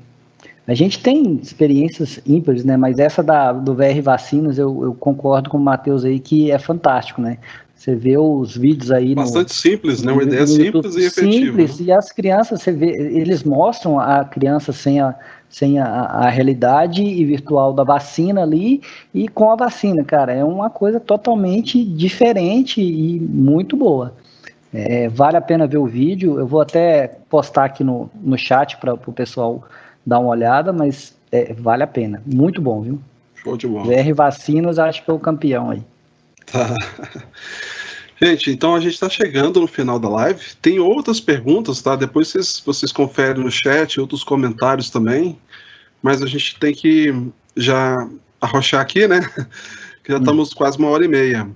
a 0.68 0.74
gente 0.76 1.00
tem 1.00 1.40
experiências 1.41 2.22
ímpares, 2.26 2.64
né? 2.64 2.78
Mas 2.78 3.00
essa 3.00 3.24
da, 3.24 3.52
do 3.52 3.74
VR 3.74 4.02
Vacinas, 4.04 4.60
eu, 4.60 4.84
eu 4.84 4.94
concordo 4.94 5.50
com 5.50 5.58
o 5.58 5.60
Matheus 5.60 6.06
aí 6.06 6.20
que 6.20 6.52
é 6.52 6.60
fantástico, 6.60 7.20
né? 7.20 7.40
Você 7.74 7.96
vê 7.96 8.18
os 8.18 8.56
vídeos 8.56 8.91
aí. 8.91 9.16
Bastante 9.16 9.50
no, 9.50 9.56
simples, 9.56 10.04
né? 10.04 10.12
Uma 10.12 10.24
ideia 10.24 10.46
simples 10.46 10.96
e 10.96 11.06
efetiva. 11.06 11.46
Simples, 11.46 11.80
né? 11.80 11.86
e 11.88 11.91
as 11.91 12.12
crianças, 12.12 12.62
você 12.62 12.72
vê, 12.72 12.88
eles 12.88 13.44
mostram 13.44 14.00
a 14.00 14.24
criança 14.24 14.72
sem 14.72 15.00
a, 15.00 15.16
sem 15.50 15.80
a, 15.80 15.86
a, 15.86 16.30
realidade 16.30 17.02
e 17.02 17.26
virtual 17.26 17.74
da 17.74 17.84
vacina 17.84 18.44
ali 18.44 18.82
e 19.14 19.28
com 19.28 19.50
a 19.50 19.56
vacina, 19.56 20.04
cara. 20.04 20.34
É 20.34 20.44
uma 20.44 20.70
coisa 20.70 21.00
totalmente 21.00 21.84
diferente 21.84 22.82
e 22.82 23.20
muito 23.20 23.76
boa. 23.76 24.14
É, 24.74 25.10
vale 25.10 25.38
a 25.38 25.41
pena 25.41 25.68
ver 25.68 25.78
o 25.78 25.86
vídeo. 25.86 26.40
Eu 26.40 26.48
vou 26.48 26.62
até 26.62 27.08
postar 27.30 27.66
aqui 27.66 27.84
no, 27.84 28.10
no 28.16 28.38
chat 28.38 28.78
para 28.78 28.94
o 28.94 29.14
pessoal 29.14 29.64
dar 30.06 30.20
uma 30.20 30.30
olhada, 30.30 30.72
mas 30.72 31.16
é, 31.32 31.54
vale 31.54 31.84
a 31.84 31.88
pena. 31.88 32.22
Muito 32.26 32.62
bom, 32.62 32.82
viu? 32.82 33.02
Show 33.36 33.58
de 33.58 33.68
bola. 33.68 33.86
VR 33.86 34.14
Vacinas, 34.14 34.78
acho 34.78 35.04
que 35.04 35.10
é 35.10 35.14
o 35.14 35.20
campeão 35.20 35.72
aí. 35.72 35.84
Tá. 36.46 36.76
Gente, 38.22 38.52
então 38.52 38.76
a 38.76 38.82
gente 38.82 38.94
está 38.94 39.10
chegando 39.10 39.62
no 39.62 39.68
final 39.68 39.98
da 39.98 40.10
live. 40.10 40.44
Tem 40.62 40.78
outras 40.78 41.22
perguntas, 41.22 41.82
tá? 41.82 41.96
Depois 41.96 42.28
vocês, 42.28 42.62
vocês 42.66 42.91
conferem 42.91 43.41
no 43.41 43.50
chat, 43.50 43.98
outros 44.00 44.26
comentários 44.26 44.90
também. 44.90 45.40
Mas 46.02 46.22
a 46.22 46.26
gente 46.26 46.60
tem 46.60 46.74
que 46.74 47.14
já 47.56 47.96
arrochar 48.41 48.82
aqui, 48.82 49.08
né? 49.08 49.22
Que 50.04 50.12
já 50.12 50.18
hum. 50.18 50.20
estamos 50.20 50.54
quase 50.54 50.78
uma 50.78 50.90
hora 50.90 51.06
e 51.06 51.08
meia. 51.08 51.50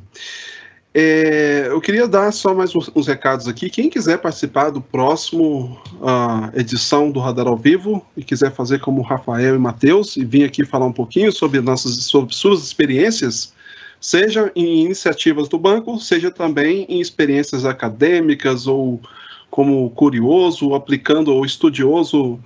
É, 0.96 1.70
eu 1.70 1.82
queria 1.82 2.08
dar 2.08 2.32
só 2.32 2.54
mais 2.54 2.76
uns, 2.76 2.92
uns, 2.96 3.08
recados 3.08 3.48
aqui. 3.48 3.68
Quem 3.68 3.90
quiser 3.90 4.20
participar 4.20 4.70
do 4.70 4.80
próximo 4.80 5.82
uh, 5.96 6.52
edição 6.54 7.10
do 7.10 7.20
Radar 7.20 7.48
ao 7.48 7.58
Vivo 7.58 8.06
e 8.16 8.24
quiser 8.24 8.52
fazer 8.52 8.80
como 8.80 9.02
Rafael 9.02 9.56
e 9.56 9.58
Matheus 9.58 10.16
e 10.18 10.24
vir 10.24 10.44
aqui 10.44 10.64
falar 10.64 10.86
um 10.86 10.94
pouquinho 10.94 11.32
sobre, 11.32 11.60
nossas, 11.62 11.96
sobre 12.04 12.36
suas 12.36 12.64
experiências, 12.64 13.54
seja 14.00 14.52
em 14.56 14.86
iniciativas 14.86 15.50
do 15.50 15.58
banco, 15.58 16.00
seja 16.00 16.30
também 16.30 16.86
em 16.88 17.02
experiências 17.02 17.66
acadêmicas 17.66 18.68
ou 18.68 19.02
como 19.50 19.90
curioso, 19.92 20.76
aplicando 20.76 21.34
ou 21.34 21.44
estudioso, 21.44 22.40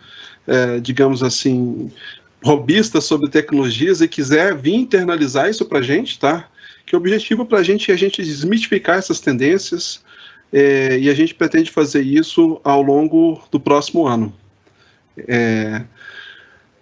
é, 0.46 0.80
digamos 0.80 1.22
assim, 1.22 1.92
robista 2.42 3.02
sobre 3.02 3.30
tecnologias 3.30 4.00
e 4.00 4.08
quiser 4.08 4.56
vir 4.56 4.76
internalizar 4.76 5.50
isso 5.50 5.66
para 5.66 5.80
a 5.80 5.82
gente, 5.82 6.18
tá? 6.18 6.48
Que 6.88 6.96
o 6.96 6.98
objetivo 6.98 7.46
para 7.46 7.60
a 7.60 7.64
gente 7.64 7.92
é 7.92 7.94
a 7.94 7.98
gente 7.98 8.24
desmitificar 8.24 8.98
essas 8.98 9.20
tendências 9.20 10.02
é, 10.52 10.98
e 10.98 11.08
a 11.08 11.14
gente 11.14 11.36
pretende 11.36 11.70
fazer 11.70 12.02
isso 12.02 12.60
ao 12.64 12.82
longo 12.82 13.40
do 13.52 13.60
próximo 13.60 14.08
ano. 14.08 14.34
É, 15.28 15.84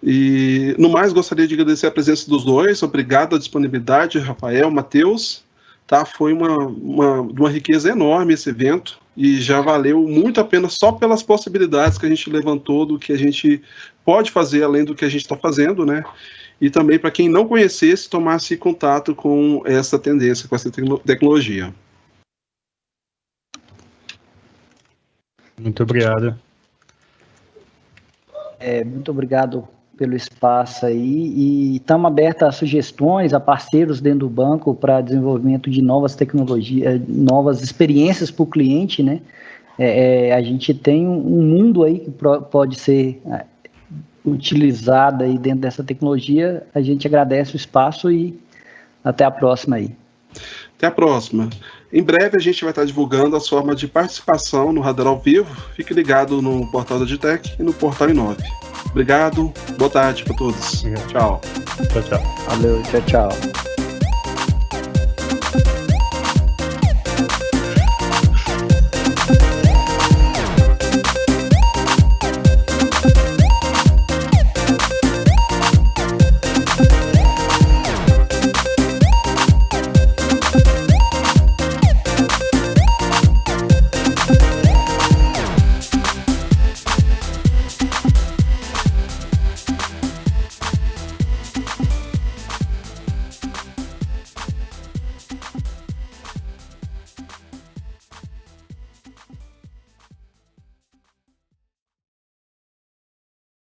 e, 0.02 0.74
no 0.78 0.88
mais, 0.88 1.12
gostaria 1.12 1.46
de 1.46 1.54
agradecer 1.54 1.86
a 1.86 1.90
presença 1.90 2.30
dos 2.30 2.44
dois. 2.44 2.82
Obrigado 2.82 3.34
a 3.34 3.38
disponibilidade, 3.38 4.18
Rafael, 4.18 4.70
Matheus. 4.70 5.44
Tá? 5.86 6.04
Foi 6.04 6.32
uma, 6.32 6.56
uma, 6.56 7.20
uma 7.20 7.50
riqueza 7.50 7.90
enorme 7.90 8.34
esse 8.34 8.48
evento 8.48 8.98
e 9.16 9.40
já 9.40 9.60
valeu 9.60 10.02
muito 10.02 10.40
a 10.40 10.44
pena 10.44 10.68
só 10.68 10.92
pelas 10.92 11.22
possibilidades 11.22 11.96
que 11.96 12.06
a 12.06 12.08
gente 12.08 12.28
levantou 12.28 12.84
do 12.84 12.98
que 12.98 13.12
a 13.12 13.16
gente 13.16 13.62
pode 14.04 14.30
fazer 14.30 14.62
além 14.62 14.84
do 14.84 14.94
que 14.94 15.04
a 15.04 15.08
gente 15.08 15.22
está 15.22 15.36
fazendo, 15.36 15.86
né? 15.86 16.04
E 16.60 16.70
também 16.70 16.98
para 16.98 17.10
quem 17.10 17.28
não 17.28 17.46
conhecesse, 17.46 18.08
tomasse 18.08 18.56
contato 18.56 19.14
com 19.14 19.62
essa 19.66 19.98
tendência, 19.98 20.48
com 20.48 20.54
essa 20.54 20.70
tecnologia. 20.70 21.72
Muito 25.58 25.82
obrigado. 25.82 26.38
É, 28.58 28.84
muito 28.84 29.10
obrigado 29.10 29.68
pelo 29.96 30.14
espaço 30.14 30.84
aí 30.84 31.32
e 31.34 31.76
estamos 31.76 32.06
abertos 32.06 32.42
a 32.42 32.52
sugestões, 32.52 33.32
a 33.32 33.40
parceiros 33.40 34.00
dentro 34.00 34.20
do 34.20 34.28
banco 34.28 34.74
para 34.74 35.00
desenvolvimento 35.00 35.70
de 35.70 35.80
novas 35.80 36.14
tecnologias, 36.14 37.00
novas 37.08 37.62
experiências 37.62 38.30
para 38.30 38.42
o 38.42 38.46
cliente, 38.46 39.02
né? 39.02 39.20
É, 39.78 40.28
é, 40.28 40.34
a 40.34 40.42
gente 40.42 40.72
tem 40.72 41.06
um 41.06 41.42
mundo 41.42 41.84
aí 41.84 41.98
que 42.00 42.10
pode 42.10 42.78
ser 42.78 43.20
utilizado 44.26 45.24
aí 45.24 45.38
dentro 45.38 45.60
dessa 45.60 45.84
tecnologia. 45.84 46.66
A 46.74 46.80
gente 46.80 47.06
agradece 47.06 47.54
o 47.54 47.56
espaço 47.56 48.10
e 48.10 48.38
até 49.04 49.24
a 49.24 49.30
próxima 49.30 49.76
aí. 49.76 49.94
Até 50.76 50.88
a 50.88 50.90
próxima. 50.90 51.48
Em 51.92 52.02
breve 52.02 52.36
a 52.36 52.40
gente 52.40 52.62
vai 52.62 52.70
estar 52.70 52.84
divulgando 52.84 53.36
as 53.36 53.48
formas 53.48 53.78
de 53.78 53.86
participação 53.86 54.72
no 54.72 54.80
Radar 54.80 55.06
ao 55.06 55.18
Vivo. 55.18 55.54
Fique 55.74 55.94
ligado 55.94 56.42
no 56.42 56.70
portal 56.70 56.98
da 56.98 57.04
Digitec 57.04 57.56
e 57.58 57.62
no 57.62 57.72
portal 57.72 58.10
Inove. 58.10 58.42
Obrigado, 58.90 59.52
boa 59.78 59.90
tarde 59.90 60.24
para 60.24 60.36
todos. 60.36 60.82
Tchau. 61.08 61.40
Tchau, 61.92 62.02
tchau. 62.02 62.22
Valeu, 62.48 62.82
tchau, 62.82 63.02
tchau. 63.02 63.85